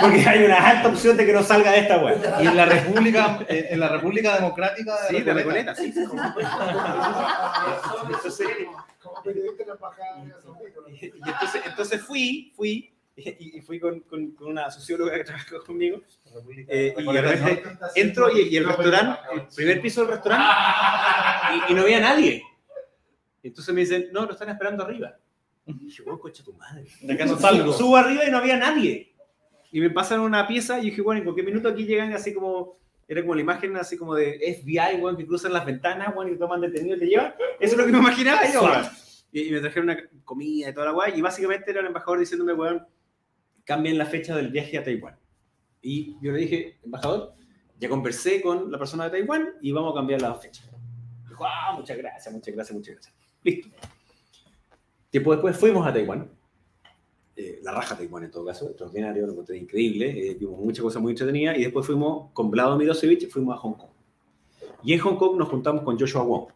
porque 0.02 0.22
hay 0.28 0.44
una 0.44 0.56
alta 0.58 0.90
opción 0.90 1.16
de 1.18 1.24
que 1.26 1.34
no 1.34 1.44
salga 1.44 1.72
de 1.72 1.80
esta 1.82 2.04
weá. 2.04 2.42
y 2.42 2.48
en 2.48 2.58
la 2.58 2.66
República, 2.66 3.40
eh, 3.48 3.68
en 3.70 3.80
la 3.80 3.90
República 3.90 4.34
Democrática 4.36 4.96
de 5.04 5.10
Sí, 5.20 5.24
de 5.24 5.34
Recoleta. 5.34 5.74
Recoleta, 5.76 5.76
sí. 5.76 5.94
sí. 8.32 8.44
Entonces, 10.90 11.02
y 11.02 11.06
entonces, 11.30 11.62
entonces 11.66 12.02
fui, 12.02 12.52
fui, 12.56 12.92
y, 13.16 13.58
y 13.60 13.62
fui 13.62 13.80
con, 13.80 14.00
con- 14.02 14.32
con 14.32 14.48
una 14.48 14.70
socióloga 14.72 15.14
que 15.16 15.24
trabajó 15.24 15.64
conmigo. 15.66 16.02
eh, 16.68 16.94
y 16.98 17.14
de 17.14 17.22
repente 17.22 17.64
entro 17.96 18.30
y, 18.36 18.42
y 18.50 18.58
el 18.58 18.66
restaurante, 18.66 19.20
el 19.34 19.42
primer 19.56 19.82
piso 19.82 20.02
del 20.02 20.12
restaurante, 20.12 20.46
y, 21.70 21.72
y 21.72 21.76
no 21.76 21.82
había 21.84 22.00
nadie. 22.00 22.44
Entonces 23.48 23.74
me 23.74 23.82
dicen, 23.82 24.08
no, 24.12 24.26
lo 24.26 24.32
están 24.32 24.50
esperando 24.50 24.84
arriba. 24.84 25.16
Y 25.68 25.86
dije, 25.86 26.02
bueno, 26.04 26.20
coche 26.20 26.44
tu 26.44 26.54
madre. 26.54 26.86
De 27.02 27.14
acá 27.14 27.26
no 27.26 27.38
salgo. 27.38 27.74
Subo 27.74 27.96
arriba 27.96 28.26
y 28.26 28.32
no 28.32 28.38
había 28.38 28.58
nadie. 28.58 29.14
Y 29.72 29.80
me 29.80 29.92
pasan 29.92 30.22
una 30.22 30.48
pieza 30.48 30.80
y 30.80 30.86
dije, 30.86 31.02
bueno, 31.02 31.20
en 31.20 31.26
cualquier 31.26 31.46
minuto 31.46 31.70
aquí 31.70 31.86
llegan 31.86 32.12
así 32.14 32.34
como, 32.34 32.80
era 33.08 33.22
como 33.22 33.36
la 33.36 33.42
imagen 33.42 33.76
así 33.78 33.98
como 33.98 34.16
de 34.16 34.40
FBI, 34.62 35.00
weón, 35.00 35.16
que 35.16 35.28
cruzan 35.28 35.54
las 35.54 35.66
ventanas, 35.66 36.16
weón, 36.16 36.34
y 36.34 36.38
toman 36.38 36.62
detenido 36.62 36.96
y 36.96 37.00
te 37.00 37.06
llevan. 37.08 37.36
Eso 37.60 37.74
es 37.74 37.78
lo 37.78 37.86
que 37.86 37.92
me 37.92 38.00
imaginaba 38.00 38.52
yo. 38.52 38.68
Y, 39.32 39.42
y 39.42 39.52
me 39.52 39.60
trajeron 39.60 39.90
una 39.90 40.00
comida 40.24 40.70
y 40.70 40.74
toda 40.74 40.88
la 40.88 40.94
weá, 40.94 41.16
y 41.16 41.22
básicamente 41.22 41.70
era 41.70 41.82
el 41.82 41.88
embajador 41.88 42.20
diciéndome, 42.20 42.54
weón, 42.54 42.88
cambien 43.64 43.98
la 43.98 44.06
fecha 44.06 44.36
del 44.36 44.50
viaje 44.50 44.78
a 44.78 44.84
Taiwán. 44.84 45.18
Y 45.82 46.18
yo 46.20 46.32
le 46.32 46.40
dije, 46.40 46.80
embajador, 46.84 47.36
ya 47.78 47.90
conversé 47.90 48.42
con 48.42 48.72
la 48.72 48.80
persona 48.80 49.06
de 49.06 49.12
Taiwán 49.12 49.56
y 49.62 49.72
vamos 49.72 49.92
a 49.94 49.96
cambiar 49.96 50.22
la 50.22 50.34
fecha. 50.36 50.64
Dijo, 51.28 51.46
ah, 51.46 51.76
muchas 51.78 51.98
gracias, 51.98 52.34
muchas 52.34 52.56
gracias, 52.56 52.76
muchas 52.76 52.96
gracias. 52.96 53.25
Listo. 53.46 53.70
Tiempo 55.10 55.32
después 55.32 55.56
fuimos 55.56 55.88
a 55.88 55.94
Taiwán. 55.94 56.30
Eh, 57.38 57.60
la 57.64 57.72
raja 57.72 57.96
Taiwán 57.98 58.24
en 58.24 58.32
todo 58.32 58.46
caso, 58.46 58.68
extraordinario, 58.68 59.26
lo 59.26 59.34
encontré 59.34 59.58
increíble, 59.58 60.10
eh, 60.32 60.36
vimos 60.40 60.58
muchas 60.60 60.82
cosas 60.84 61.02
muy 61.02 61.12
entretenidas 61.12 61.58
y 61.58 61.64
después 61.64 61.86
fuimos 61.86 62.32
con 62.34 62.50
Vlado 62.50 62.78
Milosevic, 62.78 63.30
fuimos 63.30 63.56
a 63.56 63.58
Hong 63.60 63.74
Kong. 63.74 63.90
Y 64.84 64.94
en 64.94 65.00
Hong 65.00 65.16
Kong 65.18 65.38
nos 65.38 65.50
juntamos 65.50 65.84
con 65.84 66.00
Joshua 66.00 66.24
Wong, 66.24 66.48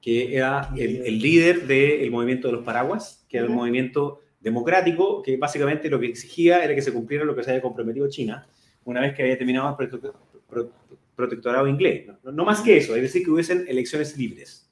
que 0.00 0.34
era 0.36 0.70
el, 0.76 1.02
el 1.04 1.18
líder 1.18 1.66
del 1.66 2.10
movimiento 2.10 2.48
de 2.48 2.54
los 2.54 2.64
paraguas, 2.64 3.24
que 3.28 3.38
era 3.38 3.46
el 3.46 3.52
movimiento 3.52 4.20
democrático, 4.38 5.20
que 5.22 5.36
básicamente 5.36 5.90
lo 5.90 5.98
que 6.00 6.06
exigía 6.06 6.64
era 6.64 6.74
que 6.74 6.82
se 6.82 6.92
cumpliera 6.92 7.24
lo 7.24 7.34
que 7.34 7.42
se 7.42 7.50
había 7.50 7.62
comprometido 7.62 8.08
China 8.08 8.46
una 8.84 9.00
vez 9.00 9.14
que 9.14 9.22
había 9.22 9.36
terminado 9.36 9.76
el 9.78 9.90
prote- 9.90 10.12
pro- 10.48 10.70
protectorado 11.16 11.66
inglés. 11.66 12.06
No, 12.22 12.32
no 12.32 12.44
más 12.44 12.60
que 12.62 12.76
eso, 12.78 12.94
es 12.96 13.02
decir, 13.02 13.24
que 13.24 13.30
hubiesen 13.30 13.66
elecciones 13.68 14.16
libres. 14.16 14.69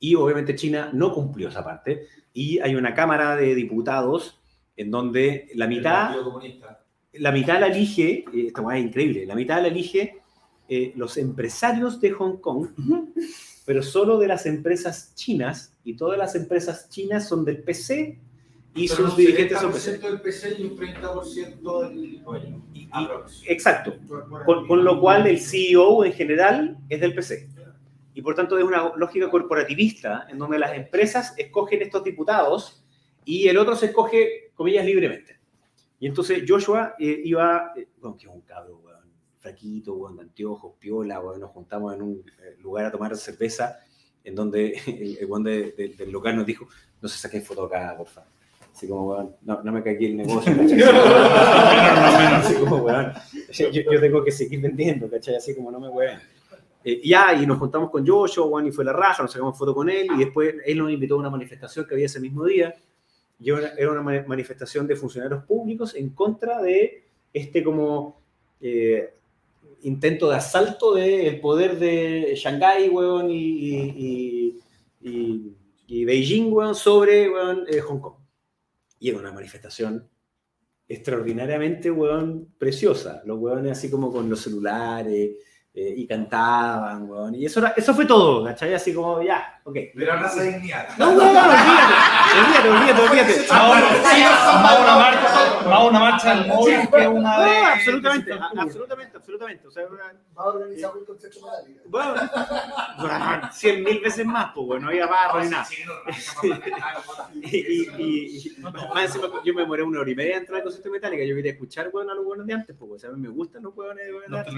Y 0.00 0.14
obviamente 0.14 0.54
China 0.54 0.90
no 0.92 1.12
cumplió 1.12 1.48
esa 1.48 1.64
parte 1.64 2.06
y 2.32 2.58
hay 2.60 2.74
una 2.76 2.94
Cámara 2.94 3.34
de 3.36 3.54
Diputados 3.54 4.40
en 4.76 4.90
donde 4.92 5.48
la 5.54 5.66
mitad, 5.66 6.14
la 7.14 7.32
mitad 7.32 7.58
la 7.60 7.66
elige, 7.66 8.24
eh, 8.32 8.52
hueá 8.60 8.78
es 8.78 8.84
increíble, 8.84 9.26
la 9.26 9.34
mitad 9.34 9.60
la 9.60 9.68
elige 9.68 10.18
eh, 10.68 10.92
los 10.96 11.16
empresarios 11.16 12.00
de 12.00 12.10
Hong 12.12 12.36
Kong, 12.36 12.68
pero 13.64 13.82
solo 13.82 14.18
de 14.18 14.28
las 14.28 14.46
empresas 14.46 15.14
chinas 15.16 15.72
y 15.82 15.94
todas 15.96 16.16
las 16.18 16.34
empresas 16.36 16.88
chinas 16.90 17.26
son 17.28 17.44
del 17.44 17.62
PC 17.62 18.18
y 18.74 18.86
sus 18.86 19.16
dirigentes 19.16 19.58
son 19.58 19.72
PC. 19.72 19.98
del 19.98 20.20
PC 20.20 20.56
y 20.58 20.64
un 20.64 20.76
30% 20.76 21.88
del 21.88 22.22
dueño. 22.22 22.62
Y- 22.72 22.80
y- 22.82 22.88
exacto. 23.48 23.96
Por- 24.06 24.28
por 24.28 24.44
Con, 24.44 24.68
con 24.68 24.84
lo 24.84 25.00
cual 25.00 25.26
el 25.26 25.40
CEO 25.40 26.04
en 26.04 26.12
general 26.12 26.76
es 26.88 27.00
del 27.00 27.14
PC. 27.14 27.48
Y 28.18 28.22
por 28.22 28.34
tanto 28.34 28.58
es 28.58 28.64
una 28.64 28.96
lógica 28.96 29.30
corporativista 29.30 30.26
en 30.28 30.38
donde 30.38 30.58
las 30.58 30.74
empresas 30.74 31.34
escogen 31.36 31.82
estos 31.82 32.02
diputados 32.02 32.82
y 33.24 33.46
el 33.46 33.56
otro 33.56 33.76
se 33.76 33.86
escoge, 33.86 34.50
comillas, 34.56 34.84
libremente. 34.84 35.38
Y 36.00 36.08
entonces 36.08 36.42
Joshua 36.44 36.96
eh, 36.98 37.20
iba, 37.24 37.72
eh, 37.76 37.86
bueno, 38.00 38.16
que 38.16 38.26
es 38.26 38.32
un 38.34 38.40
cabro, 38.40 38.80
weón, 38.84 39.04
fraquito, 39.38 39.94
weón, 39.94 40.16
de 40.16 40.22
anteojos, 40.22 40.74
piola, 40.80 41.20
weón, 41.20 41.38
nos 41.38 41.50
juntamos 41.50 41.94
en 41.94 42.02
un 42.02 42.24
eh, 42.42 42.56
lugar 42.58 42.86
a 42.86 42.90
tomar 42.90 43.16
cerveza 43.16 43.78
en 44.24 44.34
donde 44.34 44.72
el, 44.88 45.16
el 45.20 45.42
de- 45.44 45.72
de- 45.78 45.94
del 45.96 46.10
local 46.10 46.34
nos 46.34 46.44
dijo, 46.44 46.66
no 47.00 47.08
se 47.08 47.18
saquen 47.18 47.44
foto 47.44 47.66
acá, 47.66 47.94
por 47.96 48.08
favor. 48.08 48.30
Así 48.74 48.88
como, 48.88 49.10
weón, 49.10 49.36
no, 49.42 49.62
no 49.62 49.70
me 49.70 49.80
cae 49.80 49.94
aquí 49.94 50.06
el 50.06 50.16
negocio, 50.16 50.52
¿cachai? 50.56 50.82
Así 52.34 52.54
como, 52.54 52.78
weón, 52.78 53.12
yo, 53.52 53.68
yo 53.70 54.00
tengo 54.00 54.24
que 54.24 54.32
seguir 54.32 54.60
vendiendo, 54.60 55.08
¿cachai? 55.08 55.36
Así 55.36 55.54
como 55.54 55.70
no 55.70 55.78
me 55.78 55.88
weón. 55.88 56.18
Eh, 56.90 57.02
ya, 57.04 57.34
y 57.34 57.46
nos 57.46 57.58
juntamos 57.58 57.90
con 57.90 58.06
Joshua, 58.06 58.46
Juan 58.46 58.66
y 58.66 58.72
fue 58.72 58.82
la 58.82 58.94
raja, 58.94 59.22
nos 59.22 59.30
sacamos 59.32 59.58
foto 59.58 59.74
con 59.74 59.90
él, 59.90 60.06
y 60.14 60.18
después 60.24 60.54
él 60.64 60.78
nos 60.78 60.90
invitó 60.90 61.16
a 61.16 61.18
una 61.18 61.28
manifestación 61.28 61.84
que 61.86 61.92
había 61.94 62.06
ese 62.06 62.18
mismo 62.18 62.46
día, 62.46 62.74
y 63.38 63.50
era 63.50 63.90
una 63.92 64.00
ma- 64.00 64.24
manifestación 64.26 64.86
de 64.86 64.96
funcionarios 64.96 65.44
públicos 65.44 65.94
en 65.94 66.08
contra 66.10 66.62
de 66.62 67.04
este 67.32 67.62
como 67.62 68.20
eh, 68.62 69.12
intento 69.82 70.30
de 70.30 70.36
asalto 70.36 70.94
del 70.94 71.40
poder 71.40 71.78
de 71.78 72.32
Shanghái, 72.34 72.88
weón, 72.88 73.30
y, 73.30 73.36
y- 73.36 74.58
y- 75.02 75.52
y 75.88 76.04
Beijing, 76.06 76.50
weón, 76.52 76.74
sobre, 76.74 77.28
weón, 77.30 77.64
eh, 77.68 77.80
Hong 77.80 77.98
Kong. 78.00 78.14
Y 78.98 79.10
era 79.10 79.18
una 79.18 79.32
manifestación 79.32 80.08
extraordinariamente, 80.88 81.90
weón, 81.90 82.48
preciosa. 82.58 83.22
Los 83.26 83.38
weones 83.38 83.72
así 83.72 83.90
como 83.90 84.10
con 84.10 84.28
los 84.30 84.40
celulares 84.40 85.36
eh, 85.80 85.94
y 85.96 86.06
cantaban, 86.08 87.08
weón. 87.08 87.34
Y 87.36 87.46
eso, 87.46 87.60
era- 87.60 87.72
eso 87.76 87.94
fue 87.94 88.04
todo, 88.04 88.44
¿cachai? 88.44 88.74
Así 88.74 88.92
como, 88.92 89.22
ya, 89.22 89.60
ok. 89.62 89.74
De 89.94 90.04
la 90.06 90.16
raza 90.16 90.42
dignidad. 90.42 90.88
No, 90.98 91.10
weón, 91.10 91.36
olvídate, 91.36 92.68
olvídate, 92.68 92.68
olvídate, 92.68 93.00
olvídate. 93.02 93.46
Más 93.48 94.80
una, 94.80 95.78
una 95.84 95.98
marcha, 96.00 96.32
una 96.32 96.34
del 96.34 96.46
móvil 96.48 96.88
que 96.90 97.06
una 97.06 97.40
de. 97.40 97.46
No, 97.60 97.66
absolutamente, 97.66 98.32
absolutamente, 98.32 99.16
absolutamente. 99.16 99.66
O 99.68 99.70
sea, 99.70 99.86
una- 99.86 100.12
Va 100.36 100.42
a 100.42 100.46
organizar 100.46 100.96
un 100.96 101.04
concepto 101.04 101.38
metálico. 101.46 101.80
bueno, 101.86 102.14
bueno, 102.98 103.48
cien 103.52 103.84
mil 103.84 104.00
veces 104.00 104.26
más, 104.26 104.50
pues, 104.54 104.66
bueno, 104.66 104.82
no 104.86 104.88
había 104.88 105.06
barro 105.06 105.44
ni 105.44 105.48
nada. 105.50 105.66
Y, 107.34 108.56
más 108.62 109.04
encima, 109.04 109.28
yo 109.44 109.54
me 109.54 109.62
demoré 109.62 109.82
una 109.82 110.00
hora 110.00 110.10
y 110.10 110.14
media 110.14 110.32
en 110.34 110.40
entrar 110.40 110.56
al 110.58 110.62
concepto 110.64 110.90
metálica. 110.90 111.24
Yo 111.24 111.34
quería 111.34 111.52
escuchar, 111.52 111.88
weón, 111.92 112.10
a 112.10 112.14
los 112.14 112.24
buenos 112.24 112.46
de 112.46 112.54
antes, 112.54 112.76
pues, 112.78 112.90
o 112.92 112.98
sea, 112.98 113.10
a 113.10 113.12
mí 113.12 113.20
me 113.20 113.28
gustan 113.28 113.62
los 113.62 113.74
hueones 113.76 114.04
de 114.06 114.38
antes, 114.38 114.54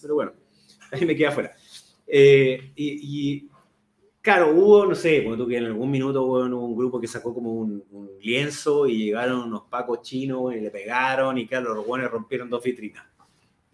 pero 0.00 0.14
bueno, 0.14 0.32
ahí 0.92 1.04
me 1.04 1.16
queda 1.16 1.30
afuera. 1.30 1.52
Eh, 2.06 2.72
y, 2.76 3.34
y, 3.34 3.50
claro, 4.20 4.50
hubo, 4.50 4.86
no 4.86 4.94
sé, 4.94 5.24
como 5.24 5.36
tú 5.36 5.46
que 5.46 5.56
en 5.56 5.64
algún 5.66 5.90
minuto 5.90 6.22
hubo 6.22 6.40
un 6.44 6.76
grupo 6.76 7.00
que 7.00 7.06
sacó 7.06 7.34
como 7.34 7.52
un, 7.52 7.84
un 7.90 8.10
lienzo 8.20 8.86
y 8.86 9.06
llegaron 9.06 9.42
unos 9.42 9.62
pacos 9.64 10.02
chinos 10.02 10.54
y 10.54 10.60
le 10.60 10.70
pegaron 10.70 11.38
y 11.38 11.46
claro, 11.46 11.74
los 11.74 11.86
buenos 11.86 12.10
rompieron 12.10 12.48
dos 12.48 12.62
vitrinas. 12.62 13.04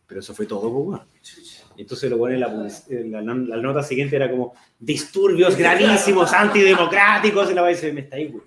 Pero 0.06 0.20
eso 0.20 0.34
fue 0.34 0.46
todo, 0.46 0.70
pues, 0.72 1.00
weón. 1.00 1.08
Entonces 1.76 2.10
lo 2.10 2.18
ponen 2.18 2.42
en 2.42 3.12
la, 3.12 3.20
la, 3.22 3.34
la 3.34 3.56
nota 3.56 3.82
siguiente 3.82 4.16
era 4.16 4.30
como 4.30 4.54
disturbios 4.78 5.56
gravísimos, 5.56 6.32
antidemocráticos, 6.32 7.50
y 7.50 7.54
la 7.54 7.62
va 7.62 7.68
me 7.68 8.00
está 8.00 8.16
ahí, 8.16 8.28
güey. 8.28 8.44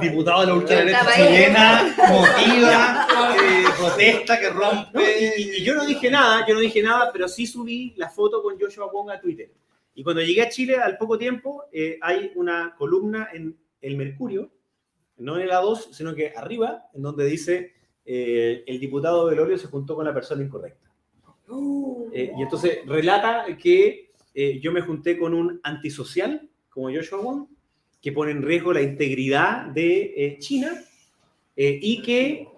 Diputado 0.00 0.40
de 0.42 0.46
la 0.46 0.54
ultraderecha 0.54 1.06
chilena, 1.14 1.94
motiva, 2.08 3.06
eh, 3.36 3.64
protesta, 3.78 4.40
que 4.40 4.50
No, 4.50 4.60
rompe. 4.60 5.34
y, 5.38 5.42
y 5.58 5.64
yo 5.64 5.74
no 5.74 5.86
dije 5.86 6.10
nada, 6.10 6.44
yo 6.46 6.54
no 6.54 6.60
dije 6.60 6.82
nada, 6.82 7.10
pero 7.12 7.28
sí 7.28 7.46
subí 7.46 7.94
la 7.96 8.08
foto 8.08 8.42
con 8.42 8.58
Joshua 8.58 8.90
Wong 8.92 9.10
a 9.10 9.20
Twitter. 9.20 9.50
Y 9.94 10.02
cuando 10.02 10.22
llegué 10.22 10.42
a 10.42 10.48
Chile, 10.48 10.76
al 10.76 10.96
poco 10.96 11.18
tiempo, 11.18 11.64
eh, 11.72 11.98
hay 12.00 12.32
una 12.36 12.74
columna 12.76 13.28
en 13.32 13.56
El 13.80 13.96
Mercurio, 13.96 14.50
no 15.18 15.36
en 15.36 15.42
el 15.42 15.50
A2, 15.50 15.92
sino 15.92 16.14
que 16.14 16.32
arriba, 16.34 16.86
en 16.94 17.02
donde 17.02 17.26
dice, 17.26 17.74
eh, 18.04 18.64
el 18.66 18.80
diputado 18.80 19.26
Velorio 19.26 19.58
se 19.58 19.66
juntó 19.66 19.94
con 19.94 20.04
la 20.06 20.14
persona 20.14 20.42
incorrecta. 20.42 20.90
Eh, 22.14 22.32
y 22.38 22.42
entonces 22.42 22.78
relata 22.86 23.46
que 23.60 24.10
eh, 24.34 24.60
yo 24.60 24.72
me 24.72 24.80
junté 24.80 25.18
con 25.18 25.34
un 25.34 25.60
antisocial, 25.62 26.48
como 26.70 26.90
Joshua 26.90 27.18
Wong, 27.20 27.46
que 28.00 28.12
pone 28.12 28.32
en 28.32 28.42
riesgo 28.42 28.72
la 28.72 28.82
integridad 28.82 29.66
de 29.66 30.14
eh, 30.16 30.36
China 30.38 30.72
eh, 31.56 31.78
y 31.80 32.02
que 32.02 32.48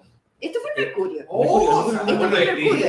Esto 0.40 0.58
fue 0.60 0.70
el 0.76 0.86
Mercurio. 0.86 1.24
Oh, 1.28 1.92
Mercurio. 2.30 2.86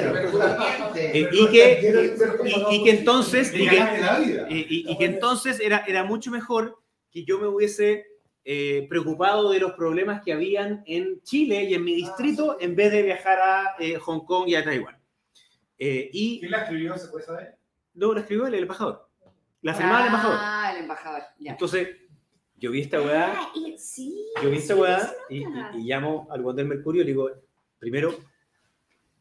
Y, 1.31 1.47
que, 1.49 2.15
y, 2.45 2.75
y 2.75 2.83
que 2.83 2.89
entonces, 2.91 3.53
y 3.53 3.67
que, 3.67 3.75
la 3.77 4.19
vida. 4.19 4.47
y- 4.49 4.55
y- 4.69 4.91
y 4.91 4.97
que 4.97 5.05
entonces 5.05 5.59
era, 5.59 5.83
era 5.87 6.03
mucho 6.03 6.31
mejor 6.31 6.77
que 7.11 7.23
yo 7.23 7.39
me 7.39 7.47
hubiese 7.47 8.05
eh, 8.43 8.85
preocupado 8.89 9.49
de 9.51 9.59
los 9.59 9.71
problemas 9.73 10.21
que 10.23 10.31
habían 10.33 10.83
en 10.85 11.21
Chile 11.23 11.63
y 11.63 11.73
en 11.73 11.83
mi 11.83 11.95
distrito 11.95 12.57
en 12.59 12.75
vez 12.75 12.91
de 12.91 13.01
viajar 13.03 13.39
a 13.39 13.75
eh, 13.79 13.95
Hong 13.95 14.19
Kong 14.25 14.47
y 14.49 14.55
a 14.55 14.63
Taiwán. 14.63 14.95
Eh, 15.77 16.09
y 16.13 16.39
¿Quién 16.39 16.51
la 16.51 16.61
escribió? 16.63 16.97
¿Se 16.97 17.07
puede 17.09 17.25
saber? 17.25 17.57
no, 17.93 18.13
lo 18.13 18.19
escribió 18.19 18.47
el, 18.47 18.53
el 18.55 18.61
embajador. 18.63 19.09
La 19.61 19.73
firmaba 19.73 20.01
el 20.01 20.05
embajador. 20.07 20.37
Ah, 20.39 20.71
el 20.75 20.81
embajador. 20.83 21.21
Ya. 21.39 21.51
Entonces, 21.51 21.87
yo 22.57 22.71
vi 22.71 22.81
esta 22.81 23.01
weá, 23.01 23.33
Ah, 23.37 23.49
sí, 23.77 24.25
yo 24.43 24.49
vi 24.51 24.57
esta 24.57 24.73
sí, 24.75 24.79
weá 24.79 25.13
y, 25.29 25.45
nota. 25.45 25.71
y- 25.75 25.81
y 25.81 25.83
llamo 25.85 26.27
al 26.29 26.41
weón 26.41 26.55
del 26.55 26.67
Mercurio 26.67 27.01
y 27.01 27.05
le 27.05 27.11
digo, 27.11 27.29
primero, 27.79 28.13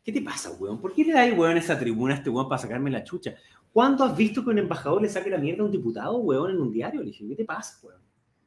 ¿qué 0.05 0.13
te 0.13 0.21
pasa, 0.23 0.51
weón? 0.59 0.81
¿Por 0.81 0.93
qué 0.93 1.05
le 1.05 1.13
das, 1.13 1.33
weón, 1.37 1.57
esa 1.57 1.79
tribuna 1.79 2.15
a 2.15 2.17
este 2.19 2.31
weón 2.31 2.49
para 2.49 2.61
sacarme 2.61 2.91
la 2.91 3.03
chucha? 3.05 3.35
¿Cuándo 3.73 4.05
has 4.05 4.17
visto 4.17 4.45
que 4.45 4.51
un 4.51 4.59
embajador 4.59 5.03
le 5.03 5.09
saque 5.09 5.31
la 5.31 5.39
mierda 5.39 5.63
a 5.63 5.67
un 5.67 5.73
diputado, 5.73 6.17
weón, 6.19 6.51
en 6.53 6.61
un 6.61 6.71
diario? 6.73 7.01
Le 7.01 7.07
dije, 7.07 7.27
¿qué 7.29 7.35
te 7.37 7.45
pasa, 7.45 7.79
weón? 7.85 8.01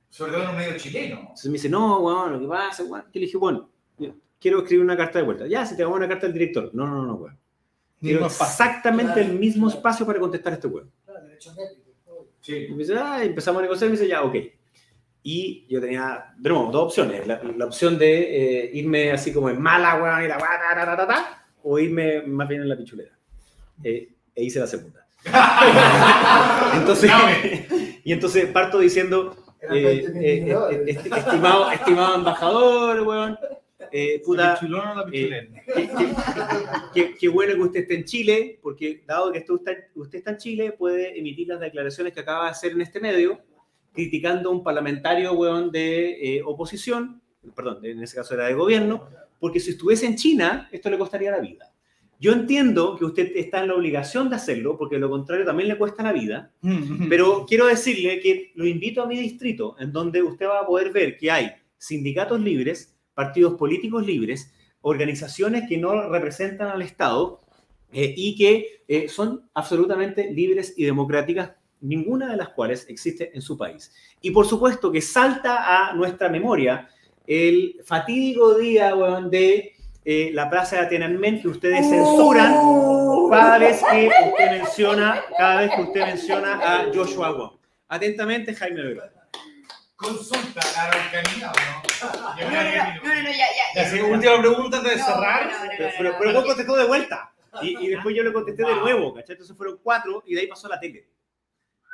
Sobre 0.10 0.32
todo 0.34 0.44
en 0.44 0.50
un 0.52 0.56
medio 0.56 0.78
chileno. 0.78 1.20
Entonces 1.20 1.46
me 1.48 1.54
dice, 1.54 1.70
no, 1.70 2.00
weón, 2.00 2.32
lo 2.34 2.40
que 2.40 2.48
pasa, 2.48 2.84
weón. 2.84 3.04
Yo 3.06 3.20
le 3.20 3.26
dije, 3.26 3.38
bueno, 3.38 3.70
quiero 4.40 4.60
escribir 4.60 4.86
una 4.86 4.96
carta 4.96 5.20
de 5.20 5.26
vuelta. 5.26 5.48
Ya, 5.48 5.66
si 5.66 5.76
te 5.76 5.84
hago 5.84 5.96
una 5.96 6.08
carta 6.08 6.28
al 6.28 6.34
director. 6.34 6.70
No, 6.74 6.86
no, 6.88 7.04
no, 7.06 7.16
weón. 7.16 7.38
Espacio. 8.02 8.46
exactamente 8.46 9.14
Claro. 9.14 9.30
el 9.30 9.40
mismo 9.40 9.68
espacio 9.70 10.06
para 10.06 10.20
contestar 10.20 10.54
a 10.54 10.56
este. 10.56 10.70
Claro. 10.70 10.86
Y 12.44 12.46
Sí. 12.46 12.68
me 12.72 12.78
dice, 12.78 12.96
ah, 12.98 13.24
empezamos 13.24 13.60
a 13.60 13.64
negociar 13.64 13.90
y 13.90 13.94
me 13.94 13.98
dice, 13.98 14.08
ya, 14.10 14.24
ok. 14.24 14.36
Y 15.24 15.66
yo 15.68 15.82
tenía, 15.82 16.34
de 16.38 16.50
nuevo, 16.50 16.72
dos 16.72 16.84
opciones. 16.86 17.28
La, 17.28 17.42
la 17.44 17.66
opción 17.66 17.98
de 17.98 18.66
eh, 18.66 18.72
irme 18.74 19.12
así 19.12 19.34
como 19.34 19.50
en 19.50 19.62
mala, 19.62 19.96
weón, 20.02 20.24
y 20.24 20.28
la 20.28 20.38
weá, 20.38 20.48
ta, 20.60 20.76
ta, 20.76 20.86
ta, 20.86 20.98
ta, 20.98 21.08
ta, 21.08 21.46
o 21.64 21.78
irme 21.80 22.22
más 22.22 22.48
bien 22.48 22.62
en 22.62 22.70
la 22.70 22.78
pichulera. 22.78 23.12
Eh, 23.84 24.10
e 24.36 24.44
hice 24.44 24.60
la 24.60 24.68
segunda. 24.68 25.06
entonces, 26.76 27.12
y 28.04 28.12
entonces 28.14 28.46
parto 28.48 28.80
diciendo, 28.80 29.36
eh, 29.62 29.84
20 30.06 30.12
mil 30.12 30.24
eh, 30.24 30.46
eh, 30.48 30.86
esti- 30.88 31.18
estimado, 31.18 31.72
estimado 31.72 32.16
embajador, 32.16 33.02
weón, 33.02 33.38
eh, 33.92 34.22
puta, 34.26 34.50
¿La 34.50 34.54
pichulona 34.60 34.92
o 34.92 34.96
la 34.96 35.06
pichulena? 35.06 35.62
qué, 36.94 37.28
bueno 37.30 37.54
que 37.56 37.62
usted 37.62 37.80
esté 37.82 37.96
en 37.96 38.04
Chile, 38.06 38.60
porque 38.62 39.04
dado 39.06 39.32
que 39.32 39.40
usted 39.40 39.56
está, 39.56 39.72
usted 39.96 40.18
está 40.20 40.32
en 40.32 40.38
Chile, 40.38 40.72
puede 40.72 41.18
emitir 41.18 41.48
las 41.48 41.60
declaraciones 41.60 42.14
que 42.14 42.20
acaba 42.20 42.46
de 42.46 42.52
hacer 42.52 42.72
en 42.74 42.82
este 42.82 43.00
medio, 43.00 43.40
criticando 43.94 44.50
a 44.50 44.54
un 44.54 44.64
parlamentario, 44.64 45.34
weón, 45.34 45.72
de 45.72 46.38
eh, 46.38 46.42
oposición, 46.46 47.22
perdón, 47.56 47.84
en 47.84 48.02
ese 48.04 48.16
caso 48.16 48.34
era 48.34 48.48
de 48.48 48.54
gobierno, 48.54 49.08
porque 49.40 49.60
si 49.60 49.72
estuviese 49.72 50.06
en 50.06 50.16
China, 50.16 50.70
esto 50.72 50.90
le 50.90 50.98
costaría 50.98 51.32
la 51.32 51.40
vida. 51.40 51.74
Yo 52.20 52.32
entiendo 52.32 52.96
que 52.98 53.06
usted 53.06 53.32
está 53.36 53.62
en 53.62 53.68
la 53.68 53.76
obligación 53.76 54.30
de 54.30 54.38
hacerlo, 54.38 54.78
porque 54.78 54.96
de 54.96 55.02
lo 55.02 55.10
contrario 55.10 55.46
también 55.46 55.70
le 55.70 55.78
cuesta 55.78 56.02
la 56.02 56.14
vida, 56.14 56.52
pero 57.10 57.46
quiero 57.48 57.68
decirle 57.68 58.20
que 58.20 58.52
lo 58.56 58.66
invito 58.66 59.04
a 59.04 59.08
mi 59.08 59.18
distrito, 59.18 59.76
en 59.80 59.92
donde 59.92 60.24
usted 60.24 60.48
va 60.48 60.62
a 60.62 60.66
poder 60.66 60.92
ver 60.92 61.18
que 61.18 61.30
hay 61.30 61.52
sindicatos 61.78 62.40
libres, 62.42 62.97
partidos 63.18 63.56
políticos 63.56 64.06
libres, 64.06 64.54
organizaciones 64.82 65.68
que 65.68 65.76
no 65.76 66.08
representan 66.08 66.68
al 66.68 66.84
Estado 66.84 67.42
eh, 67.92 68.14
y 68.16 68.36
que 68.36 68.84
eh, 68.88 69.10
son 69.10 69.50
absolutamente 69.56 70.32
libres 70.32 70.76
y 70.78 70.86
democráticas, 70.86 71.54
ninguna 71.82 72.30
de 72.30 72.38
las 72.38 72.50
cuales 72.50 72.86
existe 72.90 73.32
en 73.34 73.42
su 73.42 73.58
país. 73.58 73.92
Y 74.22 74.30
por 74.30 74.46
supuesto 74.46 74.92
que 74.92 75.02
salta 75.02 75.90
a 75.90 75.96
nuestra 75.96 76.30
memoria 76.30 76.90
el 77.26 77.82
fatídico 77.84 78.54
día 78.54 78.94
de 79.32 79.74
eh, 80.06 80.30
la 80.32 80.48
plaza 80.48 80.82
de 80.82 80.86
Tiananmen 80.86 81.42
que 81.42 81.48
ustedes 81.48 81.90
censuran 81.90 82.54
cada 83.32 83.58
vez 83.58 83.82
que 83.82 84.10
usted 84.30 84.52
menciona, 84.60 85.24
cada 85.36 85.62
vez 85.62 85.72
que 85.76 85.82
usted 85.82 86.06
menciona 86.06 86.54
a 86.54 86.86
Joshua 86.94 87.32
Wong. 87.32 87.54
Atentamente, 87.88 88.54
Jaime 88.54 88.84
Verón. 88.84 89.17
Consulta 89.98 90.62
la 90.76 90.84
Araucanía, 90.84 91.52
¿o 91.52 91.54
no? 91.54 91.88
No, 92.38 92.52
no, 92.52 92.52
no, 92.52 93.16
no, 93.16 93.24
no, 93.24 93.30
ya, 93.32 93.48
ya. 93.74 93.84
Ya, 93.84 93.90
sí, 93.90 94.00
última 94.00 94.40
pregunta 94.40 94.78
antes 94.78 94.92
de 94.94 94.98
No, 95.00 95.06
cerrar. 95.06 95.46
no, 95.48 95.58
no, 95.58 95.64
no, 95.66 95.70
Pero, 95.76 95.88
no, 95.90 95.92
pero, 95.98 96.12
no, 96.12 96.16
pero 96.20 96.32
no, 96.32 96.38
vos 96.40 96.46
contestó 96.48 96.76
de 96.78 96.86
vuelta. 96.86 97.34
Y, 97.64 97.86
y 97.86 97.88
después 97.90 98.16
yo 98.16 98.22
le 98.24 98.32
contesté 98.32 98.64
de 98.64 98.76
nuevo, 98.76 99.14
¿cachai? 99.16 99.34
Entonces 99.34 99.58
fueron 99.58 99.80
cuatro 99.82 100.24
y 100.28 100.36
de 100.36 100.42
ahí 100.42 100.48
pasó 100.48 100.68
a 100.68 100.72
la 100.72 100.80
tele. 100.80 101.10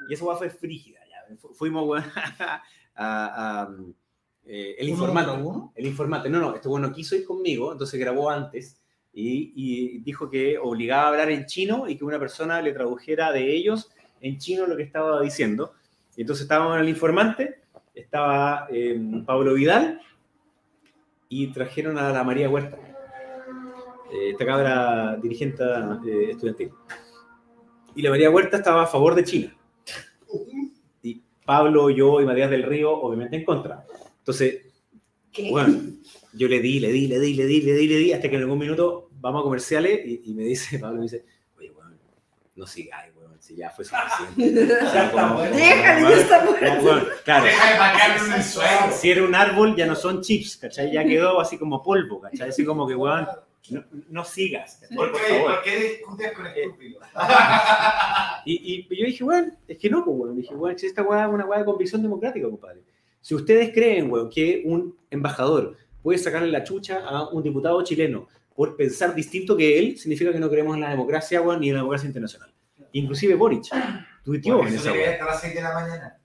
Y 0.09 0.13
esa 0.13 0.25
weá 0.25 0.35
fue 0.35 0.49
frígida. 0.49 0.99
Ya. 1.09 1.35
Fu- 1.37 1.53
Fuimos 1.53 1.87
weón, 1.87 2.03
a, 2.39 2.61
a, 2.95 3.69
eh, 4.45 4.75
el 4.79 4.87
¿Uno 4.89 4.93
informante. 5.05 5.71
El 5.75 5.85
informante. 5.87 6.29
No, 6.29 6.39
no, 6.39 6.55
este 6.55 6.67
bueno 6.67 6.91
quiso 6.91 7.15
ir 7.15 7.23
conmigo, 7.23 7.71
entonces 7.71 7.97
grabó 7.97 8.29
antes 8.29 8.81
y, 9.13 9.53
y 9.55 9.99
dijo 9.99 10.29
que 10.29 10.57
obligaba 10.57 11.03
a 11.03 11.07
hablar 11.07 11.31
en 11.31 11.45
chino 11.45 11.87
y 11.87 11.97
que 11.97 12.03
una 12.03 12.19
persona 12.19 12.61
le 12.61 12.73
tradujera 12.73 13.31
de 13.31 13.49
ellos 13.55 13.89
en 14.19 14.37
chino 14.39 14.65
lo 14.67 14.75
que 14.75 14.83
estaba 14.83 15.21
diciendo. 15.21 15.73
Y 16.17 16.21
entonces 16.21 16.43
estábamos 16.43 16.75
en 16.75 16.81
el 16.81 16.89
informante, 16.89 17.61
estaba 17.93 18.67
eh, 18.71 18.99
Pablo 19.25 19.53
Vidal 19.53 20.01
y 21.29 21.47
trajeron 21.47 21.97
a 21.97 22.11
la 22.11 22.23
María 22.23 22.49
Huerta. 22.49 22.77
Eh, 24.11 24.31
esta 24.31 24.45
cabra 24.45 25.17
dirigente 25.17 25.63
eh, 26.07 26.31
estudiantil. 26.31 26.71
Y 27.95 28.01
la 28.01 28.09
María 28.09 28.29
Huerta 28.29 28.57
estaba 28.57 28.83
a 28.83 28.87
favor 28.87 29.15
de 29.15 29.23
China. 29.23 29.55
Y 31.01 31.21
Pablo, 31.45 31.89
yo 31.89 32.21
y 32.21 32.25
Matías 32.25 32.49
del 32.49 32.63
Río, 32.63 32.91
obviamente 32.91 33.35
en 33.35 33.45
contra. 33.45 33.85
Entonces, 34.19 34.61
¿Qué? 35.31 35.49
bueno, 35.49 35.79
yo 36.33 36.47
le 36.47 36.59
di, 36.59 36.79
le 36.79 36.91
di, 36.91 37.07
le 37.07 37.19
di, 37.19 37.33
le 37.33 37.45
di, 37.45 37.61
le 37.61 37.73
di, 37.73 37.87
le 37.87 37.97
di, 37.97 38.13
hasta 38.13 38.29
que 38.29 38.35
en 38.35 38.43
algún 38.43 38.59
minuto 38.59 39.09
vamos 39.19 39.41
a 39.41 39.43
comerciales 39.43 40.01
y, 40.05 40.21
y 40.25 40.33
me 40.33 40.43
dice, 40.43 40.79
Pablo 40.79 40.97
me 40.97 41.03
dice, 41.03 41.25
no 42.55 42.67
sigáis, 42.67 43.11
weón, 43.15 43.35
si 43.39 43.55
ya 43.55 43.69
fue 43.71 43.83
suficiente. 43.83 44.73
O 44.85 44.89
sea, 44.91 45.11
como- 45.11 45.41
Déjale, 45.41 46.01
ya 46.01 46.17
está 46.17 46.45
claro. 47.23 47.45
Deja 47.45 48.29
de 48.29 48.35
el 48.35 48.43
suelo. 48.43 48.69
Si 48.91 49.09
era 49.11 49.23
un 49.23 49.33
árbol, 49.33 49.75
ya 49.75 49.85
no 49.85 49.95
son 49.95 50.21
chips, 50.21 50.57
¿cachai? 50.57 50.91
Ya 50.91 51.03
quedó 51.03 51.39
así 51.39 51.57
como 51.57 51.81
polvo, 51.81 52.21
¿cachai? 52.21 52.49
Así 52.49 52.63
como 52.63 52.87
que, 52.87 52.95
weón, 52.95 53.27
no, 53.69 53.83
no 54.09 54.23
sigas, 54.23 54.77
¿cachai? 54.81 54.95
¿Por 54.95 55.11
qué, 55.13 55.19
favor. 55.19 55.53
¿Por 55.55 55.63
qué 55.63 55.77
discutes 55.79 56.31
con 56.33 56.47
estúpidos? 56.47 57.03
Y, 58.45 58.85
y 58.89 58.97
yo 58.99 59.05
dije, 59.05 59.23
weón, 59.23 59.57
es 59.67 59.77
que 59.77 59.89
no, 59.89 60.03
pues, 60.03 60.17
weón. 60.17 60.35
Dije, 60.35 60.53
weón, 60.53 60.77
si 60.77 60.85
esta 60.87 61.01
weá 61.01 61.25
es 61.25 61.33
una 61.33 61.45
weá 61.45 61.59
de 61.59 61.65
convicción 61.65 62.01
democrática, 62.01 62.45
compadre. 62.47 62.81
Si 63.21 63.33
ustedes 63.33 63.71
creen, 63.73 64.11
weón, 64.11 64.29
que 64.29 64.61
un 64.65 64.95
embajador 65.09 65.77
puede 66.01 66.19
sacarle 66.19 66.51
la 66.51 66.63
chucha 66.63 66.99
a 67.07 67.29
un 67.29 67.41
diputado 67.41 67.81
chileno 67.83 68.27
por 68.55 68.75
pensar 68.75 69.13
distinto 69.15 69.55
que 69.57 69.79
él, 69.79 69.97
significa 69.97 70.31
que 70.31 70.39
no 70.39 70.49
creemos 70.49 70.75
en 70.75 70.81
la 70.81 70.89
democracia, 70.89 71.41
weón, 71.41 71.59
ni 71.59 71.69
en 71.69 71.75
la 71.75 71.79
democracia 71.79 72.07
internacional. 72.07 72.53
Inclusive 72.91 73.35
Boric 73.35 73.65
tuiteó 74.23 74.57
Por 74.59 74.67
en 74.67 74.75
esa 74.75 74.83
debería 74.85 75.05
weá. 75.05 75.13
estar 75.13 75.27
a 75.27 75.31
las 75.31 75.41
6 75.41 75.55
de 75.55 75.61
la 75.61 75.73
mañana. 75.73 76.19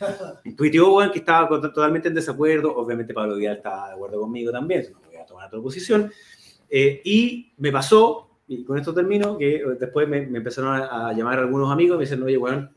Tuiteó, 0.56 0.94
weón, 0.94 1.10
que 1.12 1.18
estaba 1.20 1.48
totalmente 1.60 2.08
en 2.08 2.14
desacuerdo. 2.14 2.76
Obviamente 2.76 3.14
Pablo 3.14 3.36
Vidal 3.36 3.56
estaba 3.56 3.88
de 3.88 3.94
acuerdo 3.94 4.20
conmigo 4.20 4.50
también, 4.52 4.86
no 4.92 5.00
voy 5.06 5.16
a 5.16 5.24
tomar 5.24 5.46
otra 5.46 5.60
posición. 5.60 6.10
Eh, 6.68 7.00
y 7.04 7.52
me 7.58 7.72
pasó, 7.72 8.38
y 8.46 8.64
con 8.64 8.78
esto 8.78 8.92
termino, 8.92 9.38
que 9.38 9.56
eh, 9.56 9.62
después 9.78 10.08
me, 10.08 10.26
me 10.26 10.38
empezaron 10.38 10.74
a, 10.74 11.08
a 11.08 11.12
llamar 11.12 11.38
algunos 11.38 11.70
amigos 11.72 11.94
y 11.94 11.98
me 11.98 12.04
dicen, 12.04 12.22
oye, 12.22 12.36
weón, 12.36 12.70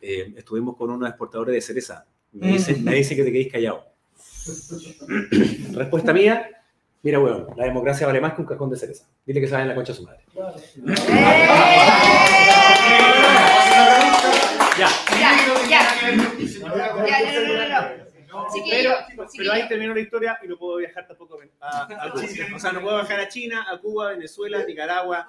eh, 0.00 0.32
estuvimos 0.36 0.76
con 0.76 0.90
unos 0.90 1.08
exportadores 1.08 1.54
de 1.54 1.60
cereza. 1.60 2.06
Me 2.32 2.52
dicen, 2.52 2.84
me 2.84 2.94
dicen 2.94 3.16
que 3.16 3.24
te 3.24 3.32
quedéis 3.32 3.52
callado. 3.52 3.84
Respuesta 5.72 6.12
mía, 6.12 6.46
mira, 7.02 7.20
weón, 7.20 7.46
la 7.56 7.64
democracia 7.64 8.06
vale 8.06 8.20
más 8.20 8.34
que 8.34 8.40
un 8.42 8.46
cajón 8.46 8.70
de 8.70 8.76
cereza. 8.76 9.06
Dile 9.24 9.40
que 9.40 9.46
se 9.46 9.52
vaya 9.52 9.62
en 9.64 9.68
la 9.70 9.74
concha 9.74 9.92
de 9.92 9.98
su 9.98 10.04
madre. 10.04 10.24
Claro. 10.32 10.54
Ya, 14.78 14.88
pero, 16.00 16.22
chiquillo. 18.52 19.52
ahí 19.52 19.68
terminó 19.68 19.94
la 19.94 20.00
historia 20.00 20.38
y 20.42 20.48
no 20.48 20.56
puedo 20.56 20.76
viajar 20.76 21.06
tampoco 21.06 21.38
a, 21.60 21.82
a 21.82 22.10
Cuba. 22.12 22.22
O 22.54 22.58
sea, 22.58 22.72
no 22.72 22.80
puedo 22.82 22.96
viajar 22.96 23.20
a 23.20 23.28
China, 23.28 23.66
a 23.70 23.78
Cuba, 23.78 24.10
Venezuela, 24.10 24.64
Nicaragua. 24.64 25.28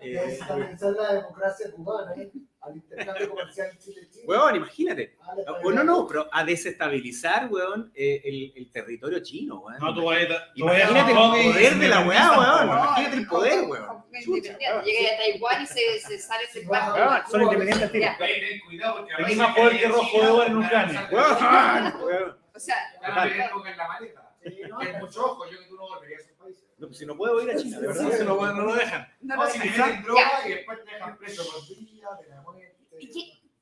eh, 0.00 0.38
la 0.48 1.12
democracia 1.14 1.70
cubana 1.72 2.12
¿eh? 2.16 2.30
Al 2.66 2.76
intercambio 2.76 3.30
comercial 3.30 3.78
Chile-Chile. 3.78 4.24
Weón, 4.26 4.56
imagínate. 4.56 5.16
Ah, 5.22 5.32
la 5.36 5.52
Bueno, 5.62 5.84
no, 5.84 6.06
pero 6.06 6.28
a 6.32 6.44
desestabilizar, 6.44 7.48
weón, 7.50 7.90
eh, 7.94 8.20
el, 8.24 8.52
el 8.56 8.70
territorio 8.70 9.20
chino, 9.20 9.60
weón. 9.60 9.78
No, 9.80 9.94
tú 9.94 10.04
vayas 10.04 10.30
a 10.30 10.44
Imagínate 10.54 11.10
el 11.10 11.16
poder 11.16 11.74
de 11.76 11.88
la 11.88 12.00
weá, 12.06 12.30
weón. 12.38 12.66
No, 12.66 12.74
Imagínate 12.74 13.16
el 13.16 13.26
poder, 13.26 13.64
weón. 13.68 14.04
Llega 14.12 14.78
a 14.78 14.82
Taiwán 15.18 15.62
y 15.62 15.66
se, 15.66 16.00
se 16.00 16.18
sale 16.18 16.44
del 16.54 16.68
Weón, 16.68 16.94
barco. 16.96 17.30
son 17.30 17.42
independientes. 17.42 17.90
Ten 17.92 18.60
cuidado 18.66 19.06
porque 19.06 19.36
más 19.36 19.54
poder 19.56 19.78
que 19.78 19.88
Rojo 19.88 20.20
de 20.22 20.28
Oro 20.28 20.46
en 20.46 20.56
Ucrania. 20.56 21.08
Weón, 21.12 22.02
weón. 22.04 22.38
O 22.54 22.58
sea, 22.58 22.76
en 22.94 23.76
la 23.76 23.88
maleta. 23.88 24.22
Sí, 24.42 24.60
no, 24.68 24.78
Ten 24.78 24.98
mucho 25.00 25.24
ojo, 25.24 25.44
yo 25.50 25.58
que 25.58 25.66
tú 25.66 25.74
no 25.76 25.82
volverías 25.88 26.20
a 26.20 26.24
esos 26.24 26.36
países. 26.38 26.64
No, 26.78 26.86
pues 26.86 26.98
si 26.98 27.04
no 27.06 27.16
puedo 27.16 27.42
ir 27.42 27.50
a 27.50 27.56
China, 27.56 27.80
de 27.80 27.86
verdad. 27.88 28.10
Se 28.12 28.24
lo- 28.24 28.36
no 28.54 28.62
lo 28.64 28.74
dejan. 28.74 29.08
no 29.22 29.34
No, 29.36 29.44
lo 29.44 29.50
si 29.50 29.58
dejan. 29.58 30.02
droga 30.04 30.22
y 30.46 30.48
después 30.50 30.78
te 30.84 30.92
dejan 30.94 31.18
preso 31.18 31.44
por 31.52 31.66
día, 31.66 32.06
de 32.20 32.28
la. 32.28 32.42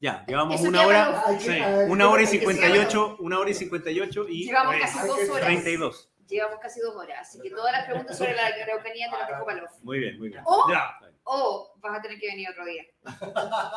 Ya, 0.00 0.24
llevamos 0.26 0.60
Eso 0.60 0.68
una 0.68 0.86
hora, 0.86 1.24
no- 1.30 1.40
Sí, 1.40 1.58
una 1.88 2.10
hora 2.10 2.22
y 2.22 2.26
hay 2.26 2.32
que- 2.32 2.38
58, 2.40 3.16
una 3.20 3.38
hora 3.38 3.50
y 3.50 3.54
58 3.54 4.26
y 4.28 4.44
Llevamos 4.46 4.74
casi 4.80 5.06
dos 5.06 5.18
horas. 5.30 5.46
32. 5.46 6.10
Llevamos 6.28 6.58
casi 6.60 6.80
dos 6.80 6.94
horas. 6.96 7.18
Así 7.20 7.40
que 7.40 7.50
todas 7.50 7.72
las 7.72 7.84
preguntas 7.86 8.18
sobre 8.18 8.34
la 8.34 8.46
Araucanía 8.46 9.10
te 9.10 9.16
las 9.18 9.28
dejo 9.28 9.44
para 9.46 9.62
los. 9.62 9.82
Muy 9.82 9.98
bien, 10.00 10.18
muy 10.18 10.28
bien. 10.28 10.42
O, 10.44 10.66
Ya. 10.70 10.98
o 11.24 11.72
vas 11.78 11.98
a 11.98 12.02
tener 12.02 12.18
que 12.18 12.26
venir 12.28 12.48
otro 12.50 12.64
día. 12.66 12.82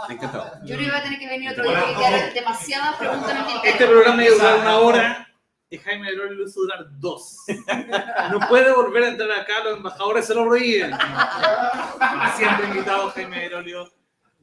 Me 0.10 0.16
encantado. 0.16 0.52
Yo 0.66 0.76
no 0.76 0.82
iba 0.82 0.98
a 0.98 1.04
tener 1.04 1.20
que 1.20 1.28
venir 1.28 1.52
otro 1.52 1.64
día 1.64 1.80
porque 1.80 1.96
quedaron 1.96 2.34
demasiadas 2.34 2.96
preguntas 2.98 3.32
en 3.32 3.38
el 3.38 3.66
Este 3.66 3.86
programa 3.88 4.26
iba 4.26 4.34
a 4.34 4.38
durar 4.38 4.60
una 4.60 4.78
hora 4.80 5.28
y 5.70 5.78
Jaime 5.78 6.12
Leroy 6.12 6.36
lo 6.36 6.44
hizo 6.46 6.60
durar 6.62 6.86
dos. 7.00 7.38
No 8.32 8.40
puede 8.50 8.74
volver 8.74 9.04
a 9.04 9.08
entrar 9.10 9.32
acá, 9.32 9.64
los 9.64 9.78
embajadores 9.78 10.26
se 10.26 10.34
lo 10.36 10.46
prohíben. 10.46 10.92
Siempre 12.36 12.68
invitado 12.68 13.10
Jaime 13.12 13.46
Herolio 13.46 13.92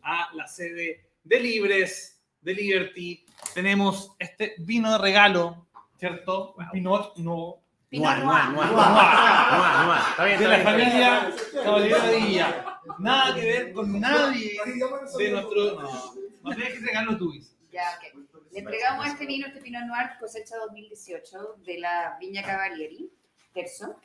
a 0.03 0.29
la 0.35 0.47
sede 0.47 1.04
de 1.25 1.41
Libres 1.41 2.23
de 2.41 2.55
Liberty 2.55 3.25
tenemos 3.55 4.15
este 4.19 4.55
vino 4.59 4.93
de 4.93 4.99
regalo, 4.99 5.67
¿cierto? 5.99 6.55
Un 6.59 6.71
Pinot 6.71 7.17
no, 7.17 7.63
Pinot 7.89 8.19
Noir, 8.19 8.49
Noir. 8.51 8.71
noir, 10.19 10.39
de 10.39 10.49
la 10.49 10.59
familia 10.59 11.35
Caballero 11.63 12.03
de 12.03 12.17
Villa. 12.17 12.81
Nada 12.99 13.35
que 13.35 13.41
ver 13.41 13.73
con 13.73 13.99
nadie 13.99 14.59
de 15.17 15.31
nuestro. 15.31 15.81
No, 16.43 16.55
tienes 16.55 16.75
que 16.75 16.81
regalarlo 16.81 17.17
tú. 17.17 17.33
Ya, 17.73 17.85
ok. 17.97 18.27
Le 18.53 18.59
entregamos 18.61 19.07
este 19.07 19.27
vino, 19.27 19.47
este 19.47 19.61
Pinot 19.61 19.85
Noir 19.85 20.11
cosecha 20.21 20.57
2018 20.59 21.57
de 21.65 21.79
la 21.79 22.17
Viña 22.21 22.43
Cavalieri, 22.43 23.11
terzo. 23.53 23.99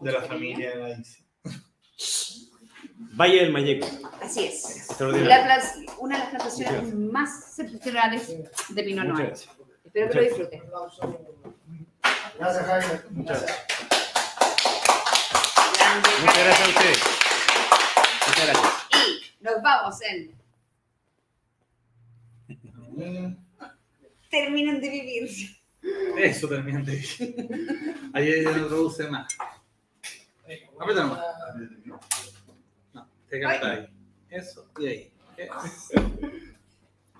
De 0.00 0.12
la 0.12 0.22
familia 0.22 0.70
de 0.70 0.76
la. 0.76 1.02
Valle 2.96 3.40
del 3.40 3.52
Mayeco. 3.52 3.86
Así 4.22 4.44
es. 4.44 4.64
Extraordinario. 4.88 5.28
La 5.28 5.44
plas- 5.44 5.74
una 5.98 6.16
de 6.16 6.20
las 6.22 6.30
plantaciones 6.30 6.94
más 6.94 7.52
septentrionales 7.54 8.28
de 8.68 8.82
Pinot 8.82 9.06
Noir. 9.06 9.32
Espero 9.84 10.10
que 10.10 10.14
lo 10.16 10.22
disfruten. 10.22 10.62
Gracias, 12.38 12.66
Jaime. 12.66 13.00
Muchas 13.10 13.42
Gracias. 13.42 13.66
Muchas 16.20 16.38
gracias 16.44 16.60
a 16.60 16.70
ustedes. 16.70 16.98
Muchas 18.28 18.46
gracias. 18.46 18.72
Y 18.92 19.44
nos 19.44 19.62
vamos 19.62 19.96
en 20.02 20.34
Terminen 24.30 24.80
de 24.80 24.88
vivir. 24.88 25.30
Eso 26.16 26.48
también 26.48 26.84
te 26.84 26.92
Ahí 28.14 28.42
ya 28.42 28.50
no 28.52 28.66
produce 28.68 29.08
más. 29.08 29.26
Aprieta 30.80 31.02
nomás. 31.02 31.20
Te 33.28 33.38
queda 33.38 33.72
ahí. 33.72 33.88
Eso, 34.30 34.68
y 34.78 34.86
ahí. 34.86 35.12
Eso. 35.36 35.94